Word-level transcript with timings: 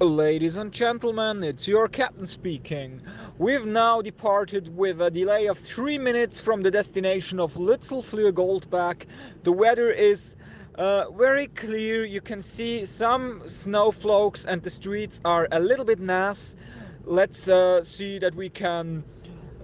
Ladies 0.00 0.56
and 0.56 0.72
gentlemen, 0.72 1.44
it's 1.44 1.68
your 1.68 1.86
captain 1.86 2.26
speaking. 2.26 3.00
We've 3.38 3.64
now 3.64 4.02
departed 4.02 4.76
with 4.76 5.00
a 5.00 5.08
delay 5.08 5.46
of 5.46 5.56
three 5.58 5.98
minutes 5.98 6.40
from 6.40 6.62
the 6.62 6.70
destination 6.70 7.38
of 7.38 7.54
Litzelfleur 7.54 8.32
Goldback. 8.32 9.06
The 9.44 9.52
weather 9.52 9.92
is 9.92 10.34
uh, 10.74 11.10
very 11.12 11.46
clear. 11.46 12.04
You 12.04 12.20
can 12.20 12.42
see 12.42 12.84
some 12.84 13.42
snowflakes, 13.46 14.46
and 14.46 14.60
the 14.62 14.70
streets 14.70 15.20
are 15.24 15.46
a 15.52 15.60
little 15.60 15.84
bit 15.84 16.00
nass. 16.00 16.56
Let's 17.04 17.46
uh, 17.46 17.84
see 17.84 18.18
that 18.18 18.34
we 18.34 18.48
can 18.50 19.04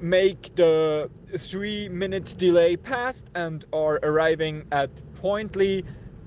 make 0.00 0.54
the 0.54 1.10
three 1.38 1.88
minute 1.88 2.36
delay 2.38 2.76
past 2.76 3.26
and 3.34 3.64
are 3.72 3.98
arriving 4.04 4.64
at 4.70 4.90
pointly 5.16 5.84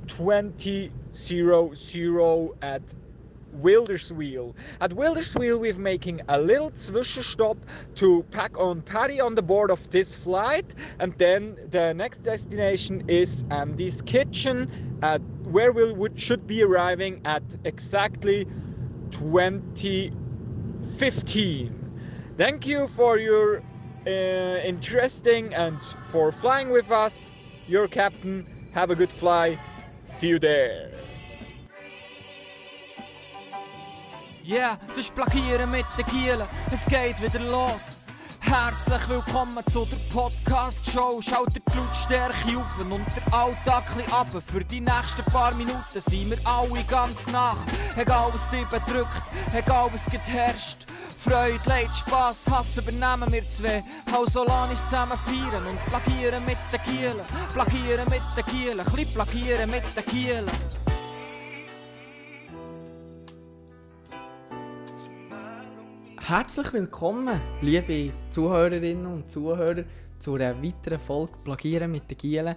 2000 0.07 0.91
at 2.61 2.81
Wilderswil. 3.62 4.53
At 4.81 4.91
Wilderswil, 4.91 5.57
we're 5.59 5.73
making 5.73 6.21
a 6.27 6.39
little 6.39 6.71
zwischenstopp 6.71 7.57
to 7.95 8.23
pack 8.31 8.57
on 8.57 8.81
Paddy 8.81 9.21
on 9.21 9.35
the 9.35 9.41
board 9.41 9.70
of 9.71 9.89
this 9.91 10.16
flight, 10.16 10.66
and 10.99 11.13
then 11.17 11.57
the 11.71 11.93
next 11.93 12.23
destination 12.23 13.03
is 13.07 13.43
Andy's 13.49 14.02
Kitchen, 14.02 14.99
at 15.02 15.21
where 15.43 15.71
we 15.71 16.09
should 16.16 16.45
be 16.48 16.63
arriving 16.63 17.21
at 17.26 17.43
exactly 17.63 18.45
2015. 19.12 21.79
Thank 22.38 22.65
you 22.65 22.88
for 22.88 23.20
your 23.20 23.62
uh, 24.07 24.57
interesting 24.63 25.54
and 25.54 25.77
for 26.12 26.31
flying 26.31 26.71
with 26.71 26.90
us. 26.91 27.29
Your 27.67 27.88
captain. 27.88 28.45
Have 28.73 28.90
a 28.90 28.95
good 28.95 29.12
fly. 29.12 29.59
See 30.05 30.27
you 30.27 30.40
there. 30.40 30.90
Yeah, 34.45 34.77
das 34.93 35.09
Plagieren 35.09 35.71
mit 35.71 35.85
den 35.98 36.05
Gielen. 36.07 36.45
Es 36.70 36.85
geht 36.85 37.21
wieder 37.21 37.40
los. 37.49 37.99
Herzlich 38.41 39.07
willkommen 39.07 39.63
zu 39.71 39.85
der 39.85 39.95
Podcast-Show. 40.13 41.21
Schaut 41.21 41.55
die 41.55 41.62
Blutstärke 41.62 42.57
auf 42.57 42.77
und 42.77 43.05
der 43.15 43.34
Alltag 43.34 43.85
ab. 44.12 44.27
Für 44.45 44.65
die 44.65 44.81
nächsten 44.81 45.23
paar 45.31 45.53
Minuten 45.53 45.79
sind 45.95 46.31
wir 46.31 46.37
alle 46.43 46.84
ganz 46.90 47.26
nach. 47.27 47.55
Egal 47.95 48.31
was 48.34 48.49
dich 48.49 48.68
bedrückt, 48.68 49.21
egal 49.53 49.90
was 49.93 50.01
herrscht. 50.27 50.87
Freude, 51.18 51.62
Leid, 51.63 51.96
Spass, 51.96 52.46
Hass 52.49 52.75
übernehmen 52.75 53.31
wir 53.31 53.48
zwei. 53.48 53.81
Also 54.12 54.43
lass 54.46 54.70
uns 54.71 54.84
zusammen 54.84 55.18
feiern 55.20 55.65
und 55.68 55.85
plagieren 55.85 56.46
mit 56.46 56.57
den 56.73 56.84
Kielen. 56.84 57.25
Plagieren 57.53 58.09
mit 58.09 58.21
den 58.35 58.46
Kielen, 58.48 58.79
ein 58.81 59.13
plagieren 59.13 59.71
mit 59.71 59.84
den 59.96 60.05
Kielen. 60.05 60.82
Herzlich 66.25 66.72
willkommen, 66.72 67.41
liebe 67.59 68.13
Zuhörerinnen 68.29 69.07
und 69.07 69.29
Zuhörer, 69.29 69.84
zu 70.19 70.35
einer 70.35 70.63
weiteren 70.63 70.97
Folge 70.97 71.34
Plagieren 71.44 71.91
mit 71.91 72.09
den 72.09 72.18
Gielen. 72.18 72.56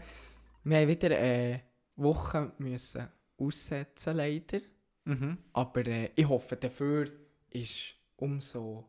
Wir 0.62 0.78
haben 0.78 0.88
wieder 0.88 1.08
eine 1.18 1.62
Woche 1.96 2.52
müssen 2.58 3.08
aussetzen, 3.36 4.16
leider. 4.16 4.60
Mhm. 5.04 5.38
Aber 5.52 5.84
äh, 5.84 6.10
ich 6.14 6.28
hoffe, 6.28 6.54
dafür 6.54 7.10
ist 7.50 7.96
umso 8.14 8.84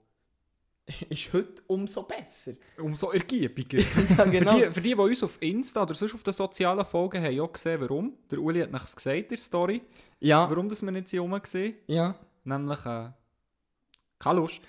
ist 1.10 1.34
heute 1.34 1.64
umso 1.66 2.04
besser. 2.04 2.54
Umso 2.78 3.10
ergiebiger. 3.10 3.80
ja, 4.18 4.26
genau. 4.26 4.52
für, 4.52 4.58
die, 4.58 4.72
für 4.74 4.82
die, 4.82 4.94
die 4.94 5.02
uns 5.02 5.24
auf 5.24 5.42
Insta 5.42 5.82
oder 5.82 5.96
sonst 5.96 6.14
auf 6.14 6.22
den 6.22 6.34
sozialen 6.34 6.86
Folgen 6.86 7.24
haben, 7.24 7.40
auch 7.40 7.52
gesehen, 7.52 7.82
warum. 7.82 8.14
Der 8.30 8.38
Uli 8.38 8.62
hat 8.62 8.70
es 8.84 8.96
gesagt, 8.96 9.18
in 9.18 9.28
der 9.28 9.38
Story. 9.40 9.82
Ja. 10.20 10.48
Warum 10.48 10.70
das 10.70 10.84
wir 10.84 10.92
nicht 10.92 11.10
so 11.10 11.20
rum 11.20 11.42
gesehen. 11.42 11.78
Ja. 11.88 12.14
Nämlich, 12.44 12.86
äh, 12.86 13.10
keine 14.20 14.40
Lust. 14.40 14.62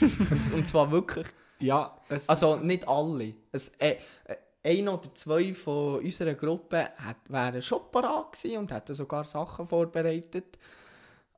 und, 0.00 0.52
und, 0.54 0.66
zwar 0.66 0.90
wirklich. 0.90 1.26
Ja, 1.60 1.96
es 2.08 2.28
Also 2.28 2.56
nicht 2.56 2.86
alle. 2.86 3.34
Es, 3.52 3.68
äh, 3.78 3.96
äh, 4.24 4.36
ein 4.62 4.88
oder 4.88 5.14
zwei 5.14 5.54
von 5.54 6.00
unserer 6.00 6.34
Gruppe 6.34 6.90
hat, 6.96 7.16
wären 7.28 7.62
schon 7.62 7.80
parat 7.90 8.32
gewesen 8.32 8.58
und 8.58 8.72
hätten 8.72 8.94
sogar 8.94 9.24
Sachen 9.24 9.66
vorbereitet. 9.66 10.58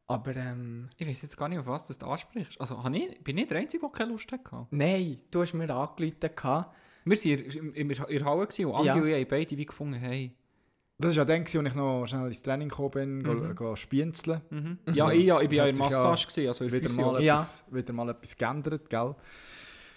Aber 0.06 0.34
ähm, 0.36 0.88
Ich 0.98 1.06
weiß 1.06 1.22
jetzt 1.22 1.36
gar 1.36 1.48
nicht, 1.48 1.58
auf 1.58 1.66
was 1.66 1.86
du 1.86 2.06
ansprichst. 2.06 2.60
Also 2.60 2.82
ich, 2.92 3.22
bin 3.22 3.38
ich 3.38 3.46
der 3.46 3.58
Einzige, 3.58 3.80
der 3.80 3.90
keine 3.90 4.12
Lust 4.12 4.30
hatte? 4.30 4.66
Nein, 4.70 5.20
du 5.30 5.40
hast 5.40 5.54
mir 5.54 5.70
angerufen. 5.70 6.22
Wir 7.04 7.16
waren 7.16 7.74
in, 7.74 7.88
der 7.88 7.98
Halle 8.26 8.42
und 8.42 8.74
Andi 8.74 8.86
ja. 8.86 8.94
und 8.94 9.06
ich 9.06 9.14
haben 9.14 9.26
beide 9.28 9.56
wie 9.56 9.66
gefunden, 9.66 9.94
hey, 9.94 10.36
das 11.02 11.16
war 11.16 11.22
ja 11.22 11.24
dann, 11.24 11.42
als 11.42 11.54
ich 11.54 11.74
noch 11.74 12.06
schnell 12.06 12.26
ins 12.26 12.42
Training 12.42 12.68
gekommen 12.68 12.90
bin, 12.90 13.18
mhm. 13.18 13.54
go, 13.54 13.66
go 13.66 13.76
spienzeln. 13.76 14.40
Mhm. 14.50 14.78
Ja, 14.94 15.10
ich, 15.10 15.24
ja, 15.24 15.40
ich 15.40 15.48
bin 15.48 15.58
ja 15.58 15.66
in 15.66 15.76
Massage, 15.76 16.26
gewesen, 16.26 16.48
also 16.48 16.72
wieder, 16.72 16.90
mal 16.92 17.22
ja. 17.22 17.34
etwas, 17.34 17.64
wieder 17.70 17.92
mal 17.92 18.08
etwas 18.10 18.36
geändert, 18.36 18.88
gell? 18.88 19.14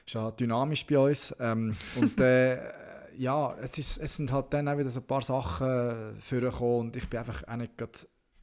Ist 0.06 0.14
ja 0.14 0.32
dynamisch 0.32 0.86
bei 0.86 0.98
uns. 0.98 1.36
Ähm, 1.40 1.76
und 1.96 2.20
äh, 2.20 2.58
ja, 3.18 3.56
es, 3.62 3.78
ist, 3.78 3.98
es 3.98 4.18
sind 4.18 4.32
halt 4.32 4.54
dann 4.54 4.68
auch 4.68 4.78
wieder 4.78 4.90
so 4.90 5.00
ein 5.00 5.08
paar 5.08 5.22
Sachen 5.22 6.20
vorgekommen 6.20 6.88
und 6.88 6.96
ich 6.96 7.08
bin 7.08 7.20
einfach 7.20 7.48
auch 7.48 7.56
nicht 7.56 7.74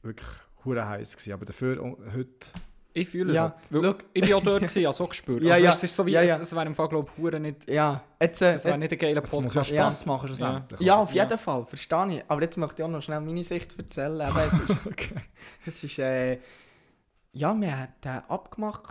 wirklich 0.01 0.27
hure 0.65 0.87
heiß 0.87 1.15
gewesen. 1.15 1.33
Aber 1.33 1.45
dafür 1.45 1.97
heute 2.13 2.47
ich 2.93 3.09
fühle 3.09 3.33
ja, 3.33 3.55
es. 3.69 3.71
Look, 3.71 4.05
ich 4.13 4.29
war 4.29 4.37
auch 4.37 4.43
dort, 4.43 4.61
gewesen, 4.61 4.85
also 4.85 5.03
so 5.03 5.07
gespürt. 5.07 5.41
ja, 5.43 5.53
also, 5.53 5.65
ja. 5.65 5.71
Es 5.71 5.83
ist 5.83 5.95
so 5.95 6.05
wie, 6.05 6.11
ja, 6.11 6.21
ja. 6.21 6.35
es, 6.35 6.43
es 6.43 6.55
wäre 6.55 6.65
im 6.65 6.75
Fall, 6.75 6.87
glaube 6.89 7.09
ich, 7.17 7.39
nicht... 7.39 7.67
Ja, 7.67 8.03
jetzt... 8.21 8.41
Äh, 8.41 8.53
es 8.53 8.65
wäre 8.65 8.77
nicht 8.77 8.91
ein 8.91 8.99
geiler 8.99 9.21
Podcast. 9.21 9.45
Es 9.47 9.55
muss 9.55 9.55
ja 9.55 9.63
Spass 9.63 10.05
machen, 10.05 10.27
schlussendlich. 10.27 10.79
Ja, 10.79 10.97
auf 10.97 11.13
jeden 11.13 11.37
Fall, 11.37 11.65
verstehe 11.65 12.17
ich. 12.17 12.23
Aber 12.27 12.41
jetzt 12.41 12.57
möchte 12.57 12.81
ich 12.81 12.85
auch 12.85 12.91
noch 12.91 13.01
schnell 13.01 13.19
meine 13.21 13.43
Sicht 13.43 13.77
erzählen. 13.77 14.21
Aber 14.21 14.45
es 14.45 14.53
ist... 14.53 14.85
okay. 14.85 15.15
Es 15.65 15.83
ist, 15.83 15.99
äh, 15.99 16.39
Ja, 17.31 17.59
wir 17.59 17.79
hatten 17.79 18.07
äh, 18.07 18.21
abgemacht, 18.27 18.83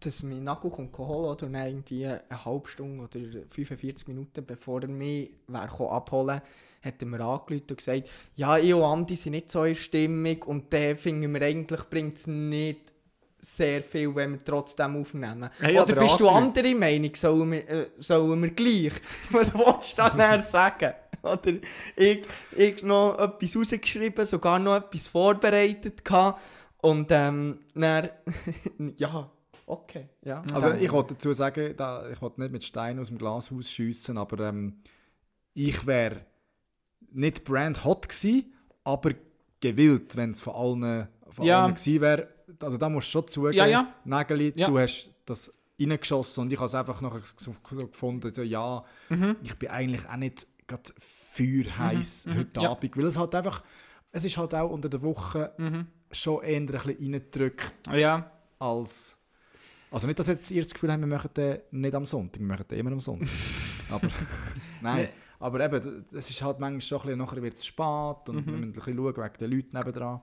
dass 0.00 0.22
mein 0.22 0.44
Nago 0.44 0.70
kommt 0.70 0.96
holen 0.98 1.30
oder 1.30 1.48
wir 1.48 1.66
irgendwie 1.66 2.06
eine 2.06 2.44
halbe 2.44 2.68
Stunde 2.68 3.04
oder 3.04 3.46
45 3.48 4.08
Minuten, 4.08 4.44
bevor 4.44 4.82
er 4.82 4.88
mich 4.88 5.30
wäre 5.46 5.90
abholen 5.90 6.40
hat 6.80 7.02
er 7.02 7.08
mir 7.08 7.20
angerufen 7.20 7.66
und 7.70 7.76
gesagt, 7.76 8.08
ja, 8.36 8.56
ich 8.56 8.72
und 8.72 8.84
Andi 8.84 9.16
sind 9.16 9.32
nicht 9.32 9.50
so 9.50 9.64
in 9.64 9.74
Stimmung 9.74 10.42
und 10.44 10.72
dann 10.72 10.96
finden 10.96 11.32
wir 11.32 11.42
eigentlich, 11.42 11.82
bringt 11.90 12.18
es 12.18 12.26
nicht 12.26 12.92
sehr 13.40 13.82
viel, 13.82 14.14
wenn 14.14 14.32
wir 14.32 14.44
trotzdem 14.44 14.96
aufnehmen. 14.96 15.50
Hey, 15.58 15.78
oder 15.78 15.94
bist 15.94 16.20
du 16.20 16.28
andere 16.28 16.74
Meinung? 16.74 17.14
Sollen 17.14 17.52
wir, 17.52 17.68
äh, 17.68 17.90
sollen 17.96 18.42
wir 18.42 18.50
gleich? 18.50 18.92
Was 19.30 19.54
willst 19.54 19.98
du 19.98 20.02
dann 20.02 20.40
sagen? 20.40 20.94
Oder 21.22 21.54
ich, 21.96 22.24
ich 22.56 22.82
noch 22.82 23.18
etwas 23.18 23.56
rausgeschrieben, 23.56 24.26
sogar 24.26 24.58
noch 24.58 24.76
etwas 24.76 25.08
vorbereitet 25.08 26.04
gehabt. 26.04 26.40
Und 26.80 27.08
ähm, 27.10 27.58
dann, 27.74 28.08
ja, 28.96 29.30
okay. 29.66 30.08
Ja, 30.22 30.42
also 30.52 30.72
ich 30.72 30.90
wollte 30.92 31.14
dazu 31.14 31.32
sagen, 31.32 31.74
da, 31.76 32.08
ich 32.08 32.22
wollte 32.22 32.40
nicht 32.40 32.52
mit 32.52 32.64
Steinen 32.64 33.00
aus 33.00 33.08
dem 33.08 33.18
Glashaus 33.18 33.70
schiessen, 33.70 34.16
aber 34.16 34.48
ähm, 34.48 34.80
ich 35.54 35.86
wäre 35.86 36.24
nicht 37.10 37.44
brand 37.44 37.84
hot 37.84 38.08
gewesen, 38.08 38.54
aber 38.84 39.12
gewillt, 39.60 40.16
wenn 40.16 40.32
es 40.32 40.40
von 40.40 40.54
allen, 40.54 41.08
von 41.28 41.44
ja. 41.44 41.64
allen 41.64 41.74
gewesen 41.74 42.00
wäre. 42.00 42.28
Also 42.62 42.76
da 42.76 42.88
musst 42.88 43.08
du 43.08 43.10
schon 43.12 43.28
zugeben, 43.28 43.54
ja, 43.54 43.66
ja. 43.66 43.94
Nägeli, 44.04 44.52
ja. 44.56 44.68
du 44.68 44.78
hast 44.78 45.10
das 45.26 45.52
reingeschossen 45.80 46.42
und 46.42 46.52
ich 46.52 46.58
habe 46.58 46.66
es 46.66 46.74
einfach 46.74 47.00
noch 47.00 47.18
so 47.36 47.54
gefunden, 47.62 48.32
so, 48.32 48.42
ja, 48.42 48.84
mhm. 49.08 49.36
ich 49.42 49.54
bin 49.56 49.68
eigentlich 49.68 50.08
auch 50.08 50.16
nicht 50.16 50.46
gerade 50.66 50.82
feuerheiß 50.98 52.26
mhm. 52.26 52.38
heute 52.38 52.60
mhm. 52.60 52.66
Abend, 52.66 52.96
weil 52.96 53.04
es 53.04 53.18
halt 53.18 53.34
einfach, 53.34 53.62
es 54.12 54.24
ist 54.24 54.36
halt 54.36 54.54
auch 54.54 54.70
unter 54.70 54.88
der 54.88 55.02
Woche 55.02 55.52
mhm. 55.58 55.86
schon 56.10 56.42
eher 56.42 56.56
ein 56.56 56.66
bisschen 56.66 56.96
reingedrückt 56.96 57.74
ja. 57.92 58.30
als 58.58 59.18
also 59.90 60.06
nicht, 60.06 60.18
dass 60.18 60.26
jetzt 60.26 60.50
ihr 60.50 60.62
das 60.62 60.74
Gefühl 60.74 60.92
habt, 60.92 61.00
wir 61.00 61.06
machen 61.06 61.30
den 61.34 61.60
nicht 61.70 61.94
am 61.94 62.04
Sonntag, 62.04 62.40
wir 62.40 62.46
machen 62.46 62.66
den 62.70 62.78
immer 62.78 62.92
am 62.92 63.00
Sonntag. 63.00 63.28
Aber 63.90 64.08
nein, 64.82 65.08
aber 65.40 65.64
eben, 65.64 66.04
es 66.12 66.28
ist 66.28 66.42
halt 66.42 66.58
manchmal 66.58 66.80
schon 66.80 66.98
ein 66.98 67.02
bisschen, 67.06 67.18
nachher 67.18 67.42
wird 67.42 67.54
es 67.54 67.64
spät 67.64 68.28
und 68.28 68.34
mhm. 68.34 68.46
wir 68.46 68.52
müssen 68.52 68.64
ein 68.64 68.72
bisschen 68.72 68.96
schauen 68.96 69.16
wegen 69.16 69.38
den 69.38 69.50
Leuten 69.50 69.78
nebenan. 69.78 70.20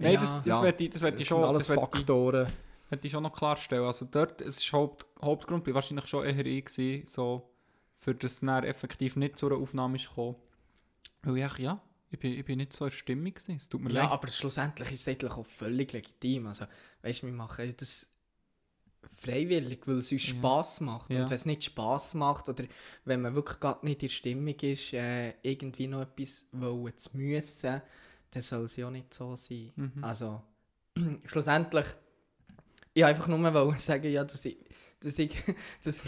Nein, 0.00 0.14
ja. 0.14 0.20
das, 0.20 0.36
das 0.38 0.46
ja. 0.46 0.62
wird 0.62 0.80
ich, 0.80 0.90
das 0.90 1.02
ich 1.02 1.26
schon... 1.26 1.44
alles 1.44 1.66
das 1.66 1.76
Faktoren. 1.76 2.46
Hätte 2.88 3.06
ich 3.06 3.12
schon 3.12 3.22
noch 3.22 3.32
klarstellen. 3.32 3.84
Also 3.84 4.06
dort, 4.10 4.40
es 4.40 4.58
ist 4.58 4.72
Haupt, 4.72 5.06
Hauptgrund 5.22 5.66
war 5.66 5.74
wahrscheinlich 5.74 6.06
schon 6.06 6.24
eher 6.24 6.44
ich 6.44 6.64
gewesen, 6.64 7.06
so, 7.06 7.50
für 7.96 8.14
das 8.14 8.42
es 8.42 8.64
effektiv 8.64 9.16
nicht 9.16 9.38
zu 9.38 9.46
einer 9.46 9.56
Aufnahme 9.56 9.96
ist 9.96 10.08
gekommen. 10.08 10.36
Weil 11.22 11.36
ich, 11.36 11.58
ja, 11.58 11.80
ich 12.10 12.18
bin, 12.18 12.32
ich 12.32 12.44
bin 12.44 12.56
nicht 12.56 12.72
so 12.72 12.86
in 12.86 12.90
Stimmung 12.90 13.34
gewesen. 13.34 13.56
Es 13.56 13.68
tut 13.68 13.82
mir 13.82 13.90
ja, 13.90 14.02
leid. 14.02 14.10
aber 14.10 14.26
schlussendlich 14.28 14.90
ist 14.90 15.02
es 15.02 15.08
eigentlich 15.08 15.32
auch 15.32 15.46
völlig 15.46 15.92
legitim. 15.92 16.46
Also, 16.46 16.64
weißt 17.02 17.22
du, 17.22 17.26
wir 17.26 17.34
machen 17.34 17.72
das 17.76 18.06
freiwillig, 19.18 19.86
weil 19.86 19.98
es 19.98 20.10
uns 20.10 20.26
ja. 20.26 20.34
Spass 20.34 20.80
macht. 20.80 21.10
Ja. 21.10 21.22
Und 21.22 21.30
wenn 21.30 21.36
es 21.36 21.46
nicht 21.46 21.62
Spass 21.62 22.14
macht 22.14 22.48
oder 22.48 22.64
wenn 23.04 23.20
man 23.20 23.34
wirklich 23.34 23.60
gerade 23.60 23.84
nicht 23.84 24.02
in 24.02 24.08
der 24.08 24.14
Stimmung 24.14 24.58
ist, 24.60 24.92
äh, 24.94 25.34
irgendwie 25.42 25.86
noch 25.86 26.00
etwas 26.00 26.46
wollen 26.52 26.96
zu 26.96 27.10
müssen, 27.12 27.82
dann 28.30 28.42
soll 28.42 28.64
es 28.64 28.76
ja 28.76 28.90
nicht 28.90 29.12
so 29.12 29.34
sein. 29.36 29.72
Mhm. 29.76 29.92
Also, 30.02 30.40
schlussendlich, 31.26 31.86
ich 32.94 33.04
einfach 33.04 33.26
nur 33.26 33.74
sagen, 33.78 34.10
ja, 34.10 34.24
dass 34.24 34.44
ich, 34.44 34.58
dass 35.00 35.18
ich, 35.18 35.36
dass 35.84 36.02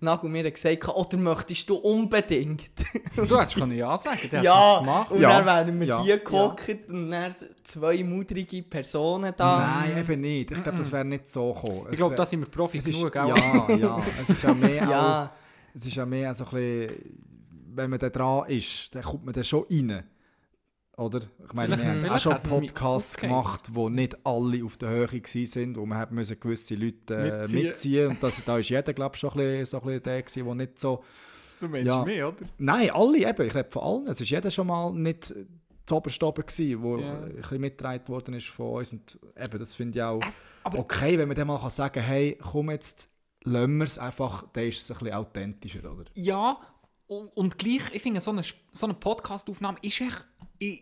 Nagel 0.00 0.30
mir 0.30 0.50
gesagt 0.50 0.86
hat, 0.86 0.96
oder 0.96 1.16
möchtest 1.16 1.68
du 1.68 1.76
unbedingt? 1.76 2.62
Du 3.16 3.38
hättest 3.38 3.56
können 3.56 3.76
ja 3.76 3.96
sagen, 3.96 4.28
der 4.30 4.38
hat 4.38 4.44
ja, 4.44 4.74
es 4.74 4.78
gemacht. 4.80 5.10
und 5.10 5.20
Ja, 5.20 5.42
dann 5.42 5.46
wären 5.46 5.80
wir 5.80 5.86
ja. 5.86 6.02
hier 6.02 6.18
gehockt 6.18 6.88
und 6.88 7.10
dann 7.10 7.34
zwei 7.64 8.02
mudrige 8.02 8.62
Personen 8.62 9.34
da. 9.36 9.82
Nein, 9.82 9.98
eben 9.98 10.20
nicht. 10.20 10.52
Ich 10.52 10.62
glaube, 10.62 10.78
das 10.78 10.90
wäre 10.90 11.04
nicht 11.04 11.28
so 11.28 11.52
gekommen. 11.52 11.88
Ich 11.90 11.98
glaube, 11.98 12.14
da 12.14 12.24
sind 12.24 12.40
wir 12.40 12.48
Profis 12.48 12.86
ist, 12.86 12.96
genug, 12.98 13.12
gell? 13.12 13.28
Ja, 13.28 13.76
ja. 13.76 14.02
Es 14.22 14.30
ist 14.30 14.42
ja 14.42 14.54
mehr 14.54 14.86
auch, 14.86 14.90
Ja, 14.90 15.32
es 15.74 15.86
ist 15.86 15.96
ja 15.96 16.06
mehr 16.06 16.32
so 16.32 16.44
ein 16.44 16.50
bisschen, 16.50 17.18
wenn 17.74 17.90
man 17.90 17.98
da 17.98 18.08
dran 18.08 18.48
ist, 18.48 18.94
dann 18.94 19.02
kommt 19.02 19.24
man 19.24 19.34
da 19.34 19.42
schon 19.44 19.64
rein. 19.70 20.04
Oder? 21.00 21.20
Ich 21.46 21.52
meine, 21.54 21.76
Vielleicht- 21.78 22.02
wir 22.02 22.10
haben 22.10 22.16
auch 22.16 22.20
schon 22.20 22.42
Podcasts 22.42 23.16
gemacht, 23.16 23.70
wo 23.72 23.88
nicht 23.88 24.16
alle 24.26 24.64
auf 24.64 24.76
der 24.76 24.90
Höhe 24.90 25.10
waren, 25.12 25.76
wo 25.76 25.86
man 25.86 25.98
hat 25.98 26.12
müssen 26.12 26.38
gewisse 26.38 26.74
Leute 26.74 27.14
äh, 27.16 27.40
Mitziehen. 27.42 27.62
mitziehen 27.66 28.06
Und 28.08 28.22
das, 28.22 28.44
da 28.44 28.58
ist 28.58 28.68
jeder, 28.68 28.92
glaube 28.92 29.14
ich, 29.16 29.20
schon 29.20 29.30
ein 29.30 29.36
bisschen, 29.36 29.66
so 29.66 29.78
ein 29.80 29.86
bisschen 29.86 30.02
der 30.02 30.22
gewesen, 30.22 30.44
der 30.44 30.54
nicht 30.54 30.78
so... 30.78 31.02
Du 31.60 31.68
meinst 31.68 31.86
Ja. 31.86 32.04
mich, 32.04 32.22
oder? 32.22 32.36
Nein, 32.58 32.90
alle 32.90 33.18
eben. 33.28 33.46
Ich 33.46 33.54
rede 33.54 33.70
von 33.70 33.82
allen. 33.82 34.06
Es 34.08 34.20
ist 34.20 34.30
jeder 34.30 34.50
schon 34.50 34.66
mal 34.66 34.92
nicht 34.92 35.34
zu 35.86 35.96
oberst 35.96 36.22
oben 36.22 36.42
gewesen, 36.46 36.82
wo 36.82 36.98
Ja. 36.98 37.12
ein 37.22 37.34
bisschen 37.36 37.60
mitgetragen 37.60 38.08
worden 38.08 38.34
ist 38.34 38.46
von 38.48 38.74
uns. 38.78 38.92
Und 38.92 39.18
eben, 39.36 39.58
das 39.58 39.74
finde 39.74 39.98
ich 39.98 40.02
auch 40.02 40.20
aber- 40.64 40.78
okay, 40.78 41.18
wenn 41.18 41.28
man 41.28 41.36
dann 41.36 41.46
mal 41.48 41.58
kann 41.58 41.70
sagen 41.70 42.02
hey, 42.02 42.38
komm 42.40 42.70
jetzt, 42.70 43.10
lassen 43.44 43.76
wir 43.78 43.84
es 43.84 43.98
einfach, 43.98 44.44
dann 44.52 44.64
ist 44.64 44.82
es 44.82 44.90
ein 44.90 44.98
bisschen 44.98 45.14
authentischer, 45.14 45.90
oder? 45.92 46.04
Ja, 46.14 46.58
und, 47.06 47.26
und 47.36 47.58
gleich, 47.58 47.82
ich 47.92 48.00
finde, 48.02 48.20
so 48.20 48.30
eine, 48.30 48.42
so 48.72 48.86
eine 48.86 48.94
Podcast-Aufnahme 48.94 49.78
ist 49.82 50.00
echt 50.00 50.26
in 50.60 50.78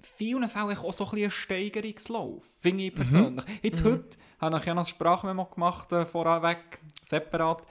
vielen 0.00 0.48
Fällen 0.48 0.76
auch 0.76 0.92
so 0.92 1.04
ein 1.04 1.10
bisschen 1.10 1.26
ein 1.26 1.30
Steigerungslauf, 1.30 2.44
finde 2.58 2.84
ich 2.84 2.94
persönlich. 2.94 3.44
Jetzt 3.62 3.84
heute 3.84 4.18
habe 4.38 4.58
ich 4.58 4.64
ja 4.64 4.74
noch 4.74 4.82
ein 4.82 4.88
Sprachmemo 4.88 5.46
gemacht, 5.46 5.92
äh, 5.92 6.06
vorweg, 6.06 6.80
separat. 7.06 7.62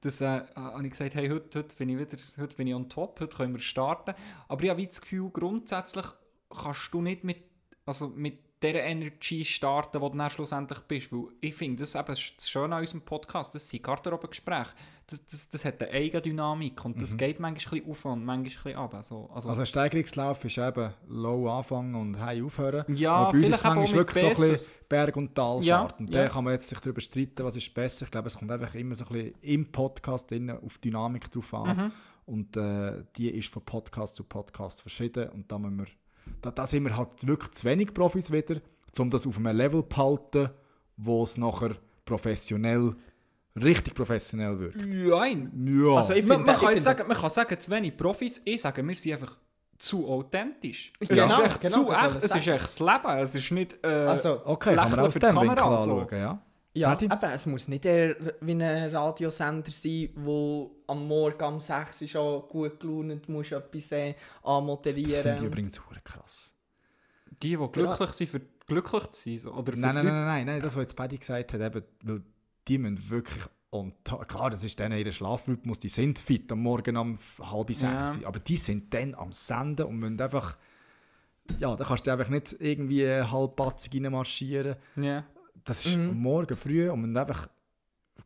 Das 0.00 0.20
äh, 0.20 0.42
habe 0.54 0.84
ich 0.84 0.90
gesagt, 0.90 1.14
hey, 1.14 1.28
heute, 1.28 1.60
heute, 1.60 1.76
bin 1.76 1.88
ich 1.88 1.98
wieder, 1.98 2.16
heute 2.38 2.56
bin 2.56 2.66
ich 2.66 2.74
on 2.74 2.88
top, 2.88 3.20
heute 3.20 3.36
können 3.36 3.54
wir 3.54 3.60
starten. 3.60 4.14
Aber 4.48 4.62
ich 4.62 4.70
habe 4.70 4.80
wie 4.80 4.86
das 4.86 5.00
Gefühl, 5.00 5.30
grundsätzlich 5.30 6.04
kannst 6.50 6.92
du 6.92 7.00
nicht 7.00 7.24
mit, 7.24 7.38
also 7.86 8.08
mit 8.08 8.43
dieser 8.64 8.82
Energy 8.82 9.44
starten, 9.44 10.00
wo 10.00 10.08
du 10.08 10.18
dann 10.18 10.30
schlussendlich 10.30 10.80
bist. 10.80 11.12
Weil 11.12 11.26
ich 11.40 11.54
finde, 11.54 11.80
das 11.80 11.90
ist 11.90 11.96
eben 11.96 12.06
das 12.06 12.50
Schöne 12.50 12.76
an 12.76 12.80
unserem 12.80 13.02
Podcast, 13.02 13.54
das 13.54 13.68
sind 13.68 13.82
Garderobengespräche. 13.82 14.70
Das, 15.06 15.24
das, 15.26 15.50
das 15.50 15.64
hat 15.66 15.82
eine 15.82 15.92
eigene 15.92 16.22
Dynamik 16.22 16.82
und 16.82 17.00
das 17.00 17.14
geht 17.14 17.38
manchmal 17.38 17.78
ein 17.78 17.84
bisschen 17.84 17.90
auf 17.90 18.04
und 18.06 18.24
manchmal 18.24 18.36
ein 18.36 18.42
bisschen 18.44 18.74
ab. 18.76 18.94
Also, 18.94 19.28
also, 19.34 19.50
Also 19.50 19.62
ein 19.62 19.66
Steigerungslauf 19.66 20.42
ist 20.46 20.56
eben 20.56 20.94
low 21.08 21.50
anfangen 21.50 21.94
und 21.94 22.18
high 22.18 22.42
aufhören. 22.42 22.84
Ja, 22.88 23.12
Aber 23.12 23.32
bei 23.32 23.38
uns 23.38 23.48
ist 23.48 23.56
es 23.56 23.64
manchmal 23.64 23.98
wirklich 23.98 24.20
so 24.20 24.44
ein 24.44 24.50
bisschen. 24.50 24.80
Berg- 24.88 25.16
und 25.16 25.34
Talfahrt. 25.34 25.64
Ja, 25.64 25.88
und 25.98 26.10
ja. 26.10 26.22
da 26.22 26.28
kann 26.30 26.44
man 26.44 26.54
jetzt 26.54 26.70
sich 26.70 26.80
darüber 26.80 27.02
streiten, 27.02 27.44
was 27.44 27.56
ist 27.56 27.74
besser. 27.74 28.06
Ich 28.06 28.10
glaube, 28.10 28.28
es 28.28 28.38
kommt 28.38 28.50
einfach 28.50 28.74
immer 28.74 28.94
so 28.94 29.04
ein 29.04 29.12
bisschen 29.12 29.34
im 29.42 29.70
Podcast 29.70 30.32
auf 30.32 30.78
Dynamik 30.78 31.30
drauf 31.30 31.52
an. 31.52 31.76
Mhm. 31.76 31.92
Und 32.26 32.56
äh, 32.56 33.04
die 33.16 33.28
ist 33.28 33.48
von 33.48 33.62
Podcast 33.62 34.16
zu 34.16 34.24
Podcast 34.24 34.80
verschieden. 34.80 35.28
Und 35.28 35.52
da, 35.52 35.58
müssen 35.58 35.78
wir, 35.78 35.86
da, 36.42 36.50
da 36.50 36.66
sind 36.66 36.84
wir 36.84 36.96
halt 36.96 37.26
wirklich 37.26 37.50
zu 37.52 37.64
wenig 37.64 37.92
Profis 37.94 38.30
wieder, 38.30 38.56
um 38.98 39.10
das 39.10 39.26
auf 39.26 39.36
einem 39.38 39.56
Level 39.56 39.84
zu 39.88 39.96
halten, 39.96 40.50
wo 40.96 41.22
es 41.22 41.36
nachher 41.36 41.76
professionell, 42.04 42.94
richtig 43.56 43.94
professionell 43.94 44.58
wirkt. 44.58 44.76
Nein. 44.86 45.52
Ja. 45.56 45.96
Also 45.96 46.12
ich 46.12 46.24
Man, 46.26 46.38
finde, 46.38 46.52
man, 46.52 46.60
ich 46.60 46.68
kann 46.68 46.78
sagen, 46.80 47.08
man 47.08 47.16
kann 47.16 47.30
sagen, 47.30 47.60
zu 47.60 47.70
wenig 47.70 47.96
Profis. 47.96 48.40
Ich 48.44 48.60
sage, 48.60 48.86
wir 48.86 48.96
sind 48.96 49.12
einfach 49.12 49.38
zu 49.78 50.08
authentisch. 50.08 50.92
Es 51.00 51.08
Genau, 51.08 51.24
ist 51.24 51.38
echt 51.40 51.60
genau, 51.60 51.72
zu 51.74 51.84
das 51.90 52.02
wollte 52.02 52.06
echt. 52.06 52.16
ich 52.16 52.24
Es 52.24 52.34
ist 52.34 52.46
echt 52.46 52.64
das 52.64 52.80
Leben. 52.80 53.18
Es 53.18 53.34
ist 53.34 53.50
nicht 53.50 53.84
äh, 53.84 53.88
Also, 53.88 54.40
okay, 54.46 54.74
kann 54.74 54.90
man 54.90 55.00
Lächeln 55.00 55.12
für 55.12 55.18
die 55.18 55.26
Kamera, 55.26 55.74
anschauen, 55.76 56.08
ja. 56.12 56.42
Ja, 56.74 56.88
Patty? 56.90 57.06
eben, 57.06 57.32
es 57.32 57.46
muss 57.46 57.68
nicht 57.68 57.84
eher 57.84 58.16
wie 58.40 58.52
ein 58.52 58.62
Radiosender 58.90 59.70
sein, 59.70 60.10
wo 60.16 60.76
am 60.86 61.06
Morgen 61.08 61.42
um 61.44 61.60
6 61.60 62.02
Uhr 62.02 62.08
schon 62.08 62.42
gut 62.48 62.80
gelaunt 62.80 63.28
musst 63.28 63.52
etwas 63.52 63.92
äh, 63.92 64.14
anmoderieren. 64.42 65.10
Das 65.10 65.18
finde 65.20 65.34
ich 65.36 65.40
und- 65.40 65.46
übrigens 65.46 65.80
hure 65.88 66.00
krass. 66.02 66.54
die, 67.42 67.56
die 67.56 67.68
glücklich 67.72 68.10
sind, 68.12 68.30
für 68.30 68.40
glücklich 68.66 69.06
zu 69.12 69.38
sein. 69.38 69.52
Oder 69.52 69.72
für 69.72 69.78
Nein, 69.78 69.94
nein, 69.96 70.06
nein, 70.06 70.26
nein, 70.26 70.46
nein, 70.46 70.60
das, 70.62 70.74
was 70.76 70.82
jetzt 70.82 70.96
Paddy 70.96 71.18
gesagt 71.18 71.52
hat, 71.52 71.60
eben, 71.60 71.82
weil 72.02 72.22
die 72.68 72.78
müssen 72.78 73.10
wirklich 73.10 73.44
top. 74.04 74.28
Klar, 74.28 74.50
das 74.50 74.64
ist 74.64 74.78
dann 74.78 74.92
ihr 74.92 75.10
Schlafrhythmus, 75.10 75.78
die 75.80 75.88
sind 75.88 76.18
fit 76.18 76.50
am 76.52 76.60
Morgen 76.62 76.96
um 76.96 77.18
halb 77.40 77.68
sechs, 77.74 78.18
Ja. 78.20 78.28
aber 78.28 78.38
die 78.38 78.56
sind 78.56 78.94
dann 78.94 79.14
am 79.14 79.32
Senden 79.32 79.86
und 79.86 79.96
müssen 79.96 80.20
einfach. 80.20 80.56
Ja, 81.58 81.76
da 81.76 81.84
kannst 81.84 82.06
du 82.06 82.10
einfach 82.12 82.28
nicht 82.30 82.56
irgendwie 82.58 83.06
halbpatzig 83.06 83.92
reinmarschieren. 83.94 84.76
Ja. 84.96 85.24
Das 85.64 85.84
ist 85.84 85.96
Mhm. 85.96 86.18
Morgen 86.20 86.56
früh 86.56 86.88
und 86.90 87.00
müssen 87.00 87.16
einfach 87.16 87.48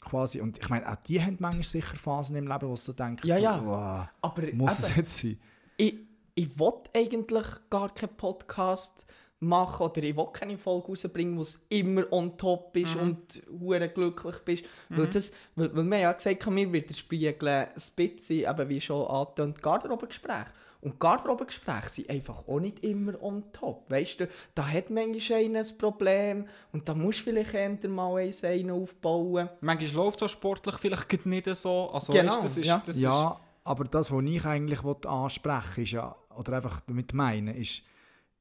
quasi. 0.01 0.41
Und 0.41 0.59
ich 0.59 0.69
meine, 0.69 0.91
auch 0.91 0.97
die 0.97 1.21
haben 1.23 1.37
manchmal 1.39 1.63
sicher 1.63 1.97
Phasen 1.97 2.37
im 2.37 2.49
Leben, 2.49 2.69
wo 2.69 2.77
sie 2.77 2.85
so 2.87 2.93
denken: 2.93 3.27
Ja, 3.27 3.37
so, 3.37 3.43
ja. 3.43 3.63
«Wow, 3.65 4.09
Aber 4.23 4.43
muss 4.53 4.79
eben, 4.79 4.89
es 4.91 4.97
jetzt 4.97 5.19
sein? 5.19 5.39
ich, 5.77 5.95
ich 6.35 6.59
will 6.59 6.73
eigentlich 6.95 7.47
gar 7.71 7.93
keinen 7.95 8.17
Podcast 8.17 9.07
machen 9.41 9.87
oder 9.87 10.03
ich 10.03 10.17
will 10.17 10.27
keine 10.33 10.59
Folge 10.59 10.89
rausbringen, 10.89 11.37
wo 11.37 11.43
es 11.43 11.65
immer 11.69 12.13
on 12.13 12.37
top 12.37 12.77
ist 12.77 12.97
und 12.97 13.41
hure 13.61 13.89
glücklich 13.89 14.37
bist. 14.45 14.65
Weil, 14.89 15.07
das, 15.07 15.33
weil, 15.55 15.75
weil 15.77 15.85
wir 15.85 15.99
ja 15.99 16.13
gesagt 16.13 16.45
haben, 16.45 16.57
wir 16.57 16.73
widerspiegeln 16.73 17.69
ein 17.69 17.73
bisschen, 17.95 18.51
eben 18.51 18.69
wie 18.69 18.81
schon 18.81 19.07
angetönt, 19.07 19.63
Garderobengespräche. 19.63 20.47
Und 20.81 21.01
Garderobengespräche 21.01 21.89
sind 21.89 22.11
einfach 22.11 22.47
auch 22.47 22.61
nicht 22.61 22.85
immer 22.85 23.21
on 23.21 23.45
top. 23.53 23.91
Weißt 23.91 24.21
du, 24.21 24.29
da 24.55 24.67
hat 24.67 24.91
manchmal 24.91 25.41
einer 25.41 25.61
ein 25.61 25.79
Problem 25.79 26.47
und 26.73 26.89
da 26.89 26.95
musst 26.95 27.21
du 27.21 27.25
vielleicht 27.25 27.55
eher 27.55 27.89
mal 27.89 28.17
eins 28.17 28.45
einen 28.45 28.71
aufbauen. 28.71 29.49
Manchmal 29.61 30.05
läuft 30.05 30.23
es 30.23 30.27
auch 30.27 30.33
sportlich 30.33 30.77
vielleicht 30.77 31.27
nicht 31.27 31.47
so. 31.57 31.91
Also, 31.91 32.13
Genau, 32.13 32.35
weißt, 32.35 32.45
das 32.45 32.57
ist, 32.59 32.67
ja. 32.67 32.79
Das 32.79 32.97
ist, 32.97 33.03
Ja, 33.03 33.41
aber 33.65 33.85
das, 33.85 34.13
was 34.13 34.23
ich 34.25 34.45
eigentlich 34.45 34.85
ansprechen 34.85 35.77
will, 35.77 35.83
ist 35.83 35.91
ja, 35.91 36.17
oder 36.37 36.53
einfach 36.55 36.81
damit 36.83 37.13
meine, 37.13 37.57
ist, 37.57 37.83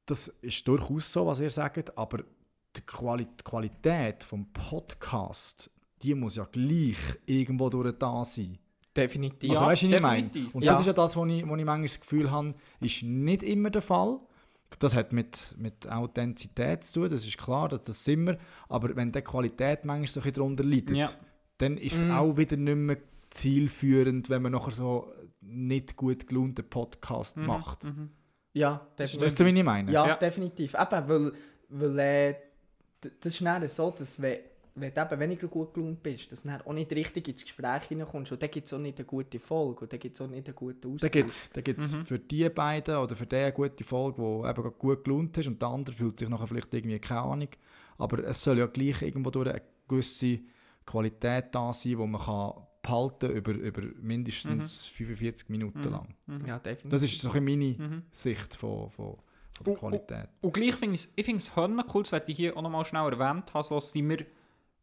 das 0.06 0.28
ist 0.40 0.66
durchaus 0.66 1.12
so, 1.12 1.26
was 1.26 1.40
ihr 1.40 1.50
sagt, 1.50 1.98
aber 1.98 2.18
die, 2.76 2.80
Quali 2.86 3.26
die 3.26 3.44
Qualität 3.44 4.22
des 4.22 4.38
Podcast, 4.52 5.70
die 6.02 6.14
muss 6.14 6.36
ja 6.36 6.44
gleich 6.44 6.96
irgendwo 7.26 7.68
durch 7.68 7.98
da 7.98 8.24
sein. 8.24 8.58
Definitiv. 8.98 9.50
Also 9.50 9.62
Ja, 9.62 9.68
weißt 9.68 9.82
du, 9.82 9.86
was 9.88 9.94
ich 9.94 10.00
meine? 10.02 10.30
Und 10.52 10.62
Ja. 10.64 10.72
das 10.72 10.80
ist 10.82 10.86
ja 10.88 10.92
das, 10.92 11.16
was 11.16 11.28
ich, 11.28 11.46
wo 11.48 11.56
ich 11.56 11.64
manchmal 11.64 11.82
das 11.82 12.00
Gefühl 12.00 12.30
habe, 12.30 12.54
ist 12.80 13.02
nicht 13.02 13.42
immer 13.42 13.70
der 13.70 13.82
Fall. 13.82 14.20
Das 14.80 14.94
hat 14.94 15.12
mit, 15.12 15.54
mit 15.56 15.88
Authentizität 15.90 16.84
zu 16.84 17.00
tun, 17.00 17.10
das 17.10 17.26
ist 17.26 17.38
klar, 17.38 17.68
das, 17.68 17.82
das 17.82 18.04
sind 18.04 18.26
wir. 18.26 18.38
Aber 18.68 18.94
wenn 18.96 19.10
die 19.12 19.22
Qualität 19.22 19.84
manchmal 19.84 20.06
so 20.08 20.20
ein 20.20 20.22
bisschen 20.24 20.34
darunter 20.34 20.64
leidet, 20.64 20.96
Ja. 20.96 21.08
dann 21.58 21.78
ist 21.78 21.96
es 21.96 22.04
Mhm. 22.04 22.10
auch 22.10 22.36
wieder 22.36 22.56
nicht 22.58 22.76
mehr 22.76 22.98
zielführend, 23.30 24.28
wenn 24.30 24.42
man 24.42 24.52
nachher 24.52 24.72
so 24.72 25.12
nicht 25.40 25.96
gut 25.96 26.26
gelaunten 26.26 26.68
Podcast 26.68 27.36
Mhm, 27.36 27.46
macht. 27.46 27.84
mhm. 27.84 28.10
Ja, 28.52 28.86
definitiv. 28.98 29.26
Weißt 29.26 29.40
du, 29.40 29.44
wie 29.46 29.58
ich 29.58 29.64
meine? 29.64 29.90
Ja, 29.92 30.06
Ja. 30.06 30.16
definitiv. 30.16 30.74
Eben, 30.74 31.08
weil, 31.08 31.32
weil 31.68 31.98
äh, 31.98 32.34
das 33.20 33.34
ist 33.34 33.44
dann 33.44 33.68
so, 33.68 33.90
dass 33.96 34.20
wenn, 34.20 34.38
wenn 34.80 34.92
du 34.94 35.00
eben 35.00 35.20
weniger 35.20 35.48
gut 35.48 35.74
gelaunt 35.74 36.02
bist, 36.02 36.30
dass 36.32 36.42
du 36.42 36.48
dann 36.48 36.62
auch 36.62 36.72
nicht 36.72 36.90
richtig 36.92 37.28
ins 37.28 37.42
Gespräch 37.42 37.82
hineinkommst 37.84 38.32
und 38.32 38.42
dann 38.42 38.50
gibt 38.50 38.66
es 38.66 38.72
auch 38.72 38.78
nicht 38.78 38.98
eine 38.98 39.06
gute 39.06 39.38
Folge 39.38 39.80
und 39.82 39.92
dann 39.92 40.00
gibt 40.00 40.14
es 40.16 40.20
auch 40.20 40.28
nicht 40.28 40.46
einen 40.46 40.56
guten 40.56 40.80
Da 40.80 40.88
Austausch. 40.88 41.10
gibt 41.10 41.28
es 41.28 41.50
da 41.50 41.60
gibt's 41.60 41.96
Mhm. 41.96 42.04
für 42.04 42.18
die 42.18 42.48
beiden 42.50 42.96
oder 42.96 43.16
für 43.16 43.26
den 43.26 43.44
eine 43.44 43.52
gute 43.52 43.84
Folge, 43.84 44.22
die 44.22 44.48
eben 44.60 44.72
gut 44.78 45.04
gelohnt 45.04 45.38
ist 45.38 45.46
und 45.48 45.60
der 45.62 45.68
andere 45.68 45.94
fühlt 45.94 46.18
sich 46.18 46.28
nachher 46.28 46.46
vielleicht 46.46 46.72
irgendwie 46.74 46.98
keine 46.98 47.20
Ahnung. 47.22 47.48
Aber 47.98 48.22
es 48.24 48.42
soll 48.42 48.58
ja 48.58 48.66
gleich 48.66 49.02
irgendwo 49.02 49.30
durch 49.30 49.48
eine 49.50 49.62
gewisse 49.88 50.40
Qualität 50.86 51.46
da 51.54 51.72
sein, 51.72 51.90
die 51.90 51.96
man 51.96 52.20
kann 52.20 52.52
behalten 52.82 53.30
über, 53.30 53.52
über 53.52 53.82
mindestens 54.00 54.86
45 54.86 55.48
Minuten 55.50 55.80
Mhm. 55.80 55.90
lang. 55.90 56.14
Ja, 56.46 56.58
definitiv. 56.58 56.90
Das 56.90 57.02
ist 57.02 57.20
so 57.20 57.30
ein 57.32 57.44
meine 57.44 57.64
Mhm. 57.76 58.02
Sicht 58.10 58.54
von, 58.56 58.90
von, 58.90 59.16
von 59.16 59.64
der 59.64 59.72
Oh, 59.72 59.76
oh. 59.76 59.78
Qualität. 59.80 60.28
Und 60.40 60.54
gleich 60.54 60.74
finde 60.76 60.94
ich 60.94 61.08
es 61.28 61.50
cool, 61.56 62.02
das 62.04 62.12
werde 62.12 62.30
ich 62.30 62.36
hier 62.36 62.56
auch 62.56 62.62
nochmal 62.62 62.84
schnell 62.84 63.12
erwähnt 63.12 63.52
haben, 63.52 63.62
so 63.64 63.80
sind 63.80 64.08
wir 64.08 64.24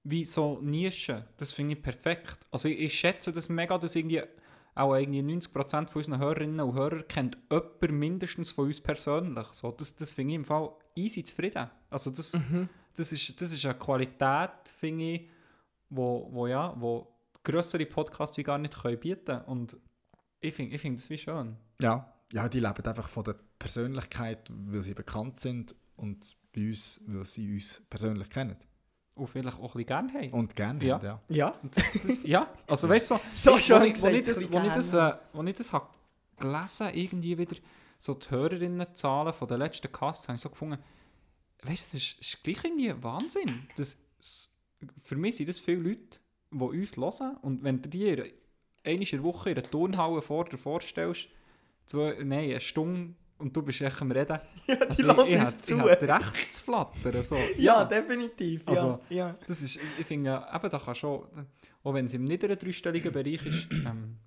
wie 0.06 0.24
so 0.24 0.60
Nischen. 0.62 1.24
Das 1.38 1.52
finde 1.52 1.76
ich 1.76 1.82
perfekt. 1.82 2.38
Also 2.52 2.70
ich, 2.70 2.80
ich 2.80 2.94
schätze 2.94 3.34
das 3.34 3.50
mega, 3.50 3.78
dass 3.78 3.96
irgendwie 3.96 4.22
auch 4.76 4.96
irgendwie 4.96 5.22
90% 5.22 5.88
von 5.88 6.00
unseren 6.00 6.20
Hörerinnen 6.20 6.60
und 6.60 6.76
Hörern 6.76 7.08
kennt 7.08 7.38
jemand 7.52 7.92
mindestens 7.92 8.52
von 8.52 8.68
uns 8.68 8.80
persönlich. 8.80 9.48
So, 9.52 9.72
das, 9.72 9.96
das 9.96 10.14
finde 10.14 10.34
ich 10.34 10.36
im 10.36 10.46
Fall 10.46 10.70
easy 10.96 11.24
zufrieden. 11.24 11.70
Also 11.90 12.12
das, 12.12 12.38
das, 12.96 13.12
ist, 13.12 13.42
das 13.42 13.52
ist 13.52 13.66
eine 13.66 13.76
Qualität, 13.76 14.52
finde 14.66 15.04
ich, 15.14 15.30
wo, 15.90 16.30
wo, 16.32 16.48
ja, 16.48 16.74
wo 16.78 17.08
grössere 17.44 17.86
Podcasts 17.86 18.38
wie 18.38 18.44
gar 18.44 18.58
nicht 18.58 18.80
können 18.80 19.00
bieten 19.00 19.42
Und 19.46 19.78
ich 20.40 20.54
finde 20.54 20.76
ich 20.76 20.82
find 20.82 21.00
das 21.00 21.10
wie 21.10 21.18
schön. 21.18 21.56
Ja, 21.82 22.14
ja, 22.32 22.48
die 22.50 22.60
leben 22.60 22.86
einfach 22.86 23.08
von 23.08 23.24
der 23.24 23.38
Persönlichkeit, 23.58 24.52
weil 24.52 24.84
sie 24.84 24.94
bekannt 24.94 25.40
sind 25.40 25.74
und 25.96 26.36
bei 26.54 26.68
uns, 26.68 27.02
weil 27.08 27.26
sie 27.26 27.54
uns 27.54 27.82
persönlich 27.90 28.30
kennen. 28.30 28.58
Und 29.16 29.28
vielleicht 29.28 29.58
auch 29.58 29.76
ein 29.76 29.84
bisschen 29.84 29.86
gerne 29.86 30.14
haben. 30.14 30.32
Und 30.32 30.56
gerne 30.56 30.84
Ja. 30.86 30.96
haben, 30.96 31.06
ja. 31.06 31.22
ja. 31.30 31.60
Das, 31.72 31.92
das, 31.94 32.20
ja, 32.24 32.54
also 32.68 32.90
weißt 32.90 33.12
du, 33.12 33.16
so, 33.16 33.22
So 33.52 33.58
ich, 33.58 33.66
schön 33.66 33.82
wo, 33.82 33.86
ich, 33.86 34.02
wo, 34.02 34.08
ich 34.08 34.24
gesagt, 34.24 34.28
das, 34.28 34.44
ein 34.46 34.52
wo, 34.54 34.60
ich 34.60 34.74
das, 34.74 34.94
äh, 34.94 35.14
wo 35.34 35.44
ich 35.44 35.56
das 35.56 35.74
habe 35.74 35.88
gelesen 36.38 36.90
irgendwie 36.94 37.38
wieder, 37.38 37.56
so 37.98 38.14
die 38.14 38.30
Hörerinnenzahlen 38.30 39.32
von 39.32 39.48
den 39.48 39.60
letzten 39.60 39.90
Casts, 39.92 40.28
habe 40.28 40.36
ich 40.36 40.42
so 40.42 40.50
gefunden, 40.50 40.80
weißt 41.64 41.94
du, 41.94 41.98
das 41.98 42.04
ist, 42.04 42.20
ist 42.20 42.44
gleich 42.44 42.64
irgendwie 42.66 42.94
Wahnsinn. 43.02 43.68
Das, 43.78 43.98
für 45.02 45.16
mich 45.16 45.38
sind 45.38 45.48
das 45.48 45.62
viele 45.62 45.82
Leute, 45.82 46.20
die 46.52 46.64
uns 46.64 46.98
hören. 46.98 47.38
Und 47.42 47.64
wenn 47.64 47.82
du 47.82 47.90
dir 47.90 48.26
einmal 48.84 49.02
in 49.02 49.10
der 49.10 49.24
Woche 49.24 49.50
in 49.52 49.58
einer 49.58 49.70
Turnhalle 49.70 50.22
vor 50.22 50.46
dir 50.46 50.58
vorstellst, 50.58 51.28
zwei, 51.86 52.18
nein, 52.24 52.50
eine 52.50 52.60
Stunde 52.60 53.16
und 53.38 53.56
du 53.56 53.62
bist 53.62 53.82
echt 53.82 54.02
am 54.02 54.12
Reden. 54.12 54.40
Ja, 54.68 54.76
die 54.76 54.82
Also 54.82 55.04
lassen 55.04 55.40
uns 55.40 55.62
zu. 55.62 55.78
ich 55.78 55.84
hätte 55.84 56.08
recht 56.10 56.54
zu 56.54 56.64
flattern. 56.64 57.24
So. 57.24 57.38
Ja, 57.58 57.84
definitiv. 57.86 58.64
Ja, 58.68 58.72
Also- 58.74 59.04
ja. 59.10 59.36
Das 59.48 59.62
ist, 59.62 59.80
ich 60.00 60.06
finde 60.06 60.30
ja, 60.32 60.56
eben, 60.56 60.70
da 60.70 60.80
kann 60.80 60.96
schon, 60.96 61.24
auch 61.84 61.94
wenn 61.94 62.06
es 62.06 62.14
im 62.14 62.24
niederen 62.24 62.58
dreistelligen 62.58 63.12
Bereich 63.12 63.46
ist, 63.46 63.68
ähm, 63.72 64.18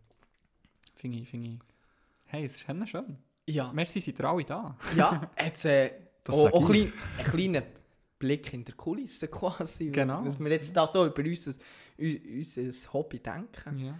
finde 0.96 1.18
ich, 1.18 1.28
finde 1.28 1.50
ich, 1.50 1.58
hey, 2.26 2.44
es 2.44 2.56
ist 2.62 2.88
schön. 2.90 3.16
ja. 3.46 3.72
Merci, 3.72 3.98
ihr 4.10 4.24
alle 4.24 4.44
da. 4.44 4.76
Ja, 4.96 5.30
jetzt 5.42 5.64
äh, 5.64 5.92
auch, 6.28 6.52
auch 6.52 6.66
klein, 6.70 6.92
ein 7.18 7.24
kleiner 7.24 7.62
Blick 8.18 8.52
in 8.52 8.64
der 8.64 8.74
Kulisse 8.74 9.28
quasi. 9.28 9.90
Genau. 9.90 10.24
Was 10.24 10.38
wir 10.38 10.50
jetzt 10.50 10.76
da 10.76 10.86
so 10.86 11.06
über 11.06 11.22
unser, 11.22 11.52
unser 11.98 12.92
Hobby 12.92 13.20
denken. 13.20 13.78
Ja. 13.78 13.98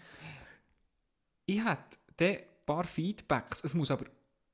Ich 1.47 1.65
hätte 1.65 1.97
ein 2.21 2.39
paar 2.67 2.85
Feedbacks, 2.85 3.65
es 3.65 3.73
muss 3.75 3.91
aber 3.91 4.05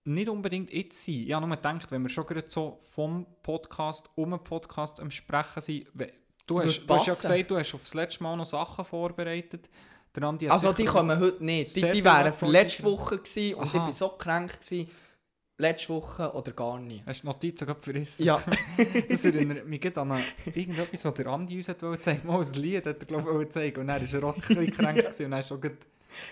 nicht 0.04 0.28
unbedingt 0.28 0.72
jetzt 0.72 1.04
sein. 1.04 1.24
Ich 1.26 1.32
habe 1.32 1.46
nur 1.46 1.56
gedacht, 1.56 1.90
wenn 1.90 2.02
wir 2.02 2.08
schon 2.10 2.26
gerade 2.26 2.48
so 2.50 2.78
vom 2.82 3.26
Podcast 3.42 4.10
um 4.16 4.32
einen 4.34 4.44
Podcast 4.44 5.00
am 5.00 5.10
Sprechen 5.10 5.60
sind, 5.60 5.86
du 6.46 6.60
hast, 6.60 6.80
du 6.80 6.94
hast 6.94 7.06
ja 7.06 7.14
gesagt, 7.14 7.50
du 7.50 7.56
hast 7.56 7.74
auf 7.74 7.82
das 7.82 7.94
letzte 7.94 8.22
Mal 8.22 8.36
noch 8.36 8.44
Sachen 8.44 8.84
vorbereitet. 8.84 9.68
Also 10.48 10.72
die 10.72 10.84
noch- 10.84 10.92
kommen 10.92 11.18
heute 11.18 11.44
nicht. 11.44 11.74
Die, 11.74 11.80
die 11.90 12.04
wären 12.04 12.32
für 12.32 12.46
letzte. 12.46 12.84
Woche 12.84 13.18
gewesen 13.18 13.54
und 13.54 13.62
Aha. 13.64 13.68
ich 13.76 13.80
war 13.82 13.92
so 13.92 14.08
krank 14.10 14.60
gewesen, 14.60 14.88
letzte 15.58 15.88
Woche 15.88 16.32
oder 16.32 16.52
gar 16.52 16.78
nie. 16.78 17.02
Hast 17.04 17.20
du 17.20 17.22
die 17.22 17.26
Notizen 17.28 17.66
gerade 17.66 17.80
verrissen? 17.82 18.24
Ja, 18.24 18.40
Das 19.08 19.24
erinnert 19.24 19.66
mich 19.66 19.98
an 19.98 20.12
eine- 20.12 20.24
irgendetwas, 20.54 21.04
was 21.04 21.14
der 21.14 21.26
Andi 21.26 21.56
uns 21.56 21.68
wollte 21.68 21.98
zeigen 22.00 22.26
Mal 22.28 22.44
ein 22.44 22.52
Lied 22.52 22.86
hat 22.86 22.98
er, 22.98 23.06
glaube 23.06 23.42
ich, 23.42 23.50
zeigen. 23.50 23.80
Und 23.80 23.86
dann 23.88 24.00
war 24.02 24.14
er 24.20 24.24
auch 24.28 24.34
ein 24.36 24.40
bisschen 24.40 24.70
krank. 24.70 24.96
gewesen 24.98 25.24
Und 25.24 25.30
dann 25.32 25.40
ist 25.40 25.48
schon 25.48 25.60
gerade... 25.60 25.78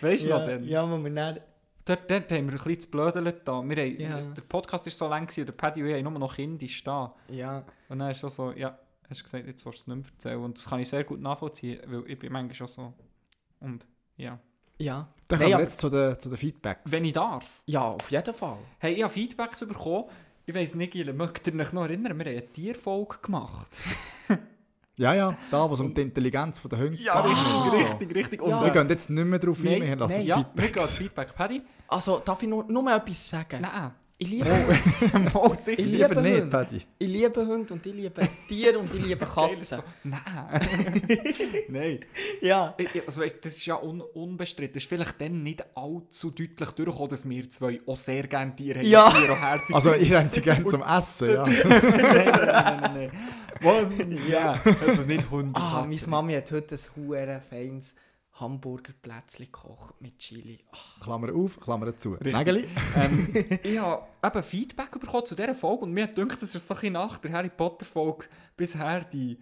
Weißt 0.00 0.24
du 0.26 0.28
noch 0.28 0.38
ja, 0.40 0.46
denn? 0.46 0.64
ja, 0.68 0.88
wo 0.88 0.96
wir 1.02 1.10
dann, 1.10 1.40
Dort, 1.84 2.08
dort 2.10 2.30
haben 2.30 2.46
wir 2.46 2.52
ein 2.52 2.56
bisschen 2.56 2.80
zu 2.80 2.90
blödeln 2.90 3.32
da. 3.44 3.62
Wir 3.68 3.76
haben, 3.76 4.00
Ja. 4.00 4.20
Der 4.20 4.42
Podcast 4.42 4.86
war 4.86 4.92
so 4.92 5.08
lang, 5.08 5.26
gewesen, 5.26 5.40
und 5.40 5.46
der 5.46 5.52
Paddy 5.52 5.82
und 5.82 5.88
ich 5.88 5.94
haben 5.96 6.12
nur 6.12 6.18
noch 6.20 6.34
Kinder 6.36 6.66
da. 6.84 7.14
ja, 7.28 7.64
Und 7.88 7.98
dann 7.98 8.10
ist 8.10 8.20
schon 8.20 8.30
so, 8.30 8.52
ja, 8.52 8.78
hast 9.08 9.20
du 9.20 9.24
gesagt, 9.24 9.46
jetzt 9.46 9.64
willst 9.66 9.78
du 9.78 9.82
es 9.82 9.86
nicht 9.96 10.06
mehr 10.06 10.14
erzählen. 10.14 10.42
Und 10.42 10.56
das 10.58 10.68
kann 10.68 10.80
ich 10.80 10.88
sehr 10.88 11.04
gut 11.04 11.20
nachvollziehen, 11.20 11.80
weil 11.86 12.04
ich 12.08 12.18
bin 12.18 12.32
manchmal 12.32 12.54
schon 12.54 12.68
so... 12.68 12.94
Und 13.60 13.86
ja. 14.16 14.38
ja. 14.78 15.08
Dann 15.26 15.38
kommen 15.38 15.52
wir 15.52 15.60
jetzt 15.60 15.80
zu 15.80 15.88
den, 15.88 16.18
zu 16.18 16.28
den 16.28 16.38
Feedbacks. 16.38 16.92
Wenn 16.92 17.04
ich 17.04 17.12
darf. 17.12 17.62
Ja, 17.66 17.82
auf 17.82 18.10
jeden 18.10 18.34
Fall. 18.34 18.58
Hey, 18.78 18.94
ich 18.94 19.02
habe 19.02 19.12
Feedbacks 19.12 19.66
bekommen. 19.66 20.04
Ich 20.44 20.54
weiss 20.54 20.74
nicht, 20.74 20.92
Gile, 20.92 21.12
mögt 21.12 21.46
ihr 21.46 21.54
euch 21.58 21.72
noch 21.72 21.82
erinnern? 21.82 22.18
Wir 22.18 22.24
haben 22.26 22.32
eine 22.32 22.46
Tierfolge 22.46 23.18
gemacht. 23.22 23.76
ja, 24.98 25.14
ja, 25.14 25.36
da, 25.50 25.68
wo 25.68 25.74
es 25.74 25.80
um 25.80 25.92
die 25.94 26.02
Intelligenz 26.02 26.60
der 26.62 26.78
Hunde 26.78 26.96
geht. 26.96 27.08
richtig, 27.88 28.14
richtig. 28.14 28.42
Und 28.42 28.50
Ja. 28.50 28.62
Wir 28.64 28.70
gehen 28.70 28.88
jetzt 28.88 29.10
nicht 29.10 29.24
mehr 29.24 29.38
drauf 29.38 29.62
Nein, 29.62 29.74
ein, 29.82 29.88
wir 29.88 29.96
lassen 29.96 30.16
nein, 30.18 30.26
ja, 30.26 30.36
wir 30.36 30.44
Feedbacks. 30.44 30.72
gehen 30.72 30.82
als 30.82 30.96
Feedback. 30.98 31.34
Paddy? 31.34 31.62
Also, 31.88 32.18
darf 32.24 32.42
ich 32.42 32.48
nur, 32.48 32.64
nur 32.64 32.82
mal 32.82 32.96
etwas 32.98 33.28
sagen? 33.28 33.60
Nein. 33.62 33.90
Ich 34.18 34.28
liebe, 34.28 34.44
Mal 35.34 35.54
sicher. 35.56 35.80
ich 35.80 35.84
Lieber 35.86 36.08
liebe 36.10 36.22
nicht, 36.22 36.40
Hunde. 36.42 36.46
Paddy. 36.46 36.82
Ich 36.98 37.08
liebe 37.08 37.44
Hunde 37.44 37.74
und 37.74 37.84
ich 37.84 37.92
liebe 37.92 38.28
Tiere 38.46 38.78
und 38.78 38.94
ich 38.94 39.04
liebe 39.04 39.26
Katzen. 39.34 39.62
so, 39.64 39.76
Nein. 40.04 40.20
Nein. 41.68 42.00
Ja. 42.40 42.72
Ich- 42.78 42.94
ich- 42.94 43.02
Also, 43.06 43.20
weißt, 43.22 43.44
das 43.44 43.54
ist 43.56 43.66
ja 43.66 43.76
un 43.82 44.00
unbestritten. 44.00 44.74
Das 44.74 44.84
ist 44.84 44.88
vielleicht 44.88 45.20
dann 45.20 45.42
nicht 45.42 45.64
allzu 45.76 46.30
deutlich 46.30 46.70
durchgekommen, 46.70 47.08
dass 47.08 47.28
wir 47.28 47.50
zwei 47.50 47.80
auch 47.84 47.96
sehr 47.96 48.26
gerne 48.28 48.54
Tiere 48.54 48.78
haben. 48.78 48.86
Ja. 48.86 49.10
Tiere 49.10 49.32
auch 49.32 49.40
herzig 49.40 49.74
Also, 49.74 49.92
ihr 49.94 50.18
habt 50.20 50.32
sie 50.32 50.42
gerne 50.42 50.66
zum 50.66 50.82
Essen, 50.82 51.28
ja. 51.34 51.42
nein, 51.42 51.62
nein, 51.68 51.90
nein, 52.46 52.80
nein, 52.94 53.10
ja. 54.28 54.60
Also 54.86 55.02
nicht 55.02 55.30
Hunde. 55.30 55.58
Ah, 55.60 55.84
meine 55.86 56.06
Mami 56.06 56.34
hat 56.34 56.50
heute 56.50 56.74
ein 56.74 56.80
hure 56.96 57.42
feines 57.48 57.94
Hamburgerplätzchen 58.34 59.46
gekocht 59.46 60.00
mit 60.00 60.18
Chili. 60.18 60.58
Ah, 60.72 61.04
Klammer 61.04 61.34
auf, 61.34 61.60
Klammer 61.60 61.96
zu. 61.98 62.16
Nägeli? 62.20 62.66
ähm, 62.96 63.28
ich 63.62 63.78
habe 63.78 64.06
eben 64.24 64.42
Feedback 64.42 64.98
bekommen 64.98 65.26
zu 65.26 65.34
dieser 65.34 65.54
Folge 65.54 65.84
und 65.84 65.92
mir 65.92 66.06
gedacht, 66.06 66.40
das 66.40 66.54
ist 66.54 66.68
bisschen 66.68 66.92
nach 66.94 67.18
der 67.18 67.32
Harry 67.32 67.50
Potter 67.50 67.84
Folge 67.84 68.26
bisher 68.56 69.04
die 69.04 69.38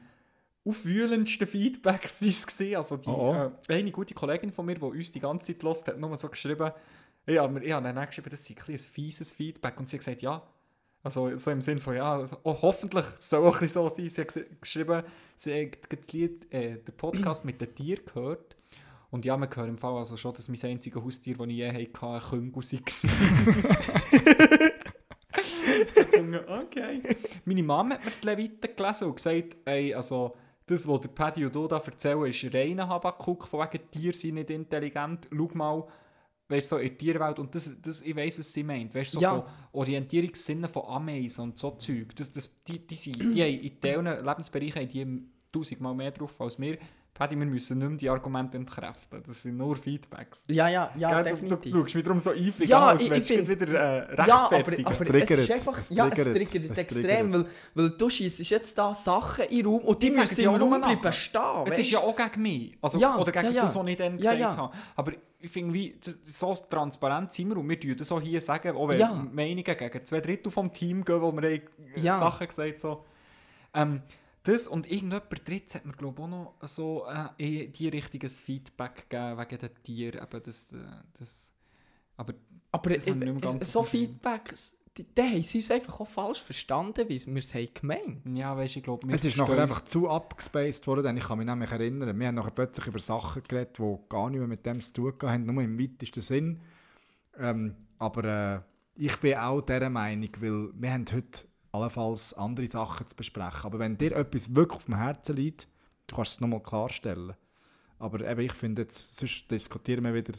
aufwühlendsten 0.65 1.47
Feedbacks, 1.47 2.19
die 2.19 2.29
es 2.29 2.47
gesehen 2.47 2.77
Also 2.77 2.97
die, 2.97 3.09
Oh, 3.09 3.35
oh. 3.35 3.73
Äh, 3.73 3.79
eine 3.79 3.93
gute 3.93 4.15
Kollegin 4.15 4.53
von 4.53 4.67
mir, 4.67 4.75
die 4.75 4.83
uns 4.83 5.12
die 5.12 5.21
ganze 5.21 5.53
Zeit 5.57 5.62
hört, 5.62 5.89
hat 5.89 5.99
nur 5.99 6.17
so 6.17 6.29
geschrieben, 6.29 6.73
ich 7.27 7.39
habe 7.39 7.65
ich 7.65 7.73
habe 7.73 7.93
dann 7.93 8.07
geschrieben, 8.07 8.31
das 8.31 8.45
sei 8.45 8.55
ein, 8.55 8.73
ein 8.73 8.79
fieses 8.79 9.33
Feedback 9.33 9.79
und 9.79 9.89
sie 9.89 9.97
hat 9.97 10.05
gesagt, 10.05 10.23
ja, 10.23 10.43
also 11.02 11.35
so 11.37 11.50
im 11.50 11.62
Sinn 11.62 11.78
von, 11.78 11.97
ja, 11.97 12.16
also, 12.16 12.37
oh, 12.42 12.57
hoffentlich 12.61 13.04
soll 13.19 13.47
auch 13.47 13.54
ein 13.54 13.61
bisschen 13.61 13.83
so 13.83 13.88
sein. 13.88 14.09
Sie 14.09 14.21
hat 14.21 14.28
ges- 14.28 14.45
geschrieben, 14.61 15.02
sie 15.37 15.66
hat 15.66 15.78
das 15.90 16.12
Lied, 16.12 16.52
äh, 16.52 16.76
den 16.76 16.97
Podcast 16.97 17.45
mit 17.45 17.61
den 17.61 17.75
Tieren 17.75 18.04
gehört 18.04 18.57
und 19.11 19.25
ja, 19.25 19.37
man 19.37 19.49
hört 19.54 19.69
im 19.69 19.78
Fall 19.78 19.97
also 19.97 20.16
schon, 20.16 20.35
dass 20.35 20.49
mein 20.49 20.62
einziges 20.62 21.02
Haustier, 21.02 21.37
das 21.37 21.47
ich 21.49 21.54
je 21.54 21.69
hatte, 21.69 21.78
ein 21.78 22.23
Küngel 22.23 22.54
war. 26.47 26.50
okay. 26.62 27.00
Meine 27.45 27.62
Mama 27.62 27.95
hat 27.97 28.04
mir 28.04 28.11
die 28.23 28.26
Leviten 28.26 28.76
gelesen 28.76 29.09
und 29.09 29.16
gesagt, 29.16 29.57
ey, 29.64 29.95
also, 29.95 30.35
das, 30.66 30.87
was 30.87 31.00
der 31.00 31.09
Paddy 31.09 31.47
und 31.47 31.54
du 31.54 31.66
da 31.66 31.78
erzählen, 31.78 32.25
ist 32.26 32.54
reiner 32.54 32.88
Habakuk, 32.88 33.49
von 33.49 33.61
wegen 33.61 33.90
Tiere 33.90 34.14
sind 34.14 34.35
nicht 34.35 34.50
intelligent. 34.50 35.28
Schau 35.35 35.50
mal, 35.54 35.85
weißt 36.50 36.69
so 36.69 36.76
in 36.78 36.88
der 36.88 36.99
Tierwelt, 36.99 37.38
und 37.38 37.54
das, 37.54 37.71
das, 37.80 38.02
ich 38.02 38.14
weiss, 38.16 38.38
was 38.38 38.52
sie 38.52 38.62
meint, 38.62 38.95
weißt 38.95 39.14
du, 39.14 39.19
so 39.19 39.23
Ja. 39.23 39.40
von 39.40 39.45
Orientierungssinnen 39.73 40.69
von 40.69 40.85
Ameisen 40.87 41.42
und 41.45 41.59
so 41.59 41.71
Zeug, 41.73 42.14
das, 42.16 42.30
das, 42.33 42.62
die, 42.64 42.87
die, 42.87 42.95
sind, 42.97 43.19
die 43.35 43.42
haben 43.42 43.61
in 43.61 43.80
diesen 43.83 44.25
Lebensbereichen 44.25 44.83
haben 44.83 44.88
die 44.90 45.23
tausendmal 45.52 45.95
mehr 45.95 46.11
drauf 46.11 46.40
als 46.40 46.59
wir. 46.61 46.78
Paddy, 47.12 47.37
wir 47.38 47.45
müssen 47.45 47.76
nicht 47.79 47.88
mehr 47.88 47.99
die 47.99 48.09
Argumente 48.09 48.57
entkräften, 48.57 49.23
das 49.26 49.43
sind 49.43 49.57
nur 49.59 49.76
Feedbacks. 49.76 50.43
Ja, 50.49 50.69
ja, 50.69 50.90
ja, 50.97 51.23
Gell, 51.23 51.25
du, 51.25 51.37
du 51.40 51.43
definitiv. 51.57 51.73
schaust 51.75 51.95
mich 51.95 52.05
darum 52.05 52.19
so 52.19 52.31
eifrig 52.31 52.69
Ja, 52.71 52.79
an, 52.79 52.88
als 52.97 53.00
ich- 53.02 53.11
ich 53.31 53.45
du 53.45 53.49
wieder 53.49 53.69
äh, 54.09 54.26
Ja, 54.26 54.37
aber, 54.47 54.50
rechtfertigen. 54.57 54.87
aber 54.87 54.93
es, 54.93 54.99
triggert, 55.00 55.31
ist 55.31 55.50
einfach, 55.50 55.79
es 55.79 55.90
ja, 55.90 56.09
es 56.09 56.14
triggert, 56.14 56.35
triggert 56.50 56.71
es 56.71 56.79
extrem, 56.79 57.33
weil, 57.35 57.47
weil 57.75 57.90
du 57.90 58.09
schießt 58.09 58.38
jetzt 58.49 58.79
da 58.79 58.95
Sachen 58.95 59.45
in 59.47 59.57
den 59.59 59.67
Raum 59.67 59.81
und 59.83 60.02
die 60.02 60.07
Ich 60.07 60.12
sage 60.14 60.23
müssen 60.23 60.33
es 60.35 60.40
ja 60.40 60.55
im 60.55 60.62
Raum 60.62 60.81
bleiben 60.81 61.12
stehen. 61.12 61.40
Es 61.67 61.79
ist 61.79 61.90
ja 61.90 61.99
auch 61.99 62.17
gegen 62.17 62.43
mich. 62.43 62.79
Also, 62.81 62.99
Ja, 62.99 63.17
oder 63.19 63.33
gegen 63.33 63.45
ja, 63.47 63.50
ja. 63.50 63.62
das, 63.62 63.76
was 63.76 63.87
ich 63.87 63.97
dann 63.97 64.12
Ja, 64.12 64.17
gesagt 64.19 64.40
ja. 64.40 64.57
habe. 64.57 64.76
Aber 64.97 65.12
ich 65.40 65.50
finde, 65.50 65.75
wie, 65.75 65.99
das, 66.02 66.19
so 66.25 66.55
transparent 66.71 67.33
sind 67.35 67.49
wir 67.50 67.57
und 67.59 67.69
wir 67.69 67.79
tun 67.79 67.97
das 67.99 68.11
auch 68.12 68.21
hier 68.21 68.40
sagen, 68.40 68.75
auch 68.76 68.88
wenn 68.88 68.99
Ja. 69.00 69.12
Meinungen 69.12 69.62
gegen 69.64 70.07
zwei 70.07 70.21
Drittel 70.21 70.50
vom 70.50 70.73
Team 70.73 71.05
gehen, 71.05 71.21
wo 71.21 71.33
wir 71.33 71.43
haben, 71.50 71.61
Ja. 72.02 72.19
Sachen 72.19 72.47
gesagt 72.47 72.81
so. 72.81 73.05
Ähm, 73.75 74.00
das 74.42 74.66
und 74.66 74.90
irgendjemand 74.90 75.49
drittes 75.49 75.75
hat 75.75 75.87
mir 75.87 75.92
glaube 75.92 76.20
ich 76.20 76.25
auch 76.25 76.28
noch 76.28 76.54
so 76.62 77.06
äh, 77.06 77.64
in 77.64 77.73
die 77.73 77.88
richtiges 77.88 78.38
Feedback 78.40 79.09
gegeben 79.09 79.38
wegen 79.38 79.59
den 79.59 79.82
Tieren. 79.82 80.23
Eben 80.23 80.42
das, 80.42 80.73
äh, 80.73 80.78
das, 81.18 81.54
aber 82.16 82.35
Aber 82.73 82.90
Das 82.90 83.06
mehr 83.06 83.32
ganz 83.35 83.73
so. 83.73 83.82
Feedbacks, 83.82 84.78
die, 84.97 85.04
die 85.04 85.23
haben 85.23 85.42
sie 85.42 85.59
uns 85.59 85.70
einfach 85.70 86.00
auch 86.00 86.09
falsch 86.09 86.40
verstanden, 86.42 87.09
wie 87.09 87.25
wir 87.26 87.38
es 87.38 87.54
haben 87.54 87.68
gemeint. 87.75 88.26
ja, 88.37 88.56
weißt 88.56 88.75
du, 88.75 88.78
ich 88.78 88.85
glaube, 88.85 89.12
Es 89.12 89.25
ist 89.25 89.37
nachher 89.37 89.59
einfach 89.59 89.85
zu 89.85 90.09
abgespaced 90.09 90.87
worden, 90.87 91.04
denn 91.04 91.16
ich 91.16 91.25
kann 91.25 91.38
mich 91.38 91.47
nämlich 91.47 91.70
erinnern, 91.70 92.18
wir 92.18 92.26
haben 92.26 92.35
nachher 92.35 92.50
plötzlich 92.50 92.87
über 92.87 92.99
Sachen 92.99 93.42
geredet, 93.42 93.78
die 93.78 93.97
gar 94.09 94.30
nicht 94.30 94.38
mehr 94.38 94.49
mit 94.49 94.64
dem 94.66 94.80
zu 94.80 94.92
tun 94.92 95.14
haben, 95.23 95.47
nur 95.47 95.62
im 95.62 95.78
weitesten 95.78 96.23
Sinn. 96.23 96.61
Ähm, 97.38 97.76
aber 97.99 98.25
äh, 98.25 98.61
ich 98.97 99.16
bin 99.18 99.35
auch 99.37 99.61
dieser 99.61 99.90
Meinung, 99.90 100.30
weil 100.40 100.70
wir 100.75 100.92
haben 100.92 101.04
heute 101.12 101.50
allenfalls 101.73 102.35
andere 102.35 102.67
Sachen 102.67 103.07
zu 103.07 103.17
besprechen. 103.17 103.65
Aber 103.65 103.79
wenn 103.79 103.97
dir 103.97 104.17
etwas 104.17 104.55
wirklich 104.55 104.77
auf 104.77 104.85
dem 104.87 104.97
Herzen 104.97 105.37
liegt, 105.37 105.69
du 106.07 106.17
kannst 106.17 106.33
es 106.33 106.41
nochmal 106.41 106.62
klarstellen. 106.62 107.35
Aber 107.99 108.27
eben, 108.27 108.41
ich 108.41 108.53
finde, 108.53 108.83
jetzt, 108.83 109.19
sonst 109.19 109.50
diskutieren 109.50 110.05
wir 110.05 110.15
wieder 110.15 110.33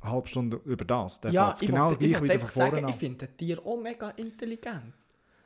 eine 0.00 0.12
halbe 0.12 0.28
Stunde 0.28 0.60
über 0.64 0.84
das. 0.84 1.20
Dann 1.20 1.32
ja, 1.32 1.54
ich 1.58 1.66
genau 1.66 1.90
wollte, 1.90 2.04
ich 2.04 2.12
gleich 2.12 2.20
wollte 2.20 2.34
wieder 2.34 2.34
von 2.34 2.42
einfach 2.42 2.52
vorne 2.52 2.70
sagen, 2.70 2.84
an. 2.84 2.90
ich 2.90 2.96
finde 2.96 3.26
die 3.26 3.36
Tiere 3.36 3.64
auch 3.64 3.80
mega 3.80 4.10
intelligent. 4.10 4.94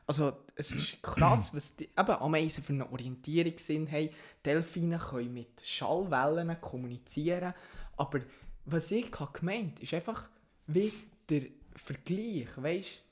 Also, 0.06 0.32
es 0.54 0.70
ist 0.72 1.02
krass, 1.02 1.50
was 1.54 1.76
die 1.76 1.84
eben, 1.84 2.10
Ameisen 2.12 2.64
für 2.64 2.72
einen 2.72 2.82
Orientierungssinn 2.82 3.90
haben. 3.90 4.10
Delfine 4.44 4.98
können 4.98 5.32
mit 5.32 5.60
Schallwellen 5.62 6.60
kommunizieren. 6.60 7.54
Aber 7.96 8.20
was 8.64 8.90
ich 8.90 9.10
habe 9.18 9.38
gemeint 9.38 9.80
ist 9.80 9.94
einfach 9.94 10.28
wie 10.66 10.92
der 11.28 11.42
Vergleich, 11.74 12.48
weißt 12.56 13.02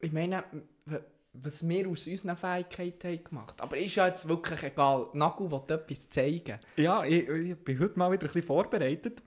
Ich 0.00 0.12
meine, 0.12 0.44
was 1.32 1.68
wir 1.68 1.88
aus 1.88 2.06
unseren 2.06 2.36
Fähigkeiten 2.36 3.08
haben 3.08 3.24
gemacht. 3.24 3.60
Aber 3.60 3.76
ist 3.76 3.94
ja 3.94 4.08
jetzt 4.08 4.28
wirklich 4.28 4.62
egal. 4.62 5.06
Nagel 5.12 5.50
will 5.50 5.62
etwas 5.68 6.10
zeigen. 6.10 6.58
Ja, 6.76 7.04
ich, 7.04 7.28
ich 7.28 7.56
bin 7.56 7.78
heute 7.78 7.98
mal 7.98 8.10
wieder 8.10 8.22
ein 8.22 8.26
bisschen 8.26 8.42
vorbereitet. 8.42 9.22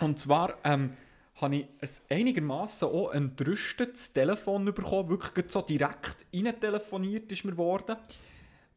Und 0.00 0.18
zwar 0.18 0.58
ähm, 0.64 0.96
habe 1.40 1.56
ich 1.56 1.66
ein 1.80 2.18
einigermaßen 2.18 2.88
auch 2.88 3.12
entrüstetes 3.12 4.12
Telefon 4.12 4.64
bekommen. 4.66 5.08
Wirklich 5.08 5.50
so 5.50 5.62
direkt 5.62 6.16
rein 6.34 6.60
telefoniert 6.60 7.30
ist 7.32 7.44
mir 7.44 7.56
worden. 7.56 7.96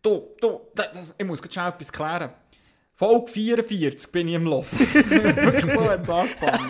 Du, 0.02 0.36
du, 0.40 0.62
das, 0.76 1.16
ich 1.18 1.26
muss 1.26 1.42
gerade 1.42 1.54
schnell 1.54 1.70
etwas 1.70 1.92
klären. 1.92 2.32
Folge 2.94 3.32
44 3.32 4.12
bin 4.12 4.28
ich 4.30 4.36
im 4.36 4.46
Los. 4.46 4.72
Wirklich 4.80 5.74
so 5.74 5.90
hat 5.90 6.04
es 6.04 6.10
angefangen. 6.10 6.70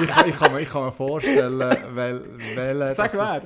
ich, 0.00 0.26
ich, 0.26 0.38
kann 0.38 0.52
mir, 0.52 0.60
ich 0.60 0.68
kann 0.68 0.84
mir 0.84 0.92
vorstellen, 0.92 1.58
weil, 1.58 2.22
weil 2.54 2.94
Sag 2.94 3.12
wer. 3.14 3.42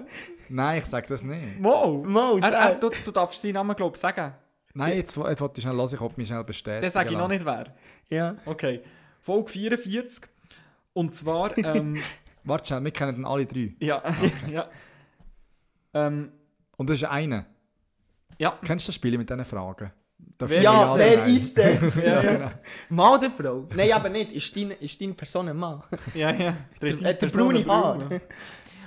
Nein, 0.53 0.79
ich 0.81 0.87
sage 0.87 1.07
das 1.09 1.23
nicht. 1.23 1.61
Mo! 1.61 2.03
Mo, 2.07 2.39
er, 2.39 2.53
er, 2.53 2.75
du, 2.75 2.91
du 3.05 3.11
darfst 3.13 3.41
seinen 3.41 3.55
Namen, 3.55 3.75
glaube 3.77 3.95
ich, 3.95 4.01
sagen. 4.01 4.33
Nein, 4.75 4.97
jetzt, 4.97 5.17
jetzt 5.17 5.41
wollte 5.41 5.59
ich 5.59 5.63
schnell 5.63 5.77
hören, 5.77 5.91
ich 5.95 6.01
ob 6.01 6.17
mich 6.19 6.29
schnell 6.29 6.45
bestätigen. 6.45 6.83
Den 6.83 6.91
sage 6.91 7.11
ich 7.11 7.17
noch 7.17 7.29
nicht 7.29 7.45
wer. 7.45 7.67
Ja. 8.09 8.35
Okay. 8.45 8.83
Folge 9.21 9.51
44. 9.51 10.25
Und 10.93 11.15
zwar, 11.15 11.57
ähm, 11.59 11.99
Warte 12.45 12.67
schnell, 12.69 12.85
wir 12.85 12.91
kennen 12.91 13.15
den 13.17 13.25
alle 13.25 13.47
drei. 13.47 13.75
ja, 13.81 14.03
ja. 14.51 14.69
Ähm, 15.95 16.33
Und 16.77 16.91
das 16.91 16.99
ist 17.03 17.05
einer. 17.09 17.47
ja. 18.39 18.59
Kennst 18.65 18.87
du 18.87 18.89
das 18.91 18.95
Spiel 18.97 19.17
mit 19.19 19.29
diesen 19.29 19.45
Fragen? 19.45 19.91
Darf 20.39 20.51
Wer- 20.51 20.63
Ja, 20.63 20.97
wer 20.97 21.27
ist 21.27 21.57
der? 21.57 21.73
Ja, 22.05 22.23
genau. 22.23 22.51
Mann 22.91 23.19
oder 23.19 23.31
Frau? 23.31 23.67
Nein, 23.75 23.93
aber 23.93 24.09
nicht. 24.09 24.33
Ist 24.33 24.57
deine, 24.57 24.75
ist 24.75 25.01
deine 25.01 25.15
Person 25.15 25.49
ein 25.49 25.57
Mann? 25.57 25.83
Ja, 26.15 26.31
ja. 26.33 26.57
Der, 26.81 26.89
äh, 27.03 27.15
der 27.19 27.27
braune 27.29 27.65
Haar. 27.67 28.09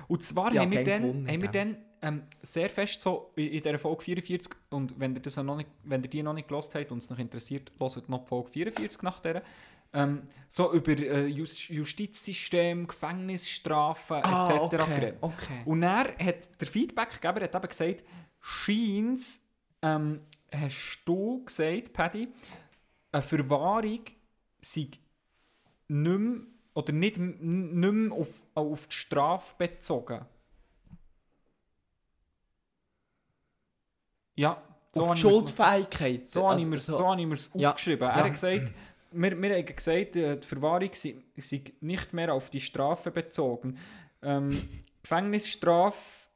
Und 0.08 0.24
zwar 0.24 0.54
Ja, 0.54 0.62
haben 0.62 0.72
wir 0.72 0.84
dann, 0.84 1.28
haben 1.28 1.42
wir 1.42 1.50
dann 1.52 1.78
ähm, 2.02 2.24
sehr 2.42 2.70
fest 2.70 3.02
so 3.02 3.32
in, 3.36 3.48
in 3.48 3.62
dieser 3.64 3.80
Folge 3.80 4.04
44, 4.04 4.54
und 4.72 5.00
wenn 5.00 5.16
ihr, 5.16 5.22
das 5.22 5.38
noch 5.38 5.56
nicht, 5.56 5.70
wenn 5.84 6.04
ihr 6.04 6.10
die 6.10 6.22
noch 6.24 6.34
nicht 6.34 6.48
gelost 6.48 6.76
habt 6.76 6.92
und 6.92 6.98
es 6.98 7.10
noch 7.10 7.20
interessiert, 7.20 7.72
hört 7.80 8.10
noch 8.10 8.24
die 8.24 8.28
Folge 8.28 8.50
44 8.52 9.02
nach 9.04 9.20
der. 9.20 9.44
Ähm, 9.96 10.24
so 10.50 10.74
über 10.74 10.92
äh, 10.94 11.28
Just 11.28 11.70
Justizsystem, 11.70 12.88
Gefängnisstrafen 12.88 14.22
Ah, 14.24 14.50
etc. 14.50 14.82
okay, 14.82 15.14
okay. 15.22 15.62
Und 15.66 15.84
er 15.84 16.16
hat 16.18 16.60
der 16.60 16.68
Feedbackgeber 16.68 17.42
hat 17.42 17.54
eben 17.56 17.68
gesagt, 17.68 18.04
scheint's, 18.42 19.40
ähm, 19.84 20.22
hast 20.52 21.02
du 21.06 21.46
gesagt, 21.46 21.94
Paddy, 21.94 22.28
eine 23.12 23.22
Verwahrung 23.22 24.02
sei 24.62 24.88
nicht 25.88 26.20
mehr, 26.20 26.42
oder 26.74 26.92
nicht, 26.94 27.18
nicht 27.18 27.42
mehr 27.42 28.12
auf, 28.18 28.46
auf 28.56 28.88
die 28.88 28.96
Strafe 28.96 29.54
bezogen. 29.58 30.26
Ja, 34.36 34.62
so 34.92 35.02
Auf 35.04 35.08
habe 35.10 35.20
die 35.20 35.28
ich 35.28 35.34
Schuldfähigkeit. 35.34 36.28
so 36.28 36.50
habe 36.50 36.60
ich 36.60 36.66
Also, 36.66 36.70
mir's- 36.76 36.86
so- 36.86 36.98
so 36.98 37.08
habe 37.08 37.22
ich 37.22 37.28
mir's 37.28 37.52
Ja, 37.54 37.70
aufgeschrieben. 37.70 38.08
Er 38.10 38.18
ja. 38.18 38.24
hat 38.24 38.32
gesagt, 38.34 38.72
wir, 39.12 39.42
wir 39.42 39.56
haben 39.58 39.66
gesagt, 39.76 40.16
äh, 40.16 40.38
die 40.38 40.48
Verwahrung 40.48 40.90
sei, 40.94 41.16
sei 41.38 41.64
nicht 41.82 42.14
mehr 42.14 42.34
auf 42.34 42.50
die 42.50 42.62
Strafe 42.62 43.12
bezogen. 43.12 43.78
Ähm, 44.24 44.84
Gefängnisstrafe, 45.04 46.28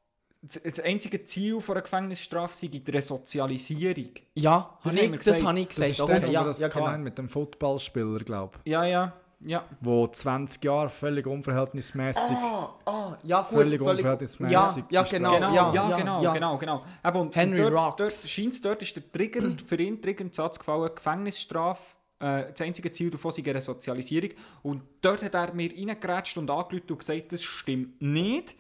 das, 0.44 0.62
das 0.62 0.80
einzige 0.82 1.24
Ziel 1.24 1.60
von 1.60 1.76
einer 1.76 1.82
Gefängnisstrafe 1.82 2.56
sei 2.56 2.68
die 2.68 2.84
Resozialisierung. 2.92 4.10
Ja, 4.36 4.78
Das 4.84 4.94
das, 4.94 4.96
wir 4.96 5.04
ich, 5.04 5.12
das 5.18 5.26
gesagt. 5.26 5.46
habe 5.46 5.60
ich 5.60 5.68
Das 5.68 5.76
gesagt. 5.76 5.92
ist 5.92 6.02
okay, 6.02 6.20
der, 6.20 6.30
ja, 6.30 6.44
das 6.44 6.62
ja, 6.62 6.68
genau. 6.68 6.98
mit 7.00 7.18
dem 7.18 7.30
Footballspieler, 7.30 8.20
glaube 8.20 8.60
Ja, 8.66 8.84
ja, 8.86 9.14
ja. 9.40 9.66
Wo 9.82 10.08
20 10.08 10.64
Jahre 10.64 10.90
völlig 10.90 11.26
unverhältnismäßig. 11.28 12.36
Ah, 12.36 12.76
ah, 12.86 13.18
ja, 13.24 13.42
gut, 13.42 13.50
Völlig 13.52 13.80
völlig 13.80 13.98
unverhältnismäßig 14.00 14.54
Ja, 14.54 14.76
ja, 14.90 15.04
genau. 15.04 15.34
Genau, 15.36 15.54
ja, 15.54 15.74
ja, 15.74 15.90
ja, 15.90 15.98
genau, 15.98 16.24
ja. 16.24 16.34
genau, 16.34 16.58
genau. 16.58 16.84
Eben, 17.06 17.18
und 17.20 17.36
Henry 17.36 17.58
dort, 17.58 17.74
Rocks. 17.74 17.98
dort 17.98 18.30
scheint 18.30 18.66
dort 18.66 18.82
ist 18.82 18.96
der 18.96 19.12
Trigger, 19.12 19.52
für 19.66 19.76
ihn 19.80 20.02
triggernd 20.02 20.34
Satz 20.34 20.58
gefallen, 20.58 20.90
Gefängnisstrafe, 20.96 21.96
äh, 22.20 22.52
das 22.52 22.62
einzige 22.62 22.92
Ziel 22.92 23.12
davon 23.12 23.32
sei 23.32 23.44
eine 23.48 23.62
Sozialisierung. 23.62 24.32
Und 24.64 24.82
dort 25.02 25.22
hat 25.24 25.36
er 25.36 25.54
mir 25.54 25.72
reingeratscht 25.72 26.38
und 26.38 26.50
angerufen 26.50 26.92
und 26.92 27.00
gesagt, 27.00 27.32
das 27.32 27.44
stimmt 27.44 28.02
nicht. 28.02 28.56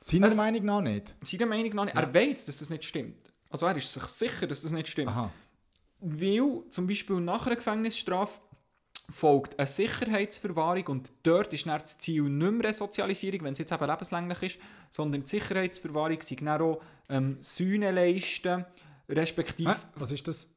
Seiner 0.00 0.28
Es- 0.28 0.36
Meinung 0.36 0.64
nach 0.64 0.80
nicht. 0.80 1.14
Seiner 1.22 1.46
Meinung 1.46 1.72
nach 1.74 1.84
nicht. 1.84 1.94
Er 1.96 2.12
weiß, 2.14 2.46
dass 2.46 2.58
das 2.58 2.70
nicht 2.70 2.84
stimmt. 2.84 3.32
Also 3.50 3.66
er 3.66 3.76
ist 3.76 3.92
sich 3.92 4.02
sicher, 4.04 4.46
dass 4.46 4.62
das 4.62 4.72
nicht 4.72 4.88
stimmt. 4.88 5.10
Aha. 5.10 5.30
Weil 6.00 6.62
zum 6.70 6.86
Beispiel 6.88 7.20
nach 7.20 7.46
einer 7.46 7.56
Gefängnisstrafe 7.56 8.40
folgt 9.12 9.58
eine 9.58 9.66
Sicherheitsverwahrung 9.66 10.86
und 10.88 11.12
dort 11.22 11.52
ist 11.52 11.66
dann 11.66 11.78
das 11.80 11.98
Ziel 11.98 12.22
nicht 12.24 12.52
mehr 12.52 12.68
Resozialisierung, 12.70 13.42
wenn 13.44 13.52
es 13.52 13.58
jetzt 13.58 13.72
eben 13.72 13.86
lebenslänglich 13.86 14.42
ist, 14.42 14.58
sondern 14.90 15.22
die 15.22 15.28
Sicherheitsverwahrung 15.28 16.20
sei 16.20 16.36
dann 16.36 16.60
auch 16.60 16.80
ähm, 17.08 17.36
Sühne 17.40 17.90
leisten, 17.90 18.64
respektive 19.08 19.70
Hä? 19.72 19.76
Was 19.96 20.10
ist 20.10 20.26
das? 20.26 20.48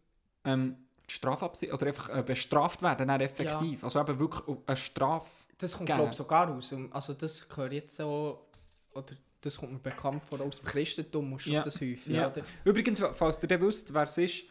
ähm, 0.45 0.77
Strafabsicht 1.07 1.71
oder 1.73 1.85
einfach 1.87 2.09
äh, 2.09 2.23
bestraft 2.23 2.81
werden, 2.81 3.07
dann 3.07 3.21
effektiv. 3.21 3.83
Also 3.83 3.99
eben 3.99 4.17
wirklich 4.17 4.43
eine 4.65 4.75
Strafe. 4.77 5.29
Das 5.57 5.73
kommt, 5.73 5.85
glaube 5.87 6.09
ich, 6.11 6.15
sogar 6.17 6.47
raus. 6.49 6.73
Also 6.91 7.13
das 7.13 7.47
gehört 7.47 7.73
jetzt 7.73 7.95
so... 7.95 8.45
Oder 8.93 9.13
das 9.41 9.57
kommt 9.57 9.73
mir 9.73 9.79
bekannt 9.79 10.23
vor 10.27 10.41
aus 10.41 10.59
dem 10.59 10.65
Christentum, 10.65 11.29
musst 11.29 11.45
du 11.45 11.51
Ja. 11.51 11.61
das 11.61 11.75
häufig. 11.75 12.07
Ja. 12.07 12.33
Übrigens, 12.63 13.03
falls 13.13 13.43
ihr 13.43 13.61
wisst, 13.61 13.93
wer 13.93 14.03
es 14.03 14.17
ist, 14.17 14.43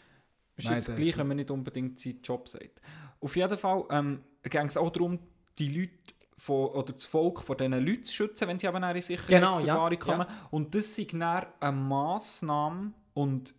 ist 0.56 0.64
Nein, 0.66 0.75
jetzt 0.75 0.94
gleich, 0.94 1.08
ist- 1.08 1.18
wenn 1.18 1.26
man 1.26 1.37
nicht 1.38 1.50
unbedingt 1.50 1.99
seinen 1.99 2.23
Job 2.23 2.49
sagt. 2.49 2.81
Auf 3.20 3.37
jeden 3.37 3.57
Fall 3.57 3.85
ähm, 3.90 4.24
ging 4.42 4.66
es 4.66 4.77
auch 4.77 4.90
darum, 4.90 5.18
die 5.59 5.81
Leute 5.81 6.14
von, 6.37 6.66
oder 6.70 6.92
das 6.92 7.05
Volk 7.05 7.42
von 7.42 7.57
diesen 7.57 7.72
Leuten 7.72 8.05
zu 8.05 8.12
schützen, 8.12 8.48
wenn 8.48 8.59
sie 8.59 8.66
eben 8.66 8.77
in 8.77 8.85
eine 8.85 9.00
Sicherheitsverwahrung 9.00 9.61
Genau, 9.61 9.90
ja, 9.90 9.96
kommen. 9.96 10.27
Und 10.50 10.74
das 10.74 10.98
ist 10.98 11.12
dann 11.12 11.46
eine 11.61 11.72
Massnahme 11.77 12.92
und 13.14 13.55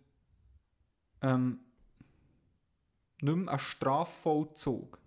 ähm, 1.22 1.60
nicht 3.20 3.36
mehr 3.36 3.52
ein 3.52 3.58
Strafvollzug. 3.58 4.98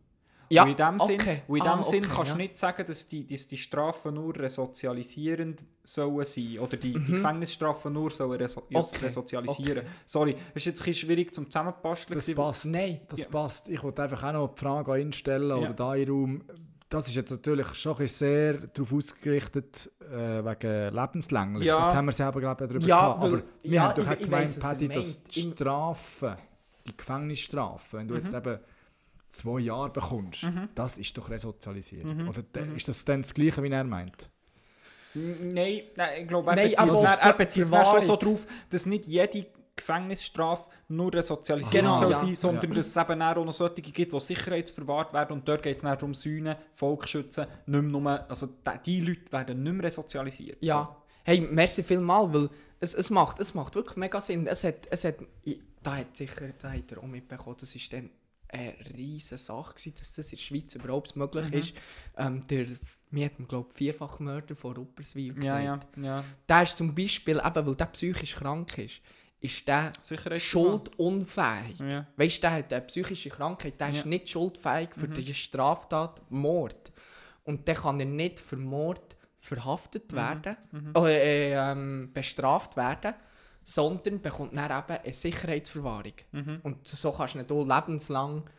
Ja, 0.52 0.64
und 0.64 0.70
in 0.72 0.76
dem 0.78 1.00
Sinn, 1.00 1.22
okay. 1.22 1.42
in 1.48 1.62
Ah, 1.62 1.76
dem 1.76 1.84
Sinn 1.84 2.04
okay, 2.06 2.14
kannst 2.16 2.32
du 2.32 2.34
ja. 2.34 2.36
nicht 2.38 2.58
sagen, 2.58 2.84
dass 2.88 3.08
die, 3.08 3.28
dass 3.28 3.48
die 3.48 3.58
Strafen 3.58 4.16
nur 4.16 4.36
resozialisierend 4.36 5.64
sollen 5.84 6.26
sein 6.26 6.60
oder 6.60 6.78
die, 6.78 6.94
die 6.94 7.00
Mhm. 7.00 7.06
Gefängnisstrafen 7.06 7.94
nur 7.94 8.10
sollen 8.10 8.40
reso 8.40 8.64
Okay, 8.74 8.98
resozialisieren. 9.04 9.86
Sorry, 10.06 10.34
das 10.34 10.42
ist 10.56 10.66
jetzt 10.66 10.82
ein 10.82 10.86
bisschen 10.86 11.08
schwierig 11.08 11.34
zum 11.34 11.46
Zusammenbasteln. 11.50 12.16
Das 12.18 12.34
passt. 12.34 12.66
Nein. 12.66 13.02
Das 13.10 13.20
Ja. 13.22 13.28
passt. 13.30 13.70
Ich 13.70 13.82
wollte 13.84 14.04
einfach 14.04 14.24
auch 14.24 14.34
noch 14.34 14.56
die 14.56 14.60
Frage 14.60 14.94
einstellen 14.94 15.50
Ja. 15.50 15.56
oder 15.56 15.74
da 15.74 15.96
in 15.96 16.10
Raum. 16.10 16.42
Das 16.90 17.08
ist 17.08 17.16
jetzt 17.16 17.30
natürlich 17.30 17.68
schon 17.76 17.92
ein 17.92 17.98
bisschen 18.00 18.28
sehr 18.28 18.54
darauf 18.74 18.92
ausgerichtet 18.92 19.92
äh, 20.12 20.44
wegen 20.44 20.96
lebenslänglich. 20.96 21.68
Ja. 21.68 21.82
Dort 21.82 21.94
haben 21.96 22.06
wir 22.08 22.12
selber 22.14 22.40
glaube 22.40 22.64
ich 22.64 22.70
darüber 22.70 22.88
Ja, 22.88 22.98
gehabt. 22.98 23.22
weil- 23.22 23.34
Aber 23.34 23.44
wir 23.62 23.72
ja, 23.72 23.84
haben 23.84 23.96
doch 24.04 24.12
ich- 24.12 24.18
auch 24.18 24.24
gemeint, 24.24 24.60
Paddy, 24.60 24.88
dass 24.88 25.24
die 25.26 25.42
Strafen, 25.52 26.36
die 26.88 26.98
Gefängnisstrafe, 26.98 27.98
wenn 27.98 28.08
du 28.08 28.16
Mhm. 28.16 28.20
jetzt 28.22 28.34
eben 28.34 28.60
zwei 29.30 29.60
Jahre 29.62 29.90
bekommst, 29.92 30.50
das 30.76 30.98
ist 30.98 31.18
doch 31.18 31.30
Resozialisierung. 31.30 32.18
Mhm. 32.18 32.30
Oder 32.30 32.42
de- 32.44 32.76
ist 32.76 32.88
das 32.88 33.06
dann 33.06 33.22
das 33.22 33.34
Gleiche, 33.34 33.62
wie 33.64 33.70
er 33.70 33.84
meint? 33.84 34.30
Nein, 35.14 35.82
nein, 35.96 36.22
ich 36.22 36.28
glaube, 36.28 36.52
er 36.52 36.56
Nein, 36.56 36.66
bezieht 36.70 36.80
aber 36.80 36.92
es 36.92 37.04
er 37.04 37.30
ist 37.32 37.38
bezieht 37.38 37.64
es 37.64 37.70
schon 37.88 38.02
so 38.02 38.16
drauf, 38.16 38.46
dass 38.70 38.86
nicht 38.86 39.06
jede 39.08 39.48
Gefängnisstrafe 39.76 40.70
nur 40.90 41.12
resozialisiert 41.14 41.84
Genau, 41.84 41.96
soll 41.96 42.12
ja. 42.12 42.18
sein, 42.18 42.36
sondern 42.36 42.70
Ja. 42.72 42.78
dass 42.78 42.88
es 42.88 42.98
eben 42.98 43.22
auch 43.22 43.46
noch 43.46 43.52
solche 43.54 43.82
gibt, 43.82 44.12
die 44.14 44.20
sicherheitsverwahrt 44.20 45.14
werden 45.14 45.34
und 45.34 45.48
dort 45.48 45.64
geht 45.64 45.78
es 45.78 45.82
darum, 45.82 46.14
Sühne, 46.14 46.58
Volk 46.74 47.08
schützen, 47.08 47.48
nicht 47.66 47.82
mehr 47.82 47.82
nur, 47.82 48.30
also 48.30 48.48
die, 48.48 48.80
die 48.86 49.02
Leute 49.02 49.32
werden 49.32 49.64
nicht 49.64 49.74
mehr 49.74 49.86
resozialisiert. 49.86 50.58
Ja. 50.62 50.96
Hey, 51.24 51.40
merci 51.42 51.82
vielmal, 51.84 52.32
weil 52.34 52.50
es, 52.80 52.94
es, 52.94 53.10
macht, 53.10 53.40
es 53.40 53.54
macht 53.54 53.76
wirklich 53.76 53.98
mega 53.98 54.20
Sinn. 54.22 54.46
Es 54.48 54.64
hat, 54.64 54.88
es 54.90 55.04
hat, 55.06 55.16
ich- 55.44 55.62
da 55.82 55.96
hat 55.98 56.16
sicher, 56.16 56.50
da 56.62 56.72
hat 56.72 56.92
er 56.92 56.98
auch 57.00 57.04
mitbekommen, 57.08 57.56
das 57.60 57.74
ist 57.74 57.92
dann 57.94 58.10
eine 58.52 58.76
riesige 58.98 59.38
Sache 59.38 59.74
gewesen, 59.76 59.94
dass 59.98 60.16
das 60.16 60.32
in 60.32 60.38
der 60.38 60.44
Schweiz 60.44 60.76
überhaupt 60.76 61.16
möglich 61.16 61.48
Mhm. 61.50 61.54
ist. 61.58 61.74
Ähm, 62.18 62.48
der, 62.48 62.66
wir 63.12 63.26
hatten, 63.26 63.48
glaube 63.48 63.70
ich, 63.72 63.78
Vierfachmörder 63.78 64.56
von 64.56 64.76
Rupperswil 64.76 65.36
So. 65.36 65.42
Ja, 65.42 65.60
ja, 65.60 65.80
ja. 66.02 66.24
Der 66.48 66.64
ist 66.64 66.78
zum 66.78 66.94
Beispiel, 66.96 67.42
eben 67.44 67.66
weil 67.68 67.76
der 67.76 67.86
psychisch 67.86 68.36
krank 68.36 68.78
ist, 68.78 69.02
ist 69.42 69.68
der 69.68 69.92
schuldunfähig. 70.40 71.80
Ja. 71.80 72.06
Weißt 72.18 72.38
du, 72.38 72.42
der 72.42 72.52
hat 72.52 72.74
eine 72.74 72.82
psychische 72.86 73.30
Krankheit, 73.30 73.80
der 73.80 73.90
Ja. 73.90 74.00
ist 74.00 74.06
nicht 74.06 74.30
schuldfähig 74.30 74.90
für 74.94 75.08
die 75.08 75.34
Straftat 75.34 76.22
Mord. 76.30 76.92
Und 77.44 77.68
dann 77.68 77.76
kann 77.76 78.00
er 78.00 78.06
nicht 78.06 78.40
für 78.40 78.58
Mord 78.58 79.16
verhaftet 79.40 80.14
werden, 80.14 80.58
äh, 80.96 81.52
äh, 81.52 81.54
ähm, 81.54 82.12
bestraft 82.14 82.76
werden, 82.76 83.14
sondern 83.70 84.20
bekommt 84.22 84.56
dann 84.58 84.72
eben 84.72 84.98
eine 85.04 85.14
Sicherheitsverwahrung. 85.14 86.14
Und 86.64 86.88
so 86.88 87.12
kannst 87.12 87.36
du 87.36 87.40
hier 87.56 87.66
lebenslang. 87.66 88.50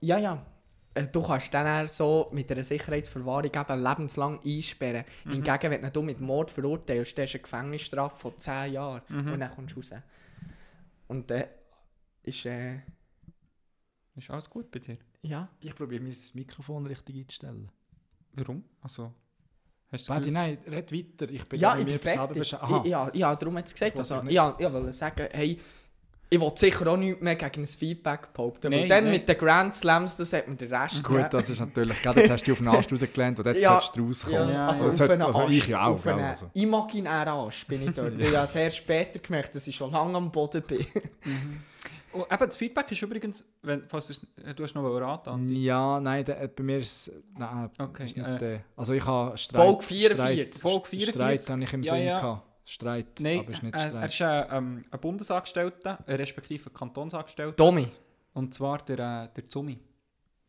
Ja, 0.00 0.18
ja. 0.18 0.46
Äh, 0.94 1.06
Du 1.06 1.22
kannst 1.22 1.54
dann 1.54 1.86
so 1.86 2.28
mit 2.32 2.50
einer 2.50 2.64
Sicherheitsverwahrung 2.64 3.44
eben 3.54 3.82
lebenslang 3.84 4.40
einsperren. 4.44 5.04
Hingegen, 5.24 5.70
wenn 5.70 5.92
du 5.92 6.02
mit 6.02 6.20
Mord 6.20 6.50
verurteilst, 6.50 7.16
dann 7.16 7.24
hast 7.24 7.32
du 7.34 7.38
eine 7.38 7.42
Gefängnisstrafe 7.42 8.18
von 8.18 8.38
10 8.38 8.72
Jahren. 8.72 9.02
Und 9.32 9.40
dann 9.40 9.54
kommst 9.54 9.76
du 9.76 9.80
raus. 9.80 9.92
Und 11.08 11.30
dann 11.30 11.44
ist, 12.22 12.46
äh, 12.46 12.80
Ist 14.16 14.30
alles 14.30 14.50
gut 14.50 14.70
bei 14.70 14.80
dir? 14.80 14.98
ja. 15.22 15.48
Ich 15.60 15.74
probiere 15.76 16.02
mein 16.02 16.16
Mikrofon 16.34 16.86
richtig 16.86 17.16
einzustellen. 17.16 17.70
Warum? 18.32 18.64
Also, 18.80 19.12
hast 19.92 20.08
du 20.08 20.12
Paddy, 20.12 20.30
nein, 20.30 20.58
red 20.70 20.92
weiter. 20.92 21.30
Ich 21.32 21.44
bin 21.48 21.60
Ja, 21.60 21.76
ich 21.76 21.84
bin 21.84 21.94
mir 21.94 21.98
fertig. 22.00 22.54
Aha. 22.54 22.82
Ich- 22.84 22.90
Ja, 22.90 23.10
ja, 23.12 23.34
darum 23.36 23.56
hat 23.58 23.66
es 23.66 23.72
gesagt. 23.74 23.92
Ich 23.92 23.98
wollte 23.98 24.14
Also, 24.14 24.24
nicht- 24.24 24.34
ja, 24.34 24.54
ich 24.58 24.72
wollte 24.72 24.92
sagen, 24.92 25.28
hey, 25.32 25.58
ich 26.32 26.40
will 26.40 26.52
sicher 26.54 26.86
auch 26.86 26.96
nichts 26.96 27.20
mehr 27.20 27.34
gegen 27.34 27.62
ein 27.62 27.66
Feedback 27.66 28.32
behaupten. 28.32 28.70
Nein, 28.70 28.88
dann 28.88 29.02
nein. 29.04 29.14
mit 29.14 29.28
den 29.28 29.36
Grand 29.36 29.74
Slams, 29.74 30.16
das 30.16 30.32
hat 30.32 30.46
mir 30.46 30.54
den 30.54 30.72
Rest 30.72 31.02
Gut, 31.02 31.16
gegeben. 31.16 31.28
das 31.32 31.50
ist 31.50 31.58
natürlich, 31.58 32.00
gerade 32.02 32.20
dort 32.20 32.30
hast 32.30 32.46
du 32.46 32.52
auf 32.52 32.58
den 32.58 32.68
Ast 32.68 32.92
rausgelernt 32.92 33.38
und 33.38 33.46
dort 33.48 33.56
Ja. 33.58 33.70
solltest 33.72 33.96
du 33.96 34.06
rauskommen. 34.06 34.48
Ja, 34.48 34.54
Ja, 34.54 34.66
also, 34.68 34.84
ja. 34.84 34.90
auf 34.90 35.10
einen 35.10 35.22
also 35.22 35.40
Ast, 35.40 35.50
ich 35.50 35.66
ja 35.66 35.86
auch, 35.86 35.94
auf 35.94 36.06
einen 36.06 36.20
also. 36.20 36.50
imaginären 36.54 37.28
Arsch 37.28 37.66
bin 37.66 37.82
ich 37.88 37.94
dort. 37.94 38.12
ich 38.20 38.36
habe 38.36 38.46
sehr 38.46 38.70
später 38.70 39.18
gemerkt, 39.18 39.56
dass 39.56 39.66
ich 39.66 39.74
schon 39.74 39.90
lange 39.90 40.16
am 40.16 40.30
Boden 40.30 40.62
bin. 40.62 40.86
Oh, 42.12 42.24
eben, 42.30 42.46
das 42.46 42.56
Feedback 42.56 42.90
ist 42.90 43.02
übrigens, 43.02 43.44
wenn, 43.62 43.86
falls 43.86 44.06
du, 44.08 44.12
es- 44.14 44.54
du 44.56 44.62
hast 44.64 44.74
noch 44.74 44.84
einen 44.84 45.02
Rat 45.02 45.28
an. 45.28 45.48
Ja, 45.48 46.00
nein, 46.00 46.24
der, 46.24 46.48
bei 46.48 46.62
mir 46.62 46.78
ist 46.80 47.10
nein, 47.38 47.70
Okay, 47.78 48.04
ist 48.04 48.16
nicht 48.16 48.26
äh, 48.26 48.38
der. 48.38 48.64
Also 48.76 48.92
ich 48.94 49.04
habe 49.06 49.36
Streit, 49.38 49.64
Folge 49.64 49.82
44. 49.82 50.46
Streit, 50.48 50.56
Folge 50.60 50.88
44. 50.88 51.14
Streit 51.14 51.50
habe 51.50 51.62
ich 51.64 51.72
im 51.72 51.82
Ja, 51.82 51.94
Sinn 51.94 52.04
ja. 52.04 52.20
gehabt. 52.20 52.42
Streit, 52.64 53.06
Nein, 53.20 53.40
aber 53.40 53.50
ist 53.52 53.62
nicht 53.62 53.74
er, 53.74 53.80
er 53.80 54.08
Streit. 54.08 54.10
ist 54.10 54.20
äh, 54.52 54.56
ähm, 54.56 54.84
ein 54.90 55.00
Bundesangestellter, 55.00 55.98
äh, 56.06 56.14
respektive 56.14 56.70
ein 56.70 56.72
Kantonsangestellter. 56.74 57.56
Tommy. 57.56 57.88
Und 58.34 58.54
zwar 58.54 58.78
der, 58.78 58.98
äh, 59.24 59.28
der 59.34 59.46
Zumi. 59.46 59.78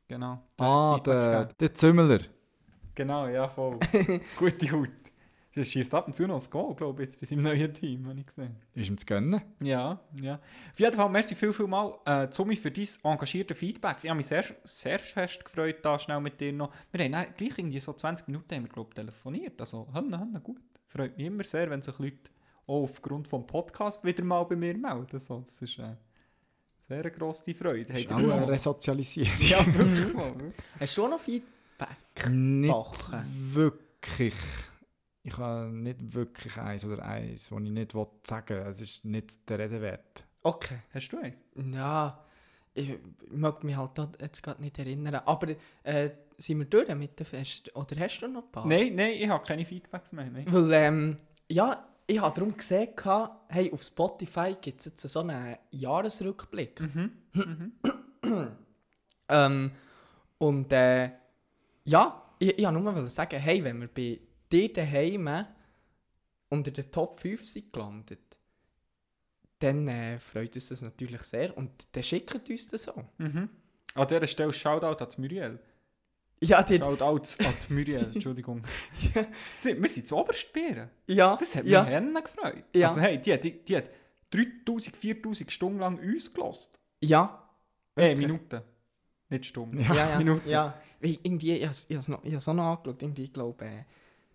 Genau. 0.08 0.44
Der 0.60 0.68
ah, 0.68 1.00
der, 1.00 1.46
der 1.46 1.74
Zümmeler. 1.74 2.20
Genau, 2.94 3.28
ja, 3.28 3.48
voll. 3.48 3.80
Gute 4.38 4.72
Haut. 4.72 4.90
Das 5.54 5.68
schießt 5.68 5.94
ab 5.94 6.08
und 6.08 6.14
zu 6.14 6.26
noch 6.28 6.36
das 6.36 6.50
Goal, 6.50 6.74
glaube 6.76 7.04
ich, 7.04 7.10
jetzt 7.10 7.20
bei 7.20 7.26
seinem 7.26 7.44
neuen 7.44 7.74
Team, 7.74 8.08
habe 8.08 8.20
ich 8.20 8.26
gesehen. 8.26 8.56
Ist 8.74 8.88
ihm 8.88 8.98
zu 8.98 9.06
gönnen. 9.06 9.42
Ja, 9.60 10.00
ja. 10.22 10.36
Auf 10.36 10.80
jeden 10.80 10.96
Fall, 10.96 11.10
merci 11.10 11.36
viel, 11.36 11.52
viel 11.52 11.68
mal, 11.68 12.00
äh, 12.06 12.30
Zumi, 12.30 12.56
für 12.56 12.72
dein 12.72 12.88
engagierte 13.04 13.54
Feedback. 13.54 13.98
Ich 14.02 14.10
habe 14.10 14.16
mich 14.16 14.28
sehr, 14.28 14.46
sehr 14.64 14.98
fest 14.98 15.44
gefreut, 15.44 15.78
da 15.84 16.00
schnell 16.00 16.22
mit 16.22 16.40
dir 16.40 16.54
noch. 16.54 16.72
Wir 16.92 17.04
haben 17.04 17.12
dann 17.12 17.26
gleich 17.36 17.58
irgendwie 17.58 17.82
so 17.82 17.92
20 17.92 18.28
Minuten 18.28 18.56
haben 18.56 18.64
wir, 18.64 18.70
glaub, 18.70 18.96
telefoniert. 18.96 19.60
Also, 19.60 19.90
hanna, 19.94 20.20
hanna, 20.20 20.40
gut. 20.40 20.62
Freut 20.88 21.18
mich 21.18 21.28
immer 21.28 21.44
sehr, 21.44 21.70
wenn 21.70 21.82
sich 21.82 22.00
Leute 22.00 22.32
auch 22.66 22.84
aufgrund 22.84 23.28
vom 23.28 23.46
Podcast 23.46 24.06
wieder 24.06 24.24
mal 24.24 24.44
bei 24.44 24.56
mir 24.56 24.78
melden. 24.78 25.20
So, 25.20 25.42
das 25.42 25.62
ist 25.62 25.80
äh, 25.80 25.96
sehr 26.88 27.00
eine 27.00 27.12
grosse 27.12 27.54
Freude. 27.54 27.94
Auch 27.94 28.18
das 28.18 28.30
eine? 28.30 28.48
Resozialisierung. 28.48 29.34
Ja, 29.40 29.66
wirklich 29.66 30.08
so. 30.14 30.36
Hast 30.80 30.98
du 30.98 31.06
auch 31.06 31.10
noch 31.10 31.20
Feedback? 31.20 32.30
Nicht 32.30 32.72
Woche. 32.72 33.26
wirklich. 33.52 34.36
Ich 35.24 35.38
habe 35.38 35.70
nicht 35.70 36.14
wirklich 36.14 36.58
eins 36.58 36.84
oder 36.84 37.04
eins, 37.04 37.52
was 37.52 37.62
ich 37.62 37.70
nicht 37.70 37.94
will 37.94 38.08
sagen 38.24 38.50
will. 38.50 38.68
Es 38.68 38.82
ist 38.82 39.06
nicht 39.06 39.50
der 39.50 39.60
Rede 39.60 39.82
wert. 39.82 40.26
Okay. 40.42 40.80
Hast 40.94 41.10
du 41.10 41.20
eins? 41.20 41.38
Ja, 41.56 42.26
ich 42.74 43.00
mag 43.30 43.64
mich 43.64 43.76
halt 43.76 43.92
jetzt 44.20 44.42
gerade 44.42 44.62
nicht 44.62 44.80
erinnern. 44.80 45.16
Aber 45.26 45.56
äh, 45.84 46.10
sind 46.38 46.60
wir 46.60 46.66
durch 46.66 46.94
mit 46.96 47.20
dem 47.20 47.26
Fest? 47.26 47.76
Oder 47.76 48.00
hast 48.00 48.20
du 48.20 48.28
noch 48.28 48.44
ein 48.44 48.52
paar? 48.52 48.66
Nein, 48.66 48.96
nein, 48.96 49.12
ich 49.14 49.30
habe 49.30 49.46
keine 49.46 49.66
Feedbacks 49.66 50.12
mehr. 50.12 50.26
Nein. 50.26 50.46
Weil, 50.48 50.74
ähm, 50.74 51.18
ja, 51.50 51.88
ich 52.08 52.20
habe 52.20 52.36
darum 52.36 52.58
gesehen, 52.58 52.90
hey, 53.50 53.72
auf 53.72 53.84
Spotify 53.84 54.56
gibt 54.60 54.80
es 54.80 54.86
jetzt 54.86 55.02
so 55.02 55.20
einen 55.20 55.58
Jahresrückblick. 55.72 56.82
Mhm. 56.82 57.72
Ähm, 59.32 59.72
und 60.40 60.74
äh, 60.74 61.10
ja, 61.86 62.22
ich, 62.38 62.50
ich 62.50 62.66
wollte 62.66 62.80
nur 62.80 62.92
mal 62.92 63.08
sagen, 63.08 63.40
hey, 63.40 63.64
wenn 63.64 63.80
wir 63.80 63.88
bei 63.88 64.20
dir 64.52 64.72
daheim 64.74 65.46
unter 66.50 66.72
den 66.72 66.92
Top 66.92 67.20
5 67.20 67.48
sind 67.48 67.72
gelandet, 67.74 68.20
dann 69.60 69.88
äh, 69.88 70.18
freut 70.20 70.56
uns 70.56 70.70
das 70.70 70.82
natürlich 70.82 71.22
sehr 71.22 71.56
und 71.56 71.72
dann 71.96 72.04
schickt 72.04 72.50
uns 72.50 72.68
das 72.68 72.84
so. 72.84 72.94
Mhm. 73.18 73.50
An 73.94 74.08
dieser 74.08 74.28
Stelle 74.28 74.52
Shoutout 74.54 75.04
an 75.04 75.10
die 75.16 75.22
Muriel. 75.22 75.60
Ja, 76.44 76.64
die, 76.64 76.78
Shoutouts 76.80 77.40
an 77.42 77.54
die 77.68 77.74
Muriel, 77.74 78.10
Entschuldigung. 78.16 78.64
Sie- 79.54 79.80
Wir 79.80 79.90
sind 79.90 80.08
zu 80.08 80.18
Oberstbieren. 80.18 80.90
ja, 81.08 81.36
Das 81.36 81.56
hat 81.56 81.64
mich 81.64 81.74
ja, 81.74 81.84
Hennen 81.86 82.16
gefreut. 82.16 82.64
Ja. 82.74 82.90
Also 82.90 83.02
hey, 83.02 83.20
die, 83.22 83.34
hat- 83.34 83.44
die, 83.44 83.64
die 83.64 83.78
hat 83.78 83.90
3000, 84.32 84.96
4000 84.98 85.52
Stunden 85.52 85.80
lang 85.80 86.00
uns 86.00 86.34
gelost. 86.34 86.80
ja, 87.02 87.48
Äh, 87.96 88.02
Wirklich? 88.10 88.28
Minuten. 88.28 88.62
Nicht 89.30 89.46
Stunden. 89.46 89.80
ja, 89.80 89.94
ja, 89.94 90.18
Minuten. 90.18 90.50
ja. 90.50 90.82
Irgendwie, 91.02 91.54
ich 91.58 91.64
habe 91.66 92.00
es 92.00 92.08
noch, 92.08 92.24
ich 92.24 92.36
auch 92.36 92.54
noch 92.54 92.78
angeschaut, 92.78 93.02
irgendwie, 93.04 93.26
ich 93.26 93.34
glaube, 93.34 93.66
äh, 93.66 93.84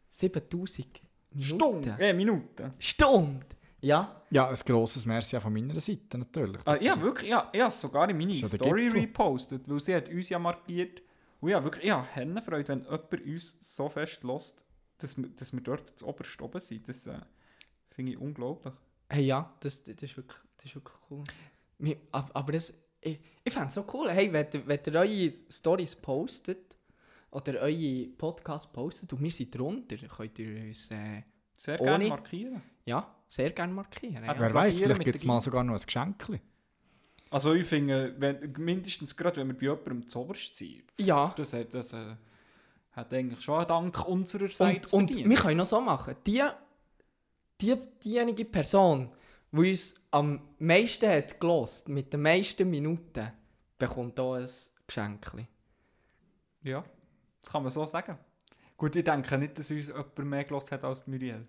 7000 0.09 0.87
Minuten. 1.33 1.45
Stunden. 1.45 2.01
Äh, 2.01 2.13
Minuten. 2.13 2.71
Stunde! 2.79 3.47
Ja, 3.83 4.23
Ja, 4.31 4.49
ein 4.49 4.55
grosses 4.65 5.05
Merci 5.07 5.37
auch 5.37 5.43
von 5.43 5.53
meiner 5.53 5.79
Seite 5.79 6.19
natürlich. 6.19 6.61
Ah, 6.65 6.77
ja, 6.77 7.01
wirklich. 7.01 7.31
Ja, 7.31 7.51
ich 7.53 7.61
habe 7.61 7.69
es 7.69 7.81
sogar 7.81 8.09
in 8.09 8.17
meine 8.17 8.33
Das 8.33 8.37
ist 8.37 8.53
ja 8.53 8.59
der 8.59 8.67
Story 8.67 8.89
repostet, 8.89 9.69
weil 9.69 9.79
sie 9.81 9.95
hat 9.95 10.09
uns 10.09 10.29
ja 10.31 10.39
markiert. 10.39 11.03
Und 11.41 11.51
ja, 11.51 11.63
wirklich, 11.63 11.85
ich 11.85 11.91
habe 11.93 12.27
gefreut, 12.33 12.69
wenn 12.69 12.83
jemand 12.85 13.13
uns 13.27 13.57
so 13.61 13.89
fest 13.89 14.25
lässt, 14.25 14.65
dass 14.99 15.17
wir, 15.19 15.29
dass 15.29 15.53
wir 15.53 15.61
dort 15.61 15.99
zu 15.99 16.07
oberst 16.07 16.41
oben 16.41 16.61
sind. 16.61 16.89
Das 16.89 17.07
äh, 17.07 17.19
finde 17.91 18.13
ich 18.13 18.19
unglaublich. 18.19 18.73
hey, 19.11 19.27
ja, 19.27 19.55
das, 19.61 19.85
das, 19.85 19.95
ist 20.03 20.17
wirklich, 20.17 20.41
das 20.57 20.67
ist 20.67 20.75
wirklich 20.75 20.97
cool. 21.11 21.23
Aber 22.11 22.53
das, 22.53 22.73
ich, 23.03 23.21
ich 23.45 23.53
fände 23.53 23.69
es 23.69 23.75
so 23.75 23.85
cool, 23.93 24.11
hey, 24.11 24.33
wenn, 24.33 24.47
ihr- 24.55 24.67
wenn 24.67 24.81
ihr 24.87 24.95
eure 24.95 25.33
Stories 25.51 25.95
postet 25.95 26.66
oder 27.31 27.61
eure 27.61 28.07
Podcasts 28.17 28.71
postet 28.73 29.13
und 29.13 29.23
wir 29.23 29.31
sind 29.31 29.55
drunter, 29.57 29.97
könnt 29.97 30.39
ihr 30.39 30.63
uns 30.69 30.91
äh, 30.91 31.23
Sehr 31.59 31.81
Ohne- 31.81 31.91
gerne 31.91 32.09
markieren. 32.09 32.63
ja, 32.85 33.15
sehr 33.29 33.51
gerne 33.51 33.73
markieren. 33.73 34.25
Ja. 34.25 34.39
Wer 34.39 34.55
weiß, 34.55 34.79
vielleicht 34.79 35.05
gibt 35.05 35.17
es 35.17 35.25
mal 35.25 35.41
sogar 35.41 35.65
noch 35.65 35.75
ein 35.75 35.81
Geschenkchen. 35.85 36.41
Also 37.31 37.55
ich 37.55 37.67
finde, 37.67 38.15
wenn, 38.19 38.53
mindestens 38.59 39.17
gerade 39.17 39.41
wenn 39.41 39.49
wir 39.49 39.55
bei 39.55 39.63
jemandem 39.83 40.07
zu 40.07 40.21
oberst 40.21 40.55
sind, 40.55 40.85
ja. 40.99 41.35
das, 41.37 41.53
hat, 41.53 41.75
das 41.75 41.93
äh, 41.93 42.15
hat 42.93 43.13
eigentlich 43.13 43.41
schon 43.43 43.57
einen 43.59 43.67
Dank 43.67 44.07
unsererseits 44.07 44.93
Und, 44.93 45.03
und 45.03 45.09
verdient. 45.11 45.31
wir 45.31 45.37
können 45.37 45.57
noch 45.59 45.67
so 45.67 45.81
machen. 45.81 46.15
Die, 46.27 46.43
die, 47.61 47.75
diejenige 48.05 48.45
Person, 48.45 49.11
die 49.51 49.71
uns 49.71 49.95
am 50.13 50.41
meisten 50.61 51.09
hat 51.11 51.41
gelost, 51.41 51.89
mit 51.89 52.13
den 52.13 52.23
meisten 52.23 52.71
Minuten, 52.71 53.33
bekommt 53.77 54.19
auch 54.21 54.35
ein 54.35 54.49
Geschenkchen. 54.87 55.49
Ja, 56.63 56.85
das 57.47 57.53
kann 57.53 57.63
man 57.63 57.71
so 57.71 57.87
sagen. 57.87 58.19
Gut, 58.77 58.97
ich 58.97 59.05
denke 59.05 59.39
nicht, 59.39 59.57
dass 59.59 59.71
uns 59.71 59.87
jemand 59.87 60.19
mehr 60.19 60.45
gelassen 60.45 60.73
hat 60.73 60.85
als 60.85 61.07
Muriel. 61.07 61.47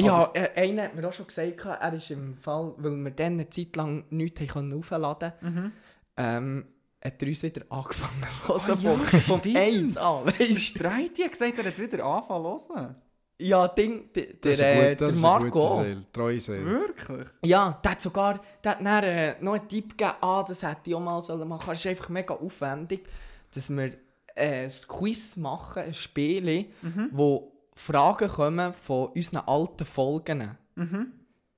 Ja, 0.00 0.30
äh, 0.34 0.50
einer 0.54 0.84
hat 0.84 0.94
mir 0.94 1.08
auch 1.08 1.12
schon 1.12 1.26
gesagt, 1.26 1.64
er 1.64 1.92
ist 1.92 2.10
im 2.10 2.36
Fall, 2.36 2.74
weil 2.76 2.92
wir 2.96 3.10
dann 3.10 3.32
eine 3.34 3.50
Zeit 3.50 3.74
lang 3.76 4.04
nichts 4.10 4.40
haben 4.54 4.72
aufladen 4.72 5.32
konnten, 5.40 5.72
ähm, 6.16 6.66
hat 7.02 7.22
er 7.22 7.28
uns 7.28 7.42
wieder 7.42 7.62
angefangen 7.68 8.22
zu 8.22 8.48
hören. 8.48 8.60
Ah, 8.60 8.68
ja, 8.82 8.94
von, 8.96 9.20
von 9.20 9.40
stimmt. 9.40 9.56
1 9.56 9.96
an, 9.96 10.26
weißt 10.26 10.60
Streit, 10.60 11.16
die 11.18 11.24
hat 11.24 11.32
gesagt, 11.32 11.58
er 11.58 11.64
hat 11.64 11.78
wieder 11.78 12.04
angefangen 12.04 12.58
zu 12.58 12.74
hören. 12.74 12.94
du? 13.38 13.44
Ja, 13.44 13.68
Ding, 13.68 14.12
der, 14.14 14.24
äh, 14.60 14.90
gut- 14.96 15.00
der 15.00 15.12
Marco. 15.14 15.84
treue 16.12 16.40
Seele. 16.40 16.64
Wirklich? 16.64 17.26
Ja, 17.44 17.80
der 17.84 17.90
hat 17.92 18.00
sogar 18.02 18.40
der 18.64 18.72
hat 18.72 18.80
dann, 18.84 19.04
äh, 19.04 19.36
noch 19.40 19.54
einen 19.54 19.68
Tipp 19.68 19.96
gegeben, 19.96 20.16
ah, 20.20 20.44
das 20.46 20.62
hätte 20.64 20.90
ich 20.90 20.94
auch 20.94 21.00
mal 21.00 21.22
sollen 21.22 21.48
machen 21.48 21.70
Es 21.72 21.78
ist 21.78 21.86
einfach 21.86 22.08
mega 22.08 22.34
aufwendig, 22.34 23.06
dass 23.54 23.70
wir 23.70 23.92
ein 24.38 24.70
Quiz 24.88 25.36
machen, 25.36 25.82
ein 25.82 25.94
Spiel, 25.94 26.66
Mhm. 26.82 27.08
wo 27.12 27.52
Fragen 27.74 28.28
kommen 28.28 28.72
von 28.72 29.08
unseren 29.08 29.38
alten 29.46 29.84
Folgen. 29.84 30.56
Mhm. 30.74 31.12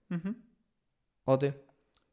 Mhm. 0.08 0.36
Oder? 1.26 1.54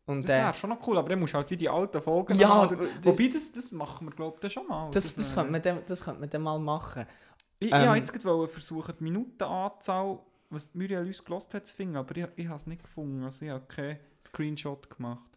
Und, 0.05 0.23
Das 0.23 0.31
äh, 0.31 0.41
wäre 0.41 0.53
schon 0.53 0.69
noch 0.69 0.87
cool, 0.87 0.97
aber 0.97 1.09
dann 1.09 1.19
musst 1.19 1.33
du 1.33 1.37
halt 1.37 1.49
wie 1.51 1.57
die 1.57 1.67
alten 1.67 2.01
Folgen 2.01 2.37
Ja, 2.39 2.65
d- 2.67 2.77
Wobei, 3.03 3.27
das, 3.27 3.51
das 3.51 3.71
machen 3.71 4.07
wir, 4.07 4.15
glaube 4.15 4.37
ich, 4.45 4.53
schon 4.53 4.65
mal. 4.67 4.89
das, 4.91 5.13
das, 5.15 5.31
äh, 5.33 5.35
könnte 5.35 5.51
man 5.51 5.61
dann, 5.61 5.79
das 5.85 6.01
könnte 6.01 6.19
man 6.21 6.29
dann 6.29 6.41
mal 6.43 6.57
machen. 6.59 7.05
Ich, 7.59 7.67
ich 7.69 7.73
ähm, 7.73 7.87
wollte 7.87 7.97
jetzt 7.97 8.13
gerade 8.13 8.47
versuchen, 8.47 8.93
die 8.99 9.03
Minutenanzahl, 9.03 10.19
was 10.49 10.73
Muriel 10.73 10.99
uns 11.05 11.23
gelost 11.25 11.53
hat, 11.53 11.67
zu 11.67 11.75
finden, 11.75 11.97
aber 11.97 12.15
ich, 12.15 12.25
ich 12.37 12.45
habe 12.47 12.55
es 12.55 12.67
nicht 12.67 12.83
gefunden. 12.83 13.23
Also 13.23 13.43
ich 13.45 13.51
habe 13.51 13.65
keinen 13.65 13.97
Screenshot 14.23 14.89
gemacht. 14.89 15.36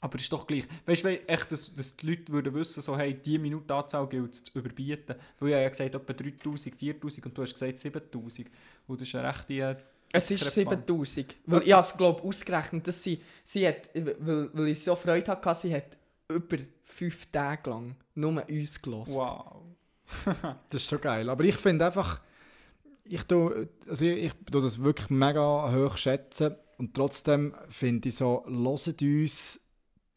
Aber 0.00 0.18
ist 0.18 0.30
doch 0.32 0.46
gleich. 0.46 0.64
Weißt 0.84 1.04
du, 1.04 1.28
echt, 1.28 1.50
dass, 1.52 1.74
dass 1.74 1.96
die 1.96 2.06
Leute 2.10 2.30
würden 2.32 2.54
wissen, 2.54 2.80
so, 2.82 2.96
hey, 2.96 3.14
diese 3.14 3.38
Minutenanzahl 3.38 4.06
gilt 4.08 4.34
es 4.34 4.44
zu 4.44 4.58
überbieten. 4.58 5.16
Weil 5.38 5.48
ich 5.48 5.54
habe 5.54 5.62
ja 5.62 5.68
gesagt, 5.68 5.94
etwa 5.94 6.12
3000, 6.12 6.74
4000 6.74 7.26
und 7.26 7.38
du 7.38 7.42
hast 7.42 7.54
gesagt 7.54 7.78
7000. 7.78 8.48
Und 8.86 9.00
das 9.00 9.08
ist 9.08 9.14
eine 9.14 9.28
rechte. 9.28 9.54
äh, 9.54 9.76
Es 10.12 10.30
ist 10.30 10.44
Diskrepanz. 10.44 10.80
7000. 10.86 11.36
Weil 11.46 11.62
ich 11.62 11.72
habe 11.72 11.82
es, 11.82 11.96
glaube 11.96 12.22
ausgerechnet, 12.22 12.86
dass 12.86 13.02
sie, 13.02 13.20
sie 13.42 13.66
hat, 13.66 13.88
weil, 13.94 14.50
weil 14.52 14.68
ich 14.68 14.84
so 14.84 14.94
Freude 14.96 15.30
hatte, 15.30 15.54
sie 15.54 15.74
hat 15.74 15.96
über 16.28 16.58
fünf 16.84 17.26
Tage 17.32 17.70
lang 17.70 17.96
nur 18.14 18.46
uns 18.48 18.80
gelassen. 18.82 19.14
Wow. 19.14 19.62
Das 20.70 20.82
ist 20.82 20.88
schon 20.88 21.00
geil. 21.00 21.28
Aber 21.28 21.42
ich 21.42 21.56
finde 21.56 21.86
einfach, 21.86 22.20
ich 23.04 23.22
tue, 23.24 23.68
also 23.88 24.04
ich, 24.04 24.24
ich 24.26 24.32
tue 24.50 24.62
das 24.62 24.80
wirklich 24.82 25.10
mega 25.10 25.72
hoch 25.72 25.96
schätzen 25.96 26.54
und 26.78 26.94
trotzdem 26.94 27.54
finde 27.68 28.08
ich 28.08 28.16
so, 28.16 28.44
hört 28.46 29.02
uns 29.02 29.60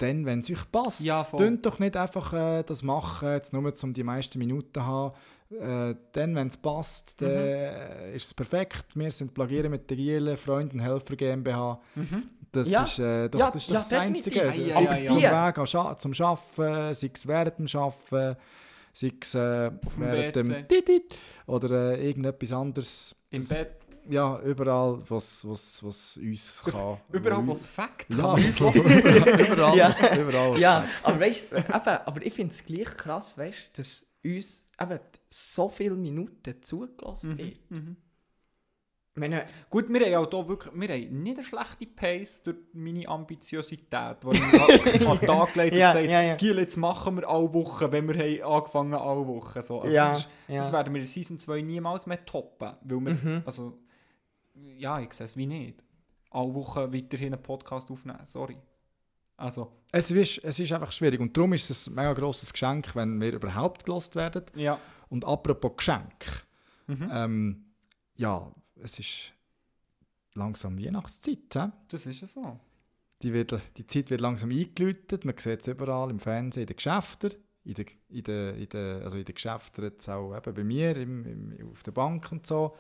dann, 0.02 0.26
wenn 0.26 0.40
es 0.40 0.50
euch 0.50 0.72
passt. 0.72 1.02
Ja. 1.02 1.24
Tönt 1.24 1.66
doch 1.66 1.78
nicht 1.80 1.96
einfach 1.96 2.34
äh, 2.34 2.64
das 2.64 2.82
machen, 2.84 3.30
jetzt 3.30 3.54
nur 3.54 3.72
um 3.84 3.94
die 3.94 4.04
meisten 4.04 4.40
Minuten 4.40 4.74
zu 4.74 4.86
haben. 4.86 5.14
Äh, 5.52 5.96
dann, 6.12 6.36
wenn 6.36 6.48
es 6.48 6.58
passt, 6.58 7.22
dann 7.22 7.32
Mhm. 7.32 8.16
ist 8.16 8.26
es 8.28 8.34
perfekt. 8.34 8.86
Wir 8.96 9.10
sind 9.12 9.34
Plagieren 9.34 9.72
mit 9.72 9.90
der 9.90 9.98
Giele, 9.98 10.38
Freund 10.38 10.74
und 10.74 10.80
Helfer 10.80 11.16
GmbH. 11.16 11.80
Mhm. 11.96 12.24
Das 12.52 12.70
Ja. 12.70 12.84
ist, 12.84 13.00
äh, 13.00 13.30
doch, 13.30 13.40
Ja, 13.40 13.52
das, 13.52 13.62
ist 13.64 13.70
doch 13.70 13.76
das. 13.76 13.94
Einzige. 13.94 14.40
Ja, 14.40 14.52
sei 14.54 14.58
ja, 14.84 14.90
es 14.92 15.04
ja, 15.04 15.12
zum 15.12 15.20
ja. 15.22 15.50
Scha- 15.52 15.98
zum 15.98 16.14
Arbeiten, 16.14 16.94
sei 16.94 17.12
es 17.14 17.28
während 17.28 17.58
dem 17.60 17.68
Arbeiten, 17.82 18.38
sei 18.94 19.12
es 19.22 19.36
äh, 19.36 19.72
während 19.98 20.36
dem 20.36 20.68
Titit 20.68 21.16
oder 21.48 21.98
äh, 21.98 22.08
irgendetwas 22.08 22.52
anderes. 22.54 23.16
Im 23.32 23.46
Bett. 23.48 23.72
Ja, 24.10 24.40
überall, 24.42 25.02
was, 25.08 25.48
was, 25.48 25.84
was 25.84 26.18
uns 26.18 26.64
kann. 26.66 26.98
Überall, 27.12 27.50
es 27.52 27.68
Fakt 27.68 28.12
Ja, 28.14 28.36
kann. 28.36 28.44
überall, 28.44 29.42
überall, 29.52 29.78
Ja. 29.78 29.90
was- 29.90 30.18
überall. 30.18 30.60
Ja, 30.60 30.86
aber 31.04 31.20
weißt 31.20 31.52
eben, 31.54 31.74
aber 31.74 32.26
ich 32.26 32.34
finde 32.34 32.54
es 32.54 32.66
gleich 32.66 32.98
krass, 32.98 33.38
weißt 33.38 33.70
du, 33.74 33.82
dass 33.82 34.06
uns 34.26 34.66
eben 34.82 35.00
so 35.30 35.70
viele 35.70 35.96
Minuten 35.96 36.56
zugelassen 36.62 37.38
wird. 37.38 37.58
Mhm. 37.70 37.96
Meine, 39.16 39.46
Gut, 39.70 39.90
wir 39.90 40.00
haben 40.00 40.26
auch 40.26 40.30
hier 40.30 40.48
wirklich 40.48 40.74
wir 40.74 40.88
haben 40.88 41.24
nicht 41.24 41.38
eine 41.38 41.44
schlechte 41.46 41.86
Pace 41.88 42.42
durch 42.44 42.56
meine 42.74 43.06
Ambitiosität, 43.08 44.18
die 44.24 44.38
ich 44.38 45.08
an 45.08 45.20
den 45.20 45.28
Tag 45.28 45.54
gelegt 45.54 45.76
Ja, 45.76 45.88
und 45.90 45.94
gesagt 45.94 46.06
ja, 46.10 46.22
ja. 46.22 46.36
Giel, 46.36 46.58
jetzt 46.60 46.78
machen 46.78 47.18
wir 47.18 47.28
alle 47.28 47.54
Wochen, 47.54 47.92
wenn 47.92 48.08
wir 48.08 48.16
haben 48.16 48.54
angefangen 48.56 48.94
alle 48.94 49.28
Wochen. 49.28 49.62
So. 49.62 49.82
Also 49.82 49.94
Ja, 49.94 50.06
das, 50.06 50.18
ist, 50.20 50.30
das 50.48 50.68
ja. 50.68 50.74
werden 50.74 50.94
wir 50.94 51.02
in 51.02 51.08
Season 51.08 51.38
2 51.38 51.62
niemals 51.62 52.08
mehr 52.08 52.24
toppen. 52.26 52.72
Weil 52.82 53.00
wir, 53.02 53.14
Mhm. 53.14 53.44
also, 53.46 53.78
ja, 54.78 55.00
ich 55.00 55.14
sehe 55.14 55.26
es 55.26 55.36
wie 55.38 55.46
nicht. 55.46 55.84
Alle 56.32 56.54
Wochen 56.54 56.94
weiterhin 56.94 57.34
einen 57.34 57.42
Podcast 57.44 57.90
aufnehmen, 57.92 58.20
sorry. 58.26 58.58
Also, 59.38 59.72
Es 59.92 60.12
ist, 60.12 60.44
es 60.44 60.60
ist 60.60 60.72
einfach 60.74 60.92
schwierig 60.92 61.20
und 61.22 61.36
darum 61.36 61.54
ist 61.54 61.70
es 61.70 61.88
ein 61.88 61.96
mega 61.96 62.14
grosses 62.14 62.52
Geschenk, 62.52 62.94
wenn 62.96 63.20
wir 63.22 63.34
überhaupt 63.34 63.86
gelost 63.86 64.16
werden. 64.16 64.44
ja. 64.56 64.80
Und 65.10 65.26
apropos 65.26 65.72
Geschenk, 65.78 66.46
Mhm. 66.88 67.10
ähm, 67.12 67.66
ja, 68.18 68.52
es 68.76 69.00
ist 69.00 69.34
langsam 70.36 70.78
Weihnachtszeit. 70.80 71.38
He? 71.54 71.66
Das 71.88 72.06
ist 72.06 72.22
ja 72.22 72.28
so. 72.28 72.60
Die, 73.24 73.34
wird, 73.34 73.60
die 73.78 73.88
Zeit 73.88 74.10
wird 74.12 74.22
langsam 74.22 74.52
eingeläutet, 74.52 75.26
man 75.26 75.36
sieht 75.38 75.62
es 75.62 75.68
überall 75.68 76.10
im 76.12 76.20
Fernsehen, 76.20 76.62
in 76.64 76.68
den 76.68 76.76
Geschäften, 76.76 77.34
in 77.70 77.76
den, 77.76 77.86
in 78.10 78.24
den, 78.24 78.56
in 78.56 78.70
den, 78.70 79.04
also 79.04 79.18
in 79.18 79.26
den 79.26 79.36
Geschäften 79.36 79.84
jetzt 79.84 80.10
auch 80.10 80.36
eben 80.36 80.54
bei 80.54 80.64
mir 80.64 80.96
im, 80.98 81.26
im, 81.26 81.70
auf 81.72 81.84
der 81.84 81.92
Bank 81.92 82.32
und 82.32 82.48
so. 82.48 82.76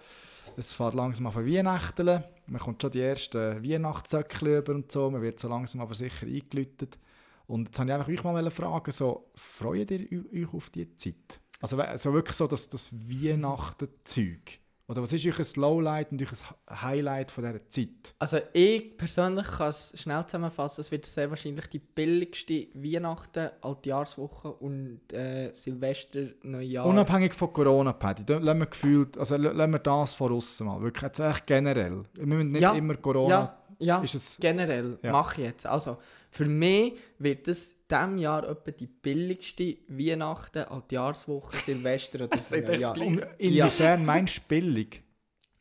Es 0.57 0.73
fährt 0.73 0.95
langsam 0.95 1.27
an 1.27 1.45
Weihnachten, 1.45 2.23
man 2.47 2.61
kommt 2.61 2.81
schon 2.81 2.91
die 2.91 3.01
ersten 3.01 3.63
Weihnachtssöckchen 3.63 4.57
über 4.57 4.73
und 4.73 4.91
so, 4.91 5.09
man 5.11 5.21
wird 5.21 5.39
so 5.39 5.47
langsam 5.47 5.81
aber 5.81 5.93
sicher 5.93 6.25
eingeläutet. 6.25 6.97
Und 7.45 7.69
jetzt 7.69 7.79
wollte 7.79 8.11
ich 8.11 8.19
euch 8.19 8.23
mal 8.23 8.49
fragen, 8.51 8.91
so, 8.91 9.31
freut 9.35 9.91
ihr 9.91 10.07
eu- 10.11 10.41
euch 10.43 10.53
auf 10.53 10.69
diese 10.69 10.95
Zeit? 10.95 11.39
Also 11.61 11.77
so 11.95 12.13
wirklich 12.13 12.35
so 12.35 12.47
das, 12.47 12.69
das 12.69 12.91
Weihnachten-Zeug? 12.93 14.59
Oder 14.89 15.03
was 15.03 15.13
ist 15.13 15.23
euch 15.25 15.37
ein 15.39 15.61
Lowlight 15.61 16.11
und 16.11 16.19
euch 16.21 16.29
ein 16.65 16.81
Highlight 16.81 17.29
von 17.29 17.43
dieser 17.43 17.69
Zeit? 17.69 18.15
Also 18.17 18.39
ich 18.53 18.97
persönlich 18.97 19.45
kann 19.45 19.69
es 19.69 19.93
schnell 20.01 20.25
zusammenfassen, 20.25 20.81
es 20.81 20.91
wird 20.91 21.05
sehr 21.05 21.29
wahrscheinlich 21.29 21.67
die 21.67 21.77
billigste 21.77 22.67
Weihnachten, 22.73 23.51
Altjahrswoche 23.61 24.51
und 24.51 25.01
äh, 25.13 25.51
Silvester, 25.53 26.21
Neujahr. 26.41 26.87
Unabhängig 26.87 27.33
von 27.35 27.53
Corona, 27.53 27.93
Paddy, 27.93 28.25
da 28.25 28.39
lassen 28.39 28.59
wir 28.61 28.65
gefühlt, 28.65 29.15
also 29.17 29.35
la- 29.37 29.51
lassen 29.51 29.73
wir 29.73 29.79
das 29.79 30.13
voraus 30.15 30.59
mal, 30.61 30.81
wirklich 30.81 31.03
jetzt 31.03 31.19
echt 31.19 31.45
generell. 31.45 32.03
Wir 32.15 32.25
müssen 32.25 32.51
nicht 32.51 32.61
Ja, 32.61 32.73
immer 32.73 32.95
Corona, 32.97 33.29
ja, 33.29 33.57
ja, 33.77 34.01
ist 34.01 34.15
es, 34.15 34.37
generell 34.39 34.97
Ja. 35.03 35.11
mache 35.11 35.39
ich 35.41 35.47
jetzt. 35.49 35.65
Also 35.67 35.97
für 36.31 36.45
mich 36.45 36.93
wird 37.19 37.47
es 37.47 37.75
diesem 37.89 38.17
Jahr 38.17 38.47
etwa 38.47 38.71
die 38.71 38.87
billigste 38.87 39.77
Weihnachten, 39.87 40.63
Altjahrswoche, 40.65 41.57
Silvester 41.57 42.25
oder 42.25 42.37
gleich. 42.37 42.97
um, 43.01 43.19
inwiefern 43.37 44.05
meinst 44.05 44.37
du 44.37 44.41
billig? 44.47 45.03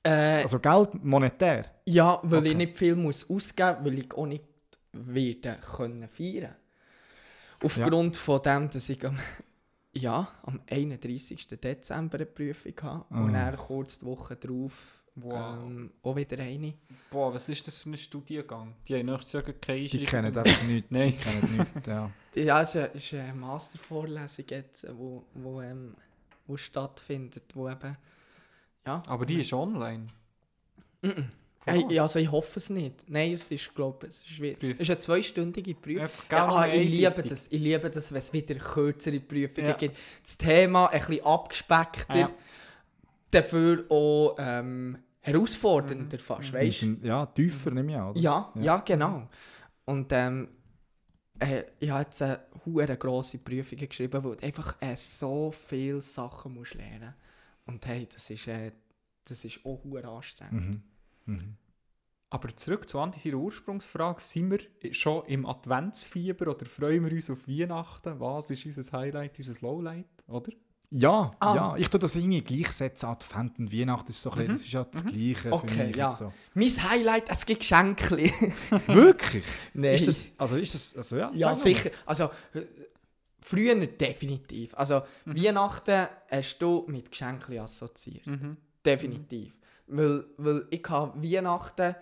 Äh, 0.02 0.42
Also 0.42 0.58
Geld, 0.58 1.02
monetär? 1.04 1.64
Ja, 1.86 2.20
weil 2.22 2.46
ich 2.46 2.52
Okay. 2.52 2.56
nicht 2.56 2.76
viel 2.76 2.94
muss 2.96 3.28
ausgeben 3.30 3.82
muss, 3.82 3.86
weil 3.92 3.98
ich 3.98 4.12
auch 4.14 4.26
nicht 4.26 4.44
werde 4.92 5.58
können 5.76 6.08
feiern 6.08 6.54
Aufgrund 7.62 8.16
von 8.16 8.42
dem, 8.42 8.70
dass 8.70 8.88
ich 8.88 9.04
am, 9.06 9.18
ja, 9.92 10.28
am 10.42 10.60
31. 10.70 11.46
Dezember 11.60 12.16
eine 12.16 12.26
Prüfung 12.26 12.74
habe 12.82 13.04
und 13.20 13.32
Ah. 13.34 13.50
dann 13.50 13.56
kurz 13.56 13.98
die 13.98 14.06
Woche 14.06 14.36
drauf 14.36 14.97
Wow. 15.22 15.58
ähm, 15.66 15.90
auch 16.02 16.16
wieder 16.16 16.38
eine. 16.38 16.74
Boah, 17.10 17.32
was 17.34 17.48
ist 17.48 17.66
das 17.66 17.78
für 17.78 17.90
ein 17.90 17.96
Studiengang? 17.96 18.74
Die 18.86 18.94
haben 18.96 19.06
nächstes 19.06 19.32
Jahr 19.32 19.42
keine 19.42 19.54
Die 19.78 19.82
Einschreibung. 19.84 20.06
kennen 20.06 20.38
einfach 20.38 20.62
nichts. 20.62 20.90
Nein. 20.90 21.08
Die 21.10 21.16
kennen 21.16 21.56
nichts, 21.56 21.86
ja. 21.86 22.10
Ja, 22.34 22.60
es 22.62 22.68
ist 22.74 22.76
eine, 22.76 22.86
ist 22.94 23.14
eine 23.14 23.34
Mastervorlesung 23.34 24.44
jetzt, 24.48 24.86
wo, 24.96 25.24
wo, 25.34 25.60
ähm, 25.60 25.94
wo 26.46 26.56
stattfindet, 26.56 27.44
wo 27.54 27.68
eben, 27.68 27.96
ja. 28.86 29.02
Aber 29.06 29.26
die 29.26 29.40
ist 29.40 29.52
online. 29.52 30.06
Mhm. 31.02 31.30
Hey, 31.64 31.84
ja, 31.90 32.02
also 32.02 32.18
ich 32.18 32.30
hoffe 32.32 32.58
es 32.58 32.70
nicht. 32.70 33.10
Nein, 33.10 33.32
es 33.32 33.50
ist, 33.50 33.74
glaube 33.74 34.06
es 34.06 34.22
ist, 34.24 34.40
wie, 34.40 34.52
Prüfung. 34.54 34.76
es 34.76 34.80
ist 34.80 34.90
eine 34.90 34.98
zweistündige 35.00 35.74
Prüfung. 35.74 36.08
Ja, 36.30 36.46
ah, 36.48 36.66
ich 36.66 36.90
liebe 36.96 37.22
das. 37.22 37.48
Ich 37.48 37.60
liebe 37.60 37.90
das, 37.90 38.10
wenn 38.10 38.18
es 38.20 38.32
wieder 38.32 38.54
kürzere 38.54 39.20
Prüfungen 39.20 39.66
Ja. 39.68 39.72
gibt. 39.76 39.94
Das 40.22 40.38
Thema 40.38 40.86
ein 40.86 40.98
bisschen 40.98 41.26
abgespeckter, 41.26 42.16
Ja. 42.20 42.30
dafür 43.30 43.84
auch 43.90 44.36
ähm, 44.38 44.96
herausfordernder 45.32 46.18
fast, 46.18 46.52
weißt 46.52 46.82
du? 46.82 46.96
Ja, 47.02 47.26
tiefer 47.26 47.70
nehme 47.70 47.92
ich 47.92 47.98
an, 47.98 48.10
oder? 48.10 48.18
Ja, 48.20 48.52
ja, 48.54 48.62
Ja. 48.62 48.76
genau. 48.78 49.28
Und 49.84 50.12
ähm, 50.12 50.48
äh, 51.38 51.62
ich 51.78 51.90
habe 51.90 52.02
jetzt 52.02 52.20
eine 52.22 52.40
hure 52.64 52.96
grosse 52.96 53.38
Prüfung 53.38 53.78
geschrieben, 53.78 54.22
wo 54.24 54.34
du 54.34 54.44
einfach 54.46 54.76
äh, 54.80 54.96
so 54.96 55.50
viele 55.52 56.00
Sachen 56.00 56.54
musst 56.54 56.74
lernen 56.74 57.14
Und 57.66 57.86
hey, 57.86 58.06
das 58.12 58.28
ist, 58.30 58.46
äh, 58.48 58.72
das 59.24 59.44
ist 59.44 59.64
auch 59.64 59.82
hure 59.84 60.06
anstrengend. 60.06 60.82
Mhm. 61.26 61.34
Mhm. 61.34 61.56
Aber 62.30 62.54
zurück 62.54 62.86
zu 62.88 62.98
Andi, 63.00 63.18
seiner 63.18 63.36
Ursprungsfrage. 63.36 64.20
Sind 64.20 64.50
wir 64.50 64.92
schon 64.92 65.24
im 65.26 65.46
Adventsfieber 65.46 66.50
oder 66.50 66.66
freuen 66.66 67.04
wir 67.04 67.12
uns 67.12 67.30
auf 67.30 67.48
Weihnachten? 67.48 68.20
Was 68.20 68.50
ist 68.50 68.66
unser 68.66 68.98
Highlight, 68.98 69.38
unser 69.38 69.58
Lowlight, 69.62 70.06
oder? 70.26 70.52
Ja, 70.90 71.32
Ah. 71.38 71.54
ja, 71.54 71.76
ich 71.76 71.88
tue 71.90 72.00
das 72.00 72.16
irgendwie 72.16 72.40
gleichsetzen. 72.40 73.08
Advent 73.10 73.58
und 73.58 73.72
Weihnachten 73.72 74.10
ist 74.10 74.22
so 74.22 74.30
ein 74.30 74.36
bisschen, 74.38 74.52
das 74.54 74.62
ist 74.62 74.72
ja 74.72 74.84
das 74.84 75.04
Gleiche 75.04 75.52
Okay, 75.52 75.68
für 75.68 75.86
mich. 75.86 75.96
ja. 75.96 76.12
So. 76.12 76.32
Mein 76.54 76.90
Highlight, 76.90 77.24
es 77.28 77.44
gibt 77.44 77.60
Geschenke. 77.60 78.16
Wirklich? 78.86 79.44
Nein. 79.74 79.94
Ist 79.94 80.08
das, 80.08 80.28
also 80.38 80.56
ist 80.56 80.74
das, 80.74 80.96
also 80.96 81.16
ja, 81.16 81.30
Ja, 81.34 81.54
sag 81.54 81.64
mal. 81.66 81.74
sicher. 81.74 81.90
Also, 82.06 82.24
äh, 82.54 82.62
früher 83.42 83.74
definitiv. 83.86 84.74
Also, 84.74 85.02
Mhm. 85.26 85.36
Weihnachten 85.36 86.06
hast 86.30 86.58
du 86.58 86.84
mit 86.88 87.10
Geschenken 87.10 87.58
assoziiert. 87.58 88.26
Mhm. 88.26 88.56
Definitiv. 88.84 89.52
Weil, 89.88 90.24
weil 90.38 90.66
ich 90.70 90.84
habe 90.88 91.22
Weihnachten, 91.22 91.94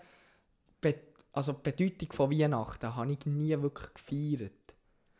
also 1.32 1.52
die 1.52 1.70
Bedeutung 1.70 2.12
von 2.12 2.30
Weihnachten, 2.30 2.94
habe 2.96 3.12
ich 3.12 3.26
nie 3.26 3.60
wirklich 3.60 3.92
gefeiert. 3.94 4.52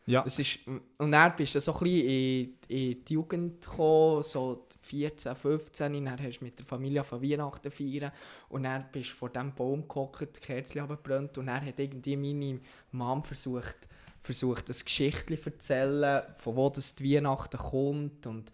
Ja. 0.07 0.23
Es 0.25 0.39
ist, 0.39 0.59
und 0.65 1.11
dann 1.11 1.35
bist 1.35 1.53
du 1.55 1.59
so 1.59 1.73
ein 1.73 1.79
bisschen 1.79 2.07
in, 2.07 2.57
in 2.69 3.05
die 3.05 3.13
Jugend 3.13 3.61
gekommen, 3.61 4.23
so 4.23 4.65
14, 4.79 5.35
15, 5.35 5.95
und 5.95 6.05
dann 6.05 6.23
hast 6.23 6.39
du 6.39 6.45
mit 6.45 6.57
der 6.57 6.65
Familie 6.65 7.03
von 7.03 7.21
Weihnachten 7.21 7.69
feiern 7.69 8.13
und 8.47 8.63
dann 8.63 8.85
bist 8.89 9.11
du 9.11 9.15
vor 9.15 9.29
diesem 9.29 9.53
Baum 9.53 9.85
gehockt, 9.85 10.37
die 10.37 10.39
Kerzen 10.39 10.79
abgebrannt 10.79 11.37
und 11.37 11.47
dann 11.47 11.63
hat 11.63 11.77
irgendwie 11.77 12.15
meine 12.15 12.61
Mom 12.93 13.21
versucht, 13.25 13.75
versucht 14.21 14.69
ein 14.69 14.75
Geschichtchen 14.81 15.37
zu 15.37 15.49
erzählen, 15.49 16.23
von 16.37 16.55
wo 16.55 16.69
das 16.69 16.95
die 16.95 17.15
Weihnachten 17.15 17.57
kommt 17.57 18.25
und, 18.27 18.49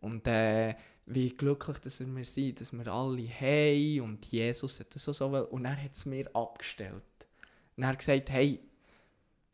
und 0.00 0.26
äh, 0.26 0.74
wie 1.06 1.28
glücklich 1.28 1.78
dass 1.78 2.00
wir 2.00 2.24
sind, 2.24 2.60
dass 2.60 2.72
wir 2.72 2.88
alle 2.88 3.28
haben 3.28 4.00
und 4.00 4.26
Jesus 4.26 4.80
hat 4.80 4.92
das 4.92 5.04
so 5.04 5.12
so 5.12 5.26
und 5.26 5.62
dann 5.62 5.80
hat 5.80 5.92
es 5.92 6.04
mir 6.04 6.28
abgestellt. 6.34 7.04
Und 7.76 7.84
er 7.84 7.90
hat 7.90 7.98
gesagt, 8.00 8.28
hey, 8.30 8.58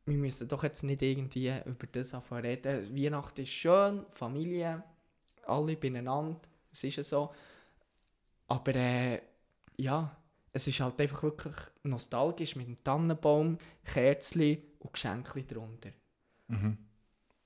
wir 0.06 0.16
müssen 0.16 0.48
doch 0.48 0.62
jetzt 0.64 0.82
nicht 0.82 1.02
irgendwie 1.02 1.52
über 1.64 1.86
das 1.92 2.14
reden. 2.30 2.96
Weihnachten 2.96 3.42
ist 3.42 3.50
schön, 3.50 4.04
Familie, 4.10 4.82
alle 5.46 5.76
beieinander, 5.76 6.40
es 6.72 6.84
ist 6.84 6.96
ja 6.96 7.02
so. 7.02 7.32
Aber 8.48 8.74
äh, 8.74 9.20
ja, 9.76 10.16
es 10.52 10.66
ist 10.66 10.80
halt 10.80 11.00
einfach 11.00 11.22
wirklich 11.22 11.54
nostalgisch 11.84 12.56
mit 12.56 12.66
dem 12.66 12.82
Tannenbaum, 12.84 13.58
Kerzen 13.84 14.58
und 14.80 14.92
Geschenken 14.92 15.46
drunter. 15.46 15.90
Mhm. 16.48 16.78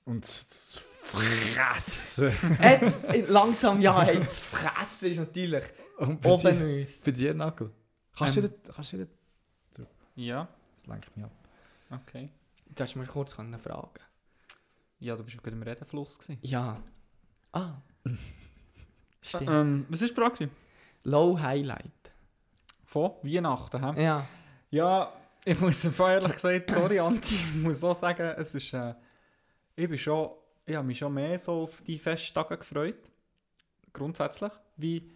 Und 0.05 0.23
das 0.23 0.79
Fressen. 0.79 2.33
Jetzt, 2.61 3.03
äh, 3.05 3.21
langsam, 3.27 3.81
ja, 3.81 4.01
hey, 4.03 4.17
das 4.19 4.41
Fressen 4.41 5.11
ist 5.11 5.17
natürlich 5.17 5.63
Und 5.97 6.21
bei 6.21 6.29
oben 6.29 6.59
dir, 6.59 6.79
uns. 6.79 6.97
bei 7.01 7.11
dir, 7.11 7.33
Nagel? 7.33 7.71
Kannst 8.17 8.37
Ähm. 8.37 8.43
du 8.43 8.49
das, 8.49 8.75
kannst 8.75 8.93
du 8.93 8.97
das, 8.97 9.87
Ja, 10.15 10.47
das 10.77 10.87
lenkt 10.87 11.15
mich 11.15 11.25
ab. 11.25 11.31
okay. 11.91 12.29
Du 12.75 12.83
hast 12.83 12.95
mir 12.95 13.05
kurz 13.05 13.33
fragen. 13.33 13.55
Ja, 14.99 15.15
du 15.15 15.23
bist 15.23 15.41
gerade 15.41 15.55
im 15.55 15.63
Redenfluss. 15.63 16.17
Gewesen. 16.19 16.39
Ja. 16.41 16.81
Ah. 17.51 17.75
Stimmt. 19.21 19.49
Ähm, 19.49 19.85
was 19.89 20.01
war 20.01 20.07
die 20.07 20.13
Frage? 20.13 20.49
Low 21.03 21.39
Highlight. 21.39 21.91
Von 22.85 23.11
Weihnachten, 23.23 23.95
hä? 23.95 24.03
Ja. 24.03 24.27
Ja, 24.69 25.13
ich 25.45 25.59
muss 25.59 25.83
ehrlich 25.85 26.33
gesagt, 26.33 26.71
sorry 26.71 26.99
Anti, 26.99 27.35
ich 27.35 27.55
muss 27.55 27.83
auch 27.83 27.97
sagen, 27.97 28.33
es 28.37 28.53
ist, 28.53 28.73
äh, 28.73 28.95
ich 29.75 29.87
bin 29.87 29.97
schon, 29.97 30.31
ich 30.65 30.75
habe 30.75 30.85
mich 30.85 30.97
schon 30.97 31.13
mehr 31.13 31.39
so 31.39 31.63
auf 31.63 31.81
die 31.81 31.97
Festtage 31.97 32.57
gefreut, 32.57 33.09
grundsätzlich, 33.93 34.51
wie 34.75 35.09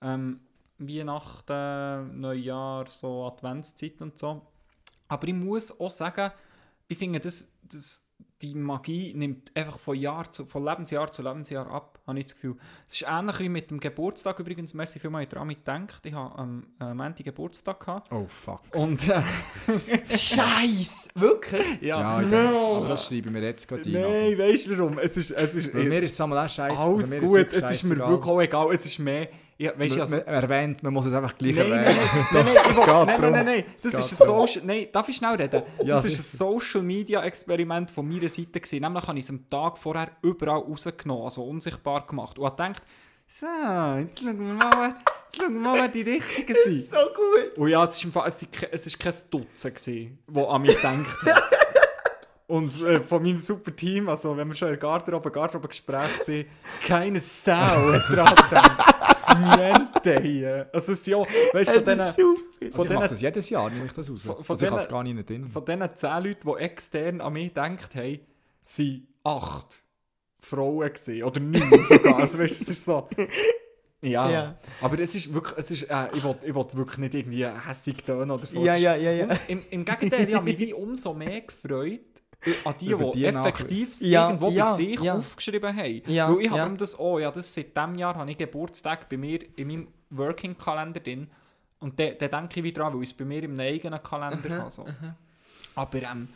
ähm, 0.00 0.40
Weihnachten, 0.78 2.18
Neujahr, 2.18 2.86
so 2.88 3.26
Adventszeit 3.26 4.00
und 4.00 4.18
so. 4.18 4.40
Aber 5.08 5.28
ich 5.28 5.34
muss 5.34 5.78
auch 5.78 5.90
sagen, 5.90 6.32
ich 6.88 6.98
finde, 6.98 7.20
das, 7.20 7.52
das, 7.62 8.04
die 8.42 8.54
Magie 8.54 9.14
nimmt 9.14 9.50
einfach 9.56 9.78
von, 9.78 9.96
Jahr 9.96 10.30
zu, 10.30 10.44
von 10.44 10.64
Lebensjahr 10.64 11.10
zu 11.10 11.22
Lebensjahr 11.22 11.70
ab, 11.70 11.98
habe 12.06 12.18
ich 12.18 12.26
das 12.26 12.34
Gefühl. 12.34 12.56
Es 12.86 13.00
ist 13.00 13.06
ähnlich 13.08 13.38
wie 13.40 13.48
mit 13.48 13.70
dem 13.70 13.80
Geburtstag 13.80 14.38
übrigens, 14.38 14.74
merci 14.74 14.98
vielmals, 14.98 15.28
ich 15.28 15.34
habe 15.34 15.54
daran 15.56 15.78
gedacht, 15.86 16.04
ich 16.04 16.12
habe 16.12 16.38
am 16.38 16.66
äh, 16.80 16.92
Montag 16.92 17.24
Geburtstag 17.24 17.80
gehabt. 17.80 18.12
Oh, 18.12 18.26
fuck. 18.28 18.60
Und 18.74 19.08
äh, 19.08 19.22
Scheiß! 20.16 21.08
Wirklich? 21.14 21.80
Ja, 21.80 22.20
ja, 22.20 22.28
ja 22.28 22.50
aber 22.50 22.88
das 22.88 23.06
schreibe 23.06 23.28
ich 23.28 23.32
mir 23.32 23.42
jetzt 23.42 23.66
gerade 23.66 23.82
ein. 23.82 23.92
nein, 23.92 24.38
weißt 24.38 24.66
du 24.66 24.78
warum? 24.78 24.98
Es 24.98 25.16
ist, 25.16 25.30
es 25.30 25.54
ist 25.54 25.74
Weil 25.74 25.84
mir 25.84 26.02
ist 26.02 26.12
es 26.12 26.20
auch 26.20 26.28
scheiße. 26.28 26.62
alles 26.62 26.80
also 26.80 27.06
mir 27.06 27.20
gut, 27.20 27.52
es 27.52 27.70
ist 27.70 27.84
mir 27.84 27.96
wirklich 27.96 28.30
auch 28.30 28.40
egal, 28.40 28.74
es 28.74 28.84
ist 28.84 28.98
mehr, 28.98 29.28
ja, 29.58 29.72
weißt 29.78 29.92
Man, 29.94 30.00
also, 30.00 30.16
man 30.16 30.24
erwähnt, 30.26 30.82
man 30.82 30.92
muss 30.92 31.06
es 31.06 31.12
einfach 31.14 31.36
gleich 31.38 31.54
Nein, 31.56 31.70
nein, 31.70 31.84
erwähnen. 31.84 32.08
nein, 32.32 32.44
nein, 32.44 32.46
ich 32.70 32.76
geht 32.76 32.76
will- 32.76 32.86
nein, 32.86 33.20
nein, 33.20 33.32
nein, 33.32 33.44
nein, 33.46 33.64
das 33.74 33.84
ist 33.84 33.94
ein 33.94 34.26
darum. 34.26 34.46
Social, 34.46 34.62
nein, 34.66 34.86
darf 34.92 35.08
ich 35.08 35.16
schnell 35.16 35.34
reden? 35.34 35.62
Ja, 35.84 35.96
Das 35.96 36.04
ist 36.06 36.18
ein 36.18 36.22
sicher. 36.22 36.36
Social 36.38 36.82
Media 36.82 37.22
Experiment 37.24 37.90
von 37.90 38.08
meiner 38.08 38.28
Seite 38.28 38.60
gewesen. 38.60 38.80
Nämlich 38.80 39.06
habe 39.06 39.18
ich 39.18 39.24
es 39.24 39.30
am 39.30 39.48
Tag 39.48 39.78
vorher 39.78 40.10
überall 40.22 40.58
rausgenommen, 40.60 41.24
also 41.24 41.44
unsichtbar 41.44 42.06
gemacht 42.06 42.38
und 42.38 42.44
habe 42.46 42.56
gedacht, 42.56 42.82
So, 43.26 43.46
jetzt 44.00 44.20
schauen 44.20 44.38
wir 44.38 44.54
mal, 44.54 44.96
jetzt 45.24 45.40
schauen 45.40 45.54
wir 45.54 45.60
mal, 45.60 45.74
wer 45.80 45.88
die 45.88 46.02
Richtigen 46.02 46.56
sind. 46.64 46.84
So 46.90 46.96
gut. 47.14 47.56
Und 47.58 47.68
ja, 47.68 47.84
es 47.84 47.90
ist, 47.96 48.04
im 48.04 48.12
Fall, 48.12 48.28
es 48.28 48.42
ist, 48.42 48.48
es 48.70 48.86
ist 48.86 48.98
kein 48.98 49.14
Dutzend, 49.30 49.74
gewesen, 49.76 50.18
wo 50.26 50.46
an 50.46 50.62
mich 50.62 50.76
gedacht 50.76 51.06
hat. 51.26 51.42
Und 52.46 52.82
äh, 52.82 53.00
von 53.00 53.22
meinem 53.22 53.38
super 53.38 53.74
Team, 53.74 54.06
also 54.10 54.36
wenn 54.36 54.46
wir 54.48 54.54
schon 54.54 54.68
in 54.68 54.72
der 54.74 54.78
Garderobe, 54.80 55.30
Garderobe-Gespräch 55.30 56.20
sind, 56.20 56.46
keine 56.86 57.18
Sau 57.18 57.52
hat 57.54 58.02
dran 58.10 58.34
gedacht. 58.36 58.94
Niente 59.40 60.22
hier. 60.22 60.70
Also 60.72 60.92
es 60.92 61.04
ja, 61.06 61.18
weißt 61.18 61.70
du, 61.70 61.74
von 61.74 61.84
Das 61.84 62.08
ist 62.08 62.16
diesen 62.18 62.26
super. 62.26 62.40
Also 62.60 62.66
ich 62.66 62.76
mache 62.76 62.88
denen- 62.88 63.00
das 63.08 63.20
jedes 63.20 63.50
Jahr, 63.50 63.70
nehme 63.70 63.86
ich 63.86 63.92
das 63.92 64.10
raus. 64.10 64.22
Von- 64.24 64.44
von 64.44 64.54
also 64.54 64.64
ich 64.64 64.70
habe 64.70 64.80
es 64.80 64.86
denen- 64.88 64.92
gar 64.92 65.02
nicht 65.04 65.28
drin. 65.30 65.48
von 65.48 65.64
diesen 65.64 65.96
zehn 65.96 66.22
Leuten, 66.24 66.48
die 66.50 66.62
extern 66.62 67.20
an 67.20 67.32
mich 67.32 67.48
gedacht 67.48 67.94
haben, 67.94 68.20
sind 68.64 69.06
acht 69.24 69.82
Frauen 70.40 70.92
gewesen. 70.92 71.22
Oder 71.22 71.40
neun 71.40 71.84
sogar. 71.84 72.18
Also 72.18 72.38
weißt 72.38 72.60
du, 72.60 72.64
es 72.64 72.68
ist 72.70 72.84
so... 72.84 73.08
Ja, 74.02 74.30
Ja. 74.30 74.58
aber 74.82 74.98
es 75.00 75.14
ist 75.14 75.32
wirklich, 75.32 75.54
es 75.56 75.70
ist, 75.70 75.82
äh, 75.84 76.08
ich 76.12 76.22
will, 76.22 76.36
ich 76.42 76.54
will 76.54 76.66
wirklich 76.74 76.98
nicht 76.98 77.14
irgendwie 77.14 77.46
hässig 77.46 78.04
tönen 78.04 78.30
oder 78.32 78.44
so. 78.46 78.62
Ja, 78.62 78.76
ja, 78.76 78.94
ja, 78.96 79.10
ja. 79.12 79.26
Im, 79.48 79.62
Im 79.70 79.82
Gegenteil, 79.84 80.28
ich 80.28 80.34
habe 80.34 80.44
mich 80.44 80.58
wie 80.58 80.74
umso 80.74 81.14
mehr 81.14 81.40
gefreut 81.40 82.00
an 82.64 82.74
die, 82.80 82.90
Über 82.90 83.10
die, 83.10 83.18
die 83.20 83.24
effektiv 83.26 84.00
Ja, 84.00 84.26
irgendwo 84.28 84.50
ja, 84.50 84.64
bei 84.64 84.70
sich 84.72 85.00
ja. 85.00 85.14
aufgeschrieben 85.14 85.76
haben. 85.76 86.02
Ja, 86.06 86.28
Weil 86.30 86.40
ich 86.42 86.48
habe 86.48 86.58
ja. 86.58 86.64
darum 86.64 86.76
das 86.76 86.98
auch, 86.98 87.18
ja, 87.18 87.30
das 87.30 87.54
seit 87.54 87.76
diesem 87.76 87.94
Jahr 87.96 88.14
habe 88.16 88.30
ich 88.30 88.36
Geburtstag 88.38 89.08
bei 89.08 89.16
mir 89.16 89.40
in 89.56 89.68
meinem 89.68 89.88
Working-Kalender 90.10 91.00
drin. 91.00 91.28
Und 91.80 91.98
dann 91.98 92.14
dann 92.18 92.30
denke 92.30 92.60
ich 92.60 92.64
wieder 92.64 92.82
dran, 92.82 92.94
weil 92.94 93.02
ich 93.02 93.10
es 93.10 93.14
bei 93.16 93.24
mir 93.24 93.42
im 93.42 93.58
eigenen 93.58 94.02
Kalender 94.02 94.58
habe. 94.58 94.70
So. 94.70 94.86
Aber 95.74 96.02
ähm, 96.02 96.28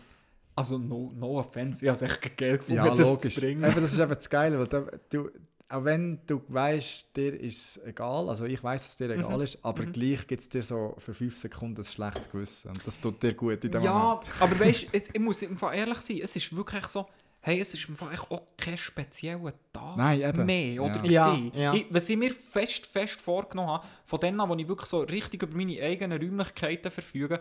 also 0.55 0.77
no, 0.77 1.13
no 1.15 1.39
offense, 1.39 1.85
ich 1.85 1.89
habe 1.89 1.95
es 1.95 2.03
echt 2.03 2.37
geil 2.37 2.59
gefunden, 2.59 2.85
Ja, 2.85 2.91
das 2.91 2.99
logisch. 2.99 3.35
zu 3.35 3.41
bringen. 3.41 3.63
Eben, 3.65 3.81
das 3.83 3.93
ist 3.93 3.99
eben 3.99 4.13
das 4.15 4.29
Geile, 4.29 4.59
weil 4.59 4.67
da, 4.67 4.85
du, 5.09 5.31
auch 5.71 5.85
wenn 5.85 6.21
du 6.27 6.41
weißt, 6.49 7.15
dir 7.17 7.39
ist 7.39 7.77
es 7.77 7.85
egal, 7.85 8.29
also 8.29 8.45
ich 8.47 8.63
weiß, 8.63 8.85
dass 8.85 8.97
dir 8.97 9.09
Mhm. 9.09 9.21
egal 9.21 9.41
ist, 9.43 9.63
aber 9.65 9.85
gleich 9.87 10.27
gibt 10.27 10.41
es 10.41 10.49
dir 10.49 10.63
so 10.63 10.95
für 10.99 11.13
fünf 11.15 11.37
Sekunden 11.39 11.81
ein 11.81 11.85
schlechtes 11.85 12.29
Gewissen 12.31 12.69
und 12.71 12.87
das 12.87 13.01
tut 13.01 13.23
dir 13.23 13.35
gut 13.35 13.63
in 13.65 13.71
dem 13.71 13.83
Ja, 13.83 13.93
Moment. 13.93 14.27
aber 14.41 14.59
weißt 14.61 14.95
du, 14.95 14.99
ich 15.13 15.21
muss 15.21 15.43
im 15.43 15.59
Fall 15.59 15.77
ehrlich 15.77 15.99
sein, 15.99 16.21
es 16.23 16.35
ist 16.37 16.57
wirklich 16.57 16.87
so, 16.89 17.07
hey, 17.41 17.61
es 17.61 17.73
ist 17.75 17.89
im 17.89 17.97
Fall 17.97 18.17
auch 18.31 18.43
kein 18.57 18.79
spezieller 18.79 19.53
Tag 19.73 19.97
Nein, 19.97 20.21
eben. 20.23 20.47
mehr, 20.47 20.83
oder? 20.83 21.05
Ja. 21.07 21.33
gewesen. 21.35 21.53
Ja, 21.55 21.61
ja. 21.61 21.75
Ich, 21.75 21.87
was 21.91 22.09
ich 22.09 22.17
mir 22.17 22.33
fest, 22.33 22.87
fest 22.87 23.21
vorgenommen 23.21 23.71
habe, 23.71 23.87
von 24.07 24.21
denen, 24.21 24.41
an, 24.41 24.49
wo 24.49 24.55
ich 24.55 24.67
wirklich 24.69 24.89
so 24.89 25.01
richtig 25.01 25.43
über 25.43 25.57
meine 25.57 25.81
eigenen 25.83 26.19
Räumlichkeiten 26.21 26.91
verfüge, 26.91 27.41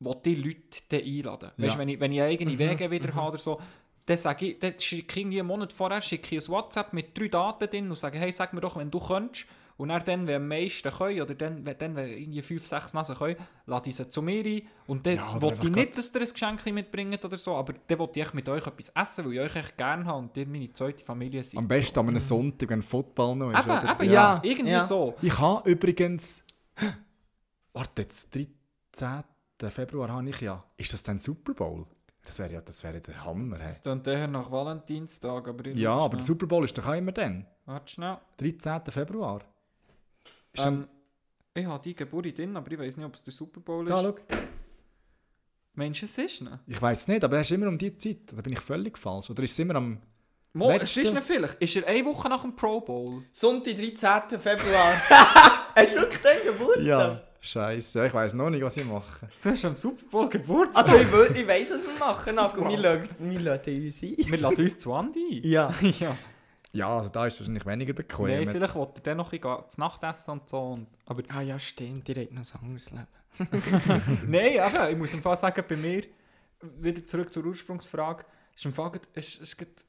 wo 0.00 0.14
die 0.14 0.34
Leute 0.36 0.80
dann 0.88 1.00
einladen. 1.02 1.50
Weißt 1.56 1.68
Ja. 1.68 1.72
du, 1.74 1.78
wenn 1.80 1.88
ich, 1.88 2.00
wenn 2.00 2.12
ich 2.12 2.22
eigene 2.22 2.58
Wege 2.58 2.90
wieder 2.90 3.14
habe 3.14 3.28
oder 3.32 3.38
so, 3.38 3.60
dann 4.08 4.16
sage 4.16 4.46
ich, 4.46 4.58
dann 4.58 4.78
schicke 4.78 5.20
ich 5.20 5.26
einen 5.26 5.46
Monat 5.46 5.72
vorher 5.72 6.00
schicke 6.00 6.36
ich 6.36 6.44
ein 6.44 6.52
WhatsApp 6.52 6.92
mit 6.92 7.16
drei 7.18 7.28
Daten 7.28 7.68
drin 7.68 7.90
und 7.90 7.96
sage, 7.96 8.18
hey, 8.18 8.32
sag 8.32 8.52
mir 8.54 8.60
doch, 8.60 8.76
wenn 8.76 8.90
du 8.90 8.98
könntest. 8.98 9.46
Und 9.76 9.90
dann, 9.90 10.04
dann 10.04 10.26
wenn 10.26 10.42
am 10.42 10.48
meisten 10.48 10.90
können, 10.90 11.20
oder 11.20 11.36
dann, 11.36 11.64
wenn, 11.64 11.78
dann, 11.78 11.94
wenn 11.94 12.08
irgendwie 12.10 12.42
fünf, 12.42 12.66
sechs 12.66 12.94
Nasen 12.94 13.14
können, 13.14 13.36
lade 13.66 13.88
ich 13.88 13.94
sie 13.94 14.08
zu 14.10 14.22
mir 14.22 14.44
ein. 14.44 14.62
Und 14.88 15.06
dann 15.06 15.16
Ja, 15.16 15.40
will 15.40 15.54
ich 15.62 15.70
nicht, 15.70 15.96
dass 15.96 16.12
ihr 16.12 16.20
ein 16.20 16.28
Geschenk 16.28 16.66
mitbringt 16.66 17.24
oder 17.24 17.38
so, 17.38 17.54
aber 17.54 17.74
dann 17.86 17.98
will 18.00 18.08
ich 18.12 18.34
mit 18.34 18.48
euch 18.48 18.66
etwas 18.66 18.88
essen, 18.88 19.24
weil 19.26 19.34
ich 19.34 19.40
euch 19.40 19.54
echt 19.54 19.76
gerne 19.76 20.04
habe 20.04 20.18
und 20.18 20.36
ihr 20.36 20.46
meine 20.48 20.72
zweite 20.72 21.04
Familie 21.04 21.44
seid. 21.44 21.58
Am 21.58 21.68
besten 21.68 21.98
an 22.00 22.08
einem 22.08 22.18
Sonntag, 22.18 22.70
wenn 22.70 22.82
Football 22.82 23.36
noch 23.36 23.52
ist. 23.52 23.60
Eben, 23.60 23.70
oder? 23.70 23.92
eben, 23.92 24.04
Ja. 24.06 24.12
ja. 24.12 24.40
Irgendwie 24.42 24.72
Ja. 24.72 24.80
so. 24.80 25.14
Ich 25.22 25.38
habe 25.38 25.70
übrigens. 25.70 26.44
Warte, 27.72 28.02
jetzt 28.02 28.34
13. 28.34 29.22
Februar 29.70 30.08
habe 30.08 30.28
ich 30.28 30.40
ja. 30.40 30.64
Ist 30.76 30.92
das 30.92 31.04
dann 31.04 31.20
Super 31.20 31.54
Bowl? 31.54 31.86
Das 32.28 32.38
wäre 32.38 32.52
ja 32.52 32.60
das 32.60 32.84
wäre 32.84 33.00
der 33.00 33.24
Hammer. 33.24 33.56
Hey. 33.58 33.68
Das 33.68 33.80
klingt 33.80 34.06
eher 34.06 34.28
nach 34.28 34.50
Valentinstag, 34.50 35.48
aber 35.48 35.66
Ja, 35.70 35.96
aber 35.96 36.18
der. 36.18 36.26
Super 36.26 36.46
Bowl 36.46 36.62
ist 36.62 36.76
doch 36.76 36.86
auch 36.86 36.92
immer 36.92 37.12
dann. 37.12 37.46
Warte 37.64 37.90
schnell. 37.90 38.18
13. 38.36 38.82
Februar. 38.92 39.40
Ist 40.52 40.62
dann- 40.62 40.82
Ähm, 40.82 40.88
ich 41.54 41.64
habe 41.66 41.82
die 41.82 41.94
Geburt 41.94 42.36
drin, 42.36 42.54
aber 42.56 42.70
ich 42.70 42.78
weiß 42.78 42.96
nicht, 42.98 43.06
ob 43.06 43.14
es 43.14 43.22
der 43.22 43.32
Super 43.32 43.60
Bowl 43.60 43.84
ist. 43.86 43.90
da, 43.90 44.02
schau. 44.02 44.14
Meinst 45.72 46.02
du, 46.02 46.06
es 46.06 46.18
ist 46.18 46.42
noch? 46.42 46.58
Ich 46.66 46.80
weiß 46.82 47.08
nicht, 47.08 47.24
aber 47.24 47.36
er 47.36 47.40
ist 47.42 47.50
immer 47.50 47.68
um 47.68 47.78
die 47.78 47.96
Zeit. 47.96 48.32
Da 48.32 48.42
bin 48.42 48.52
ich 48.52 48.60
völlig 48.60 48.98
falsch. 48.98 49.30
Oder 49.30 49.42
ist 49.44 49.52
es 49.52 49.58
immer 49.60 49.76
am. 49.76 49.98
Mo, 50.52 50.70
es 50.70 50.80
Letzte- 50.80 51.00
ist 51.02 51.14
nicht 51.14 51.26
vielleicht. 51.26 51.54
Ist 51.62 51.76
er 51.76 51.86
eine 51.86 52.04
Woche 52.04 52.28
nach 52.28 52.42
dem 52.42 52.54
Pro 52.56 52.80
Bowl? 52.80 53.22
Sonntag, 53.32 53.76
13. 53.76 54.38
Februar. 54.40 54.92
Hast 55.74 55.94
du 55.94 56.00
wirklich 56.00 56.20
den 56.20 56.52
Geburtstag? 56.52 57.27
Scheiße, 57.40 58.06
ich 58.06 58.14
weiß 58.14 58.34
noch 58.34 58.50
nicht, 58.50 58.62
was 58.62 58.76
ich 58.76 58.84
mache. 58.84 59.28
Du 59.42 59.50
hast 59.50 59.64
am 59.64 59.74
Super 59.74 60.04
Bowl 60.10 60.28
Geburtstag. 60.28 60.88
Also 60.88 61.00
ich, 61.00 61.12
will, 61.12 61.36
ich 61.36 61.46
weiss, 61.46 61.70
was 61.70 61.82
wir 61.82 61.98
machen, 61.98 62.34
Nago. 62.34 62.68
Wir 62.68 62.78
lassen 62.78 63.08
wir 63.18 63.40
lassen 63.40 63.84
uns 63.84 64.02
ein. 64.02 64.16
Wir 64.18 64.38
laden 64.38 64.64
uns 64.64 64.78
zu 64.78 64.92
Andi 64.92 65.42
ein. 65.44 65.48
Ja. 65.48 65.74
ja. 66.00 66.18
Ja, 66.72 66.98
also 66.98 67.08
da 67.08 67.26
ist 67.26 67.34
es 67.34 67.40
wahrscheinlich 67.40 67.64
weniger 67.64 67.92
bequem. 67.92 68.26
Nein, 68.26 68.48
vielleicht 68.50 68.74
wollte 68.74 69.00
er 69.00 69.02
dann 69.02 69.16
noch 69.16 69.32
ein 69.32 69.40
bisschen 69.40 69.70
zu 69.70 69.80
Nacht 69.80 70.02
essen 70.02 70.30
und 70.32 70.48
so. 70.48 70.60
Und, 70.60 70.88
aber 71.06 71.22
Ah 71.28 71.40
ja, 71.40 71.58
stimmt. 71.58 72.08
Ihr 72.08 72.16
habt 72.16 72.32
noch 72.32 72.42
ein 72.54 72.60
anderes 72.60 72.90
Leben. 72.90 73.06
Nein, 74.30 74.52
eben, 74.52 74.90
ich 74.90 74.96
muss 74.96 75.14
im 75.14 75.22
Fall 75.22 75.36
sagen, 75.36 75.64
bei 75.66 75.76
mir, 75.76 76.04
wieder 76.80 77.04
zurück 77.04 77.32
zur 77.32 77.44
Ursprungsfrage, 77.46 78.24
ist 78.54 78.64
im 78.64 78.74
Fall, 78.74 78.92
es, 79.14 79.40
es 79.40 79.56
geht 79.56 79.84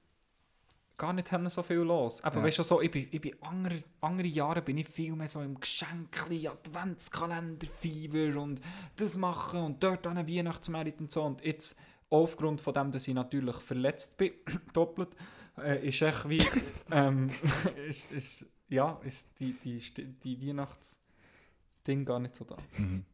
gar 0.99 1.13
nicht 1.13 1.29
so 1.47 1.63
viel 1.63 1.77
los. 1.77 2.23
Aber 2.23 2.37
Ja. 2.37 2.43
weißt 2.43 2.59
du, 2.59 2.63
so, 2.63 2.81
ich 2.81 2.91
bin, 2.91 3.07
ich 3.09 3.21
bin 3.21 3.35
andere, 3.41 3.83
andere 4.01 4.27
Jahre 4.27 4.61
bin 4.61 4.77
ich 4.77 4.87
viel 4.87 5.15
mehr 5.15 5.27
so 5.29 5.41
im 5.41 5.59
Geschenkli, 5.59 6.47
Adventskalender, 6.47 7.65
Fever 7.77 8.39
und 8.39 8.61
das 8.97 9.17
machen 9.17 9.61
und 9.61 9.83
dort 9.83 10.05
an 10.05 10.17
eine 10.17 10.27
Weihnachtsmerit 10.27 10.99
und 10.99 11.11
so. 11.11 11.23
Und 11.23 11.43
jetzt, 11.43 11.75
aufgrund 12.09 12.61
von 12.61 12.73
dem, 12.73 12.91
dass 12.91 13.07
ich 13.07 13.13
natürlich 13.15 13.55
verletzt 13.55 14.17
bin, 14.17 14.33
doppelt, 14.73 15.09
äh, 15.57 15.87
ist 15.87 16.01
echt 16.01 16.27
wie, 16.29 16.43
ähm, 16.91 17.31
ist, 17.87 18.11
ist, 18.11 18.45
ja, 18.67 18.99
ist 19.03 19.27
die, 19.39 19.53
die, 19.53 19.79
die 20.23 20.47
Weihnachtsding 20.47 22.05
gar 22.05 22.19
nicht 22.19 22.35
so 22.35 22.43
da. 22.43 22.57
Mhm. 22.77 23.05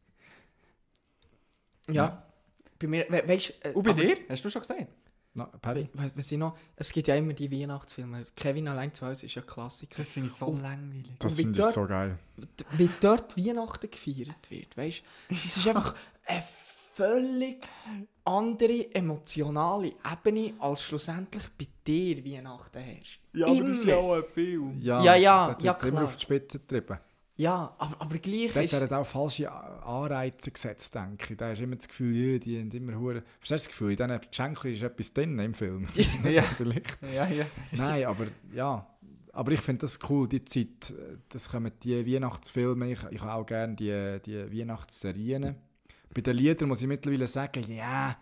Ja. 1.88 2.26
Bei 2.78 2.88
mir, 2.88 3.06
we 3.08 3.26
weißt 3.26 3.60
du... 3.62 3.72
Und 3.74 3.84
bei 3.84 3.92
dir? 3.92 4.16
Hast 4.28 4.44
du 4.44 4.50
schon 4.50 4.60
gesehen? 4.60 4.88
Na, 5.36 5.44
Paddy? 5.60 5.88
Was, 5.92 6.16
was 6.16 6.32
ich 6.32 6.38
noch... 6.38 6.56
Es 6.76 6.90
gibt 6.92 7.08
ja 7.08 7.14
immer 7.14 7.34
die 7.34 7.50
Weihnachtsfilme. 7.52 8.22
Kevin 8.34 8.68
allein 8.68 8.92
zu 8.94 9.06
Hause 9.06 9.26
ist 9.26 9.34
ja 9.34 9.42
ein 9.42 9.46
Klassiker. 9.46 9.94
Das 9.98 10.10
finde 10.12 10.28
ich 10.30 10.34
so 10.34 10.46
Oh. 10.46 10.58
langweilig. 10.60 11.12
Das 11.18 11.34
finde 11.36 11.60
ich 11.60 11.66
so 11.74 11.86
geil. 11.86 12.18
wie 12.72 12.88
dort 13.00 13.36
Weihnachten 13.36 13.90
gefeiert 13.90 14.50
wird, 14.50 14.76
weißt 14.76 15.02
du? 15.28 15.34
Es 15.34 15.56
ist 15.56 15.68
einfach 15.68 15.94
eine 16.26 16.42
völlig 16.94 17.62
andere 18.24 18.94
emotionale 18.94 19.92
Ebene, 20.10 20.54
als 20.58 20.82
schlussendlich 20.82 21.44
bei 21.58 21.66
dir 21.86 22.24
Weihnachten 22.24 22.78
herrscht. 22.78 23.20
Immer. 23.34 23.96
auch 23.98 24.14
ein 24.14 24.24
Film. 24.32 24.80
Ja, 24.80 25.02
Ja, 25.04 25.14
ja, 25.16 25.54
das 25.54 25.62
ja, 25.62 25.72
wird's 25.72 25.82
immer 25.84 25.92
klar. 25.92 26.04
auf 26.04 26.16
die 26.16 26.22
Spitze 26.22 26.58
getrieben. 26.58 26.98
Ja, 27.38 27.74
aber, 27.78 28.00
aber 28.00 28.18
gleich 28.18 28.52
Dort 28.54 28.64
ist... 28.64 28.72
werden 28.80 28.94
auch 28.96 29.06
falsche 29.06 29.50
Anreize 29.52 30.50
gesetzt, 30.50 30.94
denke 30.94 31.34
ich. 31.34 31.36
Da 31.38 31.50
hast 31.50 31.60
immer 31.60 31.76
das 31.76 31.86
Gefühl, 31.86 32.14
ja, 32.16 32.38
die 32.38 32.58
haben 32.58 32.70
immer 32.70 32.98
hure. 32.98 33.22
Verstehst 33.40 33.66
du 33.66 33.68
das 33.68 33.68
Gefühl, 33.68 33.90
in 33.90 33.96
diesen 33.98 34.20
Geschenken 34.30 34.72
ist 34.72 34.82
etwas 34.82 35.12
drin 35.12 35.38
im 35.38 35.52
Film? 35.54 35.86
Ja. 36.24 36.42
Vielleicht. 36.56 36.98
Ja, 37.14 37.26
ja. 37.28 37.44
Nein, 37.72 38.04
aber 38.06 38.26
ja. 38.54 38.86
Aber 39.32 39.52
ich 39.52 39.60
finde 39.60 39.80
das 39.82 39.98
cool, 40.08 40.26
die 40.26 40.42
Zeit. 40.44 40.94
Das 41.28 41.50
kommen 41.50 41.70
die 41.82 42.06
Weihnachtsfilme. 42.14 42.92
Ich, 42.92 43.00
ich 43.10 43.20
habe 43.20 43.34
auch 43.34 43.44
gerne 43.44 43.74
die, 43.76 44.18
die 44.24 44.58
Weihnachtsserien. 44.58 45.56
Bei 46.14 46.22
den 46.22 46.36
Liedern 46.38 46.68
muss 46.68 46.80
ich 46.80 46.88
mittlerweile 46.88 47.26
sagen, 47.26 47.70
ja, 47.70 48.16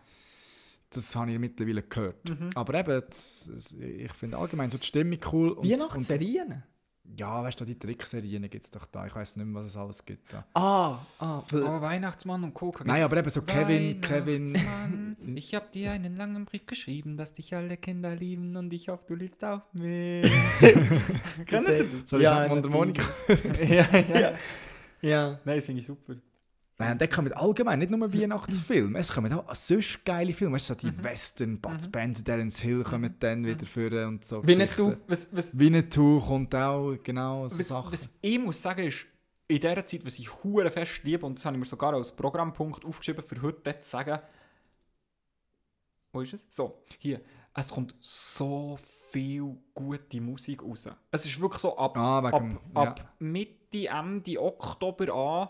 das 0.90 1.14
habe 1.14 1.30
ich 1.30 1.38
mittlerweile 1.38 1.82
gehört. 1.84 2.28
Mhm. 2.28 2.50
Aber 2.56 2.74
eben, 2.74 3.00
das- 3.08 3.48
ich 3.78 4.12
finde 4.12 4.38
allgemein 4.38 4.70
so 4.70 4.78
die 4.78 4.86
Stimmung 4.86 5.18
cool. 5.32 5.50
Und, 5.50 5.70
Weihnachtsserien? 5.70 6.48
Und, 6.50 6.62
ja, 7.16 7.42
weißt 7.42 7.60
du, 7.60 7.64
die 7.64 7.78
Trickserien 7.78 8.48
gibt 8.48 8.64
es 8.64 8.70
doch 8.70 8.86
da. 8.86 9.06
Ich 9.06 9.14
weiß 9.14 9.36
nicht 9.36 9.46
mehr, 9.46 9.60
was 9.60 9.68
es 9.68 9.76
alles 9.76 10.04
gibt. 10.04 10.32
Da. 10.32 10.44
Ah, 10.54 10.98
ah. 11.18 11.42
Oh, 11.52 11.80
Weihnachtsmann 11.80 12.42
und 12.42 12.54
Coca. 12.54 12.84
Nein, 12.84 13.02
aber 13.02 13.18
eben 13.18 13.30
so 13.30 13.42
Kevin, 13.42 14.00
Kevin. 14.00 15.16
Ich 15.36 15.54
habe 15.54 15.66
dir 15.72 15.92
einen 15.92 16.16
langen 16.16 16.44
Brief 16.44 16.66
geschrieben, 16.66 17.16
dass 17.16 17.32
dich 17.32 17.54
alle 17.54 17.76
Kinder 17.76 18.16
lieben 18.16 18.56
und 18.56 18.72
ich 18.72 18.88
hoffe, 18.88 19.04
du 19.06 19.14
liebst 19.14 19.44
auch 19.44 19.62
mich. 19.72 20.24
Ihr 20.60 21.44
das? 21.46 22.10
Soll 22.10 22.20
ich 22.20 22.24
Ja, 22.24 22.42
ja, 22.44 22.48
Mundharmonika? 22.48 23.04
ja, 23.62 23.86
ja. 23.98 24.32
Ja. 25.02 25.40
Nein, 25.44 25.56
das 25.56 25.64
finde 25.66 25.80
ich 25.80 25.86
super. 25.86 26.16
Nein, 26.76 26.98
da 26.98 27.06
kommen 27.06 27.32
allgemein 27.32 27.78
nicht 27.78 27.90
nur 27.92 28.12
Weihnachtsfilme, 28.12 28.98
es 28.98 29.12
kommen 29.12 29.32
auch 29.32 29.54
sonst 29.54 30.04
geile 30.04 30.32
Filme. 30.32 30.56
Weißt 30.56 30.70
du, 30.70 30.74
so 30.74 30.80
die 30.80 31.04
Western, 31.04 31.60
Bud 31.60 31.80
Spencer, 31.80 32.24
Terence 32.24 32.60
Hill 32.60 32.82
kommen 32.82 33.14
dann 33.20 33.46
wieder 33.46 33.64
führen 33.64 34.08
und 34.08 34.24
so. 34.24 34.44
Winnetou. 34.44 34.96
Was, 35.06 35.28
was, 35.30 35.56
Winnetou 35.56 36.20
kommt 36.20 36.52
auch, 36.54 36.96
genau, 37.02 37.46
so 37.46 37.58
was, 37.60 37.68
Sachen. 37.68 37.92
was 37.92 38.08
ich 38.20 38.38
muss 38.40 38.60
sagen 38.60 38.86
ist, 38.88 39.06
in 39.46 39.60
dieser 39.60 39.86
Zeit, 39.86 40.04
was 40.04 40.18
ich 40.18 40.42
hure 40.42 40.68
fest 40.70 41.04
liebe, 41.04 41.24
und 41.24 41.38
das 41.38 41.46
habe 41.46 41.54
ich 41.56 41.60
mir 41.60 41.66
sogar 41.66 41.94
als 41.94 42.10
Programmpunkt 42.10 42.84
aufgeschrieben, 42.84 43.22
für 43.22 43.40
heute 43.42 43.60
dort 43.62 43.84
zu 43.84 43.90
sagen, 43.90 44.18
wo 46.12 46.22
ist 46.22 46.34
es? 46.34 46.46
So, 46.50 46.82
hier. 46.98 47.20
Es 47.56 47.72
kommt 47.72 47.94
so 48.00 48.76
viel 49.10 49.56
gute 49.74 50.20
Musik 50.20 50.60
raus. 50.60 50.88
Es 51.12 51.24
ist 51.24 51.40
wirklich 51.40 51.60
so 51.60 51.76
ab, 51.76 51.96
Ah, 51.96 52.18
ab, 52.18 52.42
ab 52.74 53.14
Mitte, 53.20 53.86
Ende 53.88 54.42
Oktober 54.42 55.14
an 55.14 55.48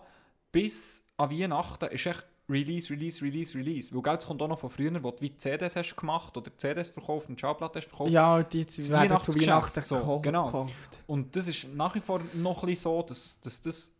bis 0.52 1.03
an 1.16 1.30
Weihnachten 1.30 1.86
ist 1.86 2.06
echt 2.06 2.26
Release, 2.48 2.90
Release, 2.92 3.24
Release, 3.24 3.56
Release. 3.56 3.94
Weil 3.94 4.02
gell, 4.02 4.14
das 4.16 4.26
kommt 4.26 4.42
auch 4.42 4.48
noch 4.48 4.58
von 4.58 4.68
früher, 4.68 5.02
wo 5.02 5.10
du 5.10 5.20
wie 5.22 5.36
CDs 5.36 5.76
hast 5.76 5.96
gemacht 5.96 6.36
oder 6.36 6.50
CDs 6.56 6.88
verkauft 6.88 7.28
und 7.28 7.40
Schallplatten 7.40 7.80
hast 7.80 7.88
verkauft. 7.88 8.10
Ja, 8.10 8.42
die 8.42 8.66
Das 8.66 8.90
werden 8.90 9.20
zu 9.20 9.34
Weihnachten 9.34 9.80
so, 9.80 10.20
genau. 10.20 10.46
gekauft. 10.46 11.02
Und 11.06 11.34
das 11.34 11.48
ist 11.48 11.72
nach 11.74 11.94
wie 11.94 12.00
vor 12.00 12.20
noch 12.34 12.62
ein 12.64 12.76
so, 12.76 13.02
dass, 13.02 13.40
dass 13.40 13.62
das 13.62 13.92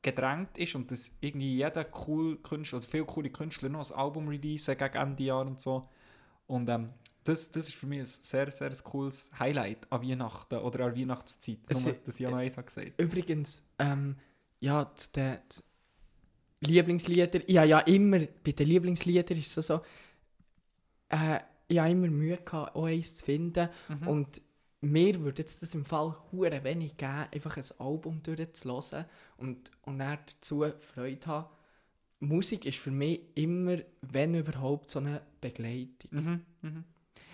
gedrängt 0.00 0.58
ist 0.58 0.74
und 0.74 0.90
dass 0.90 1.12
irgendwie 1.20 1.56
jeder 1.56 1.86
cool 2.06 2.36
Künstler 2.38 2.78
oder 2.78 2.88
viele 2.88 3.04
coole 3.04 3.30
Künstler 3.30 3.68
noch 3.68 3.88
ein 3.88 3.96
Album 3.96 4.28
releasen 4.28 4.76
gegen 4.76 4.94
Ende 4.94 5.22
Jahr 5.22 5.46
und 5.46 5.60
so. 5.60 5.88
Und 6.46 6.68
ähm, 6.68 6.90
das, 7.24 7.50
das 7.50 7.68
ist 7.68 7.74
für 7.74 7.86
mich 7.86 8.00
ein 8.00 8.06
sehr, 8.06 8.50
sehr 8.50 8.70
cooles 8.82 9.30
Highlight 9.38 9.90
an 9.90 10.02
Weihnachten 10.02 10.56
oder 10.56 10.86
an 10.86 10.96
Weihnachtszeit. 10.96 11.58
Es 11.68 11.84
Nur, 11.84 11.94
dass 11.94 12.18
ich 12.18 12.26
auch 12.26 12.32
noch 12.32 12.38
eins 12.38 12.56
gesagt 12.56 13.00
Übrigens, 13.00 13.62
ähm, 13.78 14.16
ja, 14.58 14.90
die, 15.14 15.38
Lieblingslieder, 16.66 17.50
ja, 17.50 17.64
ja, 17.64 17.80
immer, 17.80 18.20
bei 18.44 18.52
den 18.52 18.68
Lieblingsliedern 18.68 19.38
ist 19.38 19.56
es 19.56 19.66
so, 19.66 19.80
äh, 21.08 21.40
ich 21.68 21.78
habe 21.78 21.90
immer 21.90 22.08
Mühe 22.08 22.36
gehabt, 22.36 22.76
auch 22.76 22.84
eins 22.84 23.16
zu 23.16 23.24
finden. 23.24 23.68
Mhm. 23.88 24.08
Und 24.08 24.40
mir 24.80 25.20
würde 25.20 25.42
jetzt 25.42 25.62
das 25.62 25.74
im 25.74 25.84
Fall 25.84 26.14
hure 26.30 26.64
wenig 26.64 26.96
geben, 26.96 27.26
einfach 27.32 27.56
ein 27.56 27.64
Album 27.78 28.22
durchzuhören 28.22 29.06
und, 29.36 29.70
und 29.82 29.98
dann 29.98 30.18
dazu 30.26 30.64
Freude 30.94 31.26
haben. 31.26 31.48
Musik 32.20 32.66
ist 32.66 32.78
für 32.78 32.90
mich 32.90 33.20
immer, 33.34 33.78
wenn 34.02 34.34
überhaupt, 34.34 34.90
so 34.90 35.00
eine 35.00 35.22
Begleitung. 35.40 36.10
Mhm. 36.10 36.40
Mhm. 36.62 36.84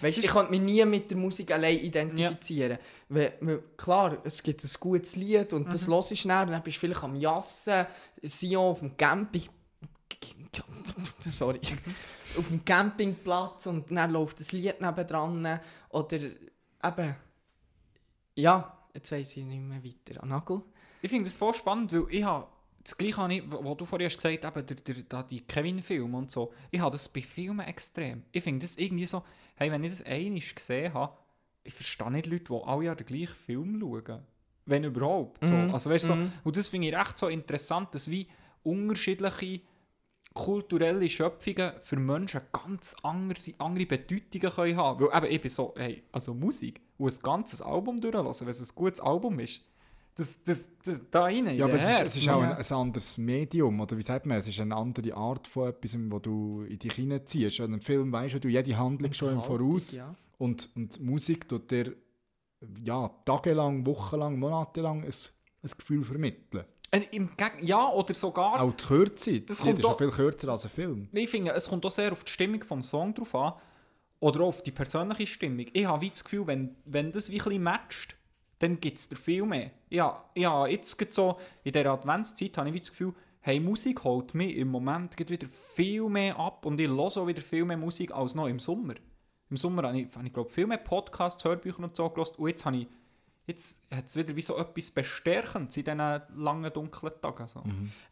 Weißt 0.00 0.18
ich 0.18 0.28
konnte 0.28 0.50
mich 0.52 0.60
nie 0.60 0.84
mit 0.84 1.10
der 1.10 1.18
Musik 1.18 1.50
allein 1.50 1.78
identifizieren. 1.78 2.78
Weil, 3.08 3.34
weil, 3.40 3.62
klar, 3.76 4.18
es 4.22 4.42
gibt 4.42 4.62
ein 4.62 4.70
gutes 4.78 5.16
Lied 5.16 5.52
und 5.52 5.72
das 5.72 5.88
hörst 5.88 6.12
du 6.12 6.16
schnell, 6.16 6.46
dann 6.46 6.62
bist 6.62 6.76
du 6.76 6.80
vielleicht 6.80 7.02
am 7.02 7.16
Jassen, 7.16 7.86
Sion 8.22 8.64
auf 8.64 8.78
dem 8.78 8.96
Camping. 8.96 9.48
Sorry. 11.30 11.60
auf 12.36 12.48
dem 12.48 12.64
Campingplatz 12.64 13.66
und 13.66 13.90
dann 13.90 14.10
läuft 14.12 14.40
das 14.40 14.52
Lied 14.52 14.80
nebendran. 14.80 15.60
Oder 15.90 16.18
eben. 16.20 17.16
Ja, 18.36 18.78
jetzt 18.94 19.10
weiss 19.10 19.36
ich 19.36 19.44
nicht 19.44 19.60
mehr 19.60 19.82
weiter. 19.82 20.22
Anago? 20.22 20.64
Ich 21.02 21.10
finde 21.10 21.24
das 21.24 21.36
voll 21.36 21.54
spannend, 21.54 21.92
weil 21.92 22.06
ich 22.10 22.24
habe 22.24 22.46
das 22.88 22.96
gleiche, 22.96 23.16
habe 23.18 23.34
ich, 23.34 23.42
wo 23.50 23.74
du 23.74 23.84
vorhin 23.84 24.06
hast 24.06 24.16
gesagt 24.16 24.44
hast, 24.44 24.56
eben 24.56 24.66
der, 24.84 25.02
der, 25.04 25.22
die 25.24 25.40
Kevin-Filme 25.42 26.16
und 26.16 26.30
so. 26.30 26.52
Ich 26.70 26.80
habe 26.80 26.92
das 26.92 27.08
bei 27.08 27.20
Filmen 27.20 27.66
extrem. 27.66 28.22
Ich 28.32 28.42
finde 28.42 28.66
das 28.66 28.76
irgendwie 28.76 29.06
so, 29.06 29.22
hey, 29.56 29.70
wenn 29.70 29.84
ich 29.84 29.90
das 29.90 30.02
einmal 30.02 30.40
gesehen 30.40 30.94
habe, 30.94 31.12
ich 31.64 31.74
verstehe 31.74 32.10
nicht 32.10 32.26
Leute, 32.26 32.44
die 32.44 32.62
alle 32.64 32.84
Jahr 32.84 32.96
den 32.96 33.06
gleichen 33.06 33.34
Film 33.34 33.78
schauen. 33.80 34.22
Wenn 34.64 34.84
überhaupt. 34.84 35.44
So. 35.46 35.54
Mhm. 35.54 35.70
Also, 35.70 35.90
weißt, 35.90 36.08
Mhm. 36.10 36.14
so, 36.14 36.30
und 36.44 36.56
das 36.56 36.68
finde 36.68 36.88
ich 36.88 36.94
echt 36.94 37.18
so 37.18 37.28
interessant, 37.28 37.94
dass 37.94 38.10
wie 38.10 38.26
unterschiedliche 38.62 39.60
kulturelle 40.34 41.08
Schöpfungen 41.08 41.72
für 41.82 41.96
Menschen 41.96 42.40
ganz 42.52 42.94
andere, 43.02 43.40
andere 43.58 43.86
Bedeutungen 43.86 44.50
können 44.50 44.76
haben. 44.76 45.00
Weil 45.00 45.24
eben, 45.24 45.34
ich 45.34 45.40
bin 45.42 45.50
so, 45.50 45.74
hey, 45.76 46.04
also 46.12 46.32
Musik, 46.32 46.80
wo 46.96 47.08
ein 47.08 47.18
ganzes 47.22 47.60
Album 47.60 48.00
durchlassen, 48.00 48.46
wenn 48.46 48.52
es 48.52 48.70
ein 48.70 48.74
gutes 48.74 49.00
Album 49.00 49.40
ist, 49.40 49.62
das, 50.18 50.28
das, 50.44 50.68
das 50.84 51.00
da 51.10 51.22
rein, 51.22 51.46
in 51.46 51.56
Ja, 51.56 51.64
aber 51.66 51.74
es 51.80 51.90
ist, 51.90 52.00
es 52.06 52.16
ist 52.16 52.28
auch 52.28 52.40
Mann. 52.40 52.52
ein, 52.52 52.58
ein 52.64 52.72
anderes 52.72 53.16
Medium, 53.18 53.80
oder 53.80 53.96
wie 53.96 54.02
sagt 54.02 54.26
man, 54.26 54.36
es 54.38 54.46
ist 54.48 54.60
eine 54.60 54.76
andere 54.76 55.14
Art 55.14 55.48
von 55.48 55.68
etwas, 55.68 55.96
wo 56.10 56.18
du 56.18 56.62
in 56.68 56.78
dich 56.78 56.92
hineinziehst. 56.92 57.58
In 57.60 57.64
einem 57.66 57.80
Film 57.80 58.12
weißt 58.12 58.42
du 58.42 58.48
jede 58.48 58.76
Handlung 58.76 59.12
schon 59.12 59.32
im 59.34 59.42
Voraus 59.42 59.92
Ja. 59.92 60.14
und, 60.38 60.68
und 60.76 61.00
Musik 61.00 61.48
tut 61.48 61.70
dir 61.70 61.94
ja, 62.82 63.08
tagelang, 63.24 63.86
wochenlang, 63.86 64.38
monatelang 64.38 65.04
ein, 65.04 65.12
ein 65.62 65.70
Gefühl 65.76 66.02
vermitteln. 66.02 66.64
Im 67.12 67.30
Geg 67.36 67.52
ja, 67.62 67.86
oder 67.90 68.14
sogar, 68.14 68.60
Auch 68.60 68.72
die 68.72 68.84
Kürze, 68.84 69.40
Das 69.42 69.58
kommt 69.58 69.78
ist 69.78 69.82
schon 69.82 69.90
doch- 69.92 69.98
viel 69.98 70.10
kürzer 70.10 70.48
als 70.48 70.64
ein 70.64 70.70
Film. 70.70 71.08
ich 71.12 71.28
finde, 71.28 71.52
es 71.52 71.68
kommt 71.68 71.84
auch 71.86 71.90
sehr 71.90 72.10
auf 72.12 72.24
die 72.24 72.32
Stimmung 72.32 72.64
vom 72.64 72.82
Song 72.82 73.14
drauf 73.14 73.34
an, 73.34 73.52
oder 74.20 74.40
auch 74.40 74.48
auf 74.48 74.62
die 74.62 74.72
persönliche 74.72 75.26
Stimmung. 75.26 75.66
Ich 75.72 75.86
habe 75.86 76.00
wie 76.02 76.10
das 76.10 76.24
Gefühl, 76.24 76.46
wenn, 76.48 76.74
wenn 76.86 77.12
das 77.12 77.30
wie 77.30 77.38
ein 77.38 77.44
bisschen 77.44 77.62
matcht, 77.62 78.16
dann 78.58 78.80
gibt 78.80 78.98
es 78.98 79.08
dir 79.08 79.16
viel 79.16 79.44
mehr. 79.44 79.70
Ja, 79.88 80.24
ja, 80.34 80.66
jetzt 80.66 80.96
gerade 80.98 81.12
so, 81.12 81.38
in 81.64 81.72
dieser 81.72 81.90
Adventszeit 81.92 82.56
habe 82.58 82.68
ich 82.68 82.74
wie 82.74 82.80
das 82.80 82.90
Gefühl, 82.90 83.14
hey, 83.40 83.60
Musik 83.60 84.04
holt 84.04 84.34
mich 84.34 84.56
im 84.56 84.68
Moment 84.68 85.16
geht 85.16 85.30
wieder 85.30 85.46
viel 85.74 86.08
mehr 86.08 86.38
ab 86.38 86.66
und 86.66 86.80
ich 86.80 86.88
höre 86.88 86.98
auch 86.98 87.26
wieder 87.26 87.42
viel 87.42 87.64
mehr 87.64 87.76
Musik 87.76 88.12
als 88.12 88.34
noch 88.34 88.48
im 88.48 88.60
Sommer. 88.60 88.94
Im 89.50 89.56
Sommer 89.56 89.84
habe 89.84 89.98
ich, 89.98 90.14
habe 90.14 90.26
ich 90.26 90.32
glaube 90.32 90.50
viel 90.50 90.66
mehr 90.66 90.78
Podcasts, 90.78 91.44
Hörbücher 91.44 91.82
und 91.82 91.96
so 91.96 92.08
gehört 92.10 92.38
und 92.38 92.48
jetzt 92.48 92.64
habe 92.64 92.76
ich 92.76 92.88
Jetzt 93.46 93.80
hat 93.90 94.04
es 94.04 94.14
wieder 94.14 94.36
wie 94.36 94.42
so 94.42 94.58
etwas 94.58 94.90
Bestärkendes 94.90 95.74
in 95.78 95.84
diesen 95.84 95.98
langen, 96.36 96.70
dunklen 96.70 97.14
Tagen. 97.22 97.48
So. 97.48 97.62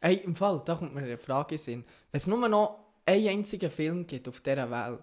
Ey, 0.00 0.14
im 0.24 0.34
Fall, 0.34 0.62
da 0.64 0.76
kommt 0.76 0.94
mir 0.94 1.02
eine 1.02 1.18
Frage 1.18 1.56
in 1.56 1.58
Sinn. 1.58 1.84
Wenn 2.10 2.18
es 2.18 2.26
nur 2.26 2.48
noch 2.48 2.78
einen 3.04 3.28
einzigen 3.28 3.70
Film 3.70 4.06
gibt 4.06 4.28
auf 4.28 4.40
dieser 4.40 4.70
Welt, 4.70 5.02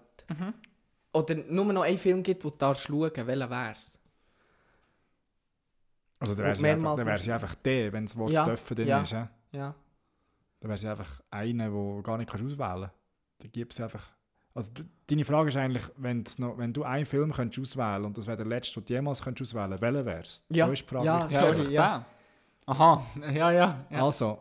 oder 1.12 1.36
nur 1.36 1.72
noch 1.72 1.82
einen 1.82 1.98
Film 1.98 2.24
gibt, 2.24 2.42
den 2.42 2.50
du 2.50 2.74
schauen 2.74 3.00
darfst, 3.12 3.26
welcher 3.28 3.48
wär's? 3.48 3.98
Also 6.30 6.34
dann 6.34 6.44
wäre 6.46 6.56
sie 6.56 6.66
einfach, 6.66 6.78
mehrmals 6.82 6.98
dann 6.98 7.06
wär 7.06 7.18
sie 7.18 7.30
musst 7.30 7.42
einfach 7.42 7.54
der, 7.56 7.92
wenn 7.92 8.04
das 8.06 8.16
Wort 8.16 8.30
Ja, 8.32 8.44
dürfen 8.44 8.74
drin 8.76 8.88
ja. 8.88 9.02
ist. 9.02 9.12
Ja? 9.12 9.28
Ja. 9.52 9.74
Dann 10.60 10.68
wäre 10.68 10.78
sie 10.78 10.88
einfach 10.88 11.20
einer, 11.30 11.64
den 11.64 11.72
du 11.74 12.02
gar 12.02 12.18
nicht 12.18 12.30
kannst 12.30 12.44
auswählen 12.44 12.80
kannst. 12.82 12.94
Dann 13.38 13.52
gibt 13.52 13.72
es 13.72 13.80
einfach... 13.80 14.10
Also 14.54 14.70
deine 15.08 15.24
Frage 15.24 15.48
ist 15.48 15.56
eigentlich, 15.56 15.82
wenn's 15.96 16.38
noch, 16.38 16.56
wenn 16.58 16.72
du 16.72 16.84
einen 16.84 17.06
Film 17.06 17.32
könntest 17.32 17.60
auswählen 17.60 18.04
und 18.04 18.16
das 18.16 18.26
wäre 18.26 18.36
der 18.36 18.46
letzte, 18.46 18.80
den 18.80 18.86
du 18.86 18.92
jemals 18.94 19.22
könntest 19.22 19.50
auswählen 19.50 19.80
welcher 19.80 20.06
wäre 20.06 20.20
es? 20.20 20.44
Ja, 20.48 20.66
So 20.66 20.72
ist 20.72 20.82
die 20.82 20.88
Frage. 20.88 21.06
ja, 21.06 21.18
Ja, 21.28 21.28
Sorry, 21.28 21.46
einfach 21.46 21.70
ja. 21.70 21.98
der. 21.98 22.06
Aha, 22.66 23.06
ja, 23.32 23.50
ja. 23.50 23.84
ja. 23.90 24.04
Also, 24.04 24.38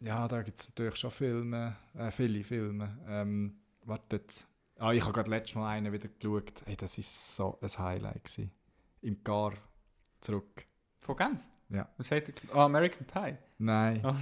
ja, 0.00 0.26
da 0.26 0.42
gibt 0.42 0.58
es 0.58 0.68
natürlich 0.68 0.96
schon 0.96 1.10
Filme, 1.12 1.76
äh, 1.94 2.10
viele 2.10 2.42
Filme. 2.42 2.98
Ähm, 3.06 3.54
warte 3.84 4.16
jetzt. 4.16 4.48
Ah, 4.78 4.92
ich 4.92 5.02
habe 5.02 5.12
gerade 5.12 5.30
letztes 5.30 5.54
Mal 5.54 5.70
einen 5.70 5.92
wieder 5.92 6.08
geschaut. 6.08 6.52
Hey, 6.64 6.76
das 6.76 6.98
war 6.98 7.04
so 7.04 7.58
ein 7.62 7.84
Highlight. 7.84 8.24
Gewesen. 8.24 8.50
Im 9.00 9.22
Gar 9.22 9.52
zurück. 10.20 10.66
Von 11.02 11.16
Genf? 11.16 11.40
Ja. 11.68 11.88
Was 11.96 12.10
heißt 12.10 12.28
der? 12.28 12.34
Oh, 12.54 12.60
American 12.60 13.06
Pie. 13.06 13.36
Nein, 13.58 14.00
Oh, 14.04 14.14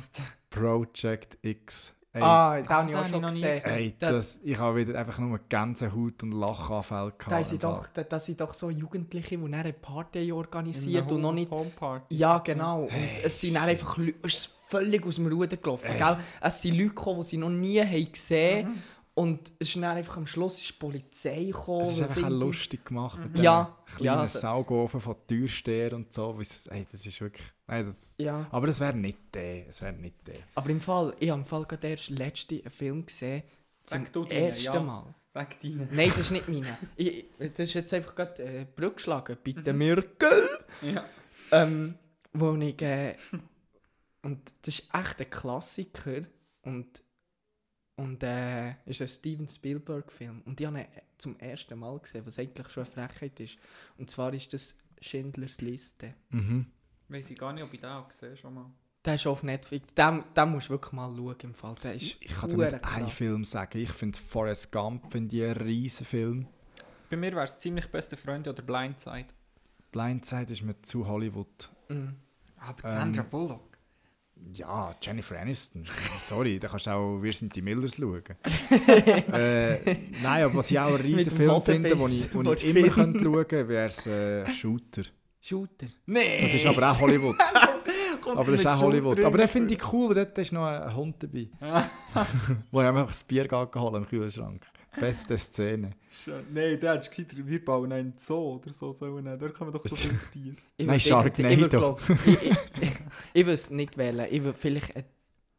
Project 0.48 1.38
X. 1.42 1.94
Ey, 2.12 2.22
ah, 2.22 2.60
da 2.60 2.66
ah, 2.66 2.82
habe 2.82 2.90
ich 2.90 2.96
auch 2.96 3.06
schon 3.06 3.14
ich 3.16 3.20
noch 3.22 3.32
nie 3.32 3.40
gesehen. 3.40 3.70
ey, 3.70 3.94
da- 3.96 4.10
das, 4.10 4.40
ich 4.42 4.58
habe 4.58 4.78
wieder 4.78 4.98
einfach 4.98 5.18
nur 5.20 5.38
Gänsehaut 5.48 6.24
und 6.24 6.32
Lachanfälle 6.32 7.12
gehabt. 7.16 7.30
Da 7.30 7.44
sind 7.44 7.62
doch, 7.62 7.86
da, 7.86 8.02
da 8.02 8.18
sind 8.18 8.40
doch 8.40 8.52
so 8.52 8.68
Jugendliche, 8.68 9.38
die 9.38 9.54
eine 9.54 9.72
Party 9.72 10.32
organisiert 10.32 11.10
und 11.12 11.20
noch 11.20 11.32
nicht... 11.32 11.50
Homeparty. 11.52 12.12
Ja, 12.16 12.38
genau. 12.38 12.82
Und 12.82 12.90
es 13.22 13.40
sind 13.40 13.54
dann 13.54 13.68
einfach 13.68 13.96
Leute, 13.96 14.18
es 14.24 14.34
ist 14.34 14.58
völlig 14.66 15.06
aus 15.06 15.16
dem 15.16 15.28
Ruder 15.28 15.56
gelaufen. 15.56 15.86
Gell? 15.96 16.16
Es 16.40 16.62
sind 16.62 16.74
Leute 16.74 16.88
gekommen, 16.88 17.22
die 17.22 17.28
sie 17.28 17.36
noch 17.36 17.50
nie 17.50 17.80
haben 17.80 18.12
gesehen 18.12 18.66
haben. 18.66 18.82
Und 19.20 19.52
es 19.58 19.68
ist 19.68 19.76
dann 19.76 19.84
einfach 19.96 20.16
am 20.16 20.26
Schluss 20.26 20.60
ist 20.60 20.68
die 20.70 20.72
Polizei 20.78 21.44
gekommen. 21.46 21.82
Es 21.82 21.92
ist 21.92 22.02
einfach 22.02 22.24
auch 22.24 22.28
lustig 22.30 22.84
gemacht 22.86 23.18
mit 23.18 23.34
Mhm. 23.36 23.42
Ja, 23.42 23.64
dem 23.64 23.84
kleinen 23.96 24.04
ja, 24.06 24.16
also- 24.20 24.38
Saugofen 24.38 25.00
von 25.00 25.16
Türsteher 25.26 25.92
und 25.94 26.12
so. 26.12 26.38
Weil's- 26.38 26.66
Ey, 26.68 26.86
das 26.90 27.04
ist 27.04 27.20
wirklich... 27.20 27.46
Nein, 27.66 27.86
das, 27.86 28.10
Ja. 28.18 28.46
aber 28.50 28.68
es 28.68 28.80
wäre 28.80 28.96
nicht 28.96 29.18
der. 29.34 29.68
Es 29.68 29.82
wäre 29.82 29.92
nicht 29.92 30.26
der. 30.26 30.38
Aber 30.54 30.70
im 30.70 30.80
Fall, 30.80 31.14
ich 31.20 31.28
habe 31.30 31.40
im 31.40 31.46
Fall 31.46 31.64
gerade 31.66 31.88
erst 31.88 32.08
letzten 32.10 32.68
Film 32.70 33.04
gesehen. 33.04 33.42
Zum 33.82 34.04
Sag 34.04 34.12
du 34.12 34.24
deinen, 34.24 34.38
ersten 34.44 34.64
ja. 34.64 34.80
Mal. 34.80 35.14
Sag 35.34 35.60
deine. 35.60 35.88
Nein, 35.92 36.08
das 36.08 36.18
ist 36.18 36.30
nicht 36.30 36.48
meine. 36.48 36.78
Ich, 36.96 37.24
das 37.38 37.58
ist 37.60 37.74
jetzt 37.74 37.92
einfach 37.94 38.14
gerade 38.14 38.42
äh, 38.42 38.66
Brücke 38.74 38.94
geschlagen. 38.96 39.36
Mhm. 39.38 39.42
Bitte 39.42 39.72
Mirkel. 39.72 40.48
Ja. 40.82 41.04
Ähm, 41.52 41.94
wo 42.32 42.54
ich. 42.56 42.80
Äh, 42.82 43.16
und 44.22 44.52
das 44.62 44.78
ist 44.78 44.88
echt 44.94 45.20
ein 45.20 45.30
Klassiker. 45.30 46.22
Und. 46.62 47.02
Und 48.00 48.22
äh, 48.22 48.70
ist 48.86 49.02
ein 49.02 49.08
Steven 49.08 49.48
Spielberg-Film. 49.48 50.42
Und 50.44 50.60
ich 50.60 50.66
habe 50.66 50.80
ihn 50.80 50.86
zum 51.18 51.36
ersten 51.36 51.78
Mal 51.78 51.98
gesehen, 51.98 52.24
was 52.26 52.38
eigentlich 52.38 52.68
schon 52.68 52.84
eine 52.84 52.92
Frechheit 53.08 53.38
ist. 53.40 53.58
Und 53.98 54.10
zwar 54.10 54.32
ist 54.32 54.52
das 54.52 54.74
Schindlers 55.00 55.60
Liste. 55.60 56.14
Mhm. 56.30 56.66
Weiß 57.08 57.30
ich 57.30 57.38
gar 57.38 57.52
nicht, 57.52 57.64
ob 57.64 57.72
ich 57.74 57.80
den 57.80 57.90
auch 57.90 58.08
gesehen 58.08 58.36
schon 58.36 58.54
mal. 58.54 58.66
Der 59.04 59.14
ist 59.14 59.26
auf 59.26 59.42
Netflix. 59.42 59.94
Den, 59.94 60.24
den 60.36 60.48
musst 60.50 60.68
du 60.68 60.72
wirklich 60.72 60.92
mal 60.92 61.14
schauen 61.14 61.36
im 61.42 61.54
Fall. 61.54 61.74
Der 61.82 61.94
ist 61.94 62.16
Ich 62.20 62.28
kann 62.34 62.50
dir 62.50 62.56
nicht 62.56 62.84
einen. 62.84 63.08
Film 63.08 63.44
sagen. 63.44 63.78
Ich 63.78 63.90
finde 63.92 64.18
Forrest 64.18 64.70
Gump 64.72 65.10
finde 65.10 65.36
ich 65.36 65.42
einen 65.44 65.56
riesen 65.56 66.06
Film. 66.06 66.46
Bei 67.08 67.16
mir 67.16 67.32
wäre 67.32 67.44
es 67.44 67.58
ziemlich 67.58 67.86
beste 67.88 68.16
Freunde 68.16 68.50
oder 68.50 68.62
Blindside. 68.62 69.26
Blindside 69.90 70.52
ist 70.52 70.62
mir 70.62 70.80
zu 70.82 71.06
Hollywood. 71.06 71.70
Mhm. 71.88 72.16
Aber 72.58 72.84
Ähm, 72.84 72.90
Sandra 72.90 73.22
Bullock. 73.22 73.69
Ja, 74.52 74.94
Jennifer 75.00 75.38
Aniston. 75.38 75.86
Sorry, 76.18 76.58
da 76.58 76.68
kannst 76.68 76.86
du 76.86 76.90
auch 76.90 77.22
«Wir 77.22 77.32
sind 77.32 77.54
die 77.54 77.62
Millers» 77.62 77.96
schauen. 77.96 78.22
äh, 79.32 79.94
nein, 80.22 80.44
aber 80.44 80.54
was 80.56 80.70
ich 80.70 80.78
auch 80.78 80.88
einen 80.88 80.96
riesen 80.96 81.32
Film 81.32 81.62
finde, 81.62 81.90
den 81.90 82.08
ich, 82.08 82.34
wo 82.34 82.52
ich 82.52 82.64
immer 82.64 82.88
könnte 82.88 83.24
schauen 83.24 83.46
könnte, 83.46 83.68
wäre 83.68 83.86
es 83.86 84.06
äh, 84.06 84.46
«Shooter». 84.50 85.02
Shooter. 85.40 85.86
Nee! 86.06 86.42
Das 86.42 86.54
ist 86.54 86.66
aber 86.66 86.90
auch 86.90 87.00
Hollywood. 87.00 87.36
aber 88.26 88.50
das 88.50 88.60
ist 88.60 88.66
auch 88.66 88.82
Hollywood. 88.82 89.18
Aber 89.20 89.30
den 89.30 89.38
der 89.38 89.48
finde 89.48 89.74
ich 89.74 89.92
cool, 89.92 90.14
dort 90.14 90.36
ist 90.36 90.52
noch 90.52 90.66
ein 90.66 90.94
Hund 90.94 91.22
dabei. 91.22 91.48
wo 92.70 92.80
ich 92.82 92.86
einfach 92.86 93.06
das 93.06 93.22
Bier 93.22 93.48
geholt 93.48 93.94
im 93.94 94.06
Kühlschrank. 94.06 94.66
Beste 94.98 95.38
Szene. 95.38 95.92
Nein, 96.52 96.80
der 96.80 96.92
hat 96.94 97.08
gesagt, 97.10 97.36
wir 97.46 97.64
bauen 97.64 97.92
einen 97.92 98.14
Zoo 98.16 98.54
oder 98.56 98.72
so. 98.72 98.90
sollen 98.92 99.24
wir- 99.24 99.36
Da 99.36 99.48
kommen 99.50 99.72
doch 99.72 99.86
so 99.86 99.94
Tiere. 100.32 100.56
Ich 100.76 100.86
Nein, 100.86 100.98
Sharknado. 101.00 101.96
Ich, 102.08 102.26
ich, 102.26 102.42
ich, 102.42 102.50
ich, 102.80 102.92
ich 103.34 103.46
wüsste 103.46 103.76
nicht 103.76 103.96
wählen. 103.96 104.26
Ich 104.30 104.42
würde 104.42 104.58
vielleicht 104.58 104.96
einen 104.96 105.04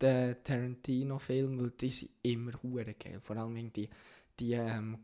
alten 0.02 0.44
Tarantino-Filme, 0.44 1.62
weil 1.64 1.72
die 1.72 1.90
sind 1.90 2.12
immer 2.24 2.52
hure 2.62 2.94
geil. 2.94 3.20
Vor 3.22 3.38
allem 3.38 3.56
wegen 3.56 3.72
die, 3.72 3.90
die 4.40 4.54
ähm, 4.54 4.98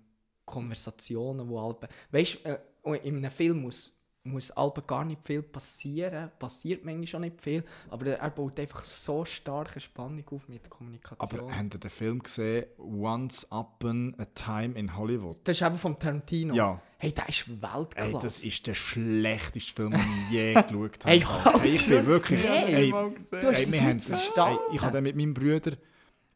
Konversationen, 0.45 1.47
wo 1.47 1.59
Alben... 1.59 1.87
Weißt 2.11 2.39
du, 2.43 2.49
äh, 2.49 2.97
in 3.07 3.17
einem 3.17 3.31
Film 3.31 3.61
muss, 3.61 3.96
muss 4.27 4.51
Alben 4.51 4.83
gar 4.85 5.05
nicht 5.05 5.23
viel 5.23 5.41
passieren, 5.41 6.31
passiert 6.39 6.83
manchmal 6.85 7.07
schon 7.07 7.21
nicht 7.21 7.41
viel, 7.41 7.63
aber 7.89 8.07
er 8.07 8.29
baut 8.29 8.59
einfach 8.59 8.83
so 8.83 9.25
starke 9.25 9.79
Spannung 9.79 10.23
auf 10.31 10.47
mit 10.47 10.63
der 10.63 10.69
Kommunikation. 10.69 11.39
Aber 11.39 11.55
habt 11.55 11.73
ihr 11.73 11.79
den 11.79 11.89
Film 11.89 12.21
gesehen, 12.23 12.65
Once 12.77 13.47
Upon 13.51 14.15
a 14.17 14.25
Time 14.35 14.77
in 14.77 14.95
Hollywood? 14.95 15.37
das 15.43 15.59
ist 15.59 15.65
eben 15.67 15.77
vom 15.77 15.97
Tarantino. 15.97 16.53
Ja. 16.53 16.81
Hey, 16.99 17.13
der 17.13 17.29
ist 17.29 17.47
Weltklasse. 17.49 18.11
Ey, 18.11 18.19
das 18.21 18.43
ist 18.43 18.65
der 18.65 18.73
schlechteste 18.73 19.71
Film, 19.71 19.91
den 19.91 19.99
ich 19.99 20.31
je 20.31 20.53
geschaut 20.55 21.05
habe. 21.05 21.09
Hey, 21.11 21.19
halt 21.19 21.63
Ey, 21.63 21.71
ich 21.71 21.87
bin 21.87 22.05
wirklich... 22.07 22.41
Nee. 22.41 22.73
Ey, 22.73 22.91
Du 22.91 23.47
hast 23.47 23.61
es 23.61 23.71
wir 23.71 23.81
haben, 23.81 23.99
verstanden. 23.99 24.59
Ey, 24.69 24.75
ich 24.75 24.81
habe 24.81 24.93
den 24.93 25.03
mit 25.03 25.15
meinem 25.15 25.33
Bruder 25.35 25.77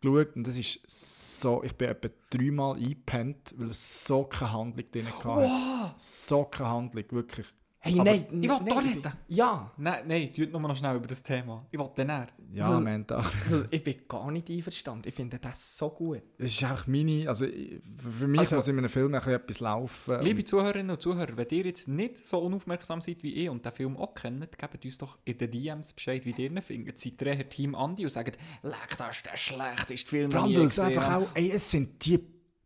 geschaut 0.01 0.35
und 0.35 0.45
das 0.45 0.57
ist 0.57 0.79
so... 0.87 1.63
Ich 1.63 1.73
bin 1.73 1.89
etwa 1.89 2.09
dreimal 2.29 2.75
eingepennt, 2.75 3.55
weil 3.57 3.69
es 3.69 4.05
so 4.05 4.23
keine 4.25 4.53
Handlung 4.53 4.91
drin 4.91 5.07
hatte. 5.07 5.93
So 5.97 6.43
keine 6.43 6.69
Handlung, 6.69 7.05
wirklich. 7.09 7.47
Hey, 7.83 7.95
Aber 7.95 8.03
nein, 8.03 8.25
ich 8.29 8.31
will 8.31 8.47
nein, 8.47 8.63
bin- 8.65 8.77
reden. 8.77 9.11
Ja, 9.27 9.71
Nein, 9.75 10.03
nein, 10.07 10.31
tut 10.31 10.51
nur 10.51 10.61
noch 10.61 10.75
schnell 10.77 10.95
über 10.97 11.07
das 11.07 11.23
Thema. 11.23 11.65
Ich 11.71 11.79
wollte 11.79 12.05
dann. 12.05 12.27
Ja, 12.53 12.69
Weil- 12.75 12.79
man, 12.81 13.07
da... 13.07 13.25
weil 13.49 13.67
ich 13.71 13.83
bin 13.83 13.95
gar 14.07 14.29
nicht 14.29 14.51
einverstanden. 14.51 15.07
Ich 15.07 15.15
finde 15.15 15.39
das 15.39 15.77
so 15.77 15.89
gut. 15.89 16.21
Es 16.37 16.51
ist 16.51 16.63
auch 16.63 16.85
meine... 16.85 17.27
Also 17.27 17.47
für 17.47 18.27
mich 18.27 18.39
Also- 18.39 18.57
muss 18.57 18.67
in 18.67 18.77
einem 18.77 18.87
Film 18.89 19.15
ein 19.15 19.27
etwas 19.27 19.59
laufen. 19.61 20.21
Liebe 20.21 20.43
Zuhörerinnen 20.43 20.91
und 20.91 21.01
Zuhörer, 21.01 21.35
wenn 21.35 21.47
ihr 21.49 21.65
jetzt 21.65 21.87
nicht 21.87 22.17
so 22.17 22.37
unaufmerksam 22.39 23.01
seid 23.01 23.23
wie 23.23 23.33
ich 23.33 23.49
und 23.49 23.65
den 23.65 23.71
Film 23.71 23.97
auch 23.97 24.13
kennt, 24.13 24.59
gebt 24.59 24.85
uns 24.85 24.97
doch 24.99 25.17
in 25.25 25.39
den 25.39 25.49
DMs 25.49 25.93
Bescheid, 25.93 26.23
wie 26.23 26.31
ihr 26.37 26.51
ihn 26.51 26.61
findet. 26.61 26.99
Seid 26.99 27.19
ihr 27.19 27.27
eher 27.29 27.49
Team 27.49 27.73
Andi 27.73 28.03
und 28.03 28.11
sagt, 28.11 28.37
leck, 28.61 28.95
das 28.95 29.15
ist 29.17 29.25
der 29.25 29.37
schlechteste 29.37 30.07
Film, 30.07 30.29
den 30.29 30.45
ich 30.45 30.55
gesehen 30.55 30.83
einfach 30.85 31.09
habe. 31.09 31.25
auch... 31.25 31.29
Ey, 31.33 31.49
es 31.51 31.71
sind 31.71 32.05
die 32.05 32.19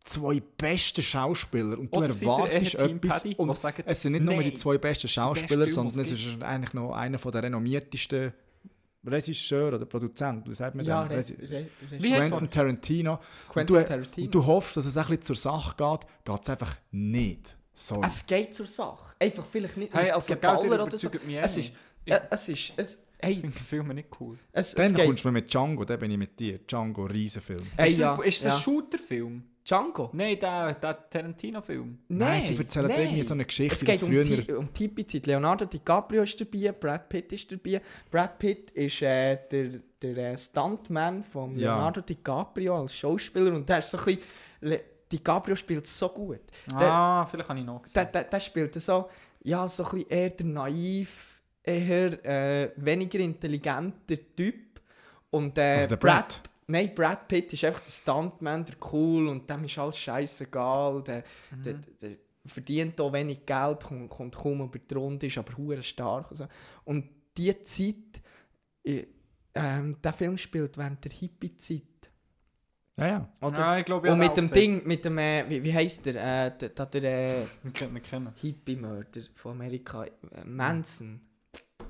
zwei 0.06 0.40
besten 0.56 1.02
Schauspieler 1.02 1.78
und 1.78 1.92
du 1.92 1.98
Oder 1.98 2.08
ihr 2.08 2.22
erwartest 2.22 2.74
etwas... 2.76 3.22
Paddy, 3.22 3.34
und 3.36 3.58
sagen, 3.58 3.82
es 3.86 4.02
sind 4.02 4.12
nicht 4.12 4.24
nur 4.24 4.34
«Nein, 4.34 4.44
die 4.50 4.56
zwei 4.56 4.78
besten 4.78 5.08
Schauspieler, 5.08 5.66
Film, 5.66 5.68
sondern 5.68 6.00
es 6.00 6.12
es 6.12 6.24
ist 6.24 6.42
eigentlich 6.42 6.74
noch 6.74 6.92
einer 6.92 7.18
der 7.18 7.42
renommiertesten 7.42 8.32
Regisseur 9.06 9.74
oder 9.74 9.84
Produzent, 9.86 10.48
wie 10.48 10.54
sagt 10.54 10.74
man 10.74 10.84
Ja, 10.84 11.02
Res, 11.02 11.32
Wie 11.38 12.12
heißt 12.12 12.28
Quentin 12.28 12.50
Tarantino. 12.50 13.12
und, 13.12 13.20
Quentin 13.52 13.76
du, 13.76 13.82
Tarantino. 13.84 14.24
und 14.26 14.34
du 14.34 14.46
hoffst, 14.46 14.76
dass 14.76 14.86
es 14.86 14.96
ein 14.96 15.06
bisschen 15.06 15.22
zur 15.22 15.36
Sache 15.36 15.76
geht, 15.76 16.00
geht 16.24 16.42
es 16.42 16.50
einfach 16.50 16.76
nicht. 16.90 17.56
Sorry. 17.72 18.06
Es 18.06 18.26
geht 18.26 18.54
zur 18.54 18.66
Sache. 18.66 19.14
Einfach 19.20 19.44
vielleicht 19.46 19.76
nicht 19.76 19.94
Hey, 19.94 20.10
also, 20.10 20.34
Geballer 20.34 20.82
oder 20.84 20.96
so. 20.96 21.08
mich 21.10 21.36
eh 21.36 21.38
Es 21.38 21.56
ist, 21.56 21.56
nicht. 21.56 21.74
äh, 22.06 22.20
es 22.30 22.48
ist, 22.48 22.72
es, 22.76 23.02
hey, 23.18 23.34
Ich 23.34 23.40
finde 23.40 23.58
Filme 23.58 23.94
nicht 23.94 24.08
cool. 24.20 24.38
es, 24.52 24.68
es 24.70 24.74
Dann 24.74 24.94
geht. 24.94 25.06
kommst 25.06 25.24
du 25.24 25.30
mit 25.30 25.52
Django, 25.52 25.84
dann 25.84 25.98
bin 26.00 26.10
ich 26.10 26.18
mit 26.18 26.38
dir. 26.40 26.58
Django, 26.58 27.04
Riesenfilm. 27.04 27.62
Hey, 27.76 27.90
ist 27.90 27.98
ja, 27.98 28.18
es, 28.18 28.26
ist 28.26 28.38
es 28.38 28.44
ja. 28.44 28.54
ein 28.54 28.60
Shooter-Film? 28.60 29.44
Django? 29.66 30.10
Nein, 30.12 30.38
der, 30.38 30.74
der 30.74 31.10
Tarantino-Film. 31.10 31.98
Nein, 32.08 32.40
sie 32.40 32.56
erzählen 32.56 32.86
nein. 32.88 33.00
irgendwie 33.00 33.22
so 33.22 33.34
eine 33.34 33.44
Geschichte, 33.44 33.74
Es 33.74 33.80
geht 33.84 33.96
das 33.96 34.02
um, 34.04 34.10
früher- 34.10 34.22
die, 34.24 34.52
um 34.52 34.68
die 34.72 35.06
Zeit. 35.06 35.26
Leonardo 35.26 35.64
DiCaprio 35.64 36.22
ist 36.22 36.40
dabei, 36.40 36.70
Brad 36.72 37.08
Pitt 37.08 37.32
ist 37.32 37.50
dabei. 37.50 37.80
Brad 38.10 38.38
Pitt 38.38 38.70
ist 38.70 39.02
äh, 39.02 39.38
der, 39.50 39.80
der 40.00 40.16
äh, 40.32 40.36
Stuntman 40.38 41.24
von 41.24 41.56
Ja. 41.58 41.74
Leonardo 41.74 42.00
DiCaprio 42.00 42.80
als 42.80 42.94
Schauspieler 42.96 43.54
und 43.54 43.68
der 43.68 43.78
ist 43.80 43.90
so 43.90 43.98
ein 43.98 44.04
bisschen... 44.04 44.20
Le- 44.60 44.80
DiCaprio 45.10 45.54
spielt 45.54 45.86
so 45.86 46.08
gut. 46.08 46.40
Ah, 46.74 47.24
vielleicht 47.26 47.48
habe 47.48 47.60
ich 47.60 47.64
noch 47.64 47.82
Der, 47.82 48.04
gesehen. 48.06 48.08
der, 48.12 48.24
der 48.24 48.40
spielt 48.40 48.74
so, 48.74 49.08
ja, 49.44 49.68
so 49.68 49.84
ein 49.84 49.90
bisschen 49.90 50.08
eher 50.10 50.30
der 50.30 50.46
naiv, 50.46 51.40
eher 51.62 52.24
äh, 52.26 52.72
weniger 52.76 53.20
intelligenter 53.20 54.16
Typ. 54.36 54.80
Und, 55.30 55.58
äh, 55.58 55.74
Also 55.76 55.88
der 55.90 55.96
Brad. 55.96 56.42
Nein, 56.68 56.94
Brad 56.94 57.28
Pitt 57.28 57.52
ist 57.52 57.64
einfach 57.64 57.80
der 57.80 57.92
Stuntman, 57.92 58.64
der 58.64 58.74
cool 58.92 59.28
und 59.28 59.48
dem 59.48 59.64
ist 59.64 59.78
alles 59.78 59.98
scheißegal. 59.98 61.02
Der, 61.04 61.22
der, 61.64 61.74
der 62.00 62.16
verdient 62.44 63.00
auch 63.00 63.12
wenig 63.12 63.46
Geld, 63.46 63.84
kommt, 63.84 64.10
kommt 64.10 64.34
kaum 64.34 64.62
über 64.62 64.78
die 64.78 64.94
Runde, 64.94 65.26
ist 65.26 65.38
aber 65.38 65.56
hure 65.56 65.82
stark. 65.82 66.30
Und, 66.30 66.36
so. 66.36 66.46
und 66.84 67.08
die 67.36 67.62
Zeit, 67.62 68.20
äh, 68.84 69.06
ähm, 69.54 69.96
der 70.02 70.12
Film 70.12 70.36
spielt 70.36 70.76
während 70.76 71.04
der 71.04 71.12
Hippie-Zeit. 71.12 71.82
Ja, 72.98 73.06
ja. 73.06 73.28
Oder? 73.42 73.58
Ja, 73.58 73.78
ich 73.78 73.84
glaube, 73.84 74.06
ich 74.06 74.12
und 74.12 74.18
mit 74.18 74.36
dem 74.36 74.42
gesehen. 74.42 74.54
Ding, 74.54 74.86
mit 74.86 75.04
dem, 75.04 75.18
äh, 75.18 75.44
wie, 75.48 75.62
wie 75.62 75.74
heisst 75.74 76.06
der? 76.06 76.46
Äh, 76.46 76.58
der, 76.58 76.86
der, 76.86 77.04
äh, 77.04 77.42
Ich 77.64 77.72
kenne 77.74 77.98
ihn 77.98 78.02
kennen. 78.02 78.32
Hippie-Mörder 78.34 79.20
von 79.34 79.52
Amerika. 79.52 80.04
Äh, 80.04 80.44
Manson. 80.44 81.20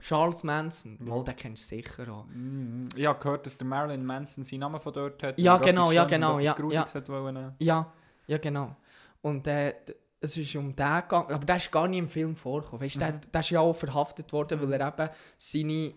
Charles 0.01 0.43
Manson. 0.43 0.97
Wohl, 1.01 1.25
den 1.25 1.37
kennst 1.37 1.71
du 1.71 1.77
sicher 1.77 2.13
auch. 2.13 2.27
Mm, 2.27 2.89
Ich 2.95 3.07
habe 3.07 3.19
gehört, 3.19 3.47
dass 3.47 3.57
der 3.57 3.67
Marilyn 3.67 4.05
Manson 4.05 4.45
seinen 4.45 4.61
Namen 4.61 4.81
von 4.81 4.93
dort 4.93 5.23
hat. 5.23 5.39
Ja, 5.39 5.57
genau, 5.59 5.93
ja, 5.93 6.05
genau, 6.05 6.39
ja, 6.39 6.55
hat 6.57 7.09
wollen, 7.09 7.37
äh, 7.37 7.51
Ja, 7.59 7.93
ja 8.27 8.39
genau. 8.39 8.77
Und 9.23 9.47
äh, 9.47 9.75
es 10.21 10.37
ist 10.37 10.57
um 10.57 10.75
den 10.75 10.75
gegangen, 10.75 11.31
aber 11.31 11.45
der 11.45 11.57
ist 11.57 11.71
gar 11.71 11.87
nicht 11.89 11.99
im 11.99 12.09
Film 12.09 12.35
vorgekommen. 12.37 12.83
Weißt, 12.83 13.01
der, 13.01 13.13
der 13.13 13.41
ist 13.41 13.51
ja 13.51 13.61
auch 13.61 13.75
verhaftet 13.75 14.33
worden, 14.33 14.61
weil 14.61 14.73
er 14.81 14.89
eben 14.89 15.11
seine, 15.37 15.93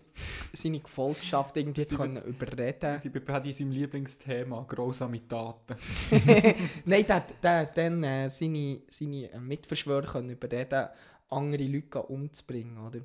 seine 0.52 0.80
Gefolgschaft 0.80 1.56
irgendwie 1.56 1.84
Sie 1.84 1.96
können 1.96 2.22
überreden 2.22 2.92
Wir 2.92 2.98
sind 2.98 3.14
bei 3.14 3.20
Paddy 3.20 3.52
seinem 3.52 3.72
Lieblingsthema, 3.72 4.64
grausame 4.68 5.26
Taten. 5.26 5.76
Nein, 6.84 7.06
der, 7.06 7.24
der 7.42 7.60
hat 7.60 7.76
dann 7.76 8.04
äh, 8.04 8.28
seine, 8.28 8.82
seine 8.88 9.30
äh, 9.32 9.38
Mitverschwörer 9.40 10.06
können 10.06 10.30
überreden, 10.30 10.88
andere 11.30 11.64
Leute 11.64 12.02
umzubringen, 12.02 12.78
oder? 12.78 13.00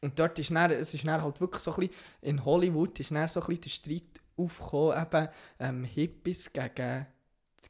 Und 0.00 0.18
dort 0.18 0.38
ist 0.38 0.50
dann, 0.50 0.70
es 0.70 0.94
ist 0.94 1.04
dann 1.06 1.20
halt 1.22 1.40
wirklich 1.40 1.62
so 1.62 1.72
ein 1.74 1.80
bisschen, 1.80 1.94
in 2.22 2.44
Hollywood 2.44 2.98
ist 3.00 3.10
dann 3.10 3.28
so 3.28 3.40
ein 3.40 3.46
bisschen 3.46 3.62
der 3.62 3.70
Streit 3.70 4.20
aufgekommen, 4.36 5.02
eben 5.02 5.28
ähm, 5.58 5.84
Hippies 5.84 6.52
gegen, 6.52 7.06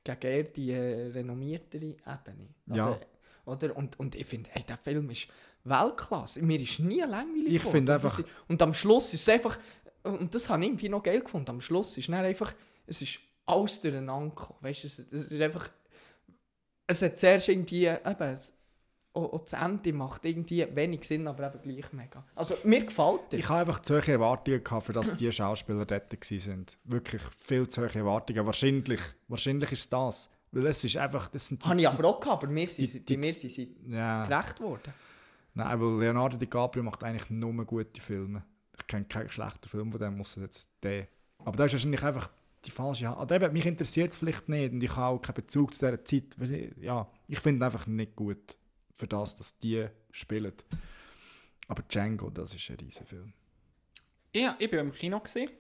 gegen 0.05 0.21
eher 0.23 0.43
die 0.45 0.71
äh, 0.73 1.07
renommiertere 1.13 1.87
Ebene. 2.07 2.49
Ja. 2.67 2.99
Oder? 3.47 3.75
Und, 3.77 3.99
und 3.99 4.15
ich 4.15 4.27
finde, 4.27 4.51
hey, 4.53 4.63
der 4.69 4.77
Film 4.77 5.09
ist 5.11 5.27
Weltklasse. 5.65 6.43
Mir 6.43 6.61
ist 6.61 6.79
nie 6.81 7.01
langweilig 7.01 7.55
Ich 7.55 7.63
finde 7.63 7.95
einfach- 7.95 8.19
ist- 8.19 8.29
Und 8.47 8.61
am 8.61 8.75
Schluss 8.75 9.15
ist 9.15 9.23
es 9.23 9.29
einfach, 9.31 9.59
und 10.03 10.35
das 10.35 10.49
habe 10.51 10.63
ich 10.63 10.69
irgendwie 10.69 10.89
noch 10.91 11.03
geil 11.03 11.21
gefunden, 11.21 11.51
am 11.51 11.61
Schluss 11.63 11.97
ist 11.97 12.09
dann 12.09 12.17
einfach, 12.17 12.53
es 12.87 13.01
ist 13.01 13.19
alles 13.47 13.81
durcheinander 13.81 14.29
gekommen. 14.35 14.59
Weißt 14.61 14.83
du, 14.83 14.87
es, 14.87 14.99
es 14.99 15.33
ist 15.33 15.41
einfach, 15.41 15.71
es 16.87 17.01
hat 17.03 17.19
zuerst 17.19 17.49
irgendwie, 17.49 17.87
eben, 17.87 18.23
es, 18.23 18.53
auch, 19.19 19.41
das 19.41 19.53
Ende 19.53 19.93
macht 19.93 20.25
irgendwie 20.25 20.67
wenig 20.75 21.05
Sinn, 21.05 21.27
aber 21.27 21.47
eben 21.55 21.63
gleich 21.63 21.93
mega. 21.93 22.25
Also, 22.35 22.55
mir 22.65 22.85
gefällt 22.85 23.21
er. 23.33 23.39
Ich 23.39 23.49
habe 23.49 23.61
einfach 23.61 23.81
zu 23.81 23.95
hohe 23.95 24.13
Erwartungen 24.13 24.63
gehabt, 24.63 24.87
für 24.87 24.93
dass 24.93 25.15
die 25.17 25.31
Schauspieler 25.33 25.85
dort 25.87 26.15
sind. 26.25 26.79
Wirklich 26.85 27.23
viel 27.39 27.69
zu 27.69 27.83
hohe 27.83 27.95
Erwartungen. 27.95 28.45
Wahrscheinlich, 28.47 29.01
wahrscheinlich 29.29 29.73
ist 29.73 29.81
es 29.81 29.89
das. 29.89 30.31
Weil 30.51 30.67
es 30.67 30.83
ist 30.83 30.97
einfach, 30.97 31.29
das 31.29 31.49
sind 31.49 31.65
Habe 31.67 31.79
ich 31.81 31.87
aber 31.89 32.09
auch 32.09 32.21
gehabt, 32.21 32.43
aber 32.45 32.53
mir 32.53 32.67
sind, 32.67 33.07
die- 33.09 33.15
bei 33.15 33.21
mir 33.21 33.33
sind 33.33 33.53
sie 33.53 33.77
ja. 33.87 34.25
gerecht 34.25 34.61
worden. 34.61 34.95
Nein, 35.55 35.81
weil 35.81 35.99
Leonardo 36.01 36.37
DiCaprio 36.37 36.83
macht 36.83 37.05
eigentlich 37.05 37.29
nur 37.31 37.53
gute 37.67 38.01
Filme. 38.01 38.45
Ich 38.79 38.87
kenne 38.87 39.05
keinen 39.05 39.29
schlechten 39.29 39.69
Film 39.69 39.91
von 39.91 40.01
dem, 40.01 40.17
muss 40.17 40.37
jetzt 40.37 40.71
der. 40.83 41.09
Aber 41.45 41.57
da 41.57 41.65
ist 41.67 41.73
wahrscheinlich 41.73 42.03
einfach 42.03 42.31
die 42.65 42.71
falsche 42.71 43.09
Hand. 43.09 43.31
Eben, 43.31 43.53
mich 43.53 43.67
interessiert 43.67 44.11
es 44.13 44.17
vielleicht 44.17 44.49
nicht 44.49 44.73
und 44.73 44.83
ich 44.83 44.95
habe 44.97 45.17
auch 45.17 45.21
keinen 45.21 45.35
Bezug 45.35 45.75
zu 45.75 45.85
dieser 45.87 46.05
Zeit. 46.05 46.37
Ja, 46.81 47.09
ich 47.27 47.41
finde 47.41 47.67
einfach 47.67 47.87
nicht 47.87 48.17
gut 48.17 48.57
für 48.99 49.07
das, 49.07 49.37
dass 49.37 49.57
die 49.59 49.87
spielen. 50.11 50.53
Aber 51.69 51.83
Django, 51.83 52.31
das 52.31 52.55
ist 52.55 52.69
ein 52.71 52.77
riesen 52.77 53.07
Film. 53.07 53.33
Ja, 54.35 54.57
ich 54.59 54.71
war 54.73 54.81
im 54.81 54.93
Kino 54.93 55.21
gewesen, 55.21 55.51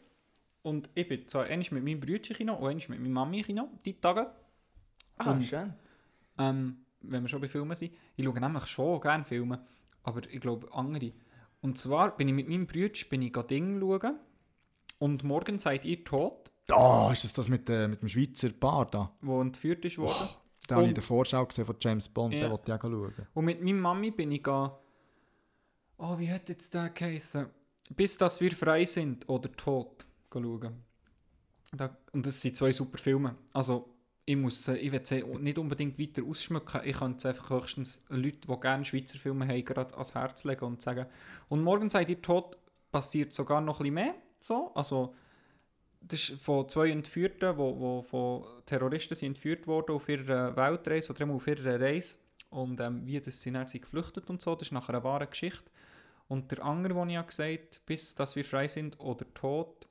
und 0.63 0.91
ich 0.95 1.09
bin 1.09 1.27
zwar 1.29 1.45
einmal 1.45 1.67
mit 1.71 1.85
meinem 1.85 2.01
Brüdchen 2.01 2.37
Kino 2.37 2.55
und 2.55 2.69
einmal 2.69 2.89
mit 2.89 3.01
meiner 3.01 3.15
Mami 3.15 3.39
im 3.39 3.45
Kino, 3.45 3.69
die 3.85 4.01
Tage. 4.01 4.31
Ah, 5.17 5.31
Und- 5.33 5.45
schön. 5.45 5.73
Ähm, 6.39 6.79
wenn 7.01 7.23
wir 7.23 7.29
schon 7.29 7.41
bei 7.41 7.49
Filmen 7.49 7.75
sind. 7.77 7.95
Ich 8.17 8.25
schaue 8.25 8.41
nämlich 8.41 8.67
schon 8.67 9.01
gerne 9.01 9.25
Filme, 9.25 9.65
aber 10.03 10.21
ich 10.29 10.41
glaube 10.41 10.73
andere. 10.75 11.13
Und 11.61 11.79
zwar 11.79 12.17
bin 12.17 12.27
ich 12.29 12.35
mit 12.35 12.49
meinem 12.49 12.67
Brüdchen 12.67 13.09
bin 13.09 13.23
ich 13.23 13.33
gerade 13.33 13.49
Ding 13.49 13.79
schauen 13.81 14.19
und 14.99 15.23
morgen 15.25 15.59
seid 15.61 15.85
ihr 15.85 16.05
tot, 16.05 16.51
Oh, 16.71 17.09
ist 17.13 17.25
das 17.25 17.33
das 17.33 17.49
mit, 17.49 17.71
äh, 17.71 17.89
mit 17.89 18.03
dem 18.03 18.09
Schweizer 18.09 18.51
Paar 18.51 18.85
da? 18.91 19.13
wo 19.23 19.41
entführt 19.41 19.85
ist 19.87 19.97
worden. 19.97 20.29
Da 20.69 20.75
habe 20.77 20.85
ich 20.85 20.91
in 20.91 20.95
der 20.95 21.03
Vorschau 21.03 21.45
gesehen 21.47 21.65
von 21.65 21.77
James 21.81 22.09
Bond, 22.09 22.35
Ja. 22.35 22.41
den 22.43 22.51
wollte 22.51 22.71
ich 22.73 22.79
auch 22.79 22.83
schauen. 22.83 23.27
Und 23.35 23.45
mit 23.45 23.63
meiner 23.63 23.79
Mami 23.81 24.11
bin 24.11 24.31
ich 24.31 24.43
ga, 24.43 24.79
oh 25.97 26.19
wie 26.19 26.31
hat 26.31 26.49
jetzt 26.49 26.73
der 26.75 26.91
geheißen? 26.91 27.47
Bis 27.97 28.17
dass 28.19 28.41
wir 28.41 28.53
frei 28.53 28.85
sind 28.85 29.29
oder 29.29 29.51
tot 29.53 30.07
schauen. 30.33 30.85
Da, 31.73 31.97
und 32.13 32.27
das 32.27 32.41
sind 32.41 32.55
zwei 32.57 32.73
super 32.73 32.99
Filme. 32.99 33.35
Also 33.53 33.89
ich 34.27 34.37
muss, 34.37 34.69
äh, 34.69 34.77
ich 34.77 34.93
will 34.93 35.05
sie 35.05 35.23
nicht 35.25 35.59
unbedingt 35.59 35.99
weiter 35.99 36.23
ausschmücken. 36.23 36.83
Ich 36.85 36.97
kann 36.99 37.15
es 37.17 37.25
einfach 37.25 37.49
höchstens 37.49 38.05
Leute, 38.11 38.47
die 38.47 38.61
gerne 38.61 38.85
Schweizer 38.85 39.19
Filme 39.19 39.49
haben, 39.49 39.65
gerade 39.65 39.93
ans 39.95 40.15
Herz 40.15 40.45
legen 40.45 40.65
und 40.67 40.83
sagen. 40.83 41.07
Und 41.49 41.63
morgen 41.63 41.89
seid 41.89 42.11
ihr 42.11 42.21
tot, 42.21 42.59
passiert 42.93 43.33
sogar 43.33 43.63
noch 43.63 43.81
ein 43.81 43.85
bisschen 43.85 43.95
mehr. 43.95 44.15
So, 44.39 44.71
also 44.75 45.15
das 46.01 46.29
ist 46.29 46.41
von 46.41 46.69
zwei 46.69 46.91
Entführten, 46.91 47.57
wo 47.57 48.03
von 48.03 48.45
Terroristen 48.67 49.15
sind 49.15 49.29
entführt 49.29 49.67
worden 49.67 49.93
auf 49.95 50.09
ihrer 50.09 50.57
Weltreise 50.57 51.13
oder 51.13 51.29
auf 51.31 51.47
ihrer 51.47 51.81
Reise. 51.81 52.19
Und 52.51 52.81
ähm, 52.81 53.07
wie 53.07 53.21
das 53.21 53.43
sie 53.43 53.53
dann 53.53 53.69
sind 53.69 53.83
geflüchtet 53.83 54.31
und 54.31 54.41
so, 54.41 54.55
das 54.55 54.69
ist 54.69 54.73
nach 54.73 54.89
einer 54.89 55.05
wahren 55.05 55.29
Geschichte. 55.29 55.71
Und 56.29 56.51
der 56.51 56.65
andere, 56.65 56.95
den 56.95 57.09
ich 57.09 57.15
ja 57.15 57.23
gesagt 57.23 57.81
bis 57.87 58.15
dass 58.15 58.37
wir 58.37 58.45
frei 58.45 58.69
sind 58.69 58.99
oder 59.01 59.27
tot, 59.35 59.89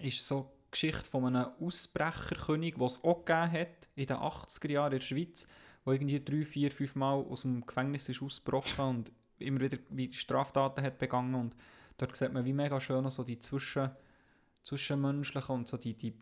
ist 0.00 0.26
so 0.26 0.50
die 0.66 0.70
Geschichte 0.72 1.04
von 1.04 1.26
einem 1.26 1.50
Ausbrecherkönig, 1.60 2.74
den 2.74 2.86
es 2.86 3.02
auch 3.04 3.24
gegeben 3.24 3.52
hat 3.52 3.88
in 3.94 4.06
den 4.06 4.16
80er 4.16 4.70
Jahren 4.70 4.92
in 4.92 4.98
der 4.98 5.06
Schweiz, 5.06 5.46
der 5.84 5.92
irgendwie 5.94 6.22
drei, 6.22 6.44
vier, 6.44 6.70
fünf 6.70 6.94
Mal 6.96 7.14
aus 7.14 7.42
dem 7.42 7.64
Gefängnis 7.64 8.08
ist 8.08 8.22
ausgebrochen 8.22 8.84
und 8.84 9.12
immer 9.38 9.60
wieder 9.60 9.78
wie 9.90 10.12
Straftaten 10.12 10.82
hat 10.84 10.98
begangen 10.98 11.34
und 11.34 11.56
dort 11.98 12.16
sieht 12.16 12.32
man 12.32 12.44
wie 12.44 12.52
mega 12.52 12.80
schön 12.80 13.08
so 13.08 13.24
die 13.24 13.38
Zwischen, 13.38 13.90
zwischenmenschlichen 14.66 15.54
und 15.54 15.68
so 15.68 15.76
die, 15.76 15.94
die, 15.94 16.12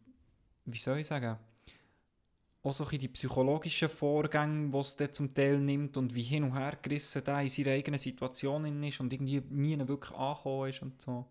wie 0.66 0.78
soll 0.78 0.98
ich 0.98 1.06
sagen, 1.06 1.38
auch 2.62 2.72
so 2.72 2.84
ein 2.84 2.86
bisschen 2.88 3.00
die 3.00 3.08
psychologischen 3.08 3.88
Vorgänge, 3.88 4.70
die 4.70 4.78
es 4.78 4.96
dort 4.96 5.14
zum 5.14 5.34
Teil 5.34 5.58
nimmt 5.58 5.96
und 5.96 6.14
wie 6.14 6.22
hin 6.22 6.44
und 6.44 6.54
her 6.54 6.78
gerissen 6.80 7.22
der 7.24 7.40
in 7.40 7.48
seiner 7.48 7.70
eigenen 7.72 7.98
Situation 7.98 8.82
ist 8.84 9.00
und 9.00 9.12
irgendwie 9.12 9.40
nie 9.50 9.78
wirklich 9.86 10.14
angekommen 10.14 10.70
ist 10.70 10.82
und 10.82 11.00
so. 11.00 11.26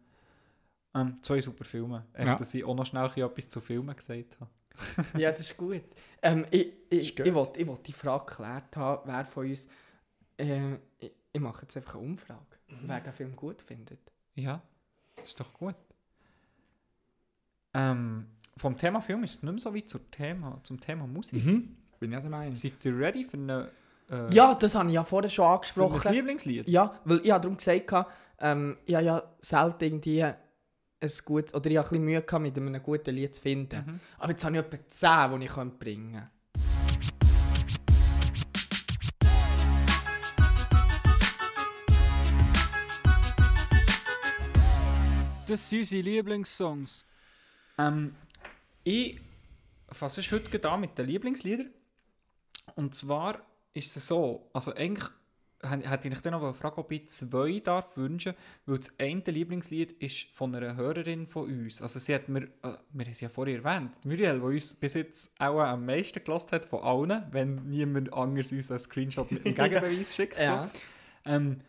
Ähm, 0.96 1.16
zwei 1.24 1.42
super 1.42 1.66
Filme. 1.66 2.06
Echt, 2.14 2.28
Ja. 2.28 2.36
dass 2.36 2.54
ich 2.54 2.64
auch 2.64 2.76
noch 2.76 2.86
schnell 2.86 3.06
etwas 3.06 3.50
zu 3.50 3.62
Filmen 3.62 3.96
gesagt 3.96 4.38
habe. 4.40 4.52
Ja, 5.20 5.32
das 5.32 5.42
ist 5.42 5.58
gut. 5.58 5.84
Ähm, 6.22 6.46
ich 6.52 6.74
ich, 6.90 7.20
ich 7.20 7.34
wollte 7.34 7.60
ich 7.60 7.68
wollt 7.68 7.88
die 7.88 7.94
Frage 7.94 8.26
geklärt 8.26 8.76
haben, 8.76 9.02
wer 9.08 9.26
von 9.26 9.48
uns. 9.50 9.68
Ähm, 10.38 10.80
ich, 11.00 11.12
ich 11.32 11.42
mache 11.42 11.64
jetzt 11.64 11.78
einfach 11.78 11.96
eine 11.96 12.04
Umfrage, 12.04 12.58
wer 12.68 13.02
den 13.02 13.14
Film 13.14 13.36
gut 13.36 13.62
findet. 13.62 14.00
Ja, 14.36 14.62
das 15.16 15.30
ist 15.30 15.40
doch 15.40 15.52
gut. 15.54 15.76
Ähm, 17.74 18.28
vom 18.58 18.78
Thema 18.78 19.02
Film 19.02 19.24
ist 19.24 19.36
es 19.36 19.44
nicht 19.44 19.52
mehr 19.52 19.60
so 19.60 19.74
weit 19.76 19.90
zum 19.90 20.10
Thema, 20.12 20.60
zum 20.64 20.80
Thema 20.80 21.08
Musik. 21.08 21.44
Mhm. 21.44 21.76
Bin 22.00 22.12
ich 22.12 22.18
auch 22.18 22.22
der 22.22 22.30
Meinung. 22.30 22.56
Seid 22.56 22.86
ihr 22.86 22.98
ready 22.98 23.24
für, 23.24 23.38
eine, 23.38 23.70
äh, 24.10 24.34
Ja, 24.34 24.54
das 24.54 24.76
habe 24.76 24.90
ich 24.90 24.96
ja 24.96 25.04
vorher 25.04 25.30
schon 25.30 25.46
für 25.64 25.82
ein 25.82 25.86
angesprochen. 25.88 26.14
Lieblingslied? 26.14 26.68
Ja, 26.70 27.00
weil 27.06 27.22
ich 27.24 27.32
habe 27.32 27.42
darum 27.42 27.58
gesagt, 27.58 28.08
ähm, 28.40 28.78
ich 28.86 28.96
habe 28.96 29.06
ja 29.06 29.24
selten 29.40 29.84
irgendwie 29.84 30.24
ein 30.24 30.36
gutes, 31.26 31.54
oder 31.54 31.70
ich 31.70 31.78
habe 31.78 31.88
ein 31.88 31.90
bisschen 31.90 32.06
Mühe 32.06 32.22
gehabt, 32.22 32.44
mit 32.44 32.58
einem 32.58 32.84
guten 32.84 33.16
Lied 33.16 33.34
zu 33.34 33.42
finden. 33.42 33.84
Mhm. 33.86 34.00
Aber 34.20 34.32
jetzt 34.32 34.46
habe 34.46 34.56
ich 34.56 34.64
etwa 34.64 34.78
10, 34.88 35.40
die 35.40 35.46
ich 35.46 35.54
bringen 35.80 36.12
könnte. 36.14 36.30
Das 45.48 45.70
sind 45.70 45.80
unsere 45.80 46.02
Lieblingssongs. 46.02 47.06
Ähm, 47.78 48.16
ich 48.84 49.20
fasse 49.90 50.22
es 50.22 50.32
heute 50.32 50.70
an 50.70 50.82
mit 50.82 50.98
den 50.98 51.08
Lieblingsliedern. 51.08 51.70
Und 52.76 52.96
zwar 52.96 53.42
ist 53.74 53.96
es 53.98 54.08
so, 54.08 54.50
also 54.54 54.74
eigentlich 54.74 55.08
hä- 55.62 55.86
hätte 55.88 56.08
ich 56.08 56.20
dann 56.22 56.34
noch 56.34 56.56
fragen, 56.56 56.80
ob 56.80 56.92
ich 56.92 57.10
zwei 57.10 57.60
darf 57.60 57.96
wünschen, 57.98 58.34
weil 58.66 58.78
das 58.78 58.98
eine 59.00 59.22
Lieblingslied 59.26 59.92
ist 59.94 60.34
von 60.34 60.54
einer 60.56 60.76
Hörerin 60.76 61.28
von 61.28 61.46
uns. 61.50 61.82
Also 61.82 62.00
sie 62.00 62.14
hat 62.16 62.30
mir, 62.30 62.44
äh, 62.64 62.74
wir 62.92 63.06
haben 63.06 63.14
sie 63.14 63.26
ja 63.26 63.30
vorher 63.30 63.64
erwähnt, 63.64 64.04
Muriel, 64.06 64.36
die 64.40 64.46
uns 64.46 64.76
bis 64.76 64.94
jetzt 64.96 65.34
auch 65.40 65.60
am 65.60 65.86
meisten 65.86 66.24
gelost 66.24 66.52
hat 66.52 66.66
von 66.66 66.82
allen, 66.84 67.24
wenn 67.32 67.56
niemand 67.70 68.14
anders 68.14 68.52
uns 68.52 68.70
einen 68.72 68.80
Screenshot 68.80 69.32
mit 69.32 69.46
einem 69.46 69.56
Gegenbeweis 69.70 70.16
schickt. 70.16 70.38
Ja. 70.38 70.70
So. 70.74 71.32
Ähm, 71.32 71.62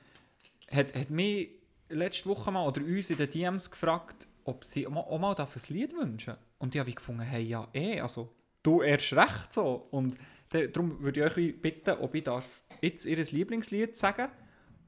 hat, 0.70 0.94
hat 0.94 1.10
mich 1.10 1.50
letzte 1.88 2.28
Woche 2.28 2.50
mal 2.50 2.66
oder 2.66 2.80
uns 2.82 3.10
in 3.10 3.16
den 3.18 3.30
DMs 3.30 3.70
gefragt, 3.70 4.26
ob 4.44 4.64
sie 4.64 4.86
auch 4.86 5.18
mal, 5.18 5.34
darf 5.34 5.56
ein 5.56 5.74
Lied 5.74 5.92
wünschen 5.94 6.36
Und 6.58 6.74
ich 6.74 6.80
habe 6.80 6.92
gefunden, 6.92 7.22
hey, 7.22 7.42
ja, 7.42 7.68
eh, 7.72 8.00
also 8.00 8.32
du 8.62 8.82
erst 8.82 9.12
recht 9.12 9.52
so. 9.52 9.88
Und 9.90 10.16
darum 10.50 11.02
würde 11.02 11.20
ich 11.20 11.36
euch 11.36 11.60
bitten, 11.60 11.98
ob 12.00 12.14
ich 12.14 12.24
darf 12.24 12.62
jetzt 12.80 13.06
ihr 13.06 13.16
Lieblingslied 13.16 13.96
sagen 13.96 14.28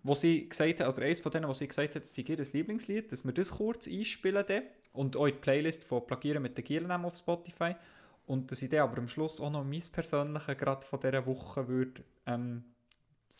wo 0.06 0.14
sie 0.14 0.48
gesagt 0.48 0.80
hat, 0.80 0.88
oder 0.88 1.04
eines 1.04 1.20
von 1.20 1.32
denen, 1.32 1.48
wo 1.48 1.52
sie 1.52 1.66
gesagt 1.66 1.96
hat, 1.96 2.04
es 2.04 2.14
sei 2.14 2.22
ihr 2.26 2.36
Lieblingslied, 2.36 3.10
dass 3.10 3.24
wir 3.24 3.32
das 3.32 3.50
kurz 3.50 3.88
einspielen 3.88 4.44
dann 4.46 4.62
und 4.92 5.16
auch 5.16 5.26
in 5.26 5.34
die 5.34 5.40
Playlist 5.40 5.84
von 5.84 6.06
Plagieren 6.06 6.42
mit 6.42 6.56
den 6.56 6.64
Gielen 6.64 6.90
auf 6.90 7.16
Spotify 7.16 7.74
und 8.26 8.50
dass 8.50 8.62
ich 8.62 8.70
dann 8.70 8.80
aber 8.80 8.98
am 8.98 9.08
Schluss 9.08 9.40
auch 9.40 9.50
noch 9.50 9.64
mein 9.64 9.82
persönliches 9.92 10.56
gerade 10.56 10.86
von 10.86 11.00
dieser 11.00 11.26
Woche 11.26 11.66
würde 11.66 12.04
ähm, 12.26 12.64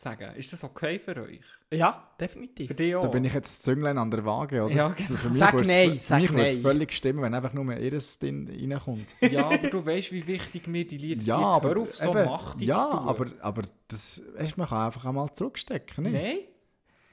sagen. 0.00 0.34
Ist 0.36 0.52
das 0.52 0.62
okay 0.64 0.98
für 0.98 1.16
euch? 1.22 1.40
Ja, 1.72 2.10
definitiv. 2.20 2.68
Für 2.68 2.74
dich 2.74 2.94
auch? 2.94 3.02
Da 3.02 3.08
bin 3.08 3.24
ich 3.24 3.34
jetzt 3.34 3.64
Zünglein 3.64 3.98
an 3.98 4.10
der 4.10 4.24
Waage, 4.24 4.62
oder? 4.64 4.74
Ja, 4.74 4.86
Also 4.88 5.16
Für 5.16 5.32
Sag 5.32 5.52
würde 5.54 5.62
es- 5.62 5.68
nein, 5.68 5.90
für 5.98 6.02
sag 6.04 6.20
mich 6.20 6.30
würde 6.30 6.44
es 6.46 6.52
nein. 6.54 6.62
völlig 6.62 6.92
stimmen, 6.92 7.22
wenn 7.22 7.34
einfach 7.34 7.52
nur 7.52 7.76
ihres 7.76 8.18
Ding 8.18 8.48
reinkommt. 8.48 9.06
Ja, 9.30 9.46
aber 9.46 9.68
du 9.70 9.84
weißt, 9.84 10.12
wie 10.12 10.26
wichtig 10.26 10.68
mir 10.68 10.86
die 10.86 10.98
Lieder 10.98 11.22
ja, 11.22 11.34
sind. 11.36 11.44
Jetzt 11.44 11.54
aber, 11.54 11.68
hör 11.70 11.80
auf, 11.80 11.96
so 11.96 12.10
eben, 12.10 12.24
machtig 12.24 12.68
ja 12.68 12.88
aber, 12.90 13.26
aber 13.40 13.62
das, 13.88 14.22
weißt, 14.36 14.56
man 14.58 14.68
kann 14.68 14.86
einfach 14.86 15.04
einmal 15.06 15.32
zurückstecken, 15.32 16.04
nicht? 16.04 16.12
Nein? 16.14 16.38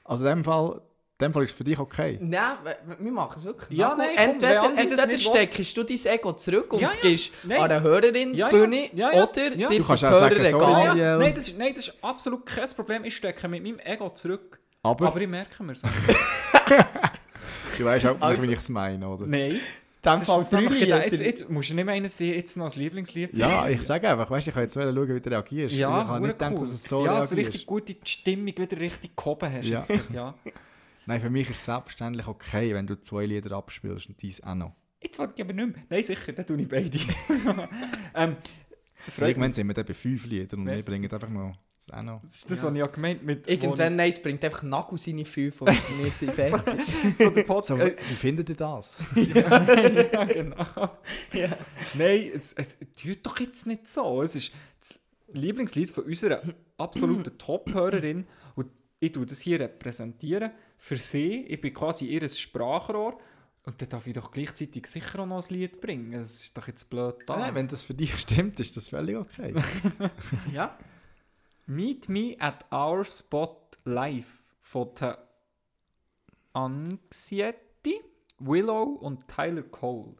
Also 0.04 0.26
in 0.28 0.36
dem 0.36 0.44
Fall, 0.44 0.80
dem 1.24 1.32
Fall 1.32 1.44
ist 1.44 1.50
es 1.50 1.56
für 1.56 1.64
dich 1.64 1.78
okay. 1.78 2.18
Nein, 2.20 2.56
wir- 2.98 3.10
machen 3.12 3.34
es 3.38 3.44
wirklich. 3.44 3.78
Ja, 3.78 3.94
nein, 3.96 4.08
komm, 4.16 4.76
entweder 4.76 4.96
das 4.96 5.06
nicht 5.06 5.26
steckst 5.26 5.76
du 5.76 5.82
dein 5.82 5.98
Ego 6.14 6.32
zurück 6.32 6.72
und 6.72 6.80
Ja, 6.80 6.92
ja, 6.92 7.00
gehst 7.02 7.30
nein. 7.42 7.60
an 7.60 7.70
eine 7.70 7.82
Hörerin 7.82 8.34
Ja, 8.34 8.48
ja, 8.48 8.56
Bühne 8.56 8.88
ja, 8.92 9.12
ja, 9.12 9.22
oder 9.24 9.56
ja. 9.56 9.68
dir 9.68 9.78
Du 9.80 9.86
kannst 9.86 10.04
auch 10.04 10.28
die 10.28 10.36
sagen, 10.36 10.50
sorry. 10.50 10.86
Muriel. 10.88 11.18
Nein, 11.18 11.34
das 11.34 11.48
ist, 11.48 11.58
nein, 11.58 11.72
das 11.74 11.88
ist 11.88 11.98
absolut 12.02 12.46
kein 12.46 12.68
Problem. 12.70 13.04
Ich 13.04 13.16
stecke 13.16 13.48
mit 13.48 13.62
meinem 13.62 13.78
Ego 13.80 14.08
zurück. 14.10 14.58
Aber, 14.82 15.06
Aber 15.08 15.20
ich 15.20 15.28
merke 15.28 15.62
mir 15.62 15.72
es. 15.72 15.82
du 17.78 17.84
weißt 17.84 18.06
auch, 18.06 18.16
Also- 18.20 18.42
wie 18.42 18.52
ich 18.52 18.58
es 18.58 18.68
meine, 18.68 19.08
oder? 19.08 19.26
Nein. 19.26 19.60
Dann 20.02 20.18
Das 20.20 20.48
fällt 20.48 20.52
drei 20.52 20.74
Lieder. 20.74 21.06
Jetzt, 21.06 21.20
jetzt 21.22 21.48
musst 21.48 21.70
du 21.70 21.74
nicht 21.74 21.86
meinen, 21.86 22.02
dass 22.02 22.20
ich 22.20 22.34
jetzt 22.36 22.58
noch 22.58 22.64
als 22.64 22.76
Lieblingslied 22.76 23.32
Ja, 23.32 23.66
ich 23.68 23.80
sage 23.80 24.06
einfach, 24.06 24.30
weißt, 24.30 24.48
ich 24.48 24.52
kann 24.52 24.64
jetzt 24.64 24.74
schauen, 24.74 25.08
wie 25.08 25.18
du 25.20 25.30
reagierst. 25.30 25.74
Ja, 25.76 26.02
ich 26.02 26.06
habe 26.08 26.26
nicht 26.26 26.42
cool. 26.42 26.60
dass 26.60 26.68
es 26.72 26.84
so 26.84 27.06
Ja, 27.06 27.14
dass 27.20 27.30
du 27.30 27.36
richtig 27.36 27.64
gut 27.64 27.88
die 27.88 27.96
Stimmung 28.04 28.48
wieder 28.48 28.78
richtig 28.78 29.16
gehoben 29.16 29.50
hast. 29.50 29.64
Ja. 29.66 29.82
Jetzt 29.88 30.12
ja. 30.12 30.34
Nein, 31.06 31.20
für 31.20 31.30
mich 31.30 31.50
ist 31.50 31.58
es 31.58 31.64
selbstverständlich 31.64 32.26
okay, 32.26 32.74
wenn 32.74 32.86
du 32.86 33.00
zwei 33.00 33.26
Lieder 33.26 33.56
abspielst 33.56 34.08
und 34.08 34.20
dies 34.22 34.42
auch 34.42 34.54
noch. 34.54 34.72
Jetzt 35.02 35.18
wollte 35.18 35.34
ich 35.36 35.42
aber 35.42 35.52
nicht 35.52 35.76
mehr. 35.76 35.84
Nein, 35.90 36.02
sicher, 36.02 36.32
dann 36.32 36.46
tue 36.46 36.60
ich 36.60 36.68
beide. 36.68 36.98
ähm. 38.14 38.36
Irgendwann 39.18 39.52
sind 39.52 39.66
wir 39.66 39.74
dann 39.74 39.84
bei 39.84 39.92
fünf 39.92 40.24
Liedern 40.24 40.60
und 40.60 40.66
wir 40.66 40.82
bringen 40.82 41.12
einfach 41.12 41.28
noch 41.28 41.54
das 41.86 41.98
auch 41.98 42.02
noch. 42.02 42.22
Das 42.22 42.36
ist 42.36 42.50
das, 42.50 42.58
Ja. 42.62 42.68
was 42.68 42.72
ich 42.72 42.78
ja 42.78 42.86
gemeint 42.86 43.22
mit 43.24 43.48
Irgendwann, 43.48 43.96
nein, 43.96 44.10
es 44.10 44.22
bringt 44.22 44.44
einfach 44.44 44.62
Nagel 44.62 44.98
seine 44.98 45.24
fünf 45.24 45.60
und 45.60 45.68
wir 46.02 46.10
sind 46.10 46.32
fertig. 46.32 47.18
der 47.18 47.30
Podcast. 47.42 47.66
So, 47.68 47.78
wie 47.78 48.14
findet 48.14 48.48
ihr 48.48 48.56
das? 48.56 48.96
ja, 49.14 50.24
genau. 50.24 50.90
Nein, 51.94 52.30
es, 52.34 52.52
es 52.54 52.76
tut 53.00 53.18
doch 53.22 53.38
jetzt 53.40 53.66
nicht 53.66 53.86
so. 53.88 54.22
Es 54.22 54.34
ist 54.36 54.52
das 54.80 54.98
Lieblingslied 55.32 55.90
von 55.90 56.04
unserer 56.04 56.42
absoluten 56.78 57.36
Top-Hörerin. 57.38 58.26
Ich 59.00 59.12
tue 59.12 59.26
das 59.26 59.40
hier 59.40 59.60
repräsentieren 59.60 60.50
für 60.76 60.96
sie. 60.96 61.44
Ich 61.46 61.60
bin 61.60 61.74
quasi 61.74 62.06
ihr 62.06 62.28
Sprachrohr. 62.28 63.18
Und 63.64 63.80
dann 63.80 63.88
darf 63.88 64.06
ich 64.06 64.12
doch 64.12 64.30
gleichzeitig 64.30 64.86
sicher 64.86 65.20
auch 65.20 65.26
noch 65.26 65.42
ein 65.48 65.54
Lied 65.54 65.80
bringen. 65.80 66.12
Das 66.12 66.32
ist 66.34 66.56
doch 66.56 66.68
jetzt 66.68 66.90
blöd 66.90 67.16
da. 67.26 67.38
Nein, 67.38 67.54
wenn 67.54 67.68
das 67.68 67.82
für 67.82 67.94
dich 67.94 68.14
stimmt, 68.18 68.60
ist 68.60 68.76
das 68.76 68.88
völlig 68.88 69.16
okay. 69.16 69.54
Ja. 70.52 70.78
Meet 71.66 72.10
me 72.10 72.36
at 72.38 72.66
our 72.70 73.06
spot 73.06 73.58
live 73.84 74.42
von 74.60 74.90
der 75.00 75.18
Anxietti, 76.52 78.00
Willow 78.38 78.98
und 79.00 79.26
Tyler 79.28 79.62
Cole. 79.62 80.14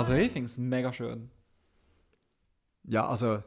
Also 0.00 0.14
ich 0.14 0.30
finde 0.32 0.46
es 0.46 0.58
mega 0.58 0.92
schön. 0.92 1.30
Ja, 2.84 3.06
also 3.08 3.42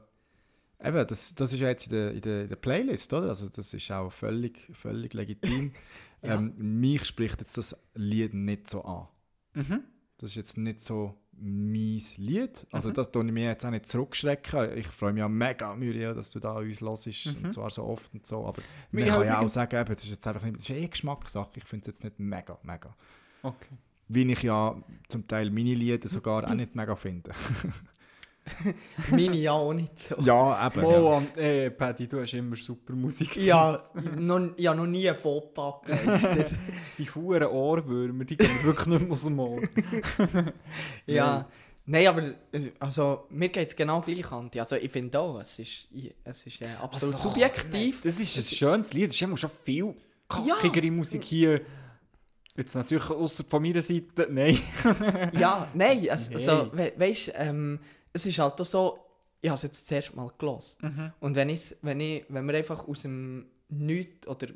eben, 0.83 1.07
das, 1.07 1.35
das 1.35 1.53
ist 1.53 1.59
ja 1.59 1.69
jetzt 1.69 1.87
in 1.87 1.91
der, 1.93 2.11
in, 2.11 2.21
der, 2.21 2.41
in 2.43 2.49
der 2.49 2.55
Playlist, 2.55 3.11
oder? 3.13 3.29
Also 3.29 3.49
das 3.49 3.73
ist 3.73 3.91
auch 3.91 4.11
völlig, 4.11 4.69
völlig 4.73 5.13
legitim. 5.13 5.71
Ja. 6.25 6.35
ähm, 6.35 6.53
mich 6.57 7.03
spricht 7.03 7.41
jetzt 7.41 7.57
das 7.57 7.75
Lied 7.95 8.33
nicht 8.33 8.69
so 8.69 8.81
an. 8.85 9.09
Mhm. 9.55 9.83
Das 10.17 10.29
ist 10.29 10.35
jetzt 10.37 10.57
nicht 10.57 10.79
so 10.79 11.19
mein 11.33 12.01
Lied. 12.15 12.65
Also 12.71 12.87
Mhm. 12.87 12.93
das 12.93 13.11
tue 13.11 13.25
ich 13.25 13.31
mir 13.33 13.49
jetzt 13.49 13.65
auch 13.65 13.71
nicht 13.71 13.89
zurückschrecken. 13.89 14.77
Ich 14.77 14.87
freue 14.87 15.11
mich 15.11 15.21
auch 15.21 15.27
mega, 15.27 15.75
Muriel, 15.75 16.13
dass 16.15 16.31
du 16.31 16.39
da 16.39 16.53
uns 16.53 16.79
hörst, 16.79 17.25
Mhm. 17.37 17.43
und 17.43 17.51
zwar 17.53 17.69
so 17.71 17.83
oft 17.83 18.13
und 18.13 18.25
so. 18.25 18.45
Aber 18.45 18.61
man 18.91 19.05
kann 19.05 19.25
ja 19.25 19.39
auch 19.41 19.49
sagen, 19.49 19.75
eben, 19.81 19.93
das 19.95 20.05
ist 20.05 20.11
jetzt 20.11 20.25
einfach 20.25 20.43
nicht, 20.43 20.55
das 20.55 20.61
ist 20.63 20.69
eh 20.69 20.87
Geschmackssache. 20.87 21.49
Ich 21.57 21.65
finde 21.65 21.81
es 21.81 21.87
jetzt 21.87 22.05
nicht 22.05 22.17
mega, 22.19 22.57
mega. 22.63 22.95
Okay. 23.41 23.75
Wie 24.13 24.31
ich 24.31 24.43
ja 24.43 24.75
zum 25.07 25.27
Teil 25.27 25.49
meine 25.51 25.73
Lieder 25.73 26.07
sogar 26.09 26.47
auch 26.49 26.53
nicht 26.53 26.75
mega 26.75 26.95
finde. 26.95 27.31
Meine 29.09 29.37
ja 29.37 29.53
auch 29.53 29.73
nicht 29.73 29.97
so. 29.97 30.15
ja, 30.19 30.67
eben. 30.67 30.81
ja. 30.81 30.85
Oh, 30.99 31.15
und, 31.17 31.37
äh, 31.37 31.71
Paddy, 31.71 32.07
du 32.09 32.21
hast 32.21 32.33
immer 32.33 32.57
super 32.57 32.91
Musik. 32.93 33.37
Ja, 33.37 33.81
noch, 34.17 34.49
ich 34.57 34.67
habe 34.67 34.77
noch 34.79 34.85
nie 34.85 35.07
einen 35.07 35.17
Fauxpas 35.17 35.75
geleistet. 35.85 36.47
Die 36.97 37.09
huren 37.09 37.45
Ohrwürmer, 37.47 38.25
die 38.25 38.35
gehen 38.35 38.49
wirklich 38.63 38.87
nicht 38.87 39.01
mehr 39.03 39.11
aus 39.11 39.23
dem 39.23 39.39
Ohr. 39.39 39.61
ja. 41.05 41.47
Nein, 41.85 42.07
aber 42.07 42.21
es- 42.51 42.69
also, 42.79 43.25
mir 43.29 43.47
geht 43.49 43.69
es 43.69 43.75
genau 43.75 44.01
gleich 44.01 44.29
an. 44.31 44.49
Also 44.57 44.75
ich 44.75 44.91
finde 44.91 45.19
auch, 45.19 45.39
es 45.39 45.59
ist, 45.59 45.87
es 46.25 46.45
ist 46.45 46.61
äh, 46.61 46.67
absolut 46.81 47.15
Also, 47.15 47.29
subjektiv. 47.29 48.01
Das 48.01 48.19
ist 48.19 48.37
ein 48.37 48.43
schönes 48.57 48.93
Lied, 48.93 49.07
das 49.09 49.15
ist 49.15 49.21
immer 49.21 49.37
schon 49.37 49.49
viel 49.63 49.95
kackigere 50.27 50.91
Musik 50.91 51.23
hier. 51.23 51.61
Jetzt 52.55 52.75
natürlich 52.75 53.09
außer 53.09 53.43
von 53.45 53.61
meiner 53.63 53.81
Seite, 53.81 54.27
nein. 54.29 54.59
Ja, 55.33 55.69
nein, 55.73 56.01
Nee. 56.01 56.09
also, 56.09 56.69
we 56.73 56.93
weißt, 56.95 57.31
ähm, 57.35 57.79
es 58.13 58.25
ist 58.27 58.37
halt 58.37 58.61
auch 58.61 58.65
so, 58.65 58.99
ich 59.41 59.49
habe 59.49 59.55
es 59.55 59.63
jetzt 59.63 59.83
das 59.83 59.91
erste 59.91 60.15
Mal 60.15 60.31
gelost. 60.37 60.81
Mhm. 60.83 61.11
Und 61.19 61.35
wenn, 61.35 61.49
wenn, 61.81 61.99
ich, 61.99 62.25
wenn 62.29 62.45
wir 62.45 62.53
einfach 62.55 62.87
aus 62.87 63.01
dem 63.01 63.47
Nichts 63.69 64.27
oder 64.27 64.47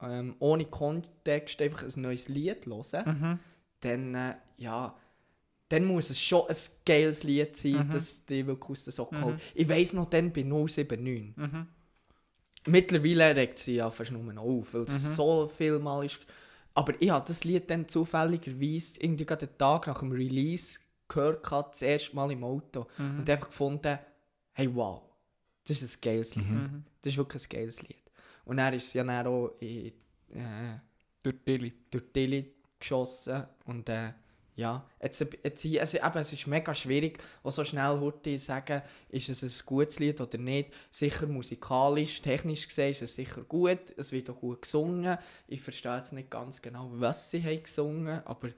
ähm, 0.00 0.34
ohne 0.38 0.64
Kontext 0.64 1.60
einfach 1.60 1.82
ein 1.84 2.00
neues 2.02 2.28
Lied 2.28 2.64
hören, 2.66 3.20
Mhm. 3.20 3.38
dann, 3.80 4.14
äh, 4.14 4.34
ja, 4.56 4.96
dann 5.68 5.84
muss 5.84 6.08
es 6.10 6.20
schon 6.20 6.48
ein 6.48 6.56
geiles 6.86 7.22
Lied 7.22 7.56
sein, 7.56 7.86
Mhm. 7.86 7.90
das 7.90 8.24
dich 8.24 8.46
wirklich 8.46 8.70
aus 8.70 8.84
der 8.84 8.92
Socke 8.94 9.16
Mhm. 9.16 9.24
holt. 9.24 9.40
Ich 9.54 9.68
weiss 9.68 9.92
noch 9.92 10.08
dann 10.08 10.32
bei 10.32 10.42
079. 10.42 11.36
Mhm. 11.36 11.66
Mittlerweile 12.66 13.34
regt 13.36 13.58
sie 13.58 13.74
ja 13.76 13.90
fast 13.90 14.12
nur 14.12 14.22
noch 14.32 14.42
auf, 14.42 14.72
weil 14.72 14.82
es 14.82 14.92
Mhm. 14.92 15.14
so 15.14 15.48
viel 15.54 15.78
Mal 15.78 16.06
ist. 16.06 16.20
Aber 16.74 16.94
ich 17.00 17.10
habe 17.10 17.24
das 17.26 17.44
Lied 17.44 17.68
dann 17.70 17.88
zufälligerweise 17.88 19.00
irgendwie 19.00 19.26
gerade 19.26 19.46
den 19.46 19.58
Tag 19.58 19.86
nach 19.86 20.00
dem 20.00 20.12
Release 20.12 20.80
gehört, 21.08 21.42
gehabt, 21.42 21.74
das 21.74 21.82
erste 21.82 22.16
Mal 22.16 22.30
im 22.32 22.44
Auto. 22.44 22.86
Mhm. 22.98 23.18
Und 23.20 23.30
einfach 23.30 23.48
gefunden, 23.48 23.98
hey 24.52 24.74
wow, 24.74 25.02
das 25.64 25.82
ist 25.82 25.96
ein 25.96 26.00
geiles 26.00 26.34
Lied. 26.34 26.48
Mhm. 26.48 26.84
Das 27.02 27.12
ist 27.12 27.18
wirklich 27.18 27.44
ein 27.44 27.48
geiles 27.48 27.82
Lied. 27.82 28.02
Und 28.44 28.58
er 28.58 28.72
ist 28.72 28.86
es 28.86 28.92
ja 28.94 29.04
dann 29.04 29.26
auch 29.26 29.54
in, 29.60 29.92
äh, 30.30 30.78
Durch 31.22 31.36
Dilly. 31.46 31.72
durch 31.90 32.12
Dilly 32.12 32.54
geschossen. 32.78 33.44
Und 33.66 33.88
äh, 33.88 34.12
ja, 34.54 34.86
jetzt, 35.02 35.26
jetzt, 35.42 35.66
also, 35.78 35.98
eben, 35.98 36.18
es 36.18 36.32
ist 36.32 36.46
mega 36.46 36.74
schwierig, 36.74 37.18
so 37.44 37.64
schnell 37.64 37.98
heute 38.00 38.36
zu 38.36 38.38
sagen, 38.38 38.82
ist 39.08 39.28
es 39.30 39.42
ein 39.42 39.66
gutes 39.66 39.98
Lied 39.98 40.20
oder 40.20 40.36
nicht. 40.36 40.70
Sicher 40.90 41.26
musikalisch, 41.26 42.20
technisch 42.20 42.68
gesehen 42.68 42.90
ist 42.90 43.02
es 43.02 43.16
sicher 43.16 43.42
gut, 43.42 43.80
es 43.96 44.12
wird 44.12 44.28
auch 44.28 44.40
gut 44.40 44.62
gesungen. 44.62 45.16
Ich 45.48 45.62
verstehe 45.62 45.96
jetzt 45.96 46.12
nicht 46.12 46.30
ganz 46.30 46.60
genau, 46.60 46.90
was 46.92 47.30
sie 47.30 47.42
haben 47.42 47.62
gesungen, 47.62 48.20
aber 48.26 48.50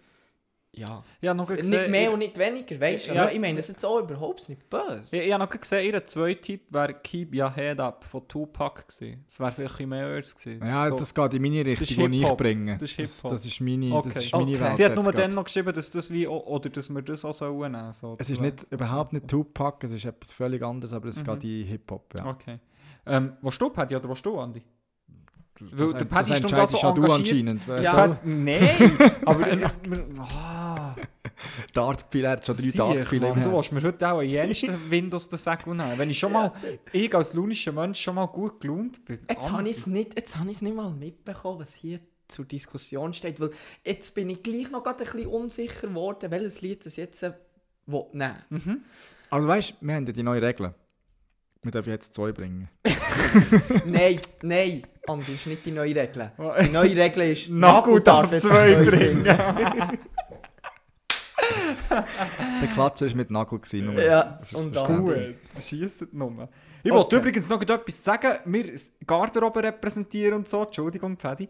ja. 0.77 1.03
Ja, 1.21 1.35
noch 1.35 1.49
Nicht 1.49 1.59
gesehen, 1.59 1.91
mehr 1.91 2.03
ihr- 2.05 2.13
und 2.13 2.19
nicht 2.21 2.39
weniger, 2.39 2.81
weißt 2.81 3.09
du? 3.09 3.15
Ja. 3.15 3.23
Also, 3.23 3.35
ich 3.35 3.41
meine, 3.41 3.59
es 3.59 3.69
ist 3.69 3.75
jetzt 3.77 3.85
auch 3.85 3.99
überhaupt 4.01 4.49
nicht 4.49 4.69
böse. 4.69 5.17
Ich, 5.17 5.27
ich 5.27 5.33
habe 5.33 5.45
noch 5.45 5.51
gesehen, 5.51 5.93
ihr 5.93 6.05
zweiter 6.05 6.41
Tipp 6.41 6.73
wäre 6.73 6.95
Keep 6.95 7.35
Your 7.35 7.55
Head 7.55 7.81
Up 7.81 8.05
von 8.05 8.27
Tupac 8.29 8.83
gewesen. 8.89 9.25
Das 9.27 9.41
wäre 9.41 9.53
vielleicht 9.53 9.81
ein 9.81 9.89
mehr 9.89 10.07
als 10.07 10.35
gewesen. 10.37 10.67
Ja, 10.67 10.89
so. 10.89 10.97
das 10.97 11.15
geht 11.15 11.35
in 11.35 11.43
meine 11.43 11.61
ist 11.61 11.81
Richtung, 11.81 12.11
die 12.13 12.23
ich 12.23 12.33
bringe. 12.33 12.79
Das 12.79 12.91
ist 12.91 12.99
das, 13.01 13.17
Hip-Hop. 13.17 13.31
das 13.33 13.47
ist 13.47 13.61
meine, 13.61 13.93
Okay. 13.95 14.09
das 14.15 14.25
ist 14.25 14.33
meine 14.33 14.45
Okay. 14.51 14.61
Welt. 14.61 14.73
Sie 14.73 14.85
hat 14.85 14.95
nur 14.97 15.13
dann 15.13 15.35
noch 15.35 15.45
geschrieben, 15.45 15.73
dass 15.75 15.91
das 15.91 16.11
wie, 16.13 16.27
oder 16.27 16.69
dass 16.71 16.91
wir 16.91 17.03
das 17.03 17.25
auch 17.25 17.35
sollen 17.35 17.73
nehmen 17.73 17.93
so 17.93 18.17
Es 18.19 18.31
ist 18.31 18.41
nicht, 18.41 18.67
überhaupt 18.71 19.13
nicht 19.13 19.29
Tupac, 19.29 19.85
es 19.87 19.93
ist 19.93 20.05
etwas 20.05 20.33
völlig 20.33 20.63
anderes, 20.63 20.93
aber 20.93 21.09
es 21.09 21.21
Mhm. 21.21 21.25
geht 21.41 21.45
in 21.45 21.65
Hip-Hop. 21.67 22.15
Ja. 22.19 22.27
Okay. 22.27 22.59
Ähm, 23.07 23.35
wo 23.43 23.51
du, 23.51 23.69
Paddy, 23.71 23.97
oder 23.97 24.09
wo 24.09 24.15
du, 24.15 24.39
Andi? 24.41 24.63
Weil 25.61 25.69
Das, 25.79 25.93
der 25.93 26.05
Paddy 26.05 26.33
ist 26.33 26.41
entscheidest 26.41 26.73
so 26.73 26.79
schon 26.79 26.95
du 26.97 27.03
engagiert. 27.03 27.59
anscheinend. 27.67 27.85
Ja. 27.85 28.07
soll? 28.09 28.19
Nein! 28.25 28.99
aber... 29.25 29.49
äh, 29.53 29.65
ah, 30.19 30.97
Dartpfeil, 31.73 32.25
er 32.25 32.31
hat 32.33 32.47
schon 32.47 32.57
drei 32.57 32.63
Siech, 32.63 32.77
Dartpfeile 32.77 33.17
im 33.29 33.35
Mann, 33.35 33.43
Du 33.43 33.51
Herz. 33.51 33.57
willst 33.57 33.73
mir 33.73 33.83
heute 33.89 34.11
auch 34.13 34.19
einen 34.19 34.31
jensten 34.31 34.91
Windows 34.91 35.29
den 35.29 35.39
Säckel 35.39 35.75
nehmen. 35.75 35.99
Wenn 35.99 36.11
ich 36.11 36.19
schon 36.19 36.33
mal, 36.33 36.53
ich 36.93 37.15
als 37.15 37.35
lunischer 37.35 37.73
Mensch 37.73 38.01
schon 38.01 38.15
mal 38.15 38.27
gut 38.27 38.61
gelaunt 38.61 39.05
bin. 39.05 39.21
Jetzt 39.29 39.51
habe 39.51 39.63
ich 39.69 39.77
es 39.77 39.87
nicht, 39.87 40.17
jetzt 40.17 40.37
habe 40.37 40.51
ich's 40.51 40.63
nicht 40.63 40.75
mal 40.75 40.91
mitbekommen, 40.91 41.61
was 41.61 41.75
hier 41.75 42.01
zur 42.29 42.45
Diskussion 42.47 43.13
steht, 43.13 43.39
weil 43.41 43.51
jetzt 43.85 44.15
bin 44.15 44.31
ich 44.31 44.43
gleich 44.43 44.71
noch 44.71 44.83
gerade 44.83 45.05
ein 45.05 45.13
bisschen 45.13 45.27
unsicher 45.29 45.89
geworden, 45.89 46.31
welches 46.31 46.63
Lied 46.63 46.85
das 46.87 46.97
jetzt 46.97 47.23
äh, 47.23 47.33
will 47.87 48.05
nehmen 48.13 48.37
Mhm. 48.51 48.83
Also 49.31 49.49
weißt 49.49 49.71
du, 49.81 49.87
wir 49.87 49.95
haben 49.95 50.07
ja 50.07 50.13
die 50.13 50.23
neue 50.23 50.41
Regel. 50.43 50.75
Wir 51.63 51.71
dürfen 51.71 51.91
jetzt 51.91 52.15
zwei 52.15 52.31
bringen. 52.33 52.69
Nein, 53.87 54.21
nein, 54.43 54.83
Andi, 55.07 55.25
das 55.33 55.35
ist 55.35 55.47
nicht 55.47 55.67
die 55.67 55.71
neue 55.73 55.95
Regel. 55.95 56.33
Die 56.63 56.69
neue 56.71 56.97
Regel 56.97 57.23
ist, 57.33 57.49
Nagel 57.51 58.01
darf 58.01 58.31
zwei 58.39 58.75
bringen. 58.85 59.25
Der 62.63 62.69
Klatscher 62.73 63.07
war 63.07 63.15
mit 63.17 63.31
Nagel. 63.31 63.59
Gewesen, 63.59 63.87
nur. 63.87 64.03
Ja, 64.03 64.23
Das 64.25 64.53
ist 64.53 64.55
und. 64.55 64.75
Gut, 64.75 65.17
schießt 65.59 66.13
nur. 66.13 66.49
Ich 66.83 66.91
Okay. 66.91 66.99
wollte 67.01 67.17
übrigens 67.17 67.49
noch 67.49 67.61
etwas 67.63 68.03
sagen. 68.05 68.39
Wir 68.47 68.73
Garderobe 69.07 69.63
repräsentieren 69.63 70.35
und 70.39 70.49
so. 70.49 70.65
Entschuldigung, 70.65 71.17
Paddy. 71.17 71.49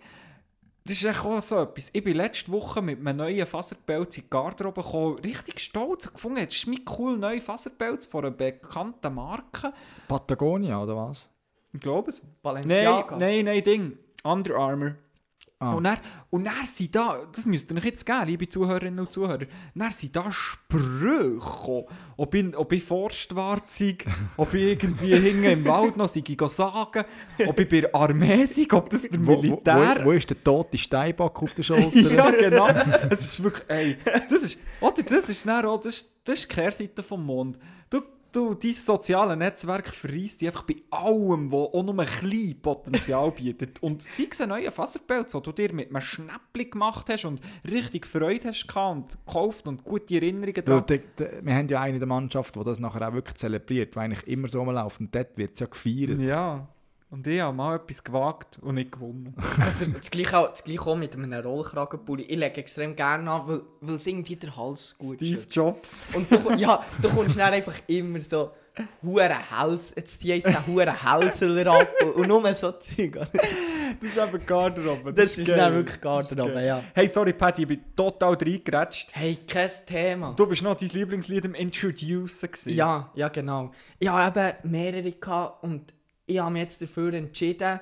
Das 0.87 0.97
ist 0.99 1.05
echt 1.05 1.25
auch 1.25 1.41
so 1.41 1.63
etwas. 1.63 1.89
Ich 1.93 2.05
bin 2.05 2.17
letzte 2.17 2.53
Woche 2.53 2.83
mit 2.83 2.99
einem 3.01 3.17
neuen 3.17 3.47
Faserpelz 3.47 4.19
in 4.19 4.25
die 4.25 4.31
Garderobe 4.31 4.83
gekommen. 4.83 5.19
Richtig 5.25 5.59
stolz. 5.61 6.01
Ich 6.03 6.07
habe 6.09 6.15
gefunden, 6.15 6.45
das 6.45 6.55
ist 6.55 6.67
mein 6.67 6.81
cool 6.99 7.17
neuer 7.17 7.41
Faserpelz 7.41 8.07
von 8.07 8.27
einer 8.27 8.35
bekannten 8.35 9.15
Marke. 9.15 9.73
Patagonia, 10.09 10.83
oder 10.83 10.95
was? 10.97 11.29
Ich 11.75 11.81
glaube 11.81 12.11
es. 12.11 12.23
Nein, 12.23 12.33
Balenciaga. 12.43 13.17
nein, 13.19 13.45
nein, 13.45 13.63
Ding. 13.65 13.99
Under 14.23 14.57
Armour. 14.57 14.95
Ah. 15.61 15.73
Und, 15.75 15.85
dann, 15.85 15.99
und 16.31 16.45
dann 16.45 16.67
sind 16.67 16.95
da, 16.95 17.17
das 17.33 17.47
müsst 17.47 17.71
ihr 17.71 17.77
euch 17.79 17.85
jetzt 17.85 18.05
geben, 18.05 18.27
liebe 18.27 18.49
Zuhörerinnen 18.49 18.99
und 19.01 19.13
Zuhörer, 19.13 19.47
dann 19.75 19.91
sind 19.93 20.15
da 20.17 20.31
Sprüche 20.33 21.31
gekommen. 21.35 21.85
Ob 22.17 22.35
ich, 22.35 22.57
ob 22.57 22.73
ich 22.73 22.83
Forstwart 22.83 23.71
sei, 23.71 23.97
ob 24.37 24.53
ich 24.53 24.63
irgendwie 24.63 25.15
hinten 25.17 25.45
im 25.45 25.65
Wald 25.67 25.97
noch 25.97 26.09
sei, 26.09 26.21
gehen 26.21 26.49
sagen, 26.49 27.05
ob 27.47 27.59
ich 27.61 27.69
bei 27.69 27.81
der 27.83 27.95
Armee 27.95 28.47
sei, 28.47 28.67
ob 28.73 28.91
das 28.91 29.03
der 29.03 29.21
Wo, 29.25 29.37
wo, 29.37 29.41
Militär... 29.43 29.99
wo, 30.01 30.07
wo 30.07 30.13
ist 30.13 30.29
der 30.29 30.43
tote 30.43 30.77
Steinbock 30.77 31.43
auf 31.43 31.55
der 31.55 31.63
Schulter? 31.63 32.13
ja, 32.15 32.31
genau. 32.31 32.69
Es 33.11 33.21
ist 33.21 33.43
wirklich, 33.43 33.65
ey, 33.69 33.97
das 34.29 34.43
ist, 34.43 34.59
oder 34.81 35.03
das 35.03 35.29
ist 35.29 35.47
dann 35.47 35.65
auch, 35.67 35.79
das, 35.81 35.97
ist- 35.97 36.21
das 36.25 36.41
ist 36.41 36.51
die 36.51 36.55
Kehrseite 36.55 37.03
vom 37.03 37.25
Mond. 37.25 37.59
Du, 38.35 38.53
dein 38.53 38.73
soziale 38.73 39.37
Netzwerk 39.37 39.87
verreist 39.87 40.41
dich 40.41 40.49
einfach 40.49 40.65
bei 40.65 40.75
allem, 40.91 41.53
was 41.53 41.73
auch 41.73 41.83
nur 41.85 41.97
ein 42.01 42.07
bisschen 42.21 42.61
Potenzial 42.61 43.31
bietet. 43.31 43.81
Und 43.81 44.03
sei 44.03 44.27
es 44.29 44.41
ein 44.41 44.49
neuer 44.49 44.73
Faserpelz, 44.73 45.31
den 45.31 45.43
du 45.45 45.53
dir 45.53 45.73
mit 45.73 45.91
einem 45.91 46.01
Schnäppchen 46.01 46.71
gemacht 46.71 47.09
hast 47.11 47.27
und 47.27 47.41
richtig 47.65 48.07
Freude 48.07 48.49
hast 48.49 48.65
und 48.77 49.17
gekauft 49.25 49.69
und 49.69 49.85
gute 49.85 50.17
Erinnerungen 50.17 50.67
Weil 50.67 50.81
dran. 50.81 51.01
der, 51.17 51.45
wir 51.45 51.55
haben 51.55 51.69
ja 51.69 51.81
eine 51.81 51.99
der 52.01 52.09
Mannschaft, 52.09 52.57
die 52.57 52.65
das 52.65 52.81
nachher 52.81 53.09
auch 53.09 53.13
wirklich 53.13 53.37
zelebriert, 53.37 53.95
die 53.95 53.99
eigentlich 54.01 54.27
immer 54.27 54.49
so 54.49 54.59
rumläuft. 54.59 54.99
Und 54.99 55.15
dort 55.15 55.39
wird 55.39 55.55
es 55.55 55.61
ja 55.61 55.67
gefeiert. 55.67 56.19
Ja. 56.19 56.74
Und 57.15 57.25
ich 57.29 57.41
habe 57.41 57.57
mal 57.57 57.77
etwas 57.77 58.03
gewagt 58.03 58.59
und 58.61 58.75
nicht 58.75 58.91
gewonnen. 58.91 59.35
Das, 59.79 59.93
das, 59.93 60.11
gleiche 60.11 60.37
auch, 60.37 60.51
das 60.51 60.65
gleiche 60.65 60.85
auch 60.85 60.97
mit 60.97 61.15
einem 61.15 61.33
Rollkragenpulli. 61.33 62.25
Ich 62.25 62.37
lege 62.37 62.57
extrem 62.57 62.97
gerne 62.97 63.31
an, 63.31 63.47
weil, 63.47 63.61
weil 63.81 63.95
es 63.95 64.07
irgendwie 64.07 64.35
der 64.35 64.57
Hals 64.57 64.97
gut 64.99 65.17
Steve 65.17 65.43
schützt. 65.43 65.55
Jobs. 65.55 65.97
Und 66.13 66.31
du, 66.31 66.53
ja, 66.55 66.85
du 67.01 67.09
kommst 67.09 67.39
dann 67.39 67.53
einfach 67.53 67.75
immer 67.87 68.21
so 68.21 68.51
hure 69.03 69.51
Hals, 69.51 69.95
jetzt 69.97 70.23
die 70.25 70.33
ist 70.33 70.47
der 70.49 70.67
hure 70.67 70.93
Hälsel 70.93 71.69
ab 71.69 71.89
und, 72.17 72.27
nur 72.27 72.55
so 72.55 72.73
Zeug. 72.73 73.15
Das 73.15 74.11
ist 74.11 74.19
eben 74.19 74.45
Garderobe. 74.45 75.13
Das 75.13 75.39
ist 75.39 75.49
dann 75.49 75.75
wirklich 75.75 76.01
Garderobe, 76.01 76.65
ja. 76.65 76.83
Hey, 76.95 77.07
sorry 77.07 77.33
Patty, 77.33 77.63
ich 77.63 77.69
bin 77.69 77.81
total 77.95 78.35
reingeratscht. 78.35 79.11
Hey, 79.15 79.39
kein 79.47 79.71
Thema. 79.87 80.35
Du 80.37 80.47
bist 80.47 80.63
noch 80.63 80.77
dein 80.77 80.89
Lieblingslied 80.89 81.45
im 81.45 81.55
Introducen 81.55 82.51
gewesen. 82.51 82.75
Ja, 82.75 83.13
ja 83.15 83.29
genau. 83.29 83.71
Ich 84.01 84.09
habe 84.09 84.41
eben 84.41 84.73
mehrere 84.73 85.13
gehabt 85.13 85.63
und 85.63 85.93
ich 86.27 86.39
habe 86.39 86.53
mich 86.53 86.63
jetzt 86.63 86.83
dafür 86.83 87.13
entschieden, 87.15 87.81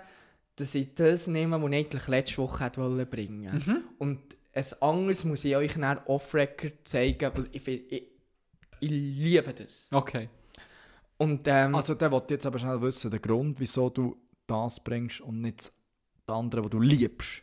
dass 0.57 0.75
ich 0.75 0.95
das 0.95 1.27
nehme, 1.27 1.61
was 1.61 1.71
ich 1.71 1.77
eigentlich 1.77 2.09
letzte 2.09 2.39
Woche 2.39 2.71
wollen 2.77 3.09
bringen 3.09 3.63
Mhm. 3.67 3.85
Und 3.99 4.21
ein 4.55 4.65
anderes 4.81 5.25
muss 5.25 5.45
ich 5.45 5.57
euch 5.57 5.75
dann 5.75 5.99
off-record 6.07 6.75
zeigen, 6.85 7.31
weil 7.35 7.49
ich, 7.53 7.67
ich, 7.67 7.91
ich 8.81 8.91
liebe 8.91 9.53
das. 9.55 9.89
Okay. 9.93 10.29
Und 11.17 11.47
ähm, 11.47 11.75
Also 11.75 11.95
der 11.95 12.11
wollte 12.11 12.35
jetzt 12.35 12.47
aber 12.47 12.59
schnell 12.59 12.81
wissen, 12.83 13.11
der 13.11 13.21
Grund, 13.21 13.59
wieso 13.61 13.89
du 13.89 14.17
das 14.47 14.81
bringst 14.83 15.21
und 15.21 15.41
nicht 15.41 15.73
das 16.27 16.37
andere, 16.37 16.65
was 16.65 16.71
du 16.71 16.81
liebst. 16.81 17.43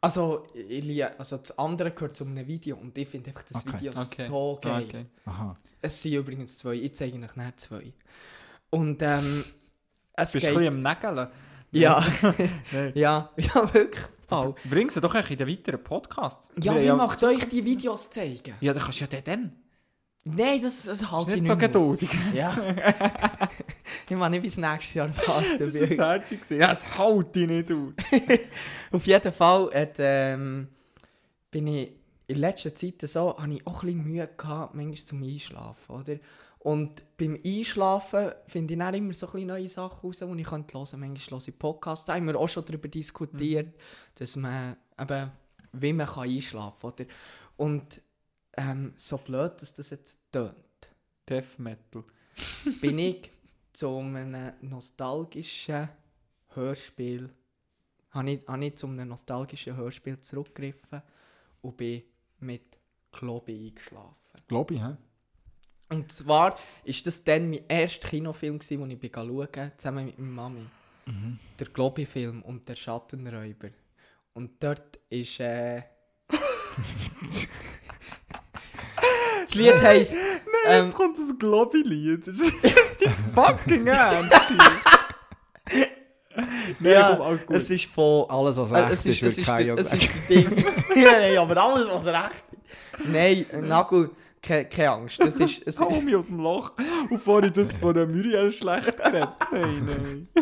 Also, 0.00 0.46
ich 0.54 0.84
liebe, 0.84 1.18
also 1.18 1.36
das 1.38 1.58
andere 1.58 1.90
gehört 1.90 2.16
zu 2.16 2.24
einem 2.24 2.46
Video 2.46 2.76
und 2.76 2.96
ich 2.96 3.08
finde 3.08 3.30
einfach 3.30 3.42
das 3.42 3.66
Okay, 3.66 3.80
Video 3.80 3.92
Okay. 4.00 4.26
so 4.28 4.58
geil. 4.62 4.84
Okay. 4.88 5.06
Aha. 5.24 5.58
Es 5.82 6.00
sind 6.00 6.14
übrigens 6.14 6.56
zwei, 6.58 6.74
ich 6.74 6.94
zeige 6.94 7.18
euch 7.20 7.36
nicht 7.36 7.60
zwei. 7.60 7.92
Und 8.70 9.02
ähm, 9.02 9.44
es 10.18 10.32
Bist 10.32 10.46
du 10.46 10.50
ein 10.50 10.56
bisschen 10.56 10.74
am 10.74 10.82
Nägeln? 10.82 11.28
Ja, 11.70 12.04
ja, 12.94 13.30
ja, 13.36 13.74
wirklich. 13.74 14.04
Fall. 14.28 14.54
Bring 14.68 14.90
sie 14.90 15.00
doch 15.00 15.14
in 15.14 15.36
den 15.38 15.48
weiteren 15.48 15.82
Podcasts. 15.82 16.52
Ja, 16.62 16.78
wie 16.78 16.92
macht 16.92 17.22
euch 17.24 17.48
die 17.48 17.64
Videos 17.64 18.10
zeigen? 18.10 18.54
Ja, 18.60 18.74
dann 18.74 18.82
kannst 18.82 19.00
du 19.00 19.06
ja 19.06 19.20
dann. 19.22 19.52
Nein, 20.24 20.60
das, 20.60 20.82
das 20.82 21.10
halte 21.10 21.32
ich 21.32 21.40
nicht 21.40 21.48
so 21.48 21.54
nicht 21.54 21.64
aus. 21.64 21.98
geduldig. 21.98 22.10
Ja. 22.34 22.54
ich 24.08 24.16
meine 24.16 24.36
nicht 24.38 24.42
bis 24.42 24.56
nächstes 24.58 24.94
Jahr 24.94 25.16
warten. 25.16 25.58
Das 25.58 25.74
war 25.74 25.80
jetzt 25.80 25.98
herzig. 25.98 26.40
Ja, 26.50 26.72
es 26.72 26.98
haut 26.98 27.34
dich 27.34 27.48
nicht 27.48 27.72
aus. 27.72 27.94
Auf 28.92 29.06
jeden 29.06 29.32
Fall 29.32 29.70
hat, 29.72 29.94
ähm, 29.98 30.68
bin 31.50 31.66
ich 31.66 31.92
in 32.26 32.36
letzter 32.36 32.74
Zeit 32.74 33.00
so, 33.00 33.38
habe 33.38 33.54
ich 33.54 33.66
auch 33.66 33.82
ein 33.82 33.86
bisschen 33.86 34.04
Mühe 34.04 34.28
gehabt, 34.36 34.74
manchmal 34.74 34.96
zum 34.96 35.22
Einschlafen, 35.22 35.94
oder? 35.94 36.16
Und 36.60 37.04
beim 37.16 37.38
Einschlafen 37.44 38.32
finde 38.46 38.74
ich 38.74 38.80
dann 38.80 38.94
immer 38.94 39.12
so 39.12 39.30
ein 39.32 39.46
neue 39.46 39.68
Sachen 39.68 40.00
raus, 40.00 40.18
die 40.18 40.40
ich 40.40 40.50
hören 40.50 40.66
könnte. 40.66 40.96
Manchmal 40.96 41.40
höre 41.40 41.48
ich 41.48 41.58
Podcasts, 41.58 42.04
da 42.04 42.14
haben 42.14 42.26
wir 42.26 42.38
auch 42.38 42.48
schon 42.48 42.64
darüber 42.64 42.88
diskutiert, 42.88 43.76
dass 44.16 44.36
man 44.36 44.76
eben, 44.98 45.30
wie 45.72 45.92
man 45.92 46.06
kann 46.06 46.28
einschlafen 46.28 46.80
kann, 46.80 46.92
oder? 46.92 47.04
Und 47.56 48.02
ähm, 48.56 48.92
so 48.96 49.18
blöd, 49.18 49.52
dass 49.62 49.74
das 49.74 49.90
jetzt 49.90 50.20
tönt, 50.32 50.54
Death 51.28 51.58
Metal. 51.58 52.04
bin 52.80 52.98
ich 52.98 53.30
zu 53.72 53.98
einem 53.98 54.52
nostalgischen 54.60 55.88
Hörspiel 56.54 57.30
habe 58.10 58.30
ich, 58.30 58.48
habe 58.48 58.64
ich 58.64 58.76
zu 58.76 58.86
einem 58.86 59.08
nostalgischen 59.08 59.76
Hörspiel 59.76 60.20
zurückgegriffen 60.20 61.02
und 61.62 61.76
bin 61.76 62.02
mit 62.40 62.78
Globi 63.12 63.68
eingeschlafen. 63.68 64.16
Ich, 64.74 64.82
hä? 64.82 64.96
Und 65.90 66.12
zwar 66.12 66.50
war 66.52 66.58
das 67.04 67.24
dann 67.24 67.50
mein 67.50 67.60
erster 67.68 68.08
Kinofilm, 68.08 68.58
gewesen, 68.58 68.80
den 68.80 68.90
ich 68.90 68.98
bin 68.98 69.10
schauen 69.14 69.72
zusammen 69.76 70.06
mit 70.06 70.18
meiner 70.18 70.30
Mami. 70.32 70.66
Der 71.58 71.66
Globi-Film 71.68 72.42
und 72.42 72.68
der 72.68 72.76
Schattenräuber. 72.76 73.68
Und 74.34 74.62
dort 74.62 74.98
ist. 75.08 75.40
Äh, 75.40 75.84
das 79.42 79.54
Lied 79.54 79.80
heisst. 79.80 80.14
ähm, 80.66 80.92
kommt 80.92 81.16
das 81.18 81.38
Globi-Lied. 81.38 82.26
Das 82.26 82.38
ist 82.38 82.52
die 83.00 83.08
fucking 83.34 83.86
ernst. 83.86 84.32
ja, 86.80 87.10
komm, 87.16 87.22
alles 87.22 87.46
gut. 87.46 87.56
es 87.56 87.70
ist 87.70 87.86
von. 87.86 88.28
Alles, 88.28 88.58
was 88.58 88.70
Äh, 88.70 88.76
recht 88.76 88.92
es 88.92 89.06
ist, 89.06 89.22
ist, 89.22 89.38
es 89.38 89.48
ist, 89.48 89.48
es 89.48 89.92
ist 89.94 90.10
das 90.10 90.26
Ding. 90.26 90.64
Nein, 90.94 91.38
aber 91.38 91.56
alles, 91.56 91.88
was 91.88 92.06
recht 92.06 92.44
ist. 92.52 93.06
Nein, 93.06 93.46
Nagel, 93.62 94.10
keine, 94.42 94.64
keine 94.68 94.90
Angst. 94.90 95.20
Das 95.20 95.38
ist, 95.40 95.62
es 95.66 95.80
ist, 95.80 96.02
mich 96.02 96.16
aus 96.16 96.26
dem 96.28 96.38
Loch. 96.40 96.72
Und 97.10 97.22
vorhin 97.22 97.52
das 97.52 97.72
von 97.74 97.94
der 97.94 98.06
Muriel 98.06 98.52
schlecht 98.52 98.96
geredet. 98.96 99.28
Hey, 99.50 99.62
nein. 99.86 100.28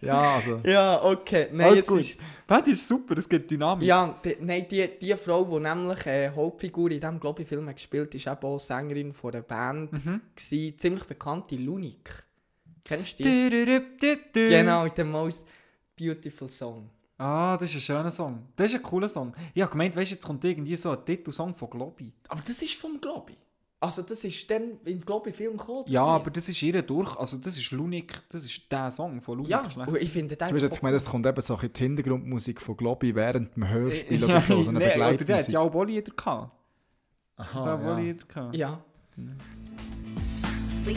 Ja, 0.00 0.36
also... 0.36 0.60
ja, 0.62 1.02
okay. 1.02 1.48
Nein, 1.50 1.66
Alles 1.66 1.76
jetzt 1.78 1.88
gut. 1.88 2.00
ist, 2.02 2.18
Das 2.46 2.68
ist 2.68 2.86
super, 2.86 3.18
es 3.18 3.28
gibt 3.28 3.50
Dynamik. 3.50 3.84
ja, 3.88 4.16
die, 4.24 4.36
nein, 4.40 4.64
die, 4.70 4.88
die 4.96 5.16
Frau, 5.16 5.44
die 5.44 5.60
nämlich 5.60 6.06
äh, 6.06 6.30
Hauptfigur 6.30 6.92
in 6.92 7.00
diesem 7.00 7.18
Globi-Film 7.18 7.68
hat 7.68 7.74
gespielt 7.74 8.14
ist 8.14 8.28
eben 8.28 8.36
auch 8.42 8.60
Sängerin 8.60 9.12
von 9.12 9.32
der 9.32 9.42
Band. 9.42 9.92
Mhm. 9.92 10.20
Gsi, 10.36 10.74
ziemlich 10.76 11.02
bekannte 11.02 11.56
Lunik. 11.56 12.10
Kennst 12.84 13.18
du 13.18 13.24
die? 13.24 13.50
Genau. 14.32 14.84
Genau, 14.84 14.88
der 14.88 15.04
Most 15.04 15.44
Beautiful 15.98 16.48
Song. 16.48 16.90
Ah, 17.18 17.56
das 17.56 17.70
ist 17.70 17.76
ein 17.76 17.80
schöner 17.80 18.10
Song. 18.12 18.46
Das 18.54 18.66
ist 18.72 18.76
ein 18.76 18.82
cooler 18.82 19.08
Song. 19.08 19.34
Ich 19.52 19.60
habe 19.60 19.72
gemeint, 19.72 19.96
weißt 19.96 20.12
du, 20.12 20.14
jetzt 20.14 20.24
kommt 20.24 20.44
irgendwie 20.44 20.76
so 20.76 20.90
ein 20.92 21.04
Titelsong 21.04 21.52
von 21.52 21.68
Globi. 21.68 22.12
Aber 22.28 22.40
das 22.46 22.62
ist 22.62 22.74
vom 22.74 23.00
Globi. 23.00 23.36
Also 23.80 24.02
das 24.02 24.24
ist 24.24 24.50
dann 24.50 24.78
im 24.84 25.00
Globi-Film 25.00 25.56
gekommen. 25.56 25.84
Ja, 25.86 26.02
Lied. 26.14 26.20
aber 26.22 26.30
das 26.32 26.48
ist 26.48 26.60
ihre 26.62 26.82
durch. 26.82 27.16
Also, 27.16 27.36
das 27.38 27.56
ist 27.56 27.70
Lunik, 27.70 28.22
das 28.28 28.44
ist 28.44 28.70
der 28.72 28.90
Song 28.90 29.20
von 29.20 29.36
Lunik. 29.38 29.50
Ja, 29.50 29.70
schlecht. 29.70 29.88
ich 30.00 30.10
finde 30.10 30.36
den 30.36 30.48
Du 30.48 30.54
hast 30.56 30.62
jetzt 30.62 30.80
gemeint, 30.80 30.96
es 30.96 31.06
kommt 31.06 31.26
eben 31.26 31.40
so 31.40 31.56
ein 31.56 31.72
die 31.72 31.78
Hintergrundmusik 31.80 32.60
von 32.60 32.76
Globi 32.76 33.14
während 33.14 33.54
dem 33.54 33.68
Hörspiel 33.68 34.20
Ja, 34.20 34.24
oder 34.26 34.40
so, 34.40 34.62
so 34.64 34.70
eine 34.70 34.78
nee, 34.80 34.96
oder 34.96 35.16
der 35.16 35.38
hat 35.38 35.48
ja 35.48 35.60
auch 35.60 35.72
wohl 35.72 35.86
Lieder 35.86 36.12
gehabt. 36.12 36.52
Aha, 37.36 37.76
Der 37.76 37.86
ja. 37.88 37.98
Lieder 37.98 38.26
gehabt. 38.26 38.56
Ja. 38.56 38.80
We 40.84 40.94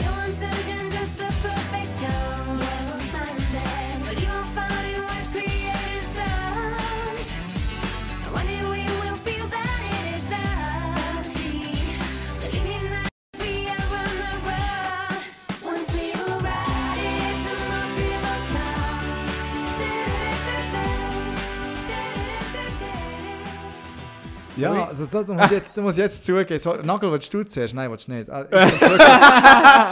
Ja, 24.62 24.88
also 24.88 25.06
das 25.06 25.26
muss 25.28 25.44
ich 25.46 25.50
jetzt, 25.50 25.76
jetzt 25.98 26.24
zugeben. 26.26 26.58
So, 26.58 26.74
Nagel, 26.76 27.10
willst 27.12 27.32
du 27.34 27.42
zuerst? 27.44 27.74
Nein, 27.74 27.90
willst 27.90 28.08
du 28.08 28.12
nicht. 28.12 28.30
Ah, 28.30 28.46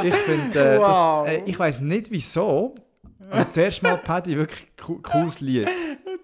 Ich 0.02 0.08
ich 0.08 0.14
finde, 0.14 0.58
äh, 0.74 0.78
Wow. 0.78 1.26
das- 1.26 1.34
äh, 1.34 1.42
ich 1.46 1.58
weiß 1.58 1.80
nicht 1.82 2.10
wieso, 2.10 2.74
aber 3.30 3.50
zuerst 3.50 3.82
mal 3.82 3.96
Paddy 3.96 4.36
wirklich 4.36 4.68
co- 4.76 5.00
cooles 5.02 5.40
Lied. 5.40 5.68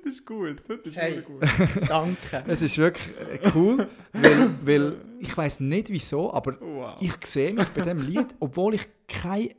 Das 0.05 0.15
ist 0.15 0.27
gut, 0.27 0.63
das 0.69 0.79
ist 0.85 0.97
Hey. 0.97 1.21
gut. 1.23 1.43
Danke. 1.89 2.45
Es 2.47 2.63
ist 2.63 2.79
wirklich 2.79 3.09
äh, 3.19 3.51
cool, 3.55 3.89
weil, 4.13 4.51
weil 4.63 4.93
ich 5.19 5.37
weiß 5.37 5.61
nicht 5.61 5.89
wieso, 5.91 6.33
aber 6.33 6.57
Wow. 6.61 6.95
ich 7.01 7.13
sehe 7.25 7.53
mich 7.53 7.67
bei 7.69 7.83
dem 7.83 7.99
Lied, 7.99 8.27
obwohl 8.39 8.75
ich 8.75 8.87
keine 9.09 9.51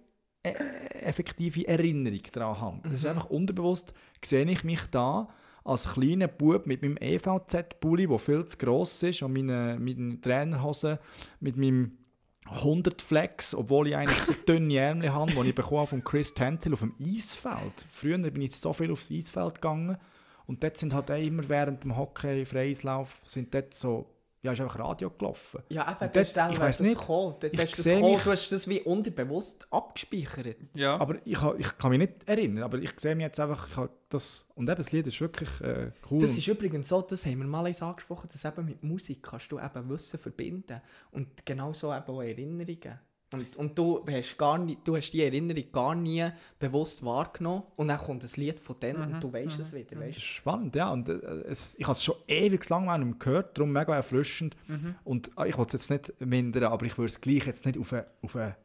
äh, 0.43 0.53
effektive 1.01 1.67
Erinnerung 1.67 2.21
daran 2.31 2.61
habe. 2.61 2.79
Das 2.83 2.93
ist 2.93 3.03
Mhm. 3.03 3.09
einfach 3.09 3.29
unterbewusst, 3.29 3.93
sehe 4.23 4.45
ich 4.45 4.63
mich 4.63 4.81
da 4.91 5.27
als 5.67 5.93
kleiner 5.93 6.27
Bub 6.27 6.65
mit 6.65 6.81
meinem 6.81 6.97
EVZ-Pulli, 6.97 8.07
der 8.07 8.17
viel 8.17 8.45
zu 8.45 8.57
gross 8.57 9.03
ist, 9.03 9.21
und 9.21 9.33
meinen, 9.33 9.83
meinen 9.83 10.21
Trainerhosen, 10.21 10.97
mit 11.39 11.57
meinem 11.57 11.97
100 12.45 13.01
Flex, 13.01 13.53
obwohl 13.53 13.89
ich 13.89 13.95
eigentlich 13.95 14.23
so 14.23 14.33
dünne 14.47 14.77
Ärmel 14.77 15.13
habe, 15.13 15.31
die 15.31 15.49
ich 15.49 15.89
von 15.89 16.03
Chris 16.03 16.33
Tänzel 16.33 16.73
auf 16.73 16.79
dem 16.79 16.95
Eisfeld. 17.01 17.85
Früher 17.89 18.17
bin 18.17 18.41
ich 18.41 18.55
so 18.55 18.71
viel 18.71 18.91
aufs 18.91 19.11
Eisfeld 19.11 19.55
gegangen 19.55 19.97
und 20.45 20.63
dort 20.63 20.77
sind 20.77 20.93
halt 20.93 21.09
immer 21.09 21.47
während 21.49 21.83
dem 21.83 21.97
Hockey, 21.97 22.45
Freislauf, 22.45 23.21
sind 23.25 23.53
dort 23.53 23.73
so, 23.73 24.09
ja, 24.47 24.53
ist 24.53 24.61
einfach 24.61 24.79
Radio 24.79 25.09
gelaufen. 25.09 25.61
Ja, 25.69 25.83
eben, 25.91 25.99
dort- 26.13 26.15
ist 26.17 26.37
ich 26.37 26.59
weiss 26.59 26.79
nicht, 26.79 26.97
Du, 26.97 27.47
ich 27.51 27.59
hast 27.59 27.71
das 27.77 27.83
sehe 27.83 27.95
gekommen, 27.95 28.13
mich- 28.15 28.23
du 28.23 28.31
hast 28.31 28.51
das 28.51 28.67
wie 28.67 28.81
unterbewusst 28.81 29.67
abgespeichert. 29.71 30.57
Ja. 30.73 30.97
Aber 30.97 31.15
ich, 31.25 31.37
ich 31.57 31.77
kann 31.77 31.89
mich 31.91 31.99
nicht 31.99 32.13
erinnern, 32.25 32.63
aber 32.63 32.77
ich 32.79 32.91
sehe 32.99 33.15
mich 33.15 33.23
jetzt 33.25 33.39
einfach, 33.39 33.67
ich 33.67 33.89
das, 34.09 34.47
und 34.55 34.69
eben 34.69 34.77
das 34.77 34.91
Lied 34.91 35.05
ist 35.07 35.19
wirklich 35.19 35.49
äh, 35.61 35.91
cool. 36.09 36.21
Das 36.21 36.31
ist 36.37 36.47
übrigens 36.47 36.87
so, 36.87 37.01
das 37.01 37.25
haben 37.25 37.39
wir 37.39 37.45
mal 37.47 37.65
eins 37.65 37.81
angesprochen, 37.81 38.29
dass 38.31 38.45
eben 38.45 38.65
mit 38.65 38.81
Musik 38.83 39.21
kannst 39.21 39.51
du 39.51 39.59
eben 39.59 39.89
Wissen 39.89 40.17
verbinden 40.19 40.81
und 41.11 41.45
genauso 41.45 41.93
eben 41.93 42.05
auch 42.05 42.21
Erinnerungen. 42.21 42.99
Und, 43.33 43.57
und 43.57 43.77
du, 43.77 44.05
hast 44.09 44.37
gar 44.37 44.57
nie, 44.57 44.77
du 44.85 44.95
hast 44.95 45.11
die 45.11 45.21
Erinnerung 45.21 45.65
gar 45.73 45.95
nie 45.95 46.29
bewusst 46.59 47.03
wahrgenommen 47.03 47.63
und 47.75 47.89
dann 47.89 47.97
kommt 47.97 48.23
das 48.23 48.37
Lied 48.37 48.57
von 48.57 48.79
denen 48.79 49.01
und 49.01 49.21
du 49.21 49.33
weißt 49.33 49.59
es 49.59 49.73
wieder. 49.73 49.95
Das 49.95 49.99
Weißt? 49.99 50.17
ist 50.17 50.23
spannend, 50.23 50.75
ja. 50.77 50.91
Und, 50.91 51.09
äh, 51.09 51.13
es, 51.49 51.75
ich 51.77 51.83
habe 51.83 51.97
es 51.97 52.03
schon 52.03 52.15
ewig 52.27 52.69
lang 52.69 52.85
mal 52.85 52.97
nicht 52.97 53.19
gehört, 53.19 53.57
darum 53.57 53.73
mega 53.73 53.93
erfrischend. 53.93 54.55
Und 55.03 55.31
äh, 55.37 55.49
ich 55.49 55.57
will 55.57 55.65
es 55.65 55.73
jetzt 55.73 55.89
nicht 55.89 56.13
mindern, 56.21 56.63
aber 56.65 56.85
ich 56.85 56.97
würde 56.97 57.11
es 57.11 57.19
gleich 57.19 57.45
jetzt 57.45 57.65
nicht 57.65 57.77
auf, 57.77 57.91
eine, 57.91 58.07
auf, 58.21 58.35
eine, 58.37 58.55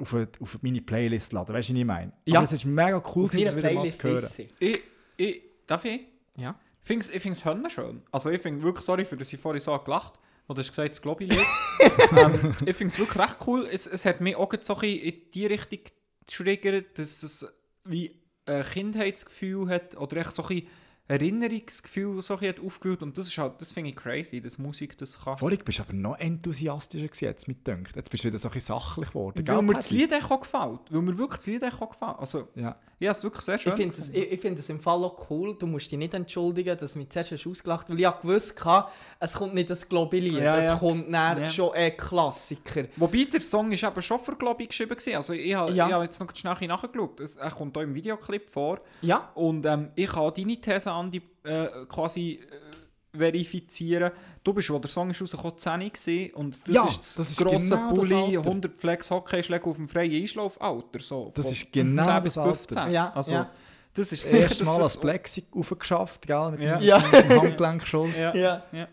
auf, 0.00 0.14
eine, 0.14 0.28
auf 0.40 0.58
meine 0.62 0.80
Playlist 0.80 1.32
laden. 1.32 1.54
Weißt 1.54 1.68
du, 1.68 1.74
was 1.74 1.78
ich 1.78 1.86
meine? 1.86 2.12
Ja. 2.24 2.38
Aber 2.38 2.44
es 2.44 2.52
ist 2.52 2.64
mega 2.64 3.00
cool, 3.14 3.26
Auf 3.26 3.30
gewesen, 3.30 3.36
meiner 3.36 3.44
das 3.44 3.56
wieder 3.56 3.72
mal 3.72 3.88
Playlist 3.88 4.00
zu 4.00 4.08
hören. 4.08 4.50
Ich, 4.58 4.80
ich, 5.16 5.42
darf 5.68 5.84
ich? 5.84 6.00
Ja. 6.36 6.58
Find's, 6.82 7.08
ich 7.08 7.22
finde 7.22 7.38
es 7.38 7.44
Hölle 7.44 7.70
schön. 7.70 8.02
Also 8.10 8.30
ich 8.30 8.40
finde 8.42 8.62
wirklich, 8.62 8.84
sorry, 8.84 9.04
für 9.04 9.16
dass 9.16 9.32
ich 9.32 9.38
vorhin 9.38 9.60
so 9.60 9.78
gelacht 9.78 10.14
habe, 10.14 10.24
du 10.54 10.60
hast 10.60 10.70
gesagt, 10.70 10.90
das 10.90 11.02
Globi-Lied. 11.02 11.38
ähm, 12.16 12.54
ich 12.66 12.76
finde 12.76 12.92
es 12.92 12.98
wirklich 12.98 13.18
recht 13.18 13.36
cool. 13.46 13.68
Es, 13.70 13.86
es 13.86 14.04
hat 14.04 14.20
mich 14.20 14.36
auch 14.36 14.52
so 14.60 14.76
ein 14.76 14.88
in 14.88 15.14
die 15.32 15.46
Richtung 15.46 15.80
getriggert, 16.26 16.98
dass 16.98 17.22
es 17.22 17.46
wie 17.84 18.20
ein 18.46 18.64
Kindheitsgefühl 18.64 19.68
hat 19.68 19.96
oder 19.96 20.16
echt 20.18 20.32
so 20.32 20.46
ein 20.46 20.62
Erinnerungsgefühl 21.08 22.22
so 22.22 22.38
ein 22.38 22.48
hat 22.48 22.60
aufgewühlt 22.60 23.02
und 23.02 23.18
das 23.18 23.26
ist 23.26 23.36
halt, 23.36 23.60
das 23.60 23.72
finde 23.72 23.90
ich 23.90 23.96
crazy, 23.96 24.40
dass 24.40 24.58
Musik 24.58 24.96
das 24.96 25.18
kann. 25.18 25.36
Vorhin 25.36 25.58
bist 25.64 25.80
du 25.80 25.82
aber 25.82 25.92
noch 25.92 26.16
enthusiastischer 26.16 27.08
gewesen, 27.08 27.24
jetzt 27.24 27.48
mit 27.48 27.66
dünkt. 27.66 27.96
Jetzt 27.96 28.10
bist 28.10 28.22
du 28.22 28.28
wieder 28.28 28.38
so 28.38 28.48
ein 28.48 28.60
sachlich 28.60 29.08
geworden. 29.08 29.38
Weil 29.38 29.56
gell, 29.56 29.62
mir 29.62 29.74
das? 29.74 29.90
Lied 29.90 30.14
auch 30.14 30.40
gefällt. 30.40 30.80
Weil 30.88 31.02
mir 31.02 31.18
wirklich 31.18 31.38
das 31.38 31.46
Lied 31.48 31.64
auch 31.64 31.90
gefällt. 31.90 32.18
Also, 32.18 32.48
Ja. 32.54 32.76
Habe 33.08 33.12
es 33.16 33.24
wirklich 33.24 33.44
sehr 33.44 33.58
schön 33.58 33.72
Ich 33.72 33.76
finde 33.78 33.96
es 33.98 34.08
ich, 34.10 34.32
ich 34.32 34.40
find 34.40 34.58
es 34.58 34.68
im 34.68 34.78
Fall 34.80 35.02
auch 35.04 35.30
cool, 35.30 35.56
du 35.58 35.66
musst 35.66 35.90
dich 35.90 35.98
nicht 35.98 36.12
entschuldigen, 36.14 36.76
dass 36.76 36.92
du 36.92 36.98
mich 36.98 37.08
zuerst 37.10 37.32
hast 37.32 37.46
ausgelacht 37.46 37.82
hast, 37.82 37.88
weil 37.90 37.96
ich 37.96 38.02
ja 38.02 38.10
gewusst 38.10 38.62
hatte, 38.64 38.90
es 39.18 39.34
kommt 39.34 39.54
nicht 39.54 39.70
das 39.70 39.88
Globi-Lied, 39.88 40.34
Ja, 40.42 40.58
es 40.58 40.66
ja. 40.66 40.76
kommt 40.76 41.08
Ja. 41.10 41.48
schon 41.50 41.72
ein 41.74 41.96
Klassiker. 41.96 42.84
Wobei 42.96 43.24
der 43.24 43.40
Song 43.40 43.72
ist 43.72 43.82
eben 43.82 44.02
schon 44.02 44.20
für 44.20 44.36
Globi 44.36 44.66
geschrieben 44.66 44.90
gewesen. 44.90 45.14
Also 45.16 45.32
ich 45.32 45.54
habe 45.54 45.72
Ja. 45.72 45.90
hab 45.90 46.02
jetzt 46.02 46.20
noch 46.20 46.34
schnell 46.34 46.68
nachgeschaut. 46.68 47.20
Es, 47.20 47.36
er 47.36 47.50
kommt 47.50 47.76
hier 47.76 47.84
im 47.84 47.94
Videoclip 47.94 48.50
vor. 48.50 48.80
Ja, 49.02 49.30
Und 49.34 49.64
ähm, 49.66 49.90
ich 49.94 50.08
kann 50.08 50.32
deine 50.34 50.60
These 50.60 50.90
an 50.92 51.10
die 51.10 51.22
äh, 51.44 51.68
quasi 51.88 52.40
äh, 52.42 52.69
verifizieren. 53.16 54.12
Du 54.44 54.52
bist, 54.52 54.70
wo 54.70 54.78
der 54.78 54.90
Song 54.90 55.10
ist 55.10 55.20
rausgekommen, 55.20 55.58
10 55.58 55.80
gewesen, 55.92 56.34
und 56.34 56.54
das 56.68 56.74
Ja, 56.74 56.84
ist 56.86 56.98
das, 57.00 57.14
das 57.14 57.30
ist 57.32 57.36
grosse 57.38 57.76
genau 57.76 57.92
Bulli, 57.94 58.14
Alter. 58.36 58.48
100 58.48 58.78
Flex 58.78 59.10
Hockeyschläge 59.10 59.64
auf 59.66 59.76
dem 59.76 59.88
freien 59.88 60.22
Einschlaufalter. 60.22 61.00
So, 61.00 61.30
Das 61.34 61.50
ist 61.50 61.72
genau 61.72 62.04
10 62.04 62.22
bis 62.22 62.34
das 62.34 62.44
Alter. 62.44 62.56
15. 62.56 62.90
Ja, 62.92 63.12
also, 63.14 63.32
ja. 63.32 63.50
Das 63.92 64.12
ist 64.12 64.22
Das 64.24 64.30
sicher, 64.30 64.42
erste 64.42 64.58
dass 64.60 64.66
Mal 64.68 64.76
das... 64.76 64.84
als 64.84 64.96
Plexi 64.98 65.44
aufgeschafft, 65.52 66.26
gell? 66.26 66.50
Mit 66.52 66.60
Ja. 66.60 66.78
dem, 66.78 66.86
Ja. 66.86 66.98
mit 67.00 67.12
dem 67.12 67.40
Handgelenkschuss. 67.42 68.16
Ja. 68.16 68.34
ja. 68.72 68.88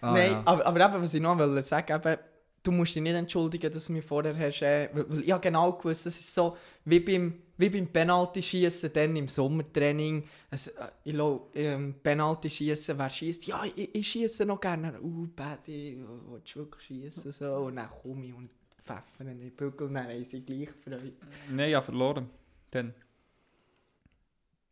Ah, 0.00 0.12
Nein, 0.12 0.32
ja. 0.32 0.42
aber, 0.44 0.66
aber 0.66 0.84
eben, 0.84 1.02
was 1.02 1.14
ich 1.14 1.20
noch 1.22 1.38
wollte 1.38 1.62
sagen, 1.62 1.92
eben, 1.94 2.18
du 2.62 2.72
musst 2.72 2.94
dich 2.96 3.02
nicht 3.02 3.14
entschuldigen, 3.14 3.72
dass 3.72 3.86
du 3.86 3.92
mich 3.92 4.04
vorher 4.04 4.36
hast, 4.36 4.60
äh, 4.62 4.90
weil, 4.92 5.06
weil 5.08 5.20
ich 5.22 5.40
genau 5.40 5.72
gewusst, 5.72 6.04
das 6.06 6.18
ist 6.18 6.34
so 6.34 6.56
wie 6.84 7.00
beim, 7.00 7.34
wie 7.58 7.70
beim 7.70 7.86
Penalty-Schießen 7.88 8.92
dann 8.92 9.16
im 9.16 9.28
Sommertraining. 9.28 10.24
Äh, 10.50 10.56
ich 11.04 11.12
glaube, 11.12 11.58
ähm, 11.58 11.94
Penalty-Schießen, 12.02 12.98
wer 12.98 13.10
schießt, 13.10 13.46
ja, 13.46 13.64
ich, 13.64 13.94
ich 13.94 14.08
schieße 14.08 14.44
noch 14.46 14.60
gerne. 14.60 15.00
Uh, 15.00 15.26
Paddy, 15.34 16.04
willst 16.28 16.54
du 16.54 16.60
wirklich 16.60 16.86
schießen? 16.86 17.32
So, 17.32 17.54
und 17.54 17.76
dann 17.76 17.88
komme 18.02 18.26
ich 18.26 18.34
und 18.34 18.50
pfeffer 18.82 19.30
in 19.30 19.40
den 19.40 19.50
Bügel, 19.50 19.88
dann 19.88 20.06
haben 20.08 20.24
sie 20.24 20.42
gleich 20.42 20.70
Freude. 20.84 21.12
Nein, 21.50 21.70
ja, 21.70 21.80
verloren. 21.80 22.30
Dann. 22.70 22.94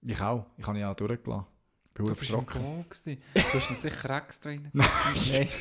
Ich 0.03 0.21
auch. 0.21 0.47
Ich 0.57 0.67
habe 0.67 0.79
ja 0.79 0.93
durchgelassen. 0.95 1.47
Du 1.95 2.03
bist 2.03 2.29
im. 2.31 2.45
Goal 2.45 2.85
gewesen. 2.89 3.23
Du 3.35 3.41
hast 3.41 3.71
ihn 3.71 3.77
sicher 3.77 4.11
extra 4.11 4.51
rein. 4.51 4.69
Nein. 4.73 5.49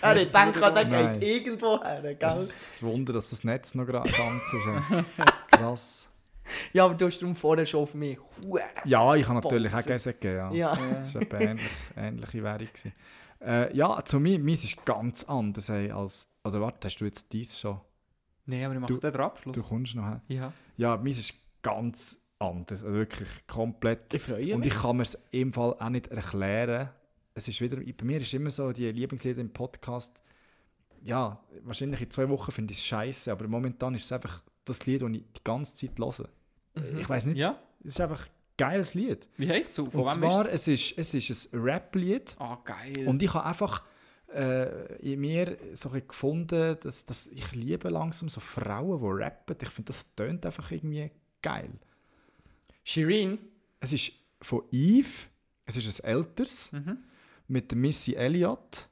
Er 0.00 0.10
hat 0.10 0.52
gedacht, 0.54 0.76
der 0.76 0.84
Nein. 0.84 1.18
geht 1.18 1.44
irgendwo 1.44 1.82
her, 1.82 2.14
gell? 2.14 2.28
Es 2.28 2.42
ist 2.42 2.82
ein 2.82 2.88
Wunder, 2.88 3.14
dass 3.14 3.30
das 3.30 3.42
Netz 3.42 3.74
noch 3.74 3.86
gerade 3.86 4.10
ganz 4.10 4.42
ist. 4.52 5.16
Krass. 5.50 6.08
Ja, 6.72 6.84
aber 6.84 6.94
du 6.94 7.06
hast 7.06 7.20
darum 7.20 7.36
vorher 7.36 7.66
schon 7.66 7.80
auf 7.82 7.94
mich 7.94 8.18
hure. 8.42 8.62
Ja, 8.84 9.14
ich 9.14 9.28
habe 9.28 9.40
natürlich 9.40 9.72
auch. 9.74 9.84
Gäse 9.84 10.12
gegeben. 10.12 10.52
Ja. 10.54 10.74
Ja. 10.76 10.76
Das 10.94 11.14
war 11.14 11.22
etwa 11.22 11.38
ähnlich, 11.38 11.70
ähnliche 11.96 12.42
Währung. 12.42 12.68
Äh, 13.40 13.76
ja, 13.76 14.02
zu 14.04 14.18
mir, 14.18 14.38
meins 14.38 14.64
ist 14.64 14.84
ganz 14.84 15.24
anders 15.24 15.68
ey, 15.68 15.90
als... 15.90 16.28
Oder 16.44 16.60
warte, 16.60 16.86
hast 16.88 16.96
du 16.96 17.04
jetzt 17.04 17.32
dies 17.32 17.58
schon? 17.58 17.80
Nein, 18.46 18.64
aber 18.64 18.74
ich 18.74 18.80
mache 18.80 18.98
den 18.98 19.16
Abschluss. 19.16 19.54
Du 19.54 19.62
kommst 19.62 19.94
noch 19.94 20.04
her. 20.04 20.20
ja. 20.28 20.52
Ja, 20.76 20.96
meins 20.96 21.18
ist 21.18 21.34
ganz 21.62 22.20
anders. 22.38 22.82
Also 22.82 22.94
wirklich 22.94 23.28
komplett... 23.46 24.14
Ich 24.14 24.22
freue 24.22 24.54
Und 24.54 24.60
mich. 24.60 24.72
ich 24.72 24.80
kann 24.80 24.96
mir 24.96 25.02
es 25.02 25.18
im 25.30 25.52
Fall 25.52 25.74
auch 25.78 25.88
nicht 25.88 26.06
erklären. 26.08 26.90
Es 27.34 27.48
ist 27.48 27.60
wieder, 27.60 27.76
bei 27.76 28.04
mir 28.04 28.20
ist 28.20 28.32
immer 28.32 28.50
so, 28.50 28.72
die 28.72 28.90
Lieblingslieder 28.90 29.40
im 29.40 29.52
Podcast, 29.52 30.22
ja, 31.02 31.38
wahrscheinlich 31.62 32.00
in 32.00 32.10
zwei 32.10 32.28
Wochen 32.28 32.50
finde 32.50 32.72
ich 32.72 32.78
es 32.78 32.84
scheiße, 32.84 33.30
aber 33.30 33.46
momentan 33.46 33.94
ist 33.94 34.04
es 34.06 34.12
einfach 34.12 34.42
das 34.64 34.86
Lied, 34.86 35.02
das 35.02 35.10
ich 35.10 35.22
die 35.22 35.44
ganze 35.44 35.74
Zeit 35.74 35.98
höre. 35.98 36.28
Mhm. 36.76 36.98
Ich 36.98 37.08
weiß 37.08 37.26
nicht, 37.26 37.38
Ja? 37.38 37.58
es 37.80 37.86
ist 37.94 38.00
einfach 38.00 38.26
ein 38.26 38.30
geiles 38.56 38.94
Lied. 38.94 39.28
Wie 39.36 39.48
heisst 39.48 39.70
es? 39.70 39.76
Von 39.76 39.88
Und 39.88 40.08
zwar, 40.10 40.48
es 40.50 40.68
ist, 40.68 40.96
es 40.98 41.14
ist 41.14 41.52
ein 41.54 41.60
Rap-Lied 41.60 42.36
Ah, 42.38 42.58
geil. 42.64 43.06
und 43.08 43.22
ich 43.22 43.32
habe 43.34 43.44
einfach 43.46 43.84
äh, 44.34 44.96
in 45.12 45.20
mir 45.20 45.56
so 45.74 45.90
ein 45.90 46.06
gefunden, 46.06 46.76
dass, 46.82 47.06
dass 47.06 47.26
ich 47.28 47.52
liebe 47.52 47.88
langsam 47.88 48.28
so 48.28 48.40
Frauen, 48.40 49.00
die 49.00 49.22
rappen. 49.24 49.56
Ich 49.62 49.68
finde, 49.70 49.88
das 49.92 50.14
tönt 50.14 50.44
einfach 50.44 50.70
irgendwie 50.70 51.10
geil. 51.42 51.70
Shireen, 52.84 53.38
Es 53.80 53.92
ist 53.92 54.12
von 54.40 54.62
Eve, 54.72 55.08
es 55.64 55.76
ist 55.76 56.02
ein 56.04 56.10
älteres, 56.10 56.72
Mhm. 56.72 56.98
mit 57.48 57.70
der 57.70 57.78
Missy 57.78 58.14
Elliott. 58.14 58.88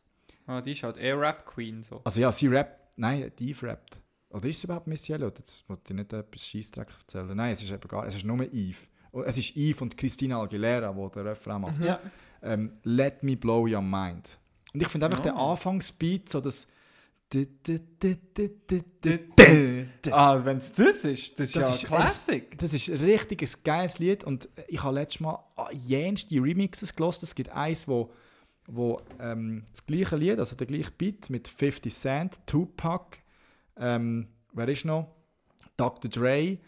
Ah, 0.46 0.60
die 0.60 0.72
ist 0.72 0.82
halt 0.82 0.96
eher 0.98 1.18
Rap-Queen. 1.18 1.82
So. 1.82 2.00
Also 2.04 2.20
ja, 2.20 2.30
sie 2.30 2.48
rappt, 2.48 2.98
nein, 2.98 3.32
die 3.38 3.50
Eve 3.50 3.66
rappt. 3.68 4.00
Oder 4.34 4.48
ist 4.48 4.58
es 4.58 4.64
überhaupt 4.64 4.86
Missy 4.88 5.12
Elliott? 5.12 5.38
Jetzt 5.38 5.64
wollte 5.68 5.92
ich 5.92 5.96
nicht 5.96 6.12
etwas 6.12 6.46
Scheissdreck 6.46 6.88
erzählen. 7.00 7.36
Nein, 7.36 7.52
es 7.52 7.62
ist 7.62 7.70
eben 7.70 7.86
gar, 7.88 8.04
es 8.06 8.16
ist 8.16 8.24
nur 8.24 8.40
Eve. 8.52 8.78
Und 9.12 9.24
Es 9.24 9.38
ist 9.38 9.56
Eve 9.56 9.80
und 9.84 9.96
Christina 9.96 10.40
Aguilera, 10.42 10.92
die 10.92 11.12
den 11.12 11.26
Refrain 11.26 11.60
macht. 11.60 11.80
Ja. 11.80 12.00
ähm, 12.42 12.72
Let 12.82 13.22
Me 13.22 13.36
Blow 13.36 13.68
Your 13.68 13.80
Mind. 13.80 14.38
Und 14.72 14.82
ich 14.82 14.88
finde 14.88 15.06
einfach 15.06 15.20
den 15.20 15.34
Oh. 15.34 15.52
Anfangsbeat, 15.52 16.28
so 16.28 16.40
das. 16.40 16.66
Ah, 20.10 20.44
wenn 20.44 20.58
es 20.58 20.72
das 20.72 21.04
ist, 21.04 21.38
das 21.40 21.48
ist 21.48 21.56
Das 21.56 21.62
ja 21.62 21.68
ist 21.70 21.84
ein 21.84 21.86
Classic. 21.88 22.58
Das 22.58 22.74
ist 22.74 22.88
richtig 22.90 23.42
ein 23.42 23.48
geiles 23.64 23.98
Lied 23.98 24.24
und 24.24 24.48
ich 24.68 24.82
habe 24.82 24.94
letztes 24.94 25.20
Mal 25.20 25.38
ah, 25.56 25.68
jenste 25.72 26.36
Remixes 26.36 26.94
gelost. 26.94 27.22
Es 27.22 27.34
gibt 27.34 27.50
eins, 27.50 27.88
wo, 27.88 28.10
wo 28.66 29.00
ähm, 29.20 29.64
das 29.70 29.86
gleiche 29.86 30.16
Lied, 30.16 30.38
also 30.38 30.54
der 30.56 30.66
gleiche 30.66 30.90
Beat 30.90 31.30
mit 31.30 31.48
50 31.48 31.92
Cent, 31.94 32.40
Tupac, 32.46 33.18
ähm, 33.78 34.28
wer 34.52 34.68
ist 34.68 34.84
noch? 34.84 35.14
Dr. 35.76 36.10
Dre 36.10 36.58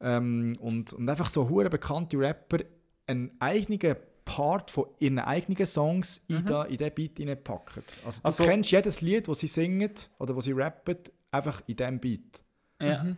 ähm, 0.00 0.56
und, 0.60 0.92
und 0.92 1.08
einfach 1.08 1.28
so 1.28 1.48
hure 1.48 1.70
bekannte 1.70 2.18
Rapper 2.18 2.58
einen 3.06 3.30
eigenen 3.40 3.96
Part 4.24 4.70
von 4.70 4.86
ihren 5.00 5.18
eigenen 5.18 5.66
Songs 5.66 6.22
in, 6.28 6.44
da, 6.44 6.64
in 6.64 6.76
diesen 6.76 6.94
Beat 6.94 7.18
reinpacken. 7.20 7.82
Also 8.04 8.20
du 8.20 8.24
Also- 8.26 8.44
kennst 8.44 8.70
jedes 8.70 9.00
Lied, 9.00 9.26
das 9.28 9.40
sie 9.40 9.46
singen 9.48 9.90
oder 10.18 10.34
das 10.34 10.44
sie 10.44 10.52
rappen, 10.52 10.98
einfach 11.30 11.62
in 11.66 11.76
diesem 11.76 11.98
Beat. 12.00 12.42
Ja. 12.80 13.16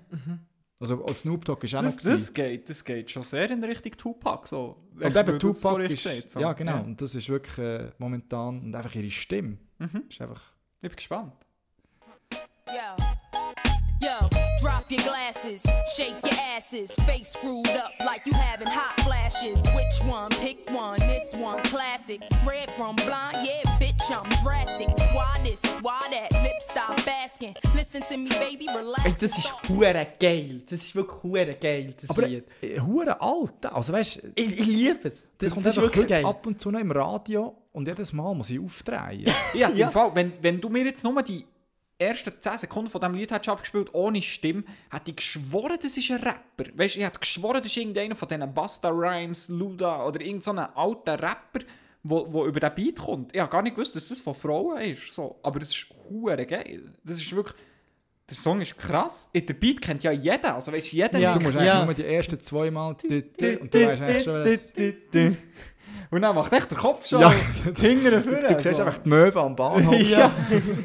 Also 0.81 1.05
als 1.05 1.21
Snoop 1.21 1.45
Dogg 1.45 1.65
ist 1.65 1.75
auch 1.75 1.83
Das, 1.83 1.97
noch 1.97 2.03
das, 2.13 2.33
geht, 2.35 2.69
das 2.69 2.85
geht 2.85 3.11
schon 3.11 3.23
sehr 3.23 3.51
in 3.51 3.63
Richtung 3.65 3.93
Tupac. 3.93 4.47
So. 4.47 4.77
Und 5.01 5.17
eben 5.17 5.39
Tupac 5.39 5.81
ist, 5.85 6.03
gesagt 6.05 6.31
so. 6.33 6.41
ja 6.41 6.53
genau, 6.53 6.83
und 6.83 7.01
das 7.01 7.15
ist 7.15 7.29
wirklich 7.29 7.59
äh, 7.59 7.91
momentan, 7.99 8.61
und 8.61 8.75
einfach 8.75 8.95
ihre 8.95 9.11
Stimme, 9.11 9.59
Mhm. 9.79 10.05
ist 10.09 10.21
einfach, 10.21 10.53
Ich 10.83 10.89
bin 10.89 10.97
gespannt. 10.97 11.33
Yo. 12.67 13.04
Your 14.95 15.03
glasses, 15.03 15.63
shake 15.97 16.15
your 16.23 16.39
asses, 16.57 16.93
face 17.07 17.33
screwed 17.33 17.67
up 17.69 17.91
like 18.07 18.25
you 18.27 18.33
having 18.33 18.69
hot 18.69 18.95
flashes. 19.01 19.57
Which 19.75 19.99
one? 20.09 20.31
Pick 20.31 20.71
one. 20.71 21.01
This 21.01 21.33
one, 21.35 21.61
classic. 21.65 22.23
Red 22.47 22.71
from 22.77 22.95
blind, 22.97 23.45
yeah, 23.45 23.63
bitch, 23.81 24.01
I'm 24.11 24.29
drastic. 24.45 24.89
Why 25.13 25.41
this? 25.43 25.61
Why 25.83 26.01
that? 26.13 26.33
Lip 26.45 26.61
stop 26.61 26.97
asking. 27.09 27.55
Listen 27.75 28.03
to 28.03 28.17
me, 28.17 28.29
baby, 28.39 28.69
relax. 28.69 29.05
ey, 29.05 29.13
das 29.19 29.37
ist 29.37 29.51
hure 29.69 30.07
geil. 30.21 30.63
Das 30.71 30.81
ist 30.85 30.95
wirklich 30.95 31.23
hure 31.25 31.55
geil, 31.55 31.95
das 32.01 32.11
aber 32.11 32.27
Lied. 32.29 32.45
äh, 32.63 32.79
hure 32.79 33.21
alt, 33.21 33.67
also 33.67 33.93
weißt 33.93 34.17
du, 34.23 34.33
Ich, 34.37 34.61
ich 34.61 34.67
liebe 34.67 35.09
es. 35.09 35.23
das, 35.23 35.29
Das, 35.39 35.51
kommt 35.55 35.67
das 35.67 35.77
ist 35.77 35.83
wirklich 35.83 36.07
geil. 36.07 36.25
ab 36.25 36.47
und 36.47 36.61
zu 36.61 36.71
noch 36.71 36.79
im 36.81 36.93
Radio 36.93 37.57
und 37.73 37.89
jedes 37.89 38.13
Mal 38.13 38.33
muss 38.35 38.49
ich 38.51 38.61
aufdrehen. 38.61 39.25
Ja, 39.55 39.71
Ja. 39.71 39.91
Fall, 39.91 40.13
wenn, 40.15 40.33
wenn 40.41 40.61
du 40.61 40.69
mir 40.69 40.85
jetzt 40.85 41.03
nur 41.03 41.21
die 41.23 41.45
ersten 42.05 42.33
10 42.41 42.59
Sekunden 42.59 42.91
von 42.91 43.01
diesem 43.01 43.15
Lied 43.15 43.33
hättest 43.33 43.49
abgespielt, 43.49 43.91
ohne 43.93 44.23
Stimme, 44.23 44.65
hätte 44.91 45.11
ich 45.11 45.17
geschworen, 45.17 45.79
das 45.81 45.97
ist 45.97 46.11
ein 46.11 46.19
Rapper. 46.23 46.71
Weißt 46.77 46.95
du, 46.97 47.01
ich 47.01 47.07
hätte 47.07 47.19
geschworen, 47.19 47.59
das 47.59 47.67
ist 47.67 47.77
irgendeiner 47.77 48.15
von 48.15 48.29
diesen 48.29 48.55
Basta 48.55 48.89
Rhymes, 48.89 49.49
Luda 49.49 50.05
oder 50.07 50.21
irgendein 50.21 50.41
so 50.43 50.53
alter 50.81 51.21
Rapper, 51.23 51.65
wo, 52.03 52.27
wo 52.33 52.47
über 52.47 52.61
den 52.61 52.75
Beat 52.75 52.99
kommt. 52.99 53.35
Ich 53.35 53.41
habe 53.41 53.51
gar 53.51 53.63
nicht 53.63 53.75
gewusst, 53.77 53.97
dass 53.97 54.09
das 54.09 54.21
von 54.21 54.35
Frauen 54.35 54.81
ist. 54.83 55.13
So. 55.13 55.39
Aber 55.43 55.59
das 55.59 55.69
ist 55.71 55.87
hure 56.11 56.45
geil. 56.47 56.93
Das 57.03 57.17
ist 57.17 57.35
wirklich. 57.35 57.57
Der 58.29 58.37
Song 58.37 58.61
ist 58.63 58.79
krass. 58.79 59.29
Der 59.35 59.53
Beat 59.53 59.83
kennt 59.83 60.03
ja 60.03 60.11
jeder. 60.11 60.55
Also 60.55 60.73
weißt 60.73 60.93
du, 60.93 60.97
jeder 60.97 61.19
Ja. 61.19 61.37
Du 61.37 61.41
musst 61.45 61.55
Ja. 61.59 61.83
eigentlich 61.83 61.85
nur 61.85 62.07
die 62.07 62.15
ersten 62.15 62.41
zwei 62.41 62.71
Mal 62.71 62.89
und 62.89 63.03
du 63.03 63.11
weißt 63.11 64.03
eigentlich 64.03 64.25
schon, 64.25 64.35
was... 64.45 64.73
Und 66.11 66.23
dann 66.23 66.35
macht 66.35 66.53
echt 66.53 66.71
der 66.71 66.79
Kopf 66.79 67.07
schon 67.07 67.21
Ja. 67.21 67.31
hinten 67.81 68.23
vorne. 68.23 68.55
Du 68.55 68.63
siehst 68.63 68.81
einfach 68.81 68.99
die 68.99 69.09
Möwe 69.09 69.41
am 69.41 69.57
Bahnhof. 69.57 69.95
ja. 70.09 70.33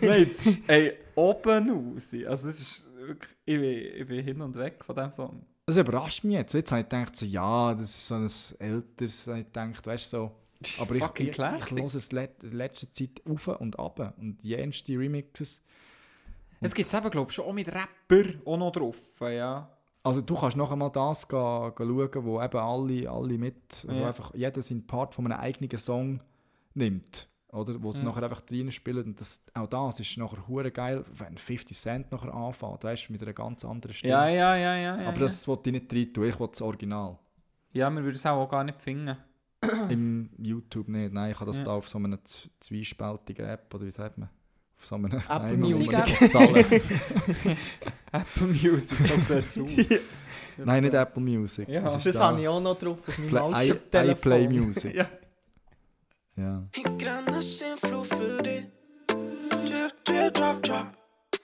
Nein, 0.02 0.32
ey, 0.68 0.94
oben 1.20 1.70
raus. 1.70 2.10
Also 2.28 2.48
das 2.48 2.60
ist 2.60 2.88
wirklich, 2.96 3.32
ich 3.46 3.60
bin, 3.60 4.02
ich 4.02 4.08
bin 4.08 4.24
hin 4.24 4.42
und 4.42 4.56
weg 4.56 4.84
von 4.84 4.96
diesem 4.96 5.12
Song. 5.12 5.46
Das 5.66 5.78
überrascht 5.78 6.24
mich 6.24 6.34
jetzt. 6.34 6.54
Jetzt 6.54 6.72
habe 6.72 6.82
ich 6.82 6.90
gedacht, 6.90 7.16
so, 7.16 7.26
ja, 7.26 7.74
das 7.74 7.90
ist 7.90 8.08
so 8.08 8.16
ein 8.16 8.30
älteres, 8.60 9.28
habe 9.28 9.40
ich 9.40 9.46
gedacht, 9.46 9.88
weißt 9.88 10.14
du, 10.14 10.18
so... 10.18 10.32
Aber 10.82 10.96
ich, 10.96 11.04
ich, 11.20 11.30
ich 11.30 11.38
höre 11.38 11.86
es 11.86 12.12
le 12.12 12.30
in 12.44 12.52
letzter 12.52 12.92
Zeit 12.92 13.22
auf 13.30 13.48
und 13.48 13.80
ab 13.80 14.14
und 14.20 14.40
jenste 14.42 14.94
Remixes. 15.00 15.62
Es 16.60 16.74
gibt 16.74 16.88
es 16.90 16.94
eben, 16.94 17.10
glaube 17.10 17.30
ich, 17.30 17.36
schon 17.36 17.46
auch 17.46 17.54
mit 17.54 17.68
Rapper 17.70 18.26
auch 18.46 18.58
noch 18.58 18.72
drauf. 18.72 18.98
Ja. 19.22 19.70
Also 20.04 20.22
du 20.22 20.36
kannst 20.36 20.58
noch 20.58 20.72
einmal 20.72 20.92
das 20.92 21.28
ga, 21.28 21.70
ga 21.70 21.86
schauen, 21.86 22.26
wo 22.26 22.42
eben 22.42 22.58
alle, 22.58 23.10
alle 23.10 23.38
mit, 23.38 23.86
also 23.88 24.02
Ja. 24.02 24.08
einfach 24.08 24.34
jeder 24.34 24.62
seinen 24.62 24.86
Part 24.86 25.16
von 25.16 25.26
einem 25.26 25.40
eigenen 25.40 25.78
Song 25.78 26.20
nimmt, 26.74 27.29
oder? 27.52 27.82
Wo 27.82 27.92
sie 27.92 28.00
Ja. 28.00 28.06
nachher 28.10 28.24
einfach 28.24 28.42
drin 28.42 28.72
spielen 28.72 29.06
und 29.06 29.20
das, 29.20 29.42
auch 29.54 29.68
das 29.68 30.00
ist 30.00 30.18
nachher 30.18 30.48
hure 30.48 30.72
geil, 30.72 31.04
wenn 31.14 31.38
50 31.38 31.78
Cent 31.78 32.12
nachher 32.12 32.34
anfängt, 32.34 32.84
weißt 32.84 33.10
du, 33.10 33.14
mit 33.14 33.22
einer 33.24 33.34
ganz 33.34 33.66
anderen 33.66 33.94
Stimme. 33.94 34.12
Ja, 34.14 34.28
ja, 34.28 34.56
ja, 34.56 34.76
ja. 34.76 35.02
ja 35.02 35.08
Aber 35.08 35.20
das 35.20 35.48
wollte 35.48 35.70
ich 35.70 35.82
nicht 35.82 35.94
rein 35.94 36.14
tun, 36.14 36.26
ich 36.26 36.40
wollte 36.40 36.52
das 36.54 36.62
Original. 36.62 37.18
Ja, 37.72 37.88
ja 37.88 37.90
wir 37.90 38.04
würden 38.04 38.16
es 38.16 38.26
auch 38.26 38.48
gar 38.48 38.64
nicht 38.64 38.82
finden. 38.82 39.18
Im 39.90 40.30
YouTube 40.38 40.88
nicht, 40.88 41.12
nein, 41.14 41.32
ich 41.32 41.40
habe 41.40 41.48
das 41.48 41.60
Ja. 41.60 41.66
da 41.66 41.72
auf 41.74 41.90
so 41.90 41.98
einer 41.98 42.20
zweispältigen 42.60 43.46
App, 43.46 43.74
oder 43.74 43.86
wie 43.86 43.92
sagt 43.92 44.18
man? 44.18 44.30
Auf 44.78 44.86
so 44.86 44.96
einem... 44.96 45.12
Apple 45.12 45.58
man 45.58 45.60
Music. 45.60 45.90
Apple 48.12 48.48
Music, 48.48 48.98
so 48.98 49.16
sieht 49.22 49.46
es 49.46 49.60
aus. 49.60 49.72
nein, 50.58 50.84
nicht 50.84 50.94
Apple 50.94 51.22
Music. 51.22 51.68
Ja, 51.68 51.88
Es 51.88 51.98
ist 51.98 52.06
Das 52.06 52.16
da 52.16 52.28
habe 52.30 52.42
ich 52.42 52.48
auch 52.48 52.60
noch 52.62 52.78
drauf 52.80 52.98
auf 53.06 53.18
meinem 53.18 53.30
Play, 53.30 53.68
I, 53.68 53.72
I 53.72 53.74
Telefon. 53.92 54.22
Play 54.22 54.48
Music. 54.48 54.96
Ja. 54.96 55.10
Drop, 60.34 60.64
drop. 60.64 60.88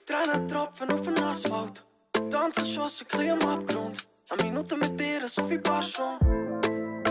Tränar 0.08 0.48
droppen 0.48 0.90
upp 0.90 1.06
en 1.06 1.24
asfalt. 1.24 1.82
Dansar 2.30 2.64
så 2.64 2.88
så 2.88 3.04
klim 3.04 3.38
abgrund 3.48 3.96
En 4.32 4.46
minuter 4.46 4.76
med 4.76 4.98
deras 4.98 5.32
så 5.32 5.42
vi 5.42 5.58
bara 5.58 5.82
sjung 5.82 6.18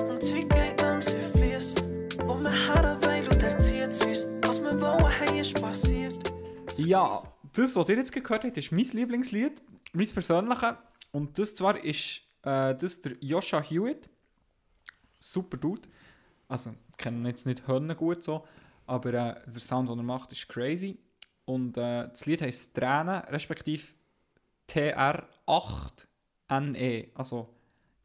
Hon 0.07 0.19
tycker 0.19 0.71
att 0.71 0.77
de 0.77 1.01
ser 1.01 1.21
flest. 1.37 1.83
Och 2.29 2.41
med 2.41 2.51
herre 2.51 2.97
väl 3.01 3.27
och 3.27 3.35
där 3.35 3.51
tidsvis 3.51 4.27
Was 4.41 4.59
vad 4.59 5.11
här 5.11 5.39
är 5.39 5.43
spassiert 5.43 6.31
Ja, 6.77 7.23
das, 7.55 7.75
was 7.75 7.89
ihr 7.89 7.97
jetzt 7.97 8.11
gehört 8.11 8.43
habt, 8.43 8.57
ist 8.57 8.71
mein 8.71 8.85
Lieblingslied, 8.93 9.61
mein 9.93 10.07
persönliches. 10.07 10.75
Und 11.11 11.37
das 11.37 11.55
zwar 11.55 11.77
ist 11.85 12.21
äh, 12.43 12.75
das 12.75 13.01
der 13.01 13.13
Joshua 13.21 13.61
Hewitt. 13.61 14.09
Super 15.19 15.57
Dude. 15.57 15.81
Also, 16.47 16.71
kenne 16.97 17.17
ihn 17.19 17.25
jetzt 17.25 17.45
nicht 17.45 17.67
Hörner 17.67 17.95
gut 17.95 18.23
so, 18.23 18.47
aber 18.85 19.09
äh, 19.09 19.35
der 19.45 19.61
Sound, 19.61 19.89
den 19.89 19.97
er 19.99 20.03
macht, 20.03 20.31
ist 20.31 20.47
crazy. 20.47 20.97
Und 21.45 21.77
äh, 21.77 22.07
das 22.09 22.25
Lied 22.25 22.41
heisst 22.41 22.75
Tränen, 22.75 23.19
respektive 23.25 23.93
TR8NE. 24.69 27.09
Also, 27.13 27.53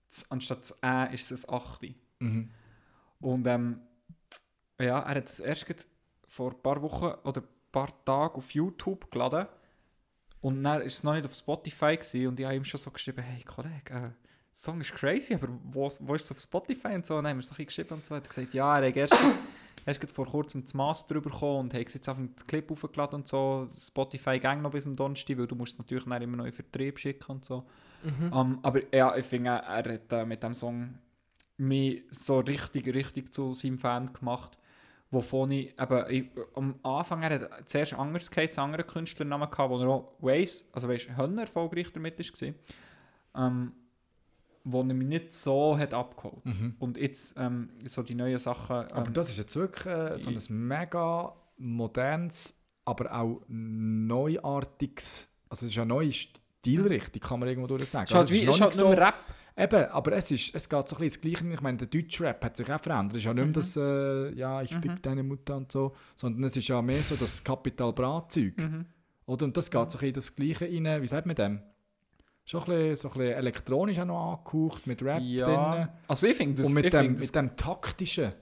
z- 0.09 0.27
anstatt 0.31 0.61
das 0.61 0.83
Ä 0.83 1.13
ist 1.13 1.31
es 1.31 1.49
ein 1.49 1.55
8. 1.55 1.95
Mhm. 2.21 2.51
Und 3.21 3.47
ähm, 3.47 3.81
ja, 4.81 5.01
er 5.01 5.15
hat 5.17 5.29
es 5.29 5.41
erst 5.41 5.87
vor 6.27 6.53
ein 6.53 6.63
paar 6.63 6.81
Wochen 6.83 7.13
oder 7.27 7.43
ein 7.43 7.49
paar 7.73 8.05
Tagen 8.05 8.35
auf 8.37 8.51
YouTube 8.53 9.11
geladen. 9.11 9.47
Und 10.41 10.63
dann 10.65 10.81
war 10.81 10.87
es 10.87 11.03
noch 11.03 11.15
nicht 11.15 11.27
auf 11.27 11.35
Spotify 11.35 11.97
gewesen, 11.97 12.29
und 12.29 12.41
ich 12.41 12.47
habe 12.47 12.57
ihm 12.57 12.65
schon 12.65 12.81
so 12.81 12.91
geschrieben, 12.91 13.23
hey 13.23 13.43
Kollege, 13.43 13.93
äh, 13.93 14.11
Song 14.53 14.81
ist 14.81 14.93
crazy, 14.93 15.35
aber 15.35 15.49
wo, 15.65 15.89
wo 16.01 16.15
ist 16.15 16.25
es 16.25 16.33
auf 16.33 16.39
Spotify 16.39 16.89
und 16.89 17.07
so? 17.07 17.17
Und 17.17 17.25
dann 17.25 17.31
haben 17.31 17.39
wir 17.39 17.45
es 17.45 17.51
noch 17.51 17.59
geschrieben 17.59 17.95
und 17.95 18.07
so. 18.07 18.15
Er 18.15 18.19
hat 18.19 18.29
gesagt, 18.29 18.53
ja, 18.53 18.79
er 18.79 18.89
hat 18.89 18.97
erst 18.97 19.13
gerade 20.01 20.13
vor 20.13 20.27
kurzem 20.27 20.63
das 20.63 20.75
Master 20.75 21.21
bekommen 21.21 21.61
und 21.61 21.75
hast 21.75 21.95
jetzt 21.95 22.09
einfach 22.09 22.23
den 22.23 22.35
Clip 22.47 22.71
aufgeladen 22.71 23.21
und 23.21 23.29
so. 23.29 23.67
Spotify 23.71 24.39
gang 24.39 24.63
noch 24.63 24.71
bis 24.71 24.85
zum 24.85 24.97
Donnerstag, 24.97 25.39
weil 25.39 25.47
du 25.47 25.55
musst 25.55 25.79
natürlich 25.79 26.05
dann 26.05 26.23
immer 26.23 26.37
noch 26.37 26.45
in 26.45 26.53
Vertrieb 26.53 26.99
schicken 26.99 27.33
und 27.33 27.45
so. 27.45 27.65
Ähm, 28.33 28.59
aber 28.63 28.81
ja, 28.95 29.17
ich 29.17 29.27
finde, 29.27 29.51
er 29.51 29.85
hat 29.85 30.13
äh, 30.13 30.25
mit 30.25 30.43
dem 30.43 30.55
Song 30.55 30.95
mich 31.57 32.03
so 32.11 32.41
richtig, 32.41 32.93
richtig 32.95 33.33
zu 33.33 33.53
seinem 33.53 33.79
Fan 33.79 34.13
gemacht. 34.13 34.57
Wovon 35.13 35.51
ich, 35.51 35.75
eben, 35.79 36.05
ich, 36.09 36.31
am 36.55 36.77
Anfang, 36.83 37.23
er 37.23 37.41
hat 37.41 37.69
zuerst 37.69 37.95
anders 37.95 38.31
geheißen, 38.31 38.59
einen 38.59 38.73
anderen 38.73 38.87
Künstlernamen 38.87 39.51
gehabt, 39.51 39.71
wo 39.71 39.81
er 39.81 39.89
auch 39.89 40.13
weiss, 40.21 40.69
also 40.73 40.89
weißt, 40.89 41.17
Hönner 41.17 41.43
erfolgreich 41.43 41.93
damit 41.93 42.19
war. 42.19 42.55
Ähm, 43.35 43.73
wo 44.65 44.81
er 44.81 44.85
mich 44.95 45.09
nicht 45.09 45.33
so 45.33 45.77
hat 45.79 45.95
abgeholt. 45.95 46.43
Und 46.79 46.97
jetzt 46.99 47.35
ähm, 47.39 47.71
so 47.85 48.03
die 48.03 48.15
neuen 48.15 48.39
Sachen. 48.39 48.77
Ähm, 48.77 48.89
Aber 48.93 49.11
das 49.11 49.31
ist 49.31 49.39
jetzt 49.39 49.57
wirklich 49.57 49.87
äh, 49.87 50.19
so 50.19 50.31
ein 50.31 50.39
mega 50.69 51.35
modernes, 51.57 52.55
aber 52.85 53.15
auch 53.15 53.43
neuartiges, 53.49 55.29
also 55.49 55.67
es 55.67 55.73
ist 55.73 55.79
eine 55.79 55.87
neue 55.87 56.13
Stilrichtung, 56.13 57.21
kann 57.21 57.41
man 57.41 57.49
irgendwo 57.49 57.67
durch 57.69 57.89
sagen. 57.89 58.05
ist 58.05 58.15
halt, 58.15 58.23
Also 58.23 58.35
es 58.35 58.41
wie, 58.41 58.45
ist 58.45 58.61
halt 58.61 58.75
nicht 58.75 58.85
nicht 58.85 58.99
mehr 58.99 59.07
Rap. 59.07 59.15
Eben, 59.57 59.85
aber 59.91 60.13
es, 60.13 60.31
ist, 60.31 60.55
es 60.55 60.69
geht 60.69 60.89
so 60.89 60.97
ein 60.97 61.01
bisschen 61.03 61.09
das 61.09 61.41
Gleiche. 61.41 61.55
Ich 61.55 61.61
meine, 61.61 61.77
der 61.77 61.89
deutsche 61.89 62.25
Rap 62.25 62.43
hat 62.45 62.57
sich 62.57 62.73
auch 62.73 62.81
verändert. 62.81 63.13
Es 63.13 63.19
ist 63.19 63.25
ja 63.25 63.35
nicht 63.35 63.45
mehr 63.45 63.53
das, 63.53 63.77
äh, 63.77 64.33
ja, 64.35 64.63
ich 64.63 64.75
fick 64.75 65.03
deine 65.03 65.23
Mutter 65.23 65.57
und 65.57 65.71
so, 65.71 65.95
sondern 66.17 66.45
es 66.45 66.57
ist 66.57 66.69
ja 66.69 66.81
mehr 66.81 67.03
so 67.03 67.17
das 67.17 67.43
Kapital 67.45 67.93
Bra-Zeug. 67.93 68.55
Oder? 69.27 69.45
Und 69.45 69.57
das 69.57 69.71
geht 69.71 69.91
so 69.91 69.99
ein 69.99 70.01
bisschen 70.01 70.15
das 70.15 70.35
Gleiche 70.37 70.65
rein, 70.65 71.03
wie 71.03 71.07
sagt 71.07 71.27
man 71.27 71.37
dem? 71.37 71.61
Schon 72.45 72.61
ein 72.63 72.67
bisschen, 72.67 72.97
so 72.97 73.09
ein 73.09 73.19
bisschen 73.19 73.35
elektronisch 73.35 73.99
auch 74.01 74.05
noch 74.07 74.33
angehaucht, 74.33 74.87
mit 74.87 75.03
Rap 75.03 75.19
drin. 75.19 75.29
Ja. 75.29 75.89
Also 76.09 76.27
ich 76.27 76.37
finde 76.37 76.55
das, 76.63 76.67
Und 76.67 76.75
mit 76.75 76.93
dem, 76.93 77.13
mit 77.15 77.35
dem 77.35 77.57
taktischen. 77.57 78.33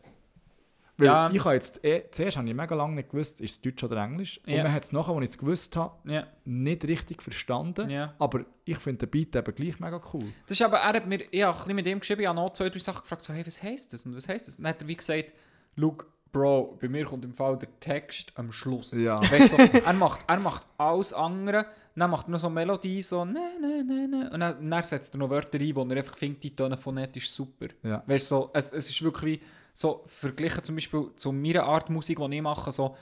Weil 0.97 1.07
Ja. 1.07 1.31
ich 1.31 1.45
habe 1.45 1.55
jetzt, 1.55 1.85
eh, 1.85 2.05
zuerst 2.11 2.37
habe 2.39 2.49
ich 2.49 2.55
mega 2.55 2.75
lange 2.75 2.97
nicht 2.97 3.11
gewusst, 3.11 3.41
ist 3.41 3.53
es 3.53 3.61
Deutsch 3.61 3.85
oder 3.85 4.03
Englisch. 4.03 4.41
Und 4.45 4.53
Ja. 4.53 4.65
man 4.65 4.73
hat 4.73 4.83
es 4.83 4.91
nachher, 4.93 5.13
als 5.13 5.25
ich 5.27 5.31
es 5.31 5.39
gewusst 5.39 5.77
habe, 5.77 6.11
ja. 6.11 6.27
nicht 6.45 6.85
richtig 6.89 7.23
verstanden. 7.23 7.89
Ja. 7.91 8.15
Aber 8.19 8.45
ich 8.65 8.79
finde 8.79 9.07
den 9.07 9.11
Beat 9.11 9.37
eben 9.37 9.55
gleich 9.55 9.79
mega 9.79 10.01
cool. 10.13 10.25
Das 10.47 10.59
ist 10.59 10.63
aber, 10.63 10.79
er 10.79 10.95
hat 10.95 11.07
mir, 11.07 11.21
ich 11.31 11.43
habe 11.43 11.75
mit 11.75 11.87
ihm 11.87 12.01
geschrieben, 12.01 12.23
ich 12.23 12.27
habe 12.27 12.37
noch 12.37 12.53
zwei, 12.53 12.69
drei 12.71 12.79
Sachen 12.81 13.03
gefragt, 13.03 13.23
so, 13.23 13.33
hey, 13.33 13.47
was 13.47 13.63
heisst 13.63 13.93
das 13.93 14.07
und 14.07 14.17
was 14.17 14.29
heisst 14.29 14.49
das? 14.49 14.57
Dann 14.57 14.67
hat 14.67 14.83
er 14.83 14.89
wie 14.89 14.97
gesagt, 14.97 15.33
look, 15.77 16.11
Bro, 16.39 16.79
bei 16.81 16.89
mir 16.89 17.05
kommt 17.05 17.25
im 17.25 17.35
Fall 17.35 17.59
der 17.59 17.69
Text 17.81 18.33
am 18.37 18.53
Schluss. 18.53 18.93
Ja. 18.93 19.21
Weißt 19.31 19.51
so, 19.51 19.57
er, 19.87 19.93
macht, 19.93 20.21
er 20.29 20.39
macht 20.39 20.67
alles 20.77 21.13
andere, 21.13 21.67
dann 21.97 22.11
macht 22.11 22.29
er 22.29 22.31
noch 22.31 22.39
so 22.41 22.49
Melodie, 22.49 23.03
so, 23.03 23.25
ne, 23.25 23.41
ne, 23.61 23.83
ne, 23.85 24.07
ne, 24.09 24.31
und 24.33 24.39
dann, 24.39 24.71
dann 24.71 24.83
setzt 24.85 25.15
er 25.15 25.19
noch 25.19 25.31
Wörter 25.31 25.59
ein, 25.59 25.75
wo 25.75 25.83
er 25.83 25.97
einfach 25.97 26.17
findet, 26.17 26.45
die 26.45 26.55
Töne 26.55 26.77
phonetisch 26.77 27.29
super. 27.31 27.67
Ja. 27.83 28.05
Weißt 28.07 28.29
so, 28.29 28.51
es, 28.53 28.71
es 28.73 28.91
ist 28.91 29.03
wirklich 29.03 29.41
wie, 29.41 29.45
so, 29.73 30.05
verglichen 30.07 30.63
zum 30.63 30.77
Beispiel 30.77 31.11
zu 31.17 31.33
meiner 31.33 31.65
Art 31.65 31.91
Musik, 31.91 32.19
die 32.19 32.37
ich 32.37 32.43
mache, 32.43 32.71
so, 32.71 32.97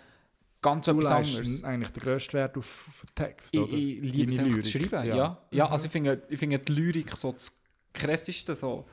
ganz 0.63 0.87
Du 0.87 0.93
etwas 0.93 1.13
anderes. 1.13 1.63
eigentlich 1.63 1.91
den 1.91 2.03
grössten 2.03 2.33
Wert 2.35 2.57
auf, 2.57 3.05
Text, 3.15 3.53
Ich, 3.55 3.61
oder? 3.61 3.73
ich 3.73 4.01
liebe 4.01 4.33
es 4.33 4.39
einfach 4.39 4.61
zu 4.61 4.71
schreiben, 4.71 5.09
ja. 5.09 5.39
Ja, 5.51 5.69
also 5.71 5.87
ich 5.87 5.93
finde, 5.93 6.23
ich 6.31 6.39
finde 6.39 6.59
die 6.59 6.73
Lyrik 6.73 7.15
so 7.15 7.33
das 7.33 7.61
krasseste, 7.93 8.55
so. 8.55 8.87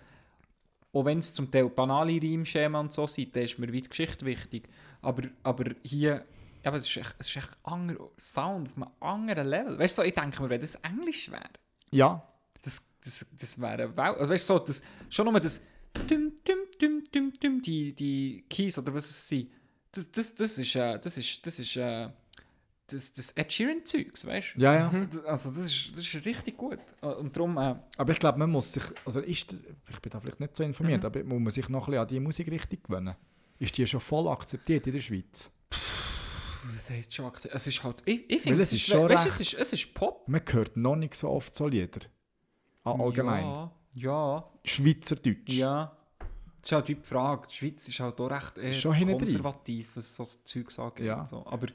Auch 0.94 1.06
wenn 1.06 1.20
es 1.20 1.34
zum 1.34 1.52
Teil 1.52 1.70
banale 1.70 2.22
Reimschema 2.22 2.80
und 2.80 2.94
so 2.94 3.08
sind, 3.08 3.36
dann 3.36 3.44
ist 3.44 3.58
mir 3.60 3.68
weit 3.68 3.86
die 3.86 3.90
Geschichte 3.90 4.26
wichtig. 4.26 4.70
Aber, 5.02 5.24
aber 5.42 5.72
hier, 5.84 6.24
ja, 6.64 6.70
aber 6.70 6.78
es 6.78 6.88
ist 6.88 6.96
echt, 6.96 7.16
es 7.18 7.28
ist 7.28 7.36
echt 7.36 7.52
ein 7.64 7.74
anderer 7.74 8.10
Sound 8.18 8.70
auf 8.70 8.78
einem 8.78 8.90
anderen 9.02 9.48
Level. 9.48 9.80
Weißt 9.80 9.98
du, 9.98 10.02
so, 10.02 10.08
ich 10.08 10.14
denke 10.14 10.42
mir, 10.42 10.50
wenn 10.50 10.62
das 10.62 10.76
Englisch 10.76 11.30
wäre, 11.30 11.50
Ja, 11.92 12.26
das, 12.62 12.86
das, 13.04 13.26
das 13.38 13.60
wäre. 13.60 13.92
Also, 13.96 14.30
weißt 14.30 14.50
du, 14.50 14.54
so, 14.54 14.60
das, 14.60 14.82
schon 15.10 15.26
nur 15.26 15.40
das 15.40 15.62
düm, 16.10 16.32
düm, 16.48 16.60
düm, 16.80 17.04
düm, 17.12 17.34
düm, 17.34 17.62
die, 17.62 17.94
die 17.94 18.46
Keys 18.50 18.78
oder 18.78 18.94
was 18.94 19.10
es 19.10 19.28
sind, 19.28 19.50
das, 19.92 20.10
das, 20.12 20.34
das 20.36 20.58
ist, 20.58 20.76
äh, 20.76 21.00
das 21.00 21.18
ist, 21.18 21.46
das 21.46 21.60
ist, 21.60 21.76
äh, 21.76 22.10
das, 22.94 23.14
das 23.14 23.32
Ed 23.32 23.52
Sheeran-Zeugs, 23.52 24.26
weißt 24.26 24.54
du? 24.56 24.62
ja, 24.62 24.74
ja. 24.76 24.90
D- 25.06 25.20
Also 25.26 25.50
das 25.50 25.66
ist, 25.66 25.92
das 25.98 26.06
ist 26.14 26.26
richtig 26.26 26.58
gut. 26.58 26.80
Äh, 27.02 27.08
Und 27.08 27.36
darum, 27.36 27.58
äh, 27.58 27.76
Aber 27.98 28.12
ich 28.12 28.20
glaube, 28.20 28.40
man 28.40 28.50
muss 28.50 28.72
sich, 28.74 28.84
also 29.06 29.20
ist, 29.20 29.54
ich 29.90 30.00
bin 30.00 30.10
da 30.12 30.20
vielleicht 30.20 30.40
nicht 30.40 30.56
so 30.56 30.64
informiert, 30.64 31.02
Mhm. 31.02 31.06
aber 31.08 31.24
muss 31.24 31.40
man 31.42 31.52
sich 31.52 31.70
noch 31.70 31.88
ein 31.88 31.92
bisschen 31.92 32.02
an 32.02 32.08
die 32.08 32.20
Musikrichtung 32.20 32.80
gewöhnen? 32.84 33.16
Ist 33.60 33.78
die 33.78 33.86
schon 33.88 34.00
voll 34.00 34.28
akzeptiert 34.28 34.86
in 34.88 34.94
der 34.94 35.02
Schweiz? 35.02 35.52
was 36.66 36.90
heisst 36.90 37.14
schon 37.14 37.26
akzeptiert? 37.26 37.56
Es 37.56 37.68
ist 37.68 37.84
halt, 37.84 38.02
ich, 38.06 38.30
ich 38.30 38.42
finde, 38.42 38.64
es 38.64 38.70
es 38.70 38.74
ist, 38.74 38.86
schon 38.88 39.10
weißt, 39.10 39.26
es 39.28 39.40
ist, 39.40 39.54
es 39.54 39.74
ist 39.74 39.94
Pop. 39.94 40.28
Man 40.28 40.42
hört 40.50 40.78
noch 40.78 40.96
nicht 40.96 41.16
so 41.16 41.30
oft 41.30 41.54
so 41.54 41.68
Lieder. 41.68 42.02
Ah, 42.86 42.94
allgemein. 42.94 43.44
Ja, 43.46 43.72
ja, 43.96 44.50
Schweizerdeutsch. 44.64 45.50
ja. 45.50 45.96
Das 46.62 46.72
ist 46.72 46.76
halt 46.76 46.88
wie 46.88 46.96
die 46.96 47.04
Frage, 47.04 47.48
die 47.50 47.54
Schweiz 47.56 47.88
ist 47.90 48.00
halt 48.00 48.18
auch 48.22 48.32
recht 48.32 48.58
eher 48.58 48.72
Schon 48.72 48.96
konservativ, 49.18 49.98
was 49.98 50.16
so 50.16 50.24
Zeug 50.24 50.68
angeht. 50.80 51.06
Ja. 51.06 51.20
und 51.20 51.28
So. 51.28 51.46
Aber 51.46 51.68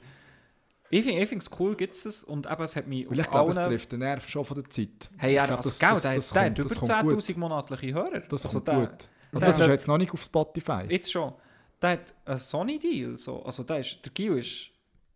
ich 0.89 1.03
finde 1.03 1.37
es 1.37 1.49
cool, 1.59 1.75
gibt 1.75 1.93
es 1.93 2.23
und 2.23 2.49
eben, 2.51 2.63
es 2.63 2.75
hat 2.75 2.87
mich 2.87 3.09
Weil 3.09 3.19
ich 3.19 3.29
glaube, 3.29 3.51
es 3.51 3.57
trifft 3.57 3.91
den 3.91 3.99
Nerv 3.99 4.27
schon 4.27 4.45
von 4.45 4.55
der 4.61 4.69
Zeit. 4.69 5.09
Hey, 5.17 5.35
ja, 5.35 5.45
das- 5.47 5.77
das- 5.77 6.01
der, 6.01 6.15
das 6.15 6.29
der 6.31 6.43
hat 6.45 6.59
das 6.59 6.71
über 6.71 6.75
kommt 6.87 7.01
gut. 7.03 7.21
10'000 7.21 7.37
monatliche 7.37 7.93
Hörer. 7.93 8.19
Das 8.21 8.45
also 8.45 8.61
kommt 8.61 8.79
gut. 8.89 9.09
Also 9.31 9.45
das 9.45 9.59
ist 9.59 9.67
jetzt 9.67 9.87
noch 9.87 9.97
nicht 9.97 10.11
auf 10.11 10.23
Spotify. 10.23 10.85
Jetzt 10.89 11.11
schon. 11.11 11.33
Der 11.81 11.91
hat 11.91 12.13
einen 12.25 12.37
Sony-Deal. 12.39 13.15
So. 13.17 13.43
Also 13.43 13.63
der, 13.63 13.79
ist, 13.79 13.99
der 14.03 14.11
Gil 14.11 14.37
ist... 14.37 14.71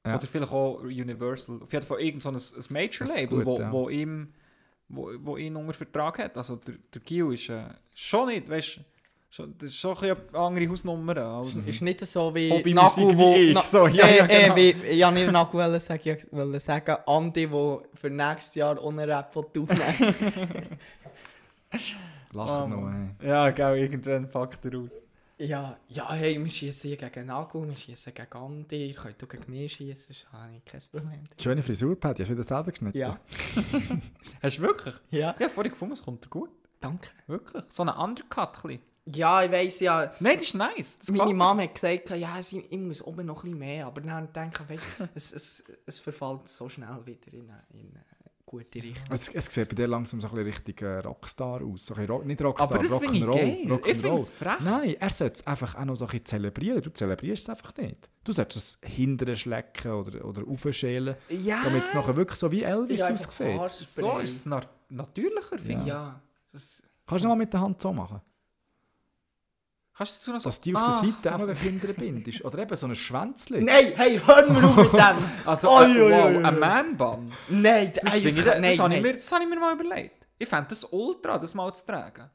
Ja. 0.05 0.17
Oder 0.17 0.27
vielleicht 0.27 0.51
auch 0.51 0.81
Universal. 0.83 1.61
Auf 1.61 1.71
jeden 1.71 1.85
Fall 1.85 2.01
irgend 2.01 2.21
so 2.21 2.29
ein, 2.29 2.33
Das 2.35 2.69
Major-Label, 2.69 3.45
wo, 3.45 3.57
ja. 3.57 3.71
wo, 3.71 3.89
ihm, 3.89 4.33
wo, 4.89 5.11
wo 5.19 5.37
ihn 5.37 5.55
unter 5.55 5.73
Vertrag 5.73 6.19
hat. 6.19 6.37
Also 6.37 6.57
der, 6.57 6.75
der 6.93 7.01
Gil 7.01 7.33
ist 7.33 7.49
äh, 7.49 7.63
schon 7.93 8.27
nicht, 8.27 8.49
weißt 8.49 8.81
das 9.47 9.69
ist 9.69 9.77
schon 9.77 9.97
eine 9.97 10.15
andere 10.33 10.67
Hausnummer. 10.69 11.17
Als, 11.17 11.55
Es 11.55 11.67
ist 11.67 11.81
nicht 11.81 12.05
so 12.05 12.33
wie 12.35 12.51
Hobbymusik 12.51 13.05
Nagu, 13.05 13.13
wie 13.13 13.17
wo... 13.17 13.33
ich, 13.35 13.53
Na, 13.55 13.61
so, 13.63 13.87
ja, 13.87 14.05
äh, 14.05 14.17
ja, 14.17 14.27
genau. 14.27 14.53
äh, 14.53 14.55
wie, 14.55 14.69
ich 14.87 15.03
wollte 15.03 15.13
nicht 15.19 15.31
Nagu 15.31 15.53
wollen 15.57 15.79
sagen, 15.79 16.01
ich 16.05 16.31
wollte 16.31 16.59
sagen, 16.59 16.97
Andi, 17.07 17.47
der 17.47 17.79
für 17.95 18.09
nächstes 18.09 18.55
Jahr 18.55 18.83
ohne 18.83 19.07
Rap 19.07 19.35
aufnehmen 19.35 19.69
will. 19.69 20.77
Lacht 22.33 22.63
Oh, 22.63 22.67
noch, 22.67 22.89
ey. 22.91 23.27
Ja, 23.27 23.49
genau, 23.49 23.73
irgendwann 23.73 24.29
packt 24.29 24.65
er 24.65 24.79
aus. 24.79 24.91
Ja, 25.39 25.75
ja, 25.89 26.11
hey, 26.13 26.41
wir 26.41 26.49
schießen 26.51 26.87
hier 26.89 26.97
gegen 26.97 27.25
Nagu, 27.25 27.67
wir 27.67 27.75
schießen 27.75 28.13
gegen 28.13 28.31
Andi, 28.33 28.87
ihr 28.89 28.93
könnt 28.95 29.21
auch 29.23 29.27
gegen 29.27 29.51
mich 29.51 29.73
schießen, 29.73 30.05
das 30.09 30.25
habe 30.31 30.53
ich 30.57 30.63
kein 30.65 30.81
Problem. 30.91 31.19
Schöne 31.41 31.63
Frisur, 31.63 31.99
Patty. 31.99 32.21
Hast 32.21 32.29
du 32.29 32.33
wieder 32.35 32.43
selber 32.43 32.71
geschnitten? 32.71 32.97
Ja, 32.97 33.19
Hast 34.41 34.57
du 34.57 34.61
wirklich? 34.67 34.93
ja, 35.09 35.35
Ja, 35.39 35.49
vorhin 35.49 35.71
gefunden, 35.71 35.93
es 35.93 36.03
kommt 36.03 36.23
dir 36.23 36.29
gut. 36.29 36.49
danke. 36.79 37.09
Wirklich. 37.27 37.63
So 37.69 37.81
ein 37.83 37.89
Undercut. 37.89 38.57
ein 38.57 38.61
bisschen. 38.61 38.92
Ja, 39.05 39.43
ich 39.43 39.51
weiss 39.51 39.79
ja, 39.81 40.13
Nein, 40.19 40.35
das 40.35 40.43
ist 40.43 40.55
nice. 40.55 40.99
Das 40.99 41.11
meine. 41.11 41.33
Mama 41.33 41.63
hat 41.63 41.73
gesagt, 41.75 42.09
ja, 42.11 42.41
sie- 42.41 42.65
ich 42.69 42.77
muss 42.79 43.01
oben 43.01 43.25
noch 43.25 43.43
ein 43.43 43.51
bisschen 43.51 43.59
mehr, 43.59 43.85
aber 43.87 43.99
dann 44.01 44.31
denke 44.31 44.63
ich, 44.63 44.69
weißt, 44.69 44.85
es, 45.15 45.33
es, 45.33 45.63
es 45.85 45.99
verfällt 45.99 46.47
so 46.47 46.69
schnell 46.69 46.99
wieder 47.05 47.33
in 47.33 47.49
eine, 47.49 47.63
in 47.73 47.89
eine 47.93 48.05
gute 48.45 48.81
Richtung. 48.81 49.03
Es, 49.09 49.27
es 49.27 49.45
sieht 49.47 49.67
bei 49.67 49.75
dir 49.75 49.87
langsam 49.87 50.21
so 50.21 50.27
ein 50.27 50.31
bisschen 50.35 50.45
richtig 50.45 50.81
äh, 50.83 50.99
Rockstar 50.99 51.61
aus. 51.63 51.85
So 51.87 51.95
Rock, 51.95 52.25
nicht 52.25 52.41
Rockstar, 52.41 52.69
Aber 52.71 52.77
das 52.81 52.95
finde 52.97 53.13
ich 53.15 53.25
geil. 53.25 53.57
Ich 53.63 53.69
Rock'n'Roll. 53.69 53.95
finde 53.95 54.21
es 54.21 54.29
frech. 54.29 54.59
Nein, 54.61 54.95
er 54.99 55.09
sollte 55.09 55.33
es 55.33 55.47
einfach 55.47 55.75
auch 55.75 55.85
noch 55.85 55.95
so 55.95 56.05
ein 56.05 56.11
bisschen 56.11 56.25
zelebrieren. 56.25 56.81
Du 56.81 56.89
zelebrierst 56.93 57.43
es 57.43 57.49
einfach 57.49 57.75
nicht. 57.75 58.09
Du 58.23 58.31
solltest 58.31 58.79
es 58.83 58.89
hinterher 58.89 59.35
schlecken 59.35 59.91
oder, 59.91 60.23
oder 60.23 60.47
aufschälen, 60.47 61.15
Ja. 61.29 61.61
damit 61.63 61.83
es 61.83 61.93
nachher 61.93 62.15
wirklich 62.15 62.39
so 62.39 62.49
wie 62.53 62.63
Elvis 62.63 62.99
Ja, 63.01 63.09
aussieht. 63.11 63.59
So 63.81 64.17
ist 64.19 64.31
es 64.31 64.45
na 64.45 64.61
natürlicher, 64.87 65.57
finde 65.57 65.81
ich. 65.81 65.87
Ja, 65.87 66.21
das, 66.53 66.81
Kannst 67.05 67.25
du 67.25 67.27
noch 67.27 67.35
mal 67.35 67.39
mit 67.43 67.51
der 67.51 67.59
Hand 67.59 67.81
so 67.81 67.91
machen? 67.91 68.21
Kannst 69.95 70.13
du 70.15 70.17
dazu 70.19 70.31
noch 70.33 70.39
so... 70.39 70.49
Dass 70.49 70.59
die 70.61 70.75
auf 70.75 70.81
Ah. 70.81 70.99
der 71.01 71.11
Seite 71.11 71.35
auch 71.35 71.37
noch 71.47 71.55
hinterher 71.59 71.93
bindest. 71.95 72.43
Oder 72.43 72.59
eben 72.59 72.75
so 72.75 72.87
ein 72.87 72.95
Schwänzchen. 72.95 73.63
Nein, 73.63 73.93
hey, 73.95 74.19
hör 74.25 74.49
mir 74.49 74.63
auf 74.67 74.75
mit 74.75 74.93
dem! 74.93 75.17
Also, 75.45 75.69
Oi, 75.69 75.85
äh, 75.85 76.11
wow, 76.11 76.43
ein 76.45 76.59
Man-Bun. 76.59 77.31
Nein, 77.49 77.93
Das, 78.01 78.15
ey, 78.15 78.27
ich, 78.27 78.35
das, 78.35 78.47
habe 78.55 78.67
ich 78.67 78.77
nein. 78.79 79.01
mir, 79.03 79.13
das 79.13 79.31
habe 79.31 79.43
ich 79.43 79.49
mir 79.49 79.59
mal 79.59 79.73
überlegt. 79.75 80.25
Ich 80.39 80.49
fände 80.49 80.65
das 80.69 80.83
ultra, 80.85 81.37
das 81.37 81.53
mal 81.53 81.71
zu 81.73 81.85
tragen. 81.85 82.29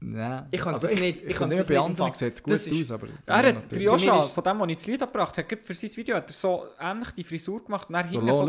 Nein. 0.00 0.46
Ich 0.50 0.60
kann 0.60 0.74
Also 0.74 0.86
das 0.86 0.96
nicht- 0.98 1.22
ich 1.22 1.30
Ich, 1.30 1.36
kann 1.36 1.48
nicht 1.50 1.68
bei 1.68 1.76
anderen 1.78 1.90
empfangen. 1.90 2.14
sieht 2.14 2.34
es 2.34 2.42
gut 2.42 2.52
Das 2.54 2.66
ist- 2.66 2.80
aus, 2.82 2.90
aber... 2.92 3.08
Er 3.26 3.36
hat, 3.36 3.72
ist- 3.72 4.32
von 4.32 4.44
dem, 4.44 4.60
wo 4.60 4.64
ich 4.66 4.76
das 4.76 4.86
Lied 4.86 5.00
gebracht 5.00 5.36
habe, 5.38 5.56
für 5.62 5.74
sein 5.74 5.90
Video 5.96 6.16
hat 6.16 6.30
er 6.30 6.34
so 6.34 6.64
ähnlich 6.80 7.10
die 7.12 7.24
Frisur 7.24 7.62
gemacht. 7.64 7.88
Und 7.90 8.08
So 8.08 8.20
hinten 8.20 8.32
so, 8.32 8.46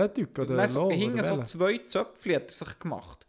dann 0.55 0.67
so, 0.69 0.89
hinten 0.89 1.45
zwei 1.45 1.77
Zöpfchen 1.79 2.35
hat 2.35 2.47
er 2.49 2.53
sich 2.53 2.79
gemacht. 2.79 3.25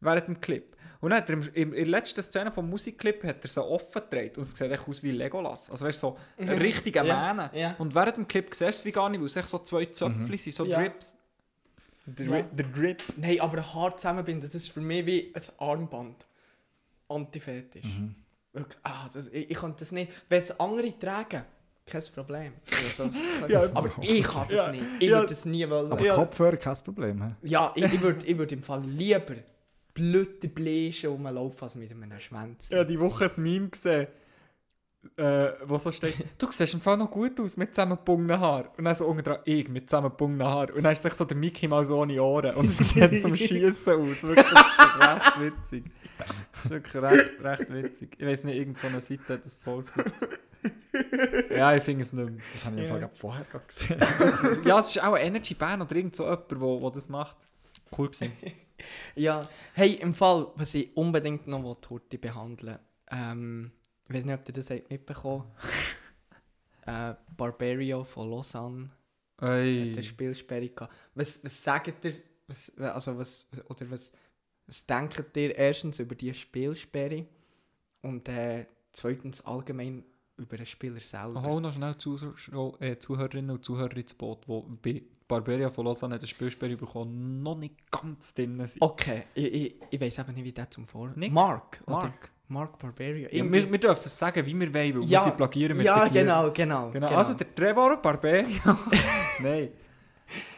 Während 0.00 0.28
dem 0.28 0.40
Clip. 0.40 0.76
Und 1.00 1.10
dann 1.10 1.18
hat 1.22 1.30
er 1.30 1.34
im, 1.54 1.72
in 1.72 1.74
der 1.74 1.86
letzten 1.86 2.22
Szene 2.22 2.50
vom 2.50 2.68
Musikclip 2.68 3.22
hat 3.24 3.44
er 3.44 3.48
so 3.48 3.64
offen 3.64 4.02
gedreht. 4.02 4.36
Und 4.36 4.42
es 4.42 4.56
sieht 4.56 4.70
echt 4.70 4.88
aus 4.88 5.02
wie 5.02 5.12
Legolas. 5.12 5.70
Also 5.70 5.86
weißt 5.86 6.00
so 6.00 6.18
ein 6.38 6.48
richtiger 6.48 7.04
Ja, 7.04 7.32
Mähne. 7.34 7.50
ja. 7.54 7.74
Und 7.78 7.94
während 7.94 8.16
dem 8.16 8.26
Clip 8.28 8.46
siehst 8.52 8.60
du 8.60 8.66
es 8.68 8.84
wie 8.84 8.92
gar 8.92 9.08
nicht, 9.08 9.20
weil 9.20 9.26
es 9.26 9.36
echt 9.36 9.48
so 9.48 9.58
zwei 9.60 9.84
Zöpfchen 9.86 10.26
Mhm. 10.28 10.36
sind, 10.38 10.54
so 10.54 10.64
Ja. 10.64 10.78
Drips. 10.80 11.14
Der, 12.06 12.26
Ja. 12.26 12.42
der 12.42 12.66
Drip. 12.66 13.02
Nein, 13.16 13.40
aber 13.40 13.74
hart 13.74 14.00
zusammenbinden, 14.00 14.48
das 14.48 14.54
ist 14.54 14.70
für 14.70 14.80
mich 14.80 15.04
wie 15.06 15.32
ein 15.34 15.42
Armband. 15.58 16.16
Antifetisch. 17.08 17.84
Mhm. 17.84 18.14
Wirklich, 18.52 18.78
ah, 18.82 19.08
das, 19.12 19.28
ich, 19.28 19.50
ich 19.50 19.56
kann 19.58 19.74
das 19.78 19.92
nicht. 19.92 20.10
Wenn 20.28 20.38
es 20.38 20.58
andere 20.58 20.98
tragen, 20.98 21.42
kein 21.86 22.02
Problem. 22.14 22.52
Also, 22.86 23.10
Ja, 23.48 23.62
aber 23.74 23.90
ich 24.02 24.22
kann 24.22 24.46
das 24.48 24.52
Ja, 24.58 24.70
nicht. 24.72 24.84
Ich 24.98 25.08
ja. 25.10 25.16
würde 25.18 25.28
das 25.28 25.44
nie 25.44 25.68
wollen. 25.68 25.92
Aber 25.92 26.02
Ja. 26.04 26.14
Kopfhörer 26.16 26.56
kein 26.56 26.76
Problem. 26.76 27.34
Ja, 27.42 27.72
ich, 27.76 27.84
ich 27.84 28.00
würde 28.00 28.26
ich 28.26 28.36
würd 28.36 28.52
im 28.52 28.62
Fall 28.62 28.82
lieber 28.84 29.36
blöde 29.98 30.48
Bläschen 30.48 31.10
rumlaufen 31.10 31.62
als 31.62 31.74
mit 31.74 31.90
einem 31.90 32.18
Schwänzchen. 32.20 32.70
Ich 32.70 32.76
habe 32.78 32.86
die 32.86 33.00
Woche 33.00 33.24
ein 33.24 33.42
Meme 33.42 33.68
gesehen. 33.68 34.06
äh, 35.16 35.48
wo 35.64 35.78
so 35.78 35.90
steht, 35.92 36.14
du 36.38 36.50
siehst 36.50 36.74
im 36.74 36.80
Fall 36.80 36.96
noch 36.96 37.10
gut 37.10 37.38
aus 37.40 37.56
mit 37.56 37.74
zusammengebundenen 37.74 38.40
Haaren. 38.40 38.68
Und 38.76 38.84
dann 38.84 38.94
so 38.94 39.06
unten 39.06 39.24
dran, 39.24 39.38
ich 39.44 39.68
mit 39.68 39.88
zusammengebundenen 39.90 40.46
Haaren. 40.46 40.74
Und 40.76 40.82
dann 40.84 40.92
ist 40.92 41.02
sich 41.02 41.14
so 41.14 41.24
der 41.24 41.36
Mickey 41.36 41.66
mal 41.68 41.84
so 41.84 41.98
ohne 42.00 42.22
Ohren. 42.22 42.54
Und 42.56 42.68
es 42.68 42.78
sieht 42.78 43.22
zum 43.22 43.34
Schießen 43.34 43.94
aus. 43.94 44.22
Wirklich, 44.22 44.46
das 44.50 44.68
ist 44.68 45.00
recht 45.00 45.40
witzig. 45.40 45.84
Das 46.52 46.64
ist 46.64 46.70
wirklich 46.70 47.02
recht, 47.02 47.30
recht 47.42 47.72
witzig. 47.72 48.16
Ich 48.18 48.26
weiß 48.26 48.44
nicht, 48.44 48.56
irgendeine 48.56 49.00
so 49.00 49.14
Seite 49.14 49.34
hat 49.34 49.44
das 49.44 49.56
postet. 49.56 50.12
Ja, 51.50 51.74
ich 51.74 51.82
finde 51.84 52.02
es 52.02 52.12
nicht 52.12 52.30
mehr. 52.30 52.40
Das 52.52 52.64
habe 52.64 52.76
ich 52.76 52.82
einfach 52.82 53.00
Ja. 53.00 53.10
vorher 53.14 53.46
gesehen. 53.66 54.00
Ja, 54.64 54.78
es 54.80 54.90
ist 54.90 55.02
auch 55.02 55.14
ein 55.14 55.26
Energy 55.26 55.54
Band 55.54 55.82
oder 55.82 55.94
irgend 55.96 56.16
so 56.16 56.24
jemand, 56.24 56.50
der 56.82 56.90
das 56.90 57.08
macht. 57.08 57.36
Cool 57.96 58.08
gewesen. 58.10 58.32
Ja, 59.14 59.48
hey, 59.74 59.94
im 59.94 60.14
Fall, 60.14 60.48
was 60.56 60.74
ich 60.74 60.96
unbedingt 60.96 61.46
noch 61.46 61.78
heute 61.90 62.18
behandeln 62.18 62.78
ähm, 63.10 63.70
ich 64.08 64.14
weiß 64.14 64.24
nicht, 64.24 64.34
ob 64.34 64.48
ihr 64.48 64.54
das 64.54 64.70
habt 64.70 64.90
mitbekommen 64.90 65.44
äh, 66.86 67.14
Barbario 67.36 68.04
von 68.04 68.30
Lausanne 68.30 68.90
hat 69.40 69.48
Ey. 69.48 69.92
eine 69.92 70.02
Spielsperre 70.02 70.68
gehabt. 70.68 70.92
Was, 71.14 71.42
was 71.44 71.62
sagt 71.62 72.04
ihr, 72.04 72.14
was, 72.46 72.76
also 72.78 73.16
was, 73.18 73.48
oder 73.68 73.90
was, 73.90 74.10
was 74.66 74.86
denkt 74.86 75.36
ihr 75.36 75.54
erstens 75.54 76.00
über 76.00 76.14
die 76.14 76.34
Spielsperre 76.34 77.26
und 78.02 78.28
äh, 78.28 78.66
zweitens 78.92 79.44
allgemein 79.44 80.04
über 80.36 80.56
den 80.56 80.66
Spieler 80.66 81.00
selber? 81.00 81.42
Hol 81.42 81.60
noch 81.60 81.72
schnell 81.72 81.94
äh, 82.80 82.98
Zuhörerinnen 82.98 83.50
und 83.50 83.64
Zuhörer 83.64 83.96
ins 83.96 84.14
Boot, 84.14 84.46
die 84.48 84.76
bei 84.82 85.02
Barbaria 85.28 85.68
von 85.68 85.84
Lausanne 85.84 86.16
eine 86.16 86.26
Spielsperre 86.26 86.76
bekommen, 86.76 87.42
noch 87.42 87.56
nicht 87.56 87.74
ganz 87.90 88.32
drin 88.34 88.66
sind. 88.66 88.80
Okay, 88.82 89.24
ich, 89.34 89.52
ich, 89.54 89.74
ich 89.90 90.00
weiß 90.00 90.18
eben 90.20 90.32
nicht, 90.34 90.44
wie 90.44 90.52
der 90.52 90.70
zum 90.70 90.86
Vor... 90.86 91.10
Nick? 91.14 91.32
Mark, 91.32 91.80
oder? 91.86 91.96
Mark. 91.98 92.30
Mark 92.50 92.78
Barbario. 92.78 93.28
Ja, 93.30 93.44
wir, 93.52 93.70
wir 93.70 93.78
dürfen 93.78 94.06
es 94.06 94.16
sagen, 94.18 94.44
wie 94.46 94.58
wir 94.58 94.72
wollen, 94.72 94.94
weil 94.94 95.04
Ja, 95.04 95.18
wir 95.18 95.20
sie 95.20 95.30
plagieren 95.36 95.76
mit 95.76 95.84
ja, 95.84 96.04
den 96.06 96.14
genau, 96.14 96.50
genau, 96.50 96.90
genau. 96.90 97.06
genau. 97.08 97.08
Also 97.18 97.34
der 97.34 97.54
Trevor 97.54 98.00
Barbaria. 98.00 98.46
Nein, 99.42 99.68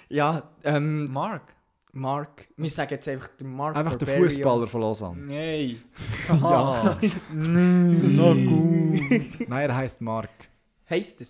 Ja, 0.08 0.50
ähm, 0.62 1.12
Mark. 1.12 1.52
Mark. 1.92 2.46
Wir 2.56 2.70
sagen 2.70 2.92
jetzt 2.92 3.08
einfach 3.08 3.28
der 3.28 3.46
Mark 3.48 3.74
Einfach 3.74 3.96
der. 3.96 4.06
Fußballer 4.06 4.68
von 4.68 4.80
Lausanne. 4.82 5.20
Nein. 5.20 5.82
Ja. 6.28 6.96
Na 7.32 8.32
gut. 8.32 9.48
Nein, 9.48 9.68
er 9.70 9.74
heißt 9.74 10.00
Mark. 10.00 10.30
Heisst 10.88 11.22
er? 11.22 11.26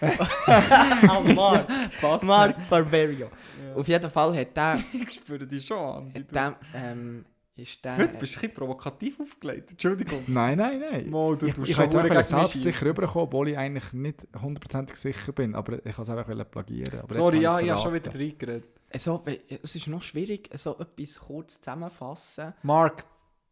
Ah, 0.00 1.20
Mark. 1.34 1.66
Passt. 2.00 2.24
Mark 2.24 2.68
Barbario. 2.68 3.30
Ja. 3.66 3.74
Auf 3.74 3.88
jeden 3.88 4.10
Fall 4.10 4.36
hat 4.36 4.56
der... 4.56 4.82
Ich 4.92 5.10
spüre 5.10 5.46
dich 5.46 5.64
schon 5.66 5.78
an. 5.78 6.12
Hat 6.14 6.34
der 6.34 6.56
ähm, 6.74 7.24
ist 7.56 7.84
der... 7.84 7.96
Heute 7.96 8.08
bist 8.18 8.34
du 8.34 8.38
ein 8.38 8.40
bisschen 8.42 8.54
provokativ 8.54 9.20
aufgelegt. 9.20 9.70
Entschuldigung. 9.70 10.22
Nein, 10.26 10.58
nein, 10.58 10.80
nein. 10.80 11.10
Mo, 11.10 11.34
du 11.34 11.46
ich 11.46 11.54
tust 11.54 11.68
ich 11.70 11.76
schon 11.76 11.84
wollte 11.92 11.98
einfach 12.10 12.28
gegen 12.28 12.40
mich 12.42 12.50
selbstsicher 12.52 12.86
rüberkommen, 12.86 13.26
obwohl 13.28 13.48
ich 13.48 13.58
eigentlich 13.58 13.92
nicht 13.92 14.26
hundertprozentig 14.40 14.96
sicher 14.96 15.32
bin. 15.32 15.54
Aber 15.54 15.74
ich 15.78 15.84
wollte 15.98 16.02
es 16.02 16.10
einfach 16.10 16.50
plagieren. 16.50 17.00
Aber 17.00 17.14
Sorry, 17.14 17.40
ja, 17.40 17.58
ich 17.60 17.70
habe 17.70 17.80
schon 17.80 17.94
wieder 17.94 18.14
reingeredet. 18.14 18.64
so, 18.96 19.22
we- 19.24 19.40
es 19.62 19.74
ist 19.74 19.86
noch 19.86 20.02
schwierig, 20.02 20.50
so 20.54 20.78
etwas 20.78 21.18
kurz 21.20 21.58
zusammenfassen. 21.60 22.54
Mark. 22.62 23.04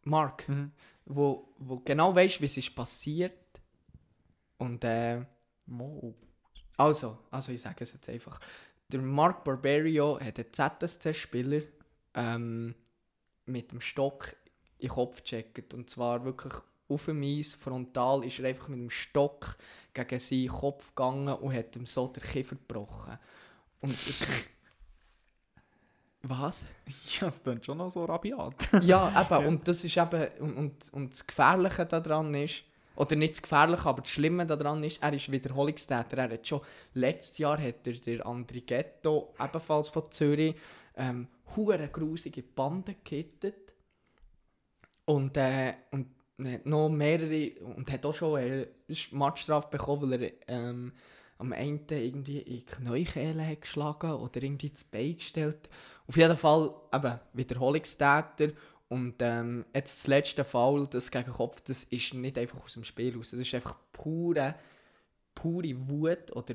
Mark, 0.07 0.47
Mhm. 0.51 0.71
wo, 1.07 1.49
wo 1.59 1.79
genau 1.81 2.15
weißt, 2.15 2.41
wie 2.43 2.47
es 2.47 2.57
ist 2.59 2.75
passiert. 2.75 3.33
Und 4.59 4.85
äh, 4.85 5.23
Mo. 5.67 6.15
Also, 6.77 7.19
also 7.31 7.53
ich 7.53 7.63
sage 7.63 7.77
es 7.85 7.93
jetzt 7.93 8.09
einfach. 8.09 8.41
Der 8.91 9.01
Mark 9.01 9.45
Barbario 9.45 10.21
hat 10.21 10.39
einen 10.39 10.81
ZSC-Spieler 10.81 11.63
ähm, 12.15 12.75
mit 13.47 13.73
dem 13.73 13.81
Stock 13.81 14.35
in 14.79 14.89
den 14.89 14.95
Kopf 14.95 15.23
gecheckt. 15.23 15.75
Und 15.75 15.91
zwar 15.91 16.25
wirklich 16.25 16.53
auf 16.89 17.07
dem 17.07 17.23
Eis, 17.23 17.55
frontal, 17.55 18.25
ist 18.25 18.39
er 18.39 18.49
einfach 18.49 18.69
mit 18.69 18.79
dem 18.79 18.91
Stock 18.91 19.57
gegen 19.95 20.19
seinen 20.19 20.49
Kopf 20.49 20.89
gegangen 20.89 21.35
und 21.35 21.55
hat 21.55 21.77
ihm 21.77 21.87
so 21.87 22.09
den 22.09 22.23
Kiefer 22.23 22.57
gebrochen. 22.57 23.19
Und 23.81 23.93
es, 23.93 24.27
Was? 26.27 26.65
Ja, 27.21 27.27
das 27.27 27.43
klingt 27.43 27.67
schon 27.67 27.79
noch 27.79 27.91
so 27.91 28.05
rabiat. 28.05 28.69
Ja, 28.83 29.21
eben, 29.21 29.47
und 29.49 29.69
das 29.69 29.85
ist 29.85 29.97
eben, 29.97 30.29
und, 30.41 30.57
und, 30.57 30.93
und 30.93 31.13
das 31.13 31.27
Gefährliche 31.27 31.85
daran 31.85 32.35
ist, 32.35 32.65
oder 32.97 33.17
nicht 33.17 33.35
das 33.35 33.43
Gefährliche, 33.43 33.89
aber 33.89 34.03
das 34.03 34.11
Schlimme 34.11 34.47
daran 34.47 34.83
ist, 34.85 35.03
er 35.03 35.13
ist 35.13 35.31
Wiederholungstäter. 35.31 36.17
Er 36.17 36.31
hat 36.31 36.47
schon, 36.47 36.61
letztes 36.95 37.39
Jahr 37.39 37.61
hat 37.61 37.87
er 37.87 37.95
der 37.95 38.27
Andri 38.27 38.61
Ghetto, 38.61 39.35
ebenfalls 39.39 39.91
von 39.91 40.11
Zürich, 40.11 40.55
ähm, 40.97 41.29
hure 41.57 41.89
grusige 41.89 42.43
Banden 42.43 42.97
gehittet. 43.05 43.73
Und, 45.07 45.37
äh, 45.37 45.75
und 45.91 46.07
hat 46.43 46.67
noch 46.67 46.89
mehrere, 46.89 47.61
und 47.61 47.91
hat 47.91 48.07
auch 48.07 48.15
schon 48.15 48.39
eine 48.39 48.69
Matchstrafe 49.11 49.69
bekommen, 49.71 50.11
weil 50.11 50.23
er 50.23 50.33
ähm, 50.49 50.93
am 51.39 51.53
Ende 51.53 52.01
irgendwie 52.01 52.39
in 52.39 52.59
die 52.59 52.65
Knäukehle 52.65 53.47
hat 53.47 53.63
geschlagen 53.63 54.13
oder 54.13 54.43
irgendwie 54.43 54.71
das 54.71 54.85
Bein 54.85 55.17
gestellt. 55.17 55.69
Auf 56.07 56.17
jeden 56.17 56.37
Fall 56.37 56.75
eben 56.93 57.21
Wiederholungstäter 57.33 58.53
und 58.89 59.17
ähm, 59.21 59.65
jetzt 59.75 60.01
das 60.01 60.07
letzte 60.07 60.45
Foul, 60.45 60.87
das 60.87 61.11
gegen 61.11 61.25
den 61.25 61.35
Kopf, 61.35 61.61
das 61.63 61.85
ist 61.85 62.15
nicht 62.15 62.39
einfach 62.39 62.63
aus 62.63 62.75
dem 62.75 62.85
Spiel 62.85 63.17
raus. 63.17 63.31
Das 63.31 63.41
ist 63.41 63.55
einfach 63.55 63.77
pure, 63.93 64.55
pure 65.35 65.89
Wut 65.89 66.31
oder 66.33 66.55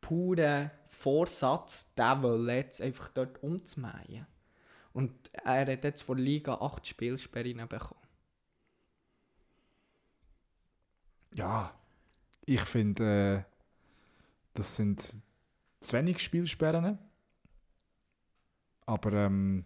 pure 0.00 0.70
Vorsatz, 0.86 1.92
der 1.94 2.22
will 2.22 2.48
jetzt 2.50 2.80
einfach 2.80 3.08
dort 3.08 3.42
umzumähen. 3.42 4.26
Und 4.92 5.12
er 5.32 5.72
hat 5.72 5.84
jetzt 5.84 6.02
von 6.02 6.18
Liga 6.18 6.54
8 6.54 6.86
Spielsperren 6.86 7.66
bekommen. 7.68 8.00
Ja, 11.34 11.72
ich 12.44 12.62
finde, 12.62 13.46
äh, 13.46 13.50
das 14.54 14.76
sind 14.76 15.00
zu 15.80 15.92
wenig 15.96 16.20
Spielsperren. 16.20 16.98
Aber 18.84 19.12
ähm, 19.12 19.64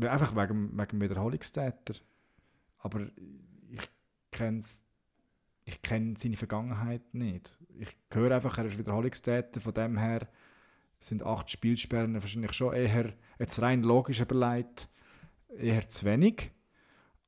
einfach 0.00 0.34
wegen, 0.34 0.76
wegen 0.78 1.00
Wiederholungstäter. 1.00 1.94
Aber 2.78 3.06
ich 3.70 3.88
kenne 4.30 4.62
ich 5.64 5.80
kenn 5.82 6.16
seine 6.16 6.36
Vergangenheit 6.36 7.14
nicht. 7.14 7.58
Ich 7.78 7.96
höre 8.12 8.32
einfach, 8.32 8.58
er 8.58 8.66
ist 8.66 8.78
Wiederholungstäter, 8.78 9.60
von 9.60 9.74
dem 9.74 9.96
her 9.96 10.28
sind 10.98 11.22
acht 11.22 11.50
Spielsperren 11.50 12.14
wahrscheinlich 12.14 12.52
schon 12.52 12.74
eher, 12.74 13.12
jetzt 13.38 13.60
rein 13.60 13.82
logisch 13.82 14.20
überlegt, 14.20 14.88
eher 15.48 15.88
zu 15.88 16.04
wenig. 16.04 16.52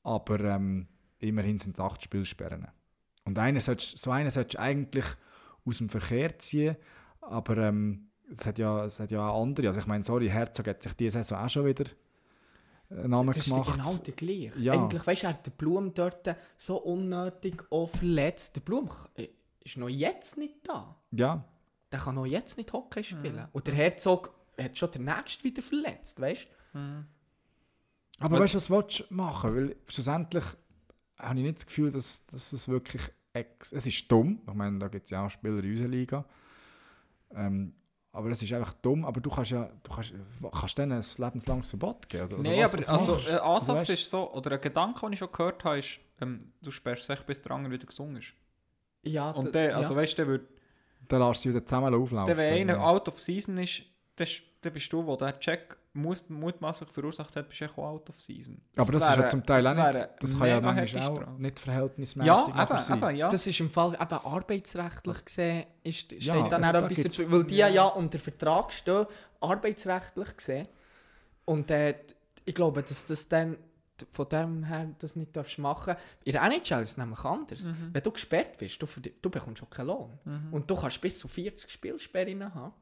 Aber 0.02 0.40
ähm, 0.40 0.86
immerhin 1.18 1.58
sind 1.58 1.76
es 1.76 1.80
acht 1.80 2.02
Spielsperren. 2.02 2.68
Und 3.24 3.38
eine 3.38 3.60
solltest, 3.60 3.98
so 3.98 4.10
einen 4.10 4.30
solltest 4.30 4.54
du 4.54 4.60
eigentlich 4.60 5.06
aus 5.64 5.78
dem 5.78 5.88
Verkehr 5.88 6.38
ziehen, 6.38 6.76
aber 7.20 7.56
ähm, 7.56 8.08
es, 8.30 8.46
hat 8.46 8.58
ja, 8.58 8.84
es 8.84 9.00
hat 9.00 9.10
ja 9.10 9.28
auch 9.28 9.42
andere. 9.42 9.68
Also 9.68 9.80
ich 9.80 9.86
meine, 9.86 10.04
sorry, 10.04 10.28
Herzog 10.28 10.68
hat 10.68 10.82
sich 10.82 10.92
diese 10.92 11.18
Saison 11.18 11.44
auch 11.44 11.48
schon 11.48 11.66
wieder 11.66 11.84
einen 11.84 11.96
Namen 12.88 13.28
Das 13.28 13.38
ist 13.38 13.44
gemacht. 13.52 13.74
genau 13.74 13.94
der 13.96 14.14
gleiche. 14.14 14.52
Ja. 14.58 14.72
Eigentlich, 14.74 15.06
weißt 15.06 15.22
du, 15.22 15.26
er 15.26 15.32
hat 15.32 15.46
den 15.46 15.52
Blum 15.54 15.92
dort 15.94 16.28
so 16.56 16.76
unnötig 16.78 17.62
auch 17.70 17.90
verletzt. 17.90 18.54
Der 18.56 18.60
Blum 18.60 18.88
ist 19.64 19.76
noch 19.76 19.88
jetzt 19.88 20.36
nicht 20.38 20.56
da. 20.68 20.96
Ja, 21.10 21.44
Der 21.90 21.98
kann 22.00 22.14
noch 22.14 22.26
jetzt 22.26 22.56
nicht 22.56 22.72
Hockey 22.72 23.02
spielen. 23.04 23.48
Und 23.52 23.66
der 23.66 23.74
Herzog 23.74 24.32
hat 24.58 24.76
schon 24.78 24.90
den 24.92 25.04
nächsten 25.04 25.44
wieder 25.44 25.62
verletzt, 25.62 26.20
weißt 26.20 26.46
du? 26.74 26.78
aber 28.18 28.30
Weil- 28.36 28.40
weißt 28.42 28.54
du, 28.54 28.56
was 28.58 28.70
willst 28.70 29.00
du 29.10 29.14
machen? 29.14 29.54
Weil 29.56 29.76
schlussendlich 29.88 30.44
habe 31.18 31.38
ich 31.38 31.44
nicht 31.44 31.56
das 31.58 31.66
Gefühl, 31.66 31.90
dass, 31.90 32.24
dass 32.26 32.52
es 32.52 32.68
wirklich. 32.68 33.02
Ex 33.32 33.70
es 33.72 33.86
ist 33.86 34.10
dumm. 34.10 34.40
Ich 34.48 34.54
meine, 34.54 34.78
da 34.78 34.88
gibt 34.88 35.04
es 35.04 35.10
ja 35.10 35.26
auch 35.26 35.28
Spieler 35.30 35.62
in 35.62 35.72
unserer 35.72 35.88
Liga. 35.88 36.24
Ähm, 37.32 37.74
aber 38.16 38.30
es 38.30 38.42
ist 38.42 38.52
einfach 38.52 38.72
dumm. 38.74 39.04
Aber 39.04 39.20
du 39.20 39.30
kannst 39.30 39.50
ja. 39.52 39.70
Du 39.82 39.92
kannst, 39.94 40.12
kannst 40.52 40.78
denen 40.78 40.92
ein 40.92 41.04
lebenslanges 41.18 41.68
Verbot 41.70 42.08
geben. 42.08 42.32
Oder, 42.32 42.42
Nein, 42.42 42.64
aber 42.64 42.78
also, 42.88 43.12
machst 43.12 43.28
ein 43.28 43.38
Also, 43.38 43.72
Ansatz 43.72 43.88
weißt- 43.88 43.92
ist 43.92 44.10
so, 44.10 44.32
oder 44.32 44.52
ein 44.52 44.60
Gedanke, 44.60 45.00
den 45.00 45.12
ich 45.12 45.18
schon 45.18 45.30
gehört 45.32 45.62
habe, 45.64 45.78
ist, 45.78 46.00
ähm, 46.20 46.52
du 46.62 46.70
sperrst 46.70 47.04
sich, 47.06 47.20
bis 47.20 47.40
der 47.42 47.52
andere 47.52 47.72
wieder 47.72 47.86
gesungen 47.86 48.16
ist. 48.16 48.32
Ja, 49.04 49.30
Und 49.30 49.54
der, 49.54 49.76
also 49.76 49.94
ja. 49.94 50.00
weißt 50.00 50.12
du, 50.14 50.16
der 50.16 50.26
wird, 50.28 50.48
Dann 51.08 51.20
lässt 51.20 51.44
du 51.44 51.48
sie 51.50 51.54
wieder 51.54 51.64
zusammen 51.64 51.94
auflaufen. 51.94 52.26
der, 52.26 52.36
wenn 52.36 52.52
einer 52.70 52.74
Ja. 52.80 52.86
out 52.86 53.06
of 53.08 53.20
season 53.20 53.56
ist, 53.58 53.82
dann 54.16 54.26
ist- 54.26 54.42
dann 54.62 54.72
bist 54.72 54.92
du, 54.92 55.16
der 55.16 55.32
den 55.32 55.40
Check 55.40 55.76
muss, 55.96 56.28
mutmaßlich 56.28 56.88
verursacht 56.90 57.34
hat, 57.36 57.48
bist 57.48 57.60
du 57.60 57.64
auch 57.66 57.78
out 57.78 58.10
of 58.10 58.20
season. 58.20 58.60
Aber 58.76 58.92
das, 58.92 59.02
ist 59.02 59.08
ja 59.10 59.18
wäre- 59.18 59.28
zum 59.28 59.44
Teil 59.46 59.66
auch 59.66 59.74
das 59.74 59.86
nicht. 59.94 59.94
wäre 60.02 60.16
Das 60.20 60.38
kann 60.38 60.48
ja 60.48 60.60
manchmal 60.60 61.02
auch 61.02 61.16
Strafe. 61.22 61.42
nicht 61.42 61.58
verhältnismäßig 61.58 62.26
Ja, 62.54 62.62
eben, 62.62 62.78
sein. 62.78 62.98
eben, 62.98 63.16
ja. 63.16 63.30
Das 63.30 63.46
ist 63.46 63.60
im 63.60 63.70
Fall 63.70 63.94
eben 63.94 64.00
arbeitsrechtlich 64.12 65.24
gesehen, 65.24 65.66
ist, 65.82 65.98
steht 65.98 66.22
Ja, 66.22 66.48
dann 66.48 66.62
also 66.64 66.78
auch 66.78 66.80
da 66.82 66.86
etwas 66.88 67.02
dazu, 67.04 67.32
weil 67.32 67.44
die 67.44 67.56
ja. 67.56 67.84
unter 67.86 68.18
Vertrag 68.18 68.72
stehen, 68.72 69.06
arbeitsrechtlich 69.40 70.36
gesehen. 70.36 70.68
Und 71.44 71.70
äh, 71.70 71.94
ich 72.44 72.54
glaube, 72.54 72.82
dass 72.82 73.06
das 73.06 73.28
dann 73.28 73.56
von 74.12 74.28
dem 74.28 74.64
her 74.64 74.90
das 74.98 75.16
nicht 75.16 75.34
darfst 75.34 75.58
machen. 75.58 75.96
In 76.24 76.32
der 76.32 76.42
NHL 76.42 76.82
ist 76.82 76.90
es 76.90 76.96
nämlich 76.98 77.24
anders. 77.24 77.62
Mhm. 77.62 77.90
Wenn 77.94 78.02
du 78.02 78.10
gesperrt 78.10 78.58
bist, 78.58 78.80
du, 78.82 78.86
du 79.22 79.30
bekommst 79.30 79.62
auch 79.62 79.70
keinen 79.70 79.86
Lohn. 79.86 80.18
Und 80.50 80.70
du 80.70 80.76
kannst 80.76 81.00
bis 81.00 81.18
zu 81.18 81.28
40 81.28 81.70
Spielsperren 81.70 82.54
haben. 82.54 82.74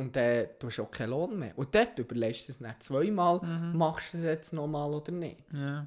Und 0.00 0.16
äh, 0.16 0.48
du 0.58 0.68
hast 0.68 0.80
auch 0.80 0.90
keinen 0.90 1.10
Lohn 1.10 1.38
mehr. 1.38 1.56
Und 1.58 1.74
dort 1.74 1.98
überlegst 1.98 2.48
du 2.48 2.52
es 2.52 2.58
dann 2.58 2.74
zweimal, 2.80 3.40
Mhm. 3.42 3.76
machst 3.76 4.14
du 4.14 4.18
es 4.18 4.24
jetzt 4.24 4.52
nochmal 4.52 4.90
oder 4.94 5.12
nicht. 5.12 5.40
Ja. 5.52 5.86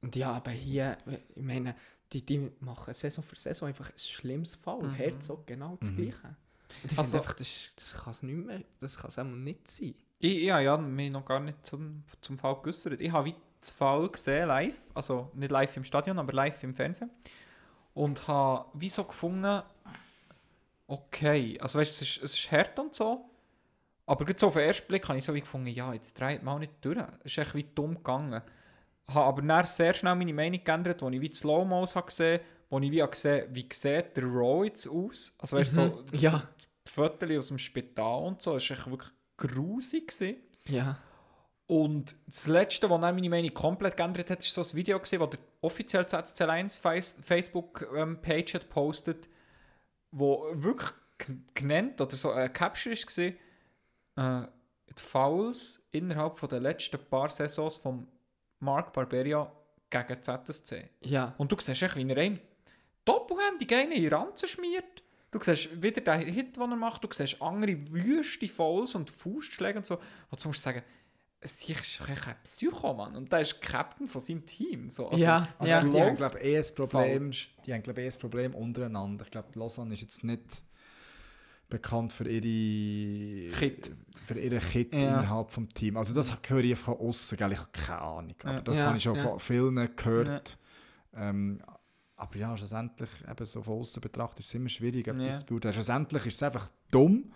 Und 0.00 0.16
ja, 0.16 0.32
aber 0.32 0.50
hier, 0.50 0.98
ich 1.34 1.42
meine, 1.42 1.74
die, 2.12 2.24
die 2.26 2.50
machen 2.60 2.92
Saison 2.92 3.22
für 3.24 3.36
Saison 3.36 3.68
einfach 3.68 3.88
ein 3.90 3.98
schlimmes 3.98 4.54
Foul. 4.56 4.84
Mhm. 4.88 4.94
Herzog 4.94 5.46
genau 5.46 5.76
das 5.80 5.90
Mhm. 5.92 5.96
Gleiche. 5.96 6.36
Und 6.82 6.92
ich 6.92 6.98
Also- 6.98 7.18
einfach, 7.18 7.34
das, 7.34 7.46
ist- 7.48 7.70
das 7.76 7.94
kann 8.02 8.10
es 8.10 8.22
nicht 8.22 8.36
mehr, 8.46 8.60
das 8.80 8.96
kann 8.96 9.08
es 9.08 9.16
nicht 9.36 9.68
sein. 9.68 9.94
Ich, 10.18 10.42
ja, 10.42 10.60
ja, 10.60 10.76
mich 10.76 11.10
noch 11.10 11.24
gar 11.24 11.40
nicht 11.40 11.64
zum, 11.64 12.04
zum 12.20 12.38
Fall 12.38 12.56
geäußert. 12.62 13.00
Ich 13.00 13.10
habe 13.12 13.26
wie 13.28 13.34
das 13.60 13.70
Fall 13.72 14.08
gesehen, 14.08 14.48
live. 14.48 14.78
Also 14.94 15.30
nicht 15.34 15.50
live 15.50 15.76
im 15.76 15.84
Stadion, 15.84 16.18
aber 16.18 16.32
live 16.32 16.62
im 16.64 16.74
Fernsehen. 16.74 17.10
Und 17.94 18.26
habe 18.28 18.66
wie 18.74 18.88
so 18.88 19.04
gefunden, 19.04 19.62
okay, 20.92 21.58
also 21.60 21.78
weißt 21.78 22.00
du, 22.00 22.04
es 22.04 22.10
ist, 22.16 22.22
es 22.22 22.34
ist 22.38 22.52
hart 22.52 22.78
und 22.78 22.94
so. 22.94 23.24
Aber 24.06 24.26
so 24.36 24.48
auf 24.48 24.54
den 24.54 24.64
ersten 24.66 24.86
Blick 24.88 25.08
habe 25.08 25.18
ich 25.18 25.24
so 25.24 25.32
wie 25.34 25.40
gefunden, 25.40 25.68
ja, 25.68 25.92
jetzt 25.94 26.18
dreht 26.18 26.42
mal 26.42 26.58
nicht 26.58 26.72
durch. 26.82 26.98
Es 27.24 27.32
ist 27.32 27.38
echt 27.38 27.54
wie 27.54 27.64
dumm 27.74 27.94
gegangen. 27.94 28.42
Habe 29.08 29.24
aber 29.26 29.42
dann 29.42 29.66
sehr 29.66 29.94
schnell 29.94 30.14
meine 30.14 30.34
Meinung 30.34 30.62
geändert, 30.62 31.02
als 31.02 31.14
ich 31.14 31.20
wie 31.20 31.28
die 31.30 31.36
Slow-Mos 31.36 31.96
habe 31.96 32.06
gesehen 32.06 32.40
wo 32.70 32.78
ich 32.78 32.90
wie 32.90 33.02
habe 33.02 33.10
gesehen 33.10 33.46
wie 33.54 33.68
sieht 33.70 34.16
der 34.16 34.24
Row 34.24 34.64
jetzt 34.64 34.86
aus. 34.88 35.34
Also 35.38 35.56
weißt 35.58 35.76
du, 35.76 35.80
so 35.82 35.82
Mhm, 36.12 36.18
ja. 36.18 36.42
Fotos 36.88 37.30
aus 37.38 37.48
dem 37.48 37.58
Spital 37.58 38.22
und 38.24 38.40
so, 38.42 38.54
das 38.54 38.70
war 38.70 38.76
echt 38.78 38.90
wirklich 38.90 39.12
grusig. 39.36 40.08
Gewesen. 40.08 40.36
Ja. 40.68 40.98
Und 41.66 42.14
das 42.26 42.46
Letzte, 42.48 42.88
was 42.90 43.00
dann 43.00 43.14
meine 43.14 43.28
Meinung 43.28 43.52
komplett 43.54 43.96
geändert 43.96 44.30
hat, 44.30 44.38
ist 44.44 44.52
so 44.54 44.62
ein 44.62 44.74
Video, 44.74 44.98
gewesen, 44.98 45.20
wo 45.20 45.26
der 45.26 45.38
offiziell 45.60 46.06
ZSC 46.06 46.42
Alliance 46.44 46.80
Face- 46.80 47.18
Facebook-Page 47.22 48.54
hat 48.54 48.68
postet, 48.68 49.28
wo 50.12 50.46
wirklich 50.52 50.90
genannt 51.54 52.00
oder 52.00 52.14
so 52.14 52.30
eine 52.30 52.50
Caption 52.50 52.94
war, 52.94 54.44
äh, 54.44 54.48
die 54.88 55.02
Fouls 55.02 55.86
innerhalb 55.90 56.38
von 56.38 56.48
der 56.48 56.60
letzten 56.60 56.98
paar 57.06 57.30
Saisons 57.30 57.78
von 57.78 58.06
Mark 58.60 58.92
Barberia 58.92 59.50
gegen 59.90 60.22
ZSC. 60.22 60.88
Ja. 61.00 61.34
Und 61.38 61.50
du 61.50 61.56
siehst 61.58 61.82
echt, 61.82 61.96
wie 61.96 62.08
er 62.08 62.16
einem 62.16 62.38
doppelhändig 63.04 63.74
einen 63.74 63.92
in 63.92 64.12
Ranzen 64.12 64.48
schmiert. 64.48 65.02
Du 65.30 65.40
siehst 65.42 65.82
wieder 65.82 66.02
den 66.02 66.28
Hit, 66.28 66.56
den 66.56 66.70
er 66.70 66.76
macht, 66.76 67.02
du 67.02 67.08
siehst 67.10 67.40
andere 67.40 67.76
wüste 67.90 68.46
Fouls 68.48 68.94
und 68.94 69.10
Faustschläge 69.10 69.78
und 69.78 69.86
so. 69.86 69.98
Wo 70.30 70.36
du 70.36 70.48
musst 70.48 70.62
sagen, 70.62 70.82
es 71.44 71.68
ist 71.68 72.00
doch 72.00 72.08
ein 72.08 72.36
Psycho, 72.44 72.94
Mann. 72.94 73.16
Und 73.16 73.30
der 73.32 73.40
ist 73.40 73.60
Captain 73.60 74.06
von 74.06 74.20
seinem 74.20 74.46
Team. 74.46 74.88
So, 74.90 75.08
also, 75.08 75.22
Ja, 75.22 75.48
Also 75.58 75.72
ja. 75.72 75.80
die 75.84 76.00
haben, 76.00 76.16
glaube 76.16 76.38
ich, 76.40 76.44
eh 76.48 76.58
ein 76.58 76.74
Problem, 76.74 77.30
die 77.66 77.72
haben, 77.74 77.82
glaube 77.82 78.00
ich, 78.00 78.06
eh 78.06 78.16
ein 78.16 78.20
Problem 78.20 78.54
untereinander. 78.54 79.24
Ich 79.24 79.30
glaube, 79.30 79.48
Lausanne 79.58 79.94
ist 79.94 80.02
jetzt 80.02 80.22
nicht 80.24 80.62
bekannt 81.68 82.12
für 82.12 82.28
ihre 82.28 83.50
Kit. 83.56 83.90
für 84.26 84.38
ihre 84.38 84.58
Kit 84.58 84.92
Ja. 84.92 84.98
innerhalb 85.00 85.50
vom 85.50 85.68
Team. 85.72 85.96
Also 85.96 86.14
das 86.14 86.32
höre 86.46 86.64
ich 86.64 86.78
von 86.78 86.98
außen, 86.98 87.36
gell? 87.38 87.52
ich 87.52 87.58
habe 87.58 87.70
keine 87.72 88.00
Ahnung. 88.00 88.34
Aber 88.44 88.52
Ja. 88.54 88.60
das 88.60 88.78
Ja, 88.78 88.84
habe 88.86 88.96
ich 88.98 89.02
schon 89.02 89.14
ja. 89.16 89.22
von 89.22 89.40
vielen 89.40 89.96
gehört. 89.96 90.58
Ähm, 91.14 91.62
aber 92.16 92.36
ja, 92.36 92.56
schlussendlich, 92.56 93.10
eben 93.28 93.46
so 93.46 93.62
von 93.62 93.80
außen 93.80 94.00
betrachtet, 94.00 94.40
ist 94.40 94.46
es 94.46 94.54
immer 94.54 94.68
schwierig, 94.68 95.08
etwas 95.08 95.24
Ja. 95.24 95.30
zu 95.40 95.46
beurteilen. 95.46 95.74
Schlussendlich 95.74 96.26
ist 96.26 96.34
es 96.34 96.42
einfach 96.42 96.70
dumm. 96.90 97.32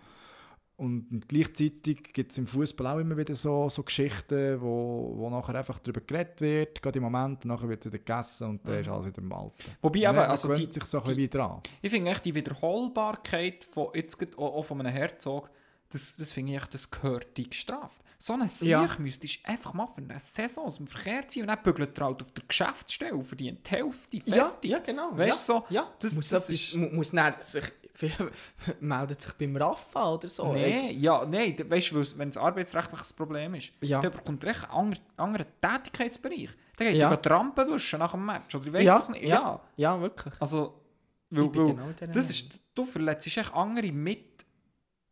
Und 0.78 1.26
gleichzeitig 1.26 2.02
gibt 2.12 2.32
es 2.32 2.36
im 2.38 2.46
Fußball 2.46 2.86
auch 2.86 2.98
immer 2.98 3.16
wieder 3.16 3.34
so, 3.34 3.66
so 3.70 3.82
Geschichten, 3.82 4.60
wo, 4.60 5.10
wo 5.16 5.30
nachher 5.30 5.54
einfach 5.54 5.78
darüber 5.78 6.02
geredet 6.02 6.38
wird, 6.42 6.82
gerade 6.82 6.98
im 6.98 7.04
Moment, 7.04 7.44
und 7.44 7.48
nachher 7.50 7.66
wird 7.68 7.86
es 7.86 7.90
wieder 7.90 7.98
gegessen 8.04 8.46
und 8.50 8.68
dann 8.68 8.80
ist 8.80 8.88
alles 8.88 9.06
wieder 9.06 9.22
im 9.22 9.32
Alten. 9.32 9.54
Wobei 9.80 10.00
Und 10.00 10.04
eben, 10.04 10.16
man 10.16 10.30
also 10.30 10.54
die, 10.54 10.70
sich 10.70 10.84
so 10.84 10.98
ein 10.98 11.04
bisschen 11.04 11.16
wie 11.18 11.28
dran. 11.28 11.60
ich 11.80 11.90
finde 11.90 12.10
echt 12.10 12.26
die 12.26 12.34
Wiederholbarkeit 12.80 13.64
von, 13.64 13.88
jetzt 13.94 14.18
gerade 14.18 14.36
auch, 14.38 14.62
von 14.64 14.80
einem 14.80 14.92
Herzog, 14.92 15.50
das, 15.90 16.16
das 16.16 16.32
finde 16.32 16.52
ich 16.52 16.58
echt, 16.58 16.74
das 16.74 16.90
gehört 16.90 17.36
die 17.36 17.48
gestraft. 17.48 18.02
So 18.18 18.32
einen 18.34 18.48
Sieg 18.48 18.68
Ja. 18.68 18.88
müsstest 18.98 19.44
du 19.46 19.48
einfach 19.48 19.72
mal 19.72 19.86
für 19.86 20.02
eine 20.02 20.18
Saison 20.18 20.64
aus 20.66 20.76
dem 20.78 20.86
Verkehr 20.88 21.26
ziehen 21.28 21.42
und 21.42 21.48
dann 21.48 21.62
bügelt 21.62 21.96
er 21.98 22.06
halt 22.06 22.22
auf 22.22 22.32
der 22.32 22.44
Geschäftsstelle 22.46 23.14
und 23.14 23.22
verdient 23.22 23.66
die 23.66 23.70
Hälfte, 23.70 24.20
fertig. 24.20 24.34
Ja, 24.34 24.52
ja, 24.62 24.78
genau. 24.80 25.16
Weißt 25.16 25.48
du, 25.48 25.52
ja, 25.54 25.60
so, 25.60 25.64
ja. 25.74 25.90
das- 26.00 26.14
muss, 26.14 26.28
das 26.28 26.50
ist- 26.50 26.74
mu- 26.74 26.88
muss 26.92 27.12
dann 27.12 27.34
sich, 27.40 27.64
meldet 28.80 29.20
sich 29.20 29.32
beim 29.34 29.56
Rafa 29.56 30.12
oder 30.14 30.28
so. 30.28 30.52
Nein, 30.52 30.98
ja, 30.98 31.24
nein, 31.24 31.56
weißt 31.68 31.92
du, 31.92 32.18
wenn 32.18 32.28
es 32.28 32.36
arbeitsrechtliches 32.36 33.12
Problem 33.12 33.54
ist, 33.54 33.72
Ja. 33.80 34.00
dann 34.00 34.12
bekommt 34.12 34.44
er 34.44 34.54
einen 34.54 34.70
anderen, 34.70 35.04
anderen 35.16 35.46
Tätigkeitsbereich. 35.60 36.50
Dann 36.76 36.88
geht 36.88 36.96
Ja. 36.96 37.10
er 37.10 37.16
die 37.16 37.28
Rampe 37.28 37.66
wischen 37.70 37.98
nach 37.98 38.12
dem 38.12 38.24
Match, 38.26 38.54
oder 38.54 38.66
ich 38.66 38.72
weiss 38.72 38.84
ja, 38.84 38.98
doch 38.98 39.08
nicht. 39.08 39.22
ja, 39.22 39.28
Ja. 39.28 39.60
ja, 39.76 40.00
wirklich. 40.00 40.34
Also, 40.40 40.82
weil, 41.30 41.44
weil, 41.54 41.66
genau 41.74 41.88
das 42.00 42.30
ist, 42.30 42.60
du 42.74 42.84
verletzt 42.84 43.26
echt 43.26 43.52
andere 43.54 43.90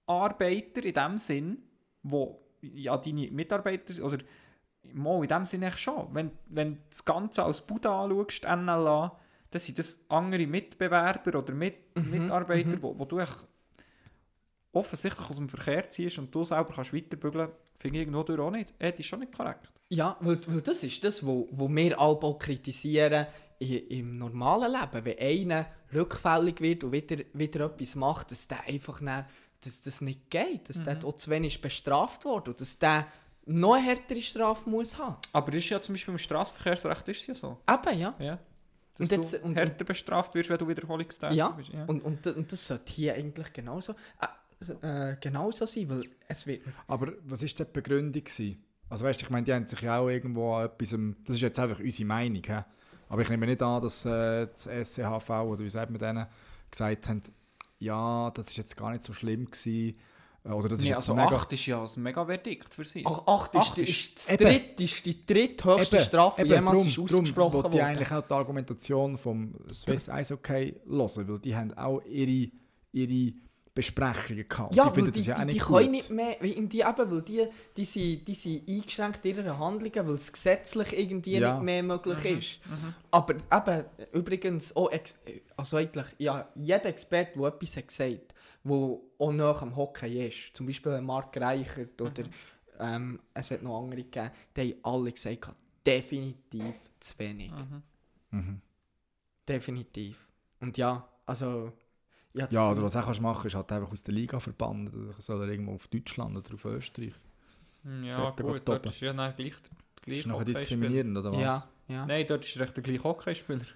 Mitarbeiter 0.06 0.85
in 0.85 0.94
dem 0.94 1.19
Sinn, 1.19 1.59
wo 2.02 2.40
ja 2.61 2.97
deine 2.97 3.31
Mitarbeiter 3.31 4.02
oder 4.05 4.19
mal 4.93 5.23
in 5.23 5.28
dem 5.28 5.44
Sinn 5.44 5.62
echt 5.62 5.78
schon. 5.78 6.09
Wenn, 6.12 6.31
wenn 6.47 6.74
du 6.74 6.81
das 6.90 7.05
Ganze 7.05 7.44
als 7.44 7.62
Buddha 7.66 8.05
anschaust, 8.05 8.44
NLA, 8.44 9.19
dann 9.55 9.60
sind 9.60 9.78
das 9.78 10.01
andere 10.09 10.47
Mitbewerber 10.48 11.39
oder 11.39 11.55
Mit 11.55 11.76
Mhm, 11.94 12.10
Mitarbeiter, 12.10 12.82
wo, 12.82 12.98
wo 12.98 13.05
du 13.05 13.22
offensichtlich 14.72 15.31
aus 15.31 15.36
dem 15.36 15.48
Verkehr 15.48 15.89
ziehst 15.89 16.18
und 16.18 16.35
du 16.35 16.43
selber 16.43 16.72
kannst 16.74 16.93
weiterbügeln, 16.93 17.51
finde 17.78 17.98
ich 17.98 18.02
irgendwo 18.02 18.24
durch 18.24 18.40
auch 18.40 18.51
nicht. 18.51 18.74
Ethisch 18.81 19.06
schon 19.06 19.20
nicht 19.20 19.32
korrekt. 19.32 19.70
Ja, 19.90 20.16
weil, 20.20 20.40
weil 20.48 20.60
das 20.60 20.82
ist 20.82 21.05
das, 21.05 21.24
wo, 21.24 21.48
wo 21.52 21.68
wir 21.68 22.01
alle 22.01 22.36
kritisieren 22.36 23.28
im 23.60 24.18
normalen 24.18 24.72
Leben. 24.72 25.05
Wenn 25.05 25.18
einer 25.18 25.66
rückfällig 25.94 26.60
wird 26.60 26.82
und 26.82 26.90
wieder, 26.90 27.22
wieder 27.32 27.66
etwas 27.66 27.94
macht, 27.94 28.32
dass 28.32 28.48
der 28.48 28.64
einfach 28.64 28.98
dann, 28.98 29.26
dass 29.60 29.82
das 29.82 30.01
nicht 30.01 30.31
geht, 30.31 30.68
dass 30.68 30.82
der 30.82 30.98
auch 31.05 31.12
zu 31.12 31.31
wenig 31.31 31.60
bestraft 31.62 32.24
wurde 32.24 32.51
und 32.51 32.60
dass 32.60 32.76
der 32.81 33.06
noch 33.47 33.74
eine 33.74 33.85
härtere 33.85 34.20
Strafe 34.20 34.68
muss 34.68 34.98
haben. 34.98 35.16
Aber 35.32 35.52
das 35.52 35.62
ist 35.62 35.70
ja 35.70 35.81
zum 35.81 35.94
Beispiel 35.94 36.12
im 36.12 36.18
Straßenverkehrsrecht 36.18 37.09
ist 37.09 37.26
ja 37.28 37.35
so. 37.35 37.59
Eben, 37.70 37.98
ja. 38.01 38.14
Ja. 38.18 38.39
Dass 38.96 39.10
Und 39.10 39.18
jetzt- 39.18 39.32
du 39.34 39.38
und- 39.46 39.56
härter 39.56 39.84
bestraft 39.84 40.34
wirst, 40.34 40.50
wenn 40.50 40.58
du 40.58 40.68
wiederholungstätig 40.68 41.36
Ja, 41.36 41.48
bist. 41.48 41.70
Ja. 41.70 41.84
Und, 41.86 42.00
und, 42.04 42.26
und 42.26 42.52
das 42.52 42.66
sollte 42.66 42.92
hier 42.92 43.14
eigentlich 43.14 43.52
genauso, 43.52 43.94
äh, 44.20 45.10
äh, 45.12 45.16
genauso 45.20 45.66
sein, 45.66 45.88
weil 45.90 46.02
es 46.28 46.46
wird... 46.46 46.62
Aber 46.86 47.12
was 47.24 47.42
war 47.42 47.48
die 47.66 47.72
Begründung? 47.72 48.22
Gewesen? 48.24 48.62
Also 48.88 49.04
weißt 49.04 49.20
du, 49.20 49.24
ich 49.24 49.30
meine, 49.30 49.44
die 49.44 49.52
haben 49.52 49.66
sich 49.66 49.80
ja 49.80 49.98
auch 49.98 50.08
irgendwo 50.08 50.54
an 50.54 50.66
etwas, 50.66 50.94
das 51.24 51.36
ist 51.36 51.42
jetzt 51.42 51.58
einfach 51.58 51.80
unsere 51.80 52.06
Meinung, 52.06 52.42
hä? 52.46 52.62
aber 53.08 53.22
ich 53.22 53.28
nehme 53.28 53.46
nicht 53.46 53.62
an, 53.62 53.82
dass 53.82 54.04
äh, 54.04 54.46
das 54.46 54.66
SCHV 54.66 55.30
oder 55.30 55.58
wie 55.64 55.68
sagt 55.68 55.90
man 55.90 55.98
denen, 55.98 56.26
gesagt 56.70 57.08
haben, 57.08 57.20
ja, 57.80 58.30
das 58.30 58.48
ist 58.48 58.56
jetzt 58.56 58.76
gar 58.76 58.90
nicht 58.90 59.02
so 59.02 59.12
schlimm 59.12 59.46
gewesen, 59.46 59.96
oder 60.52 60.68
das 60.68 60.78
ist 60.80 60.84
Nee, 60.84 60.90
jetzt 60.90 60.96
also 61.08 61.14
mega... 61.14 61.36
8 61.36 61.52
ist 61.54 61.66
ja 61.66 61.82
ein 61.84 62.02
mega 62.02 62.24
Verdikt 62.26 62.74
für 62.74 62.84
sie. 62.84 63.02
Ach, 63.06 63.26
acht 63.26 63.54
ist, 63.54 63.60
Acht 63.60 63.76
die- 63.78 63.82
ist- 63.82 64.28
ist, 64.28 64.40
dritt, 64.40 64.78
ist 64.80 65.06
die 65.06 65.24
dritthöchste 65.26 65.96
Eben, 65.96 66.04
Strafe, 66.04 66.42
die 66.42 66.48
eben, 66.48 66.54
jemals 66.56 66.78
drum- 66.78 66.86
ist 66.88 66.96
drum 66.96 67.04
ausgesprochen 67.20 67.52
wollte 67.54 67.68
wurde. 67.68 67.78
ich 67.78 67.84
eigentlich 67.84 68.12
auch 68.12 68.26
die 68.26 68.34
Argumentation 68.34 69.16
vom 69.16 69.54
Swiss 69.72 70.08
Eishockey 70.08 70.74
hören, 70.86 71.28
weil 71.28 71.38
die 71.38 71.56
haben 71.56 71.72
auch 71.78 72.02
ihre, 72.04 72.50
ihre 72.92 73.32
Besprechungen 73.74 74.46
gehabt. 74.48 74.74
Ja, 74.74 74.88
die 74.88 74.94
finden 74.94 75.12
die, 75.12 75.18
das 75.20 75.26
ja 75.26 75.34
die, 75.34 75.40
auch 75.40 75.46
die, 75.46 75.52
nicht 75.54 75.66
können 75.66 75.90
nicht 75.90 76.10
mehr, 76.10 76.36
weil 76.40 76.66
die, 76.68 76.80
eben, 76.80 77.10
weil 77.10 77.22
die, 77.22 77.46
die, 77.76 77.84
sind, 77.84 78.28
die 78.28 78.34
sind 78.34 78.68
eingeschränkt 78.68 79.24
in 79.24 79.36
ihren 79.36 79.58
Handlungen, 79.58 80.06
weil 80.08 80.14
es 80.14 80.32
gesetzlich 80.32 80.92
irgendwie 80.96 81.38
Ja. 81.38 81.54
nicht 81.54 81.64
mehr 81.64 81.82
möglich 81.82 82.24
ist. 82.24 82.60
Aber 83.10 83.34
eben, 83.34 83.84
übrigens, 84.12 84.76
auch, 84.76 84.90
also 85.56 85.76
eigentlich, 85.78 86.06
ja, 86.18 86.48
jeder 86.54 86.84
Experte, 86.86 87.36
der 87.38 87.48
etwas 87.48 87.76
hat 87.78 87.88
gesagt 87.88 88.34
der 88.64 88.72
auch 89.18 89.32
nach 89.32 89.62
am 89.62 89.76
Hockey 89.76 90.26
ist, 90.28 90.56
zum 90.56 90.66
Beispiel 90.66 91.00
Mark 91.00 91.36
Reichert 91.36 92.00
oder 92.00 92.24
ähm, 92.78 93.20
es 93.34 93.50
hat 93.50 93.62
noch 93.62 93.80
andere 93.82 94.02
gegeben, 94.04 94.30
die 94.56 94.60
haben 94.72 94.84
alle 94.84 95.12
gesagt, 95.12 95.52
definitiv 95.86 96.74
zu 97.00 97.18
wenig. 97.18 97.52
Mhm. 98.30 98.60
Definitiv. 99.48 100.26
Und 100.60 100.76
ja, 100.76 101.08
also... 101.26 101.72
das 102.32 102.50
Ja, 102.50 102.68
Gefühl- 102.68 102.72
oder 102.72 102.82
was 102.84 102.92
du 102.94 102.98
auch 103.00 103.04
kannst 103.04 103.20
machen 103.20 103.46
ist 103.46 103.54
halt 103.54 103.70
einfach 103.72 103.92
aus 103.92 104.02
der 104.02 104.14
Liga 104.14 104.40
verbannen. 104.40 104.88
Oder 104.88 105.20
soll 105.20 105.42
er 105.42 105.48
irgendwo 105.48 105.74
auf 105.74 105.88
Deutschland 105.88 106.36
oder 106.36 106.54
auf 106.54 106.64
Österreich. 106.64 107.14
ja, 108.02 108.16
dort 108.16 108.36
gut, 108.40 108.62
dort 108.66 108.66
toppen. 108.66 108.88
ist 108.88 109.00
ja 109.00 109.12
dann 109.12 109.34
gleich 109.36 109.54
Das 109.96 110.02
gleiche 110.02 110.20
ist 110.20 110.26
nachher 110.26 110.44
diskriminierend, 110.44 111.16
oder 111.18 111.32
was? 111.32 111.40
Ja, 111.40 111.68
ja. 111.88 112.06
Nein, 112.06 112.26
dort 112.26 112.44
ist 112.44 112.58
recht 112.58 112.76
der 112.76 112.82
gleiche 112.82 113.04
Hockeyspieler. 113.04 113.66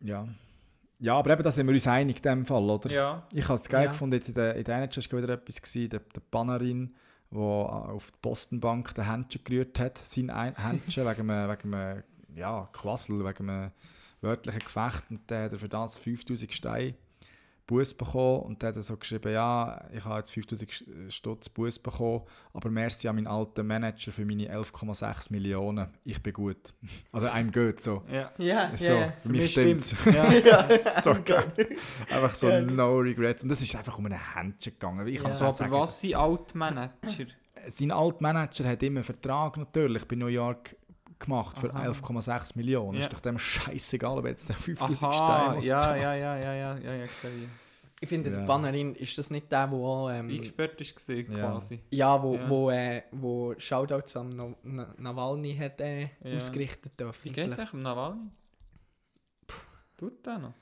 Ja. 0.00 0.26
Ja, 1.00 1.18
aber 1.18 1.30
eben, 1.32 1.42
da 1.42 1.50
sind 1.50 1.66
wir 1.66 1.72
uns 1.74 1.86
einig 1.86 2.16
in 2.18 2.22
dem 2.22 2.44
Fall, 2.46 2.62
oder? 2.68 2.90
Ja. 2.90 3.26
Ich 3.32 3.44
habe 3.48 3.54
es 3.54 3.68
geil 3.68 3.84
Ja. 3.84 3.90
gefunden, 3.90 4.14
jetzt 4.16 4.28
in 4.28 4.34
der, 4.34 4.54
in 4.54 4.64
der 4.64 4.76
NHL 4.82 5.02
war 5.12 5.22
wieder 5.22 5.32
etwas, 5.34 5.62
gewesen, 5.62 5.88
der, 5.90 6.00
der 6.00 6.20
Bannerin, 6.30 6.94
der 7.30 7.40
auf 7.40 8.10
die 8.10 8.18
Postenbank 8.20 8.94
den 8.94 9.10
Händchen 9.10 9.42
gerührt 9.44 9.78
hat, 9.80 9.96
sein 9.98 10.28
Ein- 10.30 10.54
Händchen 10.62 11.06
wegen 11.06 11.30
einem, 11.30 11.50
wegen 11.50 11.74
einem 11.74 12.02
ja, 12.34 12.68
Quassel, 12.72 13.24
wegen 13.24 13.48
einem 13.48 13.70
wörtlichen 14.20 14.60
Gefecht 14.60 15.04
und 15.10 15.30
der 15.30 15.44
hat 15.44 15.52
er 15.52 15.58
für 15.58 15.68
das 15.70 15.96
5000 15.96 16.52
Steine 16.52 16.94
Buß 17.70 17.94
bekommen 17.94 18.40
und 18.42 18.60
der 18.62 18.74
hat 18.74 18.82
so 18.82 18.96
geschrieben, 18.96 19.32
ja, 19.32 19.84
ich 19.92 20.04
habe 20.04 20.18
jetzt 20.18 20.32
5000 20.32 20.84
Stutz 21.08 21.48
Buß 21.48 21.78
bekommen, 21.78 22.22
aber 22.52 22.68
merci 22.68 23.06
an 23.06 23.14
meinen 23.14 23.28
alten 23.28 23.64
Manager 23.64 24.10
für 24.10 24.24
meine 24.24 24.52
11,6 24.52 25.30
Millionen. 25.32 25.86
Ich 26.04 26.20
bin 26.20 26.32
gut. 26.32 26.74
Also 27.12 27.28
einem 27.28 27.52
geht 27.52 27.80
so. 27.80 28.02
Ja. 28.10 28.32
Ja, 28.38 28.76
So, 28.76 29.12
für 29.22 29.28
mich 29.28 29.52
stimmt's. 29.52 29.96
Ja. 30.12 30.68
so 31.02 31.14
geil. 31.24 31.46
Einfach 32.10 32.34
so 32.34 32.48
no 32.60 32.98
regrets. 32.98 33.44
Und 33.44 33.50
das 33.50 33.62
ist 33.62 33.74
einfach 33.76 33.96
um 33.98 34.06
ein 34.06 34.34
Händchen 34.34 34.72
gegangen. 34.72 35.06
Ich 35.06 35.16
kann 35.18 35.26
Ja. 35.26 35.30
so 35.32 35.38
So, 35.38 35.44
aber 35.44 35.52
sagen, 35.52 35.72
was 35.72 36.00
sind 36.00 36.14
Altmanager? 36.16 37.26
sein 37.68 37.90
Altmanager 37.90 38.64
hat 38.68 38.82
immer 38.82 38.98
einen 38.98 39.04
Vertrag 39.04 39.56
natürlich 39.58 40.06
bei 40.08 40.16
New 40.16 40.26
York 40.28 40.76
gemacht 41.20 41.58
für 41.58 41.72
Aha. 41.74 41.84
11,6 41.90 42.56
Millionen. 42.56 42.98
Ja. 42.98 43.04
Ist 43.04 43.12
doch 43.12 43.20
dem 43.20 43.38
scheißegal, 43.38 44.18
ob 44.18 44.26
jetzt 44.26 44.48
der 44.48 44.56
5000 44.56 45.02
Aha, 45.04 45.12
Steine 45.12 45.54
muss 45.56 45.66
ja, 45.66 45.78
zahlen. 45.78 46.02
ja, 46.02 46.14
ja, 46.14 46.36
ja, 46.38 46.54
ja, 46.54 46.78
ja, 46.78 46.94
ja, 46.94 47.06
gesehen. 47.06 47.50
Ich 48.02 48.08
finde, 48.08 48.30
Ja. 48.30 48.36
der 48.38 48.46
Bannerin, 48.46 48.94
ist 48.94 49.16
das 49.18 49.28
nicht 49.28 49.52
der, 49.52 49.70
wo 49.70 49.86
auch, 49.86 50.08
ähm, 50.10 50.30
Eingesperrt 50.30 50.80
ist 50.80 50.96
gesehen, 50.96 51.30
Ja. 51.32 51.50
quasi. 51.50 51.80
ja, 51.90 52.22
wo, 52.22 52.34
Ja. 52.34 52.48
wo, 52.48 52.70
äh, 52.70 53.02
wo 53.12 53.54
Shoutouts 53.58 54.16
am 54.16 54.30
Na 54.30 54.54
Na 54.62 54.94
Nawalny 54.96 55.54
hat 55.56 55.80
äh, 55.82 56.08
Ja. 56.24 56.38
ausgerichtet 56.38 56.92
Wie 56.98 57.04
öffentlich. 57.04 57.34
geht's 57.44 57.58
eigentlich 57.58 57.74
um 57.74 57.82
Nawalny? 57.82 58.30
Tut 59.96 60.24
der 60.24 60.38
noch? 60.38 60.54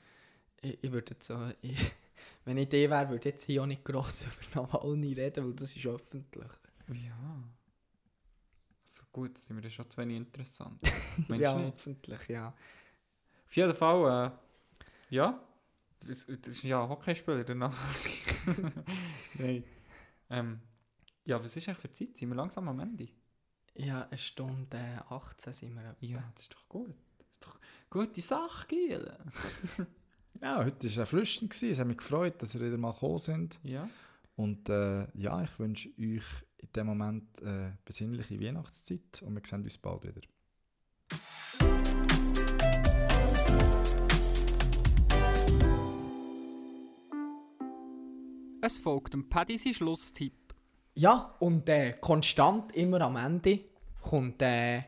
Ich, 0.61 0.83
ich 0.83 0.91
würde 0.91 1.13
jetzt 1.13 1.27
so, 1.27 1.37
ich, 1.61 1.77
wenn 2.45 2.57
ich 2.57 2.67
der 2.67 2.89
wäre, 2.89 3.07
würde 3.09 3.19
ich 3.19 3.25
jetzt 3.33 3.45
hier 3.45 3.61
auch 3.63 3.67
nicht 3.67 3.85
gross 3.85 4.25
über 4.53 4.63
Nawalny 4.63 5.13
reden, 5.13 5.45
weil 5.45 5.53
das 5.53 5.73
ist 5.73 5.85
öffentlich. 5.85 6.49
Ja. 6.89 7.43
So 8.89 9.03
gut, 9.11 9.37
sind 9.37 9.55
wir 9.55 9.61
das 9.61 9.73
schon 9.73 9.87
zu 9.87 10.01
wenig 10.01 10.17
interessant. 10.17 10.81
Meinst 11.27 11.43
ja, 11.43 11.55
nicht? 11.55 11.75
öffentlich, 11.75 12.27
ja. 12.27 12.47
Auf 13.45 13.55
jeden 13.55 13.75
Fall, 13.75 14.33
äh, 15.11 15.15
ja. 15.15 15.39
Das, 16.07 16.23
ist 16.23 16.63
ja 16.63 16.81
ein 16.81 16.89
Hockeyspieler, 16.89 17.43
der 17.43 17.55
Nawalny. 17.55 17.83
Nein. 19.35 19.63
Ähm, 20.31 20.59
ja, 21.23 21.43
was 21.43 21.55
ist 21.55 21.67
eigentlich 21.67 21.77
für 21.77 21.91
Zeit? 21.91 22.17
Sind 22.17 22.29
wir 22.29 22.35
langsam 22.35 22.67
am 22.67 22.79
Ende? 22.79 23.09
Ja, 23.75 24.07
eine 24.07 24.17
Stunde 24.17 24.77
äh, 24.77 25.13
18 25.13 25.53
sind 25.53 25.75
wir. 25.75 25.91
etwa. 25.91 26.05
Ja, 26.05 26.31
das 26.33 26.43
ist 26.43 26.55
doch 26.55 26.67
gut. 26.67 26.95
Das 27.19 27.27
ist 27.31 27.45
doch 27.45 27.59
gute 27.91 28.21
Sache, 28.21 28.67
Giel. 28.67 29.17
Ja, 30.41 30.63
heute 30.63 30.83
war 30.83 30.85
es 30.85 30.97
erfrischend. 30.97 31.61
Es 31.61 31.79
hat 31.79 31.87
mich 31.87 31.97
gefreut, 31.97 32.41
dass 32.41 32.55
ihr 32.55 32.61
wieder 32.61 32.77
mal 32.77 32.93
gekommen 32.93 33.17
sind. 33.17 33.59
Ja. 33.61 33.89
Und 34.37 34.69
äh, 34.69 35.05
ja, 35.17 35.43
ich 35.43 35.59
wünsche 35.59 35.89
euch 35.99 36.23
in 36.61 36.69
dem 36.75 36.87
Moment 36.87 37.41
äh, 37.41 37.71
besinnliche 37.85 38.39
Weihnachtszeit 38.39 39.21
und 39.21 39.35
wir 39.35 39.41
sehen 39.45 39.63
uns 39.63 39.77
bald 39.77 40.03
wieder. 40.03 40.21
Es 48.61 48.77
folgt 48.77 49.13
dem 49.13 49.29
Paddy 49.29 49.57
sein 49.57 49.73
Schlusstipp. 49.73 50.53
Ja, 50.93 51.35
und 51.39 51.69
äh, 51.69 51.93
konstant 51.93 52.75
immer 52.75 53.01
am 53.01 53.15
Ende 53.15 53.61
kommt 54.01 54.41
äh, 54.41 54.83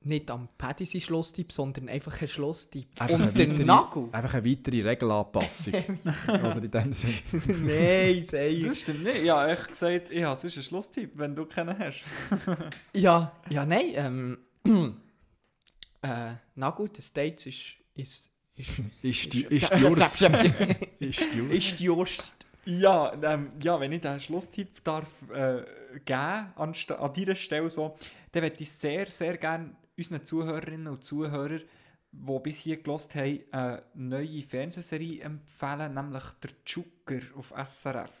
nicht 0.00 0.30
am 0.30 0.48
Paddy 0.56 0.84
sein 0.84 1.00
Schlusstipp, 1.00 1.52
sondern 1.52 1.88
einfach 1.88 2.20
ein 2.22 2.28
Schlusstipp. 2.28 2.86
Einfach 3.00 3.14
und 3.14 3.34
weitere- 3.38 3.64
Nagel. 3.64 4.08
Einfach 4.12 4.34
eine 4.34 4.44
weitere 4.44 4.82
Regelanpassung. 4.82 5.72
Oder 6.28 6.56
in 6.62 6.70
dem 6.70 6.92
Sinn. 6.92 7.14
Nein, 7.32 8.24
sei 8.24 8.62
Das 8.64 8.80
stimmt 8.80 9.02
nicht. 9.02 9.24
Ja, 9.24 9.52
ich 9.52 9.62
gesagt, 9.66 10.10
ich 10.10 10.22
habe 10.22 10.36
sonst 10.40 10.56
einen 10.56 10.62
Schlusstipp, 10.64 11.12
wenn 11.16 11.34
du 11.34 11.46
keinen 11.46 11.76
hast. 11.78 12.02
Ja, 12.92 13.32
ja, 13.50 13.66
nein. 13.66 13.86
Ähm, 13.94 14.38
äh, 16.02 16.34
Nagel, 16.54 16.88
der 16.90 17.02
States 17.02 17.46
ist. 17.46 17.74
ist, 17.94 18.30
ist 18.56 18.78
Ist 19.02 19.32
die, 19.32 19.42
ist 19.44 19.70
die 19.76 19.84
Urs. 19.84 20.20
ist 21.00 21.32
die 21.32 21.40
Urs. 21.40 21.52
ist 21.52 21.80
die 21.80 21.84
Just. 21.84 22.32
Ja, 22.64 23.12
ähm, 23.22 23.48
ja, 23.62 23.80
wenn 23.80 23.92
ich 23.92 24.00
den 24.02 24.20
Schlusstipp 24.20 24.84
darf 24.84 25.08
äh, 25.32 25.62
geben 26.04 26.52
anst- 26.56 26.90
an 26.92 27.12
dieser 27.12 27.34
Stelle 27.34 27.70
so, 27.70 27.96
dann 28.32 28.42
möchte 28.42 28.62
ich 28.62 28.70
sehr, 28.70 29.06
sehr 29.06 29.38
gerne 29.38 29.74
unseren 29.98 30.24
Zuhörerinnen 30.24 30.86
und 30.88 31.04
Zuhörern, 31.04 31.62
die 32.10 32.38
bis 32.42 32.58
hier 32.60 32.78
gelost 32.78 33.14
haben, 33.14 33.40
eine 33.50 33.82
neue 33.94 34.42
Fernsehserie 34.42 35.20
empfehlen, 35.22 35.92
nämlich 35.94 36.24
der 36.42 36.50
Zucker 36.64 37.20
auf 37.36 37.52
SRF. 37.56 38.12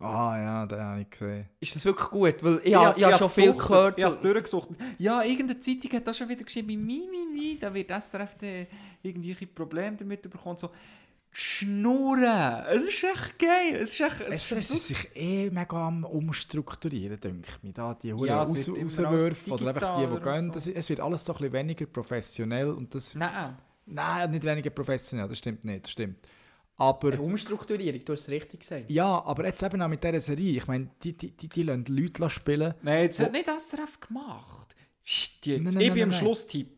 Ah 0.00 0.36
ja, 0.36 0.66
den 0.66 0.80
habe 0.80 1.00
ich 1.02 1.10
gesehen. 1.10 1.48
Ist 1.60 1.76
das 1.76 1.84
wirklich 1.84 2.08
gut? 2.10 2.42
Weil 2.42 2.58
ich, 2.58 2.66
Ich 2.66 2.74
habe 2.74 2.86
has- 2.86 2.96
ich 2.98 3.04
habe 3.04 3.12
ich 3.12 3.18
schon 3.18 3.30
viel 3.30 3.46
gesucht, 3.52 3.68
gehört. 3.68 3.98
Ich 3.98 4.04
habe 4.04 4.14
es 4.14 4.20
durchgesucht. 4.20 4.68
Ja, 4.98 5.22
irgendeine 5.22 5.60
Zeitung 5.60 5.92
hat 5.92 6.06
das 6.06 6.18
schon 6.18 6.28
wieder 6.28 6.44
geschrieben, 6.44 6.68
mi, 6.84 7.08
mi, 7.10 7.26
mi, 7.32 7.58
da 7.58 7.72
wird 7.72 7.90
SRF 7.90 8.36
irgendwelche 9.02 9.46
Probleme 9.46 9.96
damit 9.96 10.22
bekommen. 10.22 10.56
So, 10.58 10.70
Schnurren! 11.36 12.64
Es 12.68 12.82
ist 12.84 13.02
echt 13.02 13.38
geil! 13.40 13.74
Es 13.74 13.90
ist 13.90 14.00
echt... 14.00 14.20
Es 14.20 14.48
SRS 14.48 14.70
ist 14.70 14.86
sich 14.86 15.10
eh 15.16 15.50
mega 15.50 15.88
am 15.88 16.04
Umstrukturieren, 16.04 17.18
denke 17.18 17.48
ich. 17.50 17.62
mir. 17.62 17.72
Da 17.72 17.94
die 17.94 18.08
Ja, 18.08 18.14
immer 18.14 18.28
Rauswürfe 18.44 19.50
oder 19.50 19.66
einfach 19.68 19.98
die, 19.98 20.06
die 20.06 20.20
gehen. 20.22 20.52
Das, 20.52 20.66
es 20.68 20.88
wird 20.88 21.00
alles 21.00 21.24
so 21.24 21.32
ein 21.32 21.38
bisschen 21.38 21.52
weniger 21.52 21.86
professionell 21.86 22.68
und 22.70 22.94
das... 22.94 23.14
Nein. 23.16 23.56
Nein, 23.86 24.30
nicht 24.30 24.44
weniger 24.44 24.70
professionell, 24.70 25.28
das 25.28 25.38
stimmt 25.38 25.64
nicht, 25.64 25.84
das 25.84 25.90
stimmt. 25.92 26.18
Aber... 26.76 27.12
Eine 27.12 27.20
Umstrukturierung, 27.22 28.04
du 28.04 28.12
hast 28.12 28.22
es 28.22 28.28
richtig 28.28 28.60
gesagt. 28.60 28.90
Ja, 28.90 29.22
aber 29.24 29.44
jetzt 29.46 29.62
eben 29.62 29.82
auch 29.82 29.88
mit 29.88 30.02
dieser 30.02 30.20
Serie, 30.20 30.56
ich 30.56 30.66
meine, 30.66 30.88
die, 31.02 31.16
die, 31.16 31.30
die, 31.32 31.48
die 31.48 31.62
lassen 31.64 31.84
Leute 31.88 32.30
spielen. 32.30 32.74
Nein, 32.82 33.10
Wo- 33.10 33.24
hat 33.24 33.32
nicht 33.32 33.46
SRF 33.46 34.00
gemacht. 34.00 34.74
Psst, 35.02 35.46
jetzt. 35.46 35.62
Nein, 35.62 35.72
nein, 35.74 35.82
ich 35.82 35.88
nein, 35.88 35.94
bin 35.94 36.02
am. 36.04 36.12
Schlusstipp. 36.12 36.73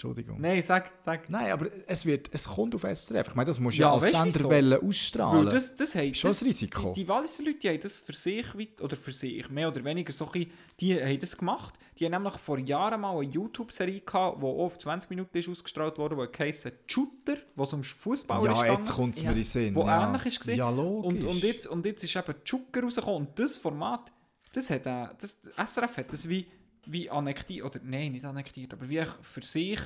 Entschuldigung. 0.00 0.40
Nein, 0.40 0.62
sag, 0.62 0.92
sag. 0.96 1.28
Nein, 1.28 1.52
aber 1.52 1.66
es, 1.86 2.06
wird, 2.06 2.30
es 2.32 2.48
kommt 2.48 2.74
auf 2.74 2.82
SRF. 2.84 3.28
Ich 3.28 3.34
meine, 3.34 3.48
das 3.48 3.60
musst 3.60 3.76
du 3.76 3.82
Ja, 3.82 3.88
ja, 3.88 3.94
als 3.94 4.04
weißt 4.04 4.14
du 4.14 4.18
Sender 4.18 4.34
wieso? 4.34 4.48
wollen 4.50 4.70
Weil 4.70 4.88
ausstrahlen. 4.88 5.48
das, 5.50 5.76
das 5.76 5.94
haben, 5.94 6.14
Schon 6.14 6.30
das, 6.30 6.42
Risiko. 6.42 6.92
Die, 6.94 7.02
die 7.02 7.08
Walliser 7.08 7.42
Leute 7.44 7.58
die 7.58 7.68
haben 7.68 7.80
das 7.80 8.00
für 8.00 8.14
sich, 8.14 8.46
oder 8.80 8.96
für 8.96 9.12
sich, 9.12 9.50
mehr 9.50 9.68
oder 9.68 9.84
weniger 9.84 10.10
so 10.14 10.30
ein 10.32 10.50
die 10.80 10.98
haben 10.98 11.20
das 11.20 11.36
gemacht. 11.36 11.74
Die 11.98 12.06
haben 12.06 12.12
nämlich 12.12 12.32
vor 12.38 12.58
Jahren 12.58 13.02
mal 13.02 13.14
eine 13.18 13.28
YouTube-Serie 13.30 14.00
gehabt, 14.00 14.42
die 14.42 14.46
auf 14.46 14.78
20 14.78 15.10
Minuten 15.10 15.36
ist 15.36 15.50
ausgestrahlt 15.50 15.98
wurde, 15.98 16.16
die 16.16 16.42
heisst 16.42 16.72
Shooter, 16.86 17.36
wo 17.54 17.64
es 17.64 17.72
um 17.74 17.82
Fußball 17.84 18.50
ist. 18.50 18.62
ja, 18.62 18.72
jetzt 18.72 18.92
kommt 18.92 19.16
es 19.16 19.22
Ja. 19.22 19.30
mir 19.30 19.36
in 19.36 19.44
Sinn. 19.44 19.74
Wo 19.74 19.84
ja. 19.84 20.06
ähnlich 20.06 20.24
ist. 20.24 20.46
Ja, 20.46 20.70
logisch. 20.70 21.12
Und, 21.12 21.24
und, 21.24 21.42
jetzt, 21.42 21.66
und 21.66 21.84
jetzt 21.84 22.02
ist 22.04 22.16
eben 22.16 22.34
Zucker 22.46 22.82
rausgekommen. 22.82 23.26
Und 23.28 23.38
das 23.38 23.58
Format, 23.58 24.10
das 24.52 24.70
hat 24.70 24.86
äh, 24.86 25.08
das, 25.18 25.42
SRF 25.62 25.98
hat 25.98 26.10
das 26.10 26.26
wie, 26.26 26.46
wie 26.86 27.10
annektiert, 27.10 27.64
oder 27.64 27.80
nein, 27.82 28.12
nicht 28.12 28.24
annektiert, 28.24 28.72
aber 28.72 28.88
wie 28.88 29.04
für 29.22 29.42
sich 29.42 29.80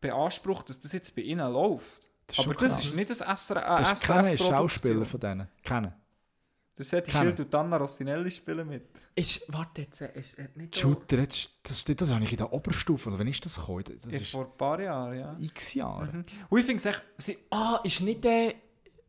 beansprucht, 0.00 0.68
dass 0.68 0.80
das 0.80 0.92
jetzt 0.92 1.14
bei 1.14 1.22
ihnen 1.22 1.52
läuft. 1.52 2.10
Das 2.26 2.38
ist 2.38 2.44
aber 2.44 2.54
das 2.54 2.72
krass. 2.72 2.84
ist 2.84 2.96
nicht 2.96 3.10
das 3.10 3.18
SRF. 3.18 3.78
Das 3.78 3.92
ist 3.92 4.02
kein 4.04 4.38
Schauspieler 4.38 4.58
Schauspieler 4.58 5.06
von 5.06 5.20
denen. 5.20 5.48
Kennen. 5.62 5.92
Das 6.76 6.92
hat. 6.94 7.10
Schild 7.10 7.40
und 7.40 7.54
Anna 7.54 7.76
Rossinelli 7.76 8.30
spielen 8.30 8.66
mit. 8.66 8.84
Ist, 9.14 9.42
warte 9.52 9.82
jetzt, 9.82 10.00
äh, 10.00 10.18
ist, 10.18 10.38
äh, 10.38 10.48
nicht 10.54 10.78
Shooter, 10.78 11.18
jetzt, 11.18 11.50
das, 11.64 11.84
das, 11.84 11.96
das 11.96 12.10
habe 12.10 12.24
ich 12.24 12.30
in 12.30 12.38
der 12.38 12.52
Oberstufe. 12.52 13.10
Oder 13.10 13.18
wann 13.18 13.26
ist 13.26 13.44
das 13.44 13.56
gekommen? 13.56 13.84
Das 13.84 14.12
ist 14.12 14.30
vor 14.30 14.46
ein 14.46 14.56
paar 14.56 14.80
Jahren, 14.80 15.18
ja. 15.18 15.36
x 15.38 15.74
Jahre. 15.74 16.06
Mhm. 16.06 16.24
Und 16.48 16.58
ich 16.58 16.64
finde 16.64 16.88
es 17.16 17.26
echt, 17.26 17.38
Ah, 17.50 17.80
ist 17.84 18.00
nicht 18.00 18.24
der. 18.24 18.54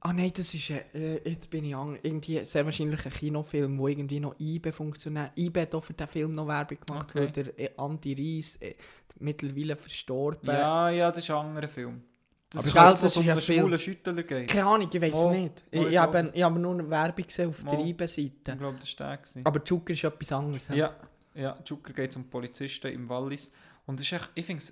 Ah 0.04 0.14
nein, 0.14 0.32
das 0.36 0.54
ist. 0.54 0.70
Äh, 0.70 1.22
jetzt 1.30 1.50
bin 1.50 1.64
ich 1.64 1.76
an. 1.76 1.98
Irgendwie 2.02 2.44
sehr 2.44 2.66
wahrscheinlich 2.66 3.06
ein 3.06 3.12
Kinofilm, 3.12 3.78
wo 3.78 3.88
irgendwie 3.88 4.20
noch 4.20 4.36
IBE 4.40 4.72
funktioniert. 4.72 5.32
IBE 5.38 5.62
hat 5.62 5.76
auch 5.76 5.84
für 5.84 5.94
den 5.94 6.08
Film 6.08 6.34
noch 6.34 6.48
Werbung 6.48 6.78
gemacht, 6.86 7.10
Okay. 7.12 7.20
weil 7.20 7.32
der 7.32 7.60
äh, 7.60 7.70
Anti 7.78 8.14
Reis 8.14 8.56
äh, 8.58 8.74
mittlerweile 9.20 9.76
verstorben. 9.76 10.50
ja, 10.50 10.90
ja, 10.90 11.10
das 11.12 11.20
ist 11.24 11.30
ein 11.30 11.38
anderer 11.38 11.68
Film. 11.68 12.02
Das 12.50 12.60
Aber 12.62 12.68
ist 12.68 12.76
halt, 12.76 13.04
das 13.04 13.16
ist 13.38 13.46
Film. 13.46 13.60
schwulen 13.62 13.80
Schüttler 13.80 14.24
geht. 14.24 14.50
Keine 14.50 14.66
Ahnung, 14.66 14.90
ich 14.92 15.02
weiß 15.02 15.16
es 15.16 15.24
Mal, 15.24 15.40
nicht. 15.40 15.64
Ich, 15.72 15.82
ich 15.88 15.98
habe 15.98 16.32
ich 16.34 16.44
habe 16.44 16.60
nur 16.60 16.74
eine 16.74 16.90
Werbung 16.90 17.26
gesehen 17.26 17.50
auf 17.50 17.64
der 17.64 17.74
Mal. 17.80 17.88
IBE-Seite. 17.88 18.52
Ich 18.52 18.58
glaube, 18.58 18.78
das 18.80 19.00
war 19.00 19.18
der. 19.18 19.46
Aber 19.46 19.64
Zucker 19.64 19.94
ist 19.94 20.04
etwas 20.04 20.32
anderes. 20.34 20.68
Ja, 20.74 20.96
ja, 21.36 21.58
Zucker 21.64 21.94
geht 21.94 22.16
um 22.18 22.30
Polizisten 22.30 22.92
im 22.92 23.08
Wallis. 23.08 23.54
Und 23.86 24.00
das 24.00 24.06
ist 24.06 24.14
echt, 24.14 24.32
ich 24.36 24.46
finde 24.46 24.64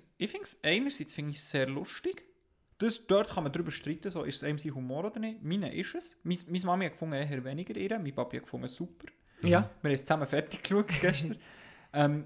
es 0.42 0.58
einerseits 0.62 1.16
es 1.18 1.50
sehr 1.50 1.68
lustig. 1.68 2.24
Das, 2.80 3.06
dort 3.06 3.28
kann 3.28 3.44
man 3.44 3.52
darüber 3.52 3.70
streiten, 3.70 4.10
so, 4.10 4.24
ist 4.24 4.36
es 4.36 4.44
einem 4.44 4.58
sein 4.58 4.74
Humor 4.74 5.04
oder 5.04 5.20
nicht. 5.20 5.42
Meine 5.42 5.74
ist 5.74 5.94
es. 5.94 6.16
Meine, 6.22 6.40
meine 6.46 6.64
Mami 6.64 6.84
hat 6.86 6.92
gefunden, 6.92 7.14
eher 7.14 7.44
weniger 7.44 7.76
ihr. 7.76 7.98
Mein 7.98 8.14
Papi 8.14 8.38
hat 8.38 8.44
gefunden, 8.44 8.68
super. 8.68 9.08
ja. 9.42 9.70
Wir 9.82 9.90
haben 9.90 9.94
es 9.94 10.00
zusammen 10.00 10.26
fertig 10.26 10.62
geschaut 10.62 10.86
gestern. 11.00 11.36
ähm, 11.92 12.24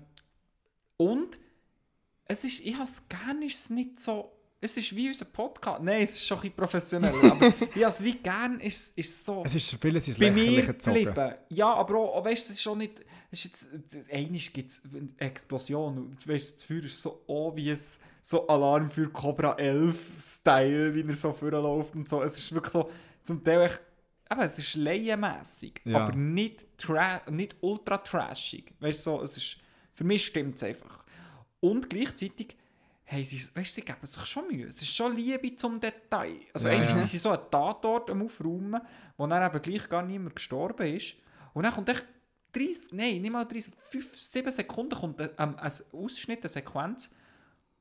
und 0.96 1.40
es 2.26 2.44
ist, 2.44 2.60
ich 2.64 2.74
habe 2.74 2.84
es 2.88 3.02
gerne, 3.08 3.40
nicht 3.74 3.98
so, 3.98 4.30
es 4.60 4.76
ist 4.76 4.94
wie 4.94 5.08
unser 5.08 5.24
Podcast. 5.24 5.82
Nein, 5.82 6.02
es 6.02 6.12
ist 6.12 6.24
schon 6.24 6.38
ein 6.38 6.42
bisschen 6.42 6.56
professionell, 6.56 7.14
aber 7.30 7.46
ich 7.74 7.82
habe 7.82 7.86
es 7.86 8.04
wie 8.04 8.14
gerne, 8.14 8.62
ist, 8.62 8.96
ist 8.96 9.26
so 9.26 9.42
Es 9.44 9.56
ist 9.56 9.76
vieles 9.82 10.06
ins 10.06 10.18
Lächerliche 10.18 10.66
gezogen. 10.72 11.34
Ja, 11.48 11.74
aber 11.74 11.98
auch, 11.98 12.14
auch 12.16 12.24
weißt 12.24 12.48
du, 12.48 12.52
es 12.52 12.58
ist 12.58 12.62
schon 12.62 12.78
nicht. 12.78 13.04
Es 13.32 13.44
ist 13.44 13.66
jetzt, 13.72 14.12
einmal 14.12 14.38
gibt 14.38 14.70
es 14.70 14.82
eine 14.84 15.08
Explosion 15.18 15.98
und 15.98 16.28
weißt, 16.28 16.56
das 16.56 16.64
Feuer 16.64 16.84
ist 16.84 17.02
so 17.02 17.24
obvious, 17.26 17.98
so 18.26 18.46
Alarm 18.46 18.90
für 18.90 19.10
Cobra 19.10 19.54
11-Style, 19.56 20.94
wie 20.94 21.06
er 21.06 21.14
so 21.16 21.32
vorläuft 21.34 21.94
und 21.94 22.08
so. 22.08 22.22
Es 22.22 22.38
ist 22.38 22.54
wirklich 22.54 22.72
so, 22.72 22.90
zum 23.22 23.44
Teil 23.44 23.60
echt, 23.62 23.80
eben, 24.32 24.40
es 24.40 24.58
ist 24.58 24.74
laienmässig, 24.76 25.82
Ja. 25.84 25.98
aber 26.06 26.16
nicht, 26.16 26.66
nicht 27.30 27.56
ultra 27.60 27.98
trashig. 27.98 28.72
Weißt 28.80 29.00
du, 29.00 29.02
so, 29.10 29.22
es 29.22 29.36
ist, 29.36 29.58
für 29.92 30.04
mich 30.04 30.24
stimmt 30.24 30.56
es 30.56 30.62
einfach. 30.62 31.04
Und 31.60 31.90
gleichzeitig 31.90 32.56
haben 33.06 33.24
sie, 33.24 33.36
weißt, 33.54 33.56
du, 33.56 33.74
sie 33.74 33.82
geben 33.82 33.98
sich 34.06 34.24
schon 34.24 34.48
Mühe. 34.48 34.68
Es 34.68 34.80
ist 34.80 34.96
schon 34.96 35.14
Liebe 35.14 35.54
zum 35.56 35.78
Detail. 35.78 36.38
Also 36.54 36.68
Ja, 36.68 36.74
eigentlich 36.76 36.90
ja. 36.90 36.96
sind 36.96 37.08
sie 37.08 37.18
so 37.18 37.28
einen 37.30 37.50
Tatort 37.50 38.08
am 38.08 38.22
Aufräumen, 38.22 38.80
wo 39.18 39.26
dann 39.26 39.46
eben 39.54 39.60
gleich 39.62 39.86
gar 39.90 40.02
niemand 40.02 40.34
gestorben 40.36 40.94
ist. 40.96 41.14
Und 41.52 41.64
dann 41.64 41.74
kommt 41.74 41.90
echt 41.90 42.06
30, 42.54 42.92
nein, 42.92 43.20
nicht 43.20 43.30
mal 43.30 43.44
30, 43.44 43.74
5, 43.90 44.16
7 44.18 44.50
Sekunden 44.50 44.94
kommt 44.98 45.20
ein, 45.20 45.58
ein 45.58 45.72
Ausschnitt, 45.92 46.40
eine 46.42 46.48
Sequenz, 46.48 47.10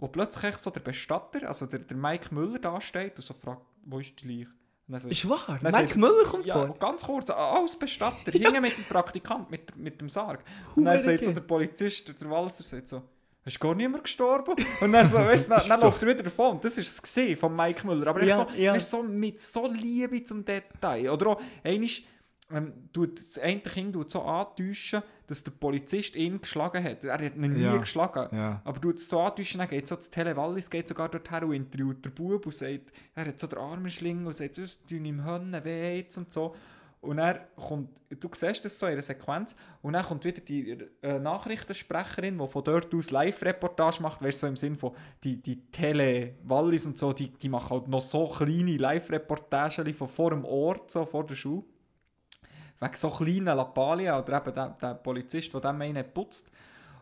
wo 0.04 0.10
plötzlich 0.10 0.58
so 0.58 0.70
der 0.70 0.82
Bestatter, 0.82 1.48
also 1.48 1.66
der, 1.66 1.80
der 1.80 1.96
Mike 1.96 2.36
Müller 2.36 2.60
da 2.60 2.82
steht 2.82 3.16
und 3.16 3.22
so 3.22 3.34
fragt, 3.34 3.62
wo 3.86 4.00
ist 4.00 4.22
die 4.22 4.28
Leiche? 4.40 4.52
Dann 4.86 5.10
Ist 5.10 5.30
wahr? 5.30 5.46
dann 5.48 5.60
Mike 5.62 5.72
sagt- 5.72 5.96
Müller 5.96 6.26
kommt 6.26 6.46
ja, 6.46 6.56
vor. 6.68 6.78
ganz 6.78 7.06
kurz, 7.06 7.30
als 7.30 7.80
Bestatter, 7.80 8.32
hinten 8.34 8.62
mit 8.62 8.78
dem 8.78 8.84
Praktikant, 8.84 9.50
mit, 9.50 9.74
mit 9.78 10.02
dem 10.02 10.10
Sarg. 10.10 10.44
Und 10.76 10.84
dann 10.84 11.00
sagt 11.00 11.24
so 11.24 11.32
der 11.32 11.40
Polizist, 11.40 12.20
der 12.22 12.30
Walser, 12.30 12.66
sagt 12.66 12.90
so, 12.90 13.02
ist 13.46 13.58
gar 13.62 13.74
niemand 13.76 14.04
gestorben. 14.04 14.56
Und 14.82 14.92
dann, 14.92 15.08
so, 15.08 15.20
weißt, 15.20 15.50
du, 15.50 15.56
dann, 15.56 15.66
dann 15.70 15.80
läuft 15.80 16.04
er 16.04 16.10
wieder 16.10 16.24
davon. 16.24 16.60
Das 16.60 16.76
war 16.76 16.82
es 16.82 17.02
gewesen 17.02 17.38
von 17.40 17.56
Mike 17.56 17.88
Müller. 17.88 18.08
Aber 18.08 18.22
Ja, 18.26 18.36
so, 18.36 18.48
ja. 18.58 18.78
so 18.82 19.04
mit 19.04 19.40
so 19.40 19.68
Liebe 19.72 20.22
zum 20.26 20.44
Detail. 20.44 21.10
Oder 21.12 21.28
auch, 21.28 21.42
einmal, 21.64 21.90
ähm, 22.52 22.90
tut 22.92 23.20
das 23.22 23.38
eine 23.40 23.62
Kind 23.62 23.94
tut 23.94 24.12
so 24.12 24.22
antäuschen, 24.22 25.02
dass 25.28 25.44
der 25.44 25.52
Polizist 25.52 26.16
ihn 26.16 26.42
geschlagen 26.42 26.84
hat. 26.84 27.04
Er 27.04 27.14
hat 27.14 27.36
ihn 27.36 27.54
nie 27.54 27.62
Ja. 27.64 27.78
geschlagen. 27.78 28.36
Ja. 28.36 28.62
Aber 28.66 28.80
du 28.80 28.96
so 28.98 29.20
antäuschen, 29.22 29.60
dann 29.60 29.70
geht 29.70 29.88
so 29.88 29.96
das 29.96 30.10
Telewallis 30.10 30.70
geht 30.70 30.88
sogar 30.88 31.10
dorthin 31.10 31.44
und 31.46 31.54
interviewt 31.54 32.04
der 32.06 32.10
Bub 32.10 32.46
und 32.46 32.54
sagt, 32.54 32.92
er 33.16 33.26
hat 33.28 33.40
so 33.40 33.48
den 33.48 33.60
Arm 33.60 33.84
in 33.86 33.92
Schlingen 33.92 34.26
und 34.28 34.34
sagt, 34.36 34.56
sonst 34.56 34.88
tun 34.88 35.06
ihm 35.06 35.24
Hände 35.26 35.64
weh 35.64 35.98
jetzt 35.98 36.18
und 36.18 36.32
so. 36.34 36.56
Und 37.02 37.18
er 37.18 37.50
kommt, 37.58 37.90
du 38.18 38.30
siehst 38.32 38.64
das 38.64 38.80
so 38.80 38.86
in 38.86 38.94
einer 38.94 39.02
Sequenz, 39.02 39.58
und 39.82 39.92
dann 39.92 40.06
kommt 40.06 40.24
wieder 40.24 40.40
die 40.40 40.78
äh, 41.02 41.20
Nachrichtensprecherin, 41.20 42.38
die 42.38 42.48
von 42.48 42.64
dort 42.64 42.96
aus 42.96 43.12
Live-Reportage 43.12 44.02
macht, 44.02 44.22
weißt 44.22 44.38
du, 44.38 44.46
so 44.46 44.48
im 44.48 44.56
Sinn 44.56 44.78
von, 44.78 44.94
die, 45.22 45.36
die 45.42 45.66
Tele-Wallis 45.70 46.86
und 46.86 46.98
so, 46.98 47.12
die, 47.12 47.30
die 47.30 47.50
machen 47.50 47.72
halt 47.72 47.88
noch 47.90 48.00
so 48.02 48.28
kleine 48.28 48.78
Live-Reportagen 48.78 49.94
von 49.94 50.08
vor 50.08 50.30
dem 50.30 50.46
Ort, 50.46 50.92
so 50.92 51.06
vor 51.06 51.26
der 51.26 51.36
Schule. 51.36 51.64
Wegen 52.84 52.96
so 52.96 53.10
kleinen 53.10 53.46
Lappalia 53.58 54.20
oder 54.20 54.38
eben 54.38 54.54
der, 54.54 54.70
der 54.82 54.94
Polizist, 54.96 55.54
der 55.54 55.62
dem 55.62 55.82
einen 55.82 56.06
putzt. 56.14 56.52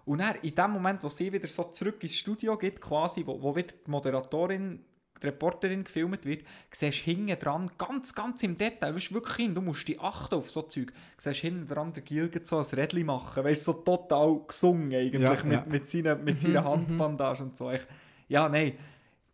Und 0.05 0.19
dann, 0.19 0.35
in 0.41 0.55
dem 0.55 0.71
Moment, 0.71 1.03
wo 1.03 1.09
sie 1.09 1.31
wieder 1.31 1.47
so 1.47 1.63
zurück 1.65 2.01
ins 2.03 2.17
Studio 2.17 2.57
geht, 2.57 2.81
quasi, 2.81 3.25
wo, 3.25 3.41
wo 3.41 3.55
wieder 3.55 3.73
die 3.85 3.91
Moderatorin, 3.91 4.79
die 5.21 5.27
Reporterin 5.27 5.83
gefilmt 5.83 6.25
wird, 6.25 6.43
siehst 6.71 7.01
du 7.01 7.11
hinten 7.11 7.39
dran, 7.39 7.69
ganz, 7.77 8.13
ganz 8.13 8.41
im 8.43 8.57
Detail, 8.57 8.95
weißt 8.95 9.11
du, 9.11 9.15
wirklich 9.15 9.35
hin, 9.35 9.53
du 9.53 9.61
musst 9.61 9.87
dich 9.87 9.99
achten 9.99 10.35
auf 10.35 10.49
so 10.49 10.63
Zeug, 10.63 10.91
siehst 11.17 11.41
hinten 11.41 11.67
dran 11.67 11.93
der 11.93 12.01
Gilgert 12.03 12.47
so 12.47 12.57
ein 12.57 12.65
Rädchen 12.65 13.05
machen, 13.05 13.43
weißt 13.43 13.67
du, 13.67 13.73
so 13.73 13.77
total 13.79 14.41
gesungen 14.47 14.93
eigentlich, 14.93 15.21
Ja, 15.21 15.37
mit, 15.43 15.53
ja. 15.53 15.65
mit, 15.67 15.87
seiner, 15.87 16.15
mit 16.15 16.41
seiner 16.41 16.63
Handbandage 16.63 17.43
und 17.43 17.55
so. 17.57 17.69
Ich, 17.69 17.85
ja, 18.27 18.49
nein, 18.49 18.73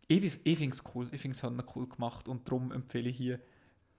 ich, 0.07 0.39
ich 0.43 0.57
finde 0.57 0.75
es 0.75 0.83
cool, 0.93 1.07
ich 1.11 1.21
finde 1.21 1.37
es 1.37 1.75
cool 1.75 1.87
gemacht 1.87 2.27
und 2.27 2.47
darum 2.47 2.71
empfehle 2.71 3.09
ich 3.09 3.17
hier 3.17 3.39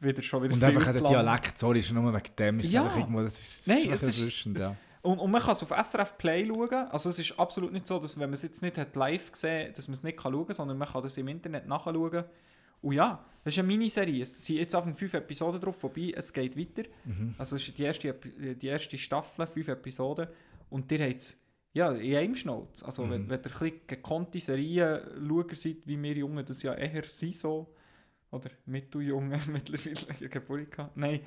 wieder 0.01 0.23
schon 0.23 0.43
wieder 0.43 0.55
Und 0.55 0.63
einfach 0.63 0.93
der. 0.93 1.03
Dialekt, 1.03 1.59
sorry, 1.59 1.81
ist 1.81 1.93
nur 1.93 2.13
wegen 2.13 2.37
dem, 2.39 2.61
ist 2.61 2.73
Ja. 2.73 2.85
einfach 2.85 2.99
irgendwo, 2.99 3.23
das 3.23 3.39
ist, 3.41 3.67
das 3.69 3.75
Nein, 3.75 3.91
ist 3.93 4.03
es 4.03 4.19
ist- 4.19 4.45
ja. 4.47 4.77
Und, 5.03 5.19
und 5.21 5.31
man 5.31 5.41
kann 5.41 5.53
es 5.53 5.63
auf 5.63 5.71
SRF 5.71 6.19
Play 6.19 6.47
schauen. 6.47 6.89
Also 6.91 7.09
es 7.11 7.19
ist 7.19 7.39
absolut 7.39 7.73
nicht 7.73 7.87
so, 7.87 7.99
dass 7.99 8.19
wenn 8.19 8.29
man 8.29 8.35
es 8.35 8.43
jetzt 8.43 8.63
nicht 8.63 8.77
hat 8.77 8.95
live 8.97 9.31
gesehen 9.33 9.73
dass 9.75 9.87
man 9.89 9.95
es 9.95 10.03
nicht 10.03 10.19
kann 10.19 10.33
schauen 10.33 10.47
kann, 10.47 10.55
sondern 10.57 10.77
man 10.79 10.89
kann 10.89 11.03
das 11.03 11.17
im 11.17 11.29
Internet 11.29 11.67
nachschauen. 11.67 12.25
Und 12.83 12.93
ja, 12.93 13.25
das 13.45 13.55
ist 13.55 13.59
eine 13.59 13.69
Miniserie. 13.69 14.23
Es 14.23 14.45
sind 14.45 14.57
jetzt 14.57 14.75
auf 14.75 14.85
fünf 14.85 15.15
Episoden 15.15 15.61
drauf, 15.61 15.83
wobei 15.83 16.13
es 16.17 16.33
geht 16.33 16.57
weiter. 16.57 16.89
Also 17.39 17.57
es 17.57 17.69
ist 17.69 17.79
die 17.79 17.83
erste, 17.85 18.13
die 18.15 18.67
erste 18.67 18.99
Staffel, 18.99 19.47
fünf 19.47 19.69
Episoden. 19.69 20.29
Und 20.71 20.91
ihr 20.93 21.01
habt 21.09 21.21
es 21.21 21.41
ja, 21.73 21.93
in 21.93 22.17
einem 22.17 22.35
Schnauz. 22.35 22.83
Also 22.83 23.05
wenn, 23.09 23.29
wenn 23.29 23.39
ihr 23.41 23.47
ein 23.47 23.53
bisschen 23.53 23.81
gekonnte 23.87 24.41
Serienschauer 24.41 25.47
seid, 25.55 25.77
wie 25.87 26.01
wir 26.03 26.15
Jungen 26.15 26.45
das 26.45 26.63
ja 26.63 26.75
eher 26.75 27.05
sind 27.05 27.35
so, 27.37 27.73
oder 28.31 28.51
Mitteljungen 28.67 29.41
mittlerweile, 29.53 30.07
ich 30.21 30.31
Geburt 30.31 30.71
gehabt. 30.71 30.97
Nein, 30.97 31.21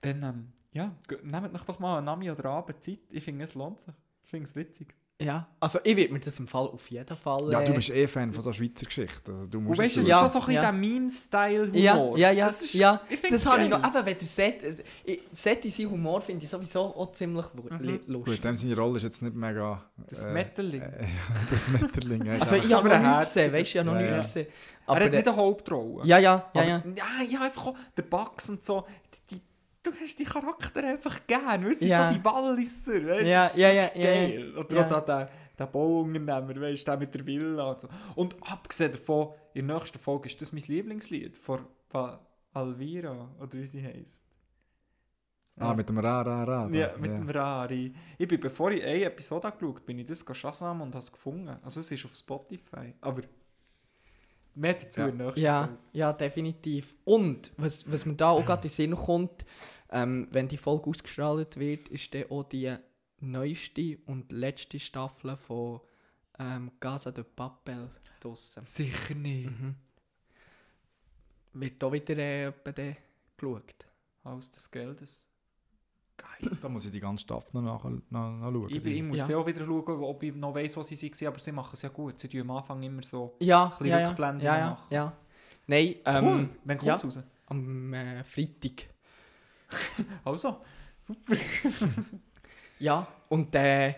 dann 0.00 0.22
ähm, 0.22 0.52
ja, 0.72 0.94
nehmt 1.22 1.54
euch 1.54 1.64
doch 1.64 1.78
mal 1.78 1.98
eine 1.98 2.06
Nami 2.06 2.30
oder 2.30 2.46
Abend 2.46 2.82
Zeit. 2.82 2.98
Ich 3.10 3.22
finde, 3.24 3.44
es 3.44 3.54
lohnt 3.54 3.80
sich. 3.80 3.94
Ich 4.24 4.30
finde 4.30 4.44
es 4.44 4.56
witzig. 4.56 4.94
Ja, 5.20 5.46
also 5.60 5.78
ich 5.84 5.96
würde 5.96 6.12
mir 6.12 6.18
das 6.18 6.36
im 6.40 6.48
Fall 6.48 6.66
auf 6.66 6.90
jeden 6.90 7.16
Fall... 7.16 7.52
Ja, 7.52 7.62
du 7.62 7.70
äh, 7.70 7.74
bist 7.76 7.90
eh 7.90 8.08
Fan 8.08 8.32
von 8.32 8.42
so 8.42 8.52
Schweizer 8.52 8.86
Geschichten. 8.86 9.30
Also, 9.30 9.46
du 9.46 9.58
Und 9.58 9.64
musst 9.64 9.80
weißt 9.80 9.96
du, 9.98 10.00
es 10.00 10.08
Ja, 10.08 10.16
ist 10.16 10.20
schon 10.20 10.28
so 10.30 10.38
ein 10.40 10.40
bisschen 10.46 10.54
ja. 10.54 10.60
der 10.62 10.70
Ja, 10.70 10.72
Meme-Style-Humor. 10.72 12.18
ja, 12.18 12.30
ja, 12.32 12.46
Das 12.46 12.62
ist, 12.62 12.74
ja. 12.74 13.00
Das 13.30 13.46
habe 13.46 13.62
ich 13.62 13.68
noch, 13.68 13.78
eben, 13.78 13.94
wenn 14.06 14.18
der 14.18 14.26
Set, 14.26 14.84
ich- 15.04 15.20
Set 15.30 15.64
in 15.64 15.70
seinem 15.70 15.90
Humor 15.92 16.20
finde 16.22 16.42
ich 16.42 16.50
sowieso 16.50 16.80
auch 16.96 17.12
ziemlich 17.12 17.46
Mhm. 17.54 18.00
lustig. 18.06 18.24
Gut, 18.24 18.42
dem 18.44 18.56
seine 18.56 18.74
Rolle 18.76 18.96
ist 18.96 19.04
jetzt 19.04 19.22
nicht 19.22 19.36
mega... 19.36 19.84
Das 20.08 20.26
äh, 20.26 20.32
Metalling. 20.32 20.80
Äh, 20.82 21.02
ja, 21.02 21.08
das 21.50 21.68
Metterling. 21.68 22.24
ja, 22.26 22.32
Also 22.38 22.56
ja. 22.56 22.64
ich 22.64 22.72
habe 22.72 22.88
noch 22.88 22.98
nichts 22.98 23.34
gesehen, 23.34 23.52
weißt 23.52 23.74
du, 23.74 23.78
ich 23.78 23.84
habe 23.86 23.94
noch 23.94 24.00
Ja, 24.00 24.06
ja. 24.16 24.16
Gesehen. 24.94 25.12
er 25.12 25.18
hat 25.18 25.24
nicht 25.26 25.28
eine 25.28 25.36
Hauptrolle. 25.36 26.06
Ja, 26.06 26.18
ja, 26.18 26.50
ja, 26.54 26.60
Aber, 26.60 26.64
ja. 26.68 26.82
ja, 26.96 27.24
ja, 27.28 27.40
einfach 27.42 27.66
auch 27.66 27.76
der 27.96 28.02
Bugs 28.02 28.50
und 28.50 28.64
so. 28.64 28.86
Die, 29.30 29.36
die, 29.36 29.42
du 29.82 29.90
hast 30.00 30.18
die 30.18 30.24
Charakter 30.24 30.84
einfach 30.84 31.26
gern. 31.26 31.66
Weißt 31.66 31.82
du, 31.82 31.86
Ja. 31.86 32.10
so 32.12 32.18
die 32.18 32.24
Walliser. 32.24 33.06
Weißt, 33.06 33.56
Ja, 33.56 33.68
ja, 33.68 33.72
ja, 33.72 33.72
ja, 33.72 33.90
ja. 33.94 34.02
geil. 34.02 34.56
Oder 34.56 34.76
Ja. 34.76 34.98
auch 34.98 35.04
der, 35.04 35.30
der, 35.58 35.66
Bauunternehmer, 35.66 36.60
weißt 36.60 36.82
du, 36.82 36.90
der 36.90 36.96
mit 36.98 37.14
der 37.14 37.26
Villa 37.26 37.70
und 37.70 37.80
so. 37.80 37.88
Und 38.16 38.36
abgesehen 38.50 38.92
davon, 38.92 39.34
in 39.54 39.66
der 39.68 39.76
nächsten 39.76 39.98
Folge 39.98 40.28
ist 40.28 40.40
das 40.40 40.52
mein 40.52 40.62
Lieblingslied 40.66 41.36
von 41.36 41.66
Alvira, 42.54 43.30
oder 43.40 43.52
wie 43.52 43.66
sie 43.66 43.82
heisst. 43.82 44.20
Ah, 45.58 45.74
mit 45.74 45.88
dem 45.88 45.98
Ra, 45.98 46.22
Ra, 46.22 46.44
Ra. 46.44 46.66
da. 46.66 46.76
Ja, 46.76 46.96
mit 46.98 47.16
dem 47.16 47.28
Rari. 47.28 47.92
Ich 48.18 48.26
bin, 48.26 48.40
bevor 48.40 48.70
ich 48.72 48.82
eine 48.82 49.04
Episode 49.04 49.48
angeschaut 49.48 49.76
habe, 49.76 49.84
bin 49.84 49.98
ich 49.98 50.06
das 50.06 50.24
Shazam 50.32 50.80
und 50.80 50.88
habe 50.94 50.98
es 50.98 51.12
gefunden. 51.12 51.56
Also 51.62 51.80
es 51.80 51.90
ist 51.92 52.04
auf 52.06 52.14
Spotify. 52.14 52.94
Aber 53.02 53.20
mehr 54.54 54.74
dazu 54.74 55.00
Ja. 55.00 55.08
in 55.08 55.18
der 55.18 55.38
Ja, 55.38 55.64
Folge. 55.66 55.78
ja, 55.92 56.12
definitiv. 56.12 56.94
Und 57.04 57.52
was, 57.56 57.90
was 57.90 58.04
mir 58.06 58.14
da 58.14 58.30
auch 58.30 58.44
gerade 58.44 58.62
in 58.62 58.68
den 58.68 58.70
Sinn 58.70 58.96
kommt, 58.96 59.44
ähm, 59.90 60.28
wenn 60.30 60.48
die 60.48 60.56
Folge 60.56 60.90
ausgestrahlt 60.90 61.56
wird, 61.58 61.88
ist 61.88 62.12
dann 62.14 62.24
auch 62.30 62.44
die 62.44 62.74
neueste 63.20 63.98
und 64.06 64.32
letzte 64.32 64.78
Staffel 64.78 65.36
von 65.36 65.80
ähm, 66.38 66.70
Casa 66.80 67.10
de 67.12 67.24
Papel 67.24 67.90
draussen. 68.20 68.64
Sicher 68.64 69.14
nicht. 69.14 69.50
Mhm. 69.50 69.74
Wird 71.54 71.82
da 71.82 71.92
wieder 71.92 72.16
äh, 72.16 72.46
etwa 72.46 72.72
dann 72.72 72.96
geschaut. 73.36 73.86
Haus 74.24 74.50
des 74.50 74.70
Geldes. 74.70 75.26
Da 76.60 76.68
muss 76.68 76.84
ich 76.84 76.92
die 76.92 77.00
ganze 77.00 77.22
Staffel 77.22 77.60
noch 77.62 77.84
nach, 77.84 77.90
nach, 78.10 78.30
nachschauen. 78.40 78.68
Ich, 78.68 78.82
bin, 78.82 78.92
ich 78.96 79.02
muss 79.02 79.28
Ja. 79.28 79.36
auch 79.36 79.46
wieder 79.46 79.64
schauen, 79.64 80.02
ob 80.02 80.22
ich 80.22 80.34
noch 80.34 80.54
weiss, 80.54 80.76
wo 80.76 80.82
sie 80.82 80.96
waren, 81.00 81.28
aber 81.28 81.38
sie 81.38 81.52
machen 81.52 81.70
es 81.74 81.82
ja 81.82 81.88
gut. 81.88 82.18
Sie 82.18 82.28
tun 82.28 82.40
am 82.40 82.50
Anfang 82.52 82.82
immer 82.82 83.02
so. 83.02 83.36
Ja, 83.40 83.66
bisschen 83.66 83.86
ja, 83.86 84.00
ja, 84.00 84.08
Rückblenden 84.08 84.44
ja, 84.44 84.58
ja, 84.58 84.70
machen. 84.70 84.86
ja. 84.90 85.12
Nein, 85.66 85.94
ähm, 86.04 86.24
Cool, 86.24 86.48
dann 86.64 86.76
kommt 86.78 86.88
ja. 86.88 86.94
es 86.96 87.04
raus. 87.04 87.18
am 87.46 87.94
äh, 87.94 88.24
Freitag. 88.24 88.88
Also, 90.24 90.62
super. 91.00 91.34
Ja, 92.78 93.06
und 93.28 93.54
äh, 93.54 93.94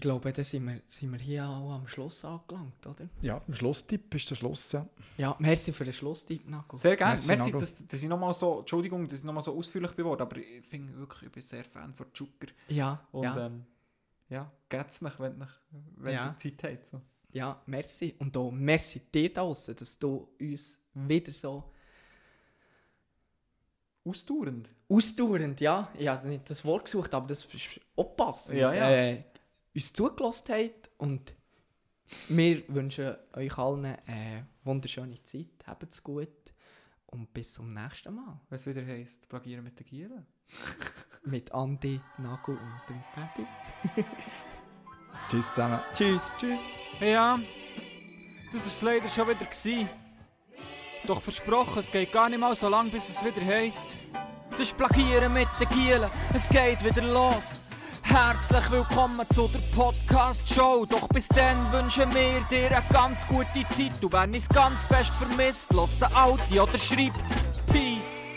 ich 0.00 0.02
glaube, 0.02 0.32
dann 0.32 0.44
sind 0.46 0.66
wir, 0.66 0.80
sind 0.88 1.12
wir 1.12 1.18
hier 1.18 1.46
auch 1.46 1.72
am 1.72 1.86
Schluss 1.86 2.24
angelangt, 2.24 2.86
oder? 2.86 3.06
Ja, 3.20 3.42
im 3.46 3.52
Schlusstipp 3.52 4.14
ist 4.14 4.30
der 4.30 4.34
Schluss, 4.36 4.72
ja. 4.72 4.86
Ja, 5.18 5.36
merci 5.38 5.74
für 5.74 5.84
den 5.84 5.92
Schlusstipp, 5.92 6.48
Naco. 6.48 6.74
Sehr 6.76 6.96
gerne. 6.96 7.12
Merci, 7.12 7.28
Merci, 7.28 7.44
Nago. 7.50 7.58
dass, 7.60 7.86
dass 7.86 8.02
ich 8.02 8.08
nochmal 8.08 8.32
so, 8.32 8.60
Entschuldigung, 8.60 9.06
dass 9.06 9.18
ich 9.18 9.24
nochmal 9.24 9.42
so 9.42 9.54
ausführlich 9.54 9.94
geworden 9.94 10.22
aber 10.22 10.38
ich 10.38 10.64
finde 10.64 10.96
wirklich, 10.96 11.24
ich 11.24 11.32
bin 11.32 11.42
sehr 11.42 11.64
Fan 11.64 11.92
von 11.92 12.06
Zucker. 12.14 12.46
Ja, 12.68 13.06
Und 13.12 13.24
ja, 13.24 13.46
ähm, 13.46 13.66
ja, 14.30 14.50
geht's 14.70 15.02
nicht, 15.02 15.20
wenn, 15.20 15.36
nicht, 15.36 15.60
wenn 15.96 16.14
Ja. 16.14 16.34
Zeit 16.38 16.64
habt. 16.64 16.86
So. 16.86 17.00
ja, 17.32 17.60
merci. 17.66 18.14
Und 18.18 18.34
auch 18.38 18.50
merci 18.50 19.00
dir 19.12 19.30
da 19.34 19.42
draussen, 19.42 19.76
dass 19.76 19.98
du 19.98 20.28
uns 20.40 20.80
wieder 20.94 21.30
so 21.30 21.70
Ausdauernd. 24.02 24.70
ausdauernd, 24.88 25.60
ja, 25.60 25.90
ich 25.98 26.08
habe 26.08 26.26
nicht 26.26 26.48
das 26.48 26.64
Wort 26.64 26.86
gesucht, 26.86 27.12
aber 27.12 27.26
das 27.28 27.44
ist 27.44 27.68
auch 27.96 28.16
passend, 28.16 28.58
Ja, 28.58 28.72
ja. 28.72 28.90
Äh, 28.90 29.24
uns 29.74 29.92
zugelassen 29.92 30.52
habt 30.52 30.90
und 30.98 31.34
wir 32.28 32.62
wünschen 32.68 33.14
euch 33.34 33.56
allen 33.56 33.84
eine 33.84 34.46
wunderschöne 34.64 35.22
Zeit, 35.22 35.64
habt 35.66 35.92
es 35.92 36.02
gut 36.02 36.28
und 37.06 37.32
bis 37.32 37.54
zum 37.54 37.72
nächsten 37.72 38.14
Mal 38.14 38.40
Was 38.48 38.66
wieder 38.66 38.84
heisst, 38.84 39.28
plagieren 39.28 39.64
mit 39.64 39.78
den 39.78 39.86
Gielen. 39.86 40.26
mit 41.24 41.52
Andi, 41.52 42.00
Nago 42.18 42.52
und 42.52 42.80
dem 42.88 43.02
Papi. 43.14 43.46
Tschüss 45.28 45.48
zusammen. 45.48 45.80
Tschüss. 45.94 46.22
Tschüss. 46.38 46.64
Ja, 47.00 47.38
das 48.52 48.60
war 48.60 48.66
es 48.66 48.82
leider 48.82 49.08
schon 49.08 49.28
wieder. 49.28 49.44
Gewesen. 49.44 49.88
Doch 51.06 51.22
versprochen, 51.22 51.78
es 51.78 51.90
geht 51.90 52.12
gar 52.12 52.28
nicht 52.28 52.38
mal 52.38 52.54
so 52.54 52.68
lang, 52.68 52.90
bis 52.90 53.08
es 53.08 53.24
wieder 53.24 53.44
heisst. 53.44 53.96
Das 54.50 54.60
ist 54.60 54.76
Plagieren 54.76 55.32
mit 55.32 55.48
den 55.60 55.68
Gielen, 55.68 56.10
es 56.34 56.48
geht 56.48 56.84
wieder 56.84 57.02
los. 57.02 57.69
Herzlich 58.12 58.72
willkommen 58.72 59.24
zu 59.32 59.46
der 59.46 59.60
Podcast-Show. 59.72 60.84
Doch 60.84 61.06
bis 61.10 61.28
dann 61.28 61.56
wünschen 61.70 62.12
wir 62.12 62.40
dir 62.50 62.76
eine 62.76 62.84
ganz 62.92 63.24
gute 63.28 63.64
Zeit. 63.70 63.92
Du 64.00 64.10
wenn 64.10 64.34
es 64.34 64.48
ganz 64.48 64.86
fest 64.86 65.12
vermisst, 65.14 65.72
los 65.72 65.96
den 65.96 66.12
Audi 66.16 66.58
oder 66.58 66.76
schreibt 66.76 67.14
Peace. 67.72 68.29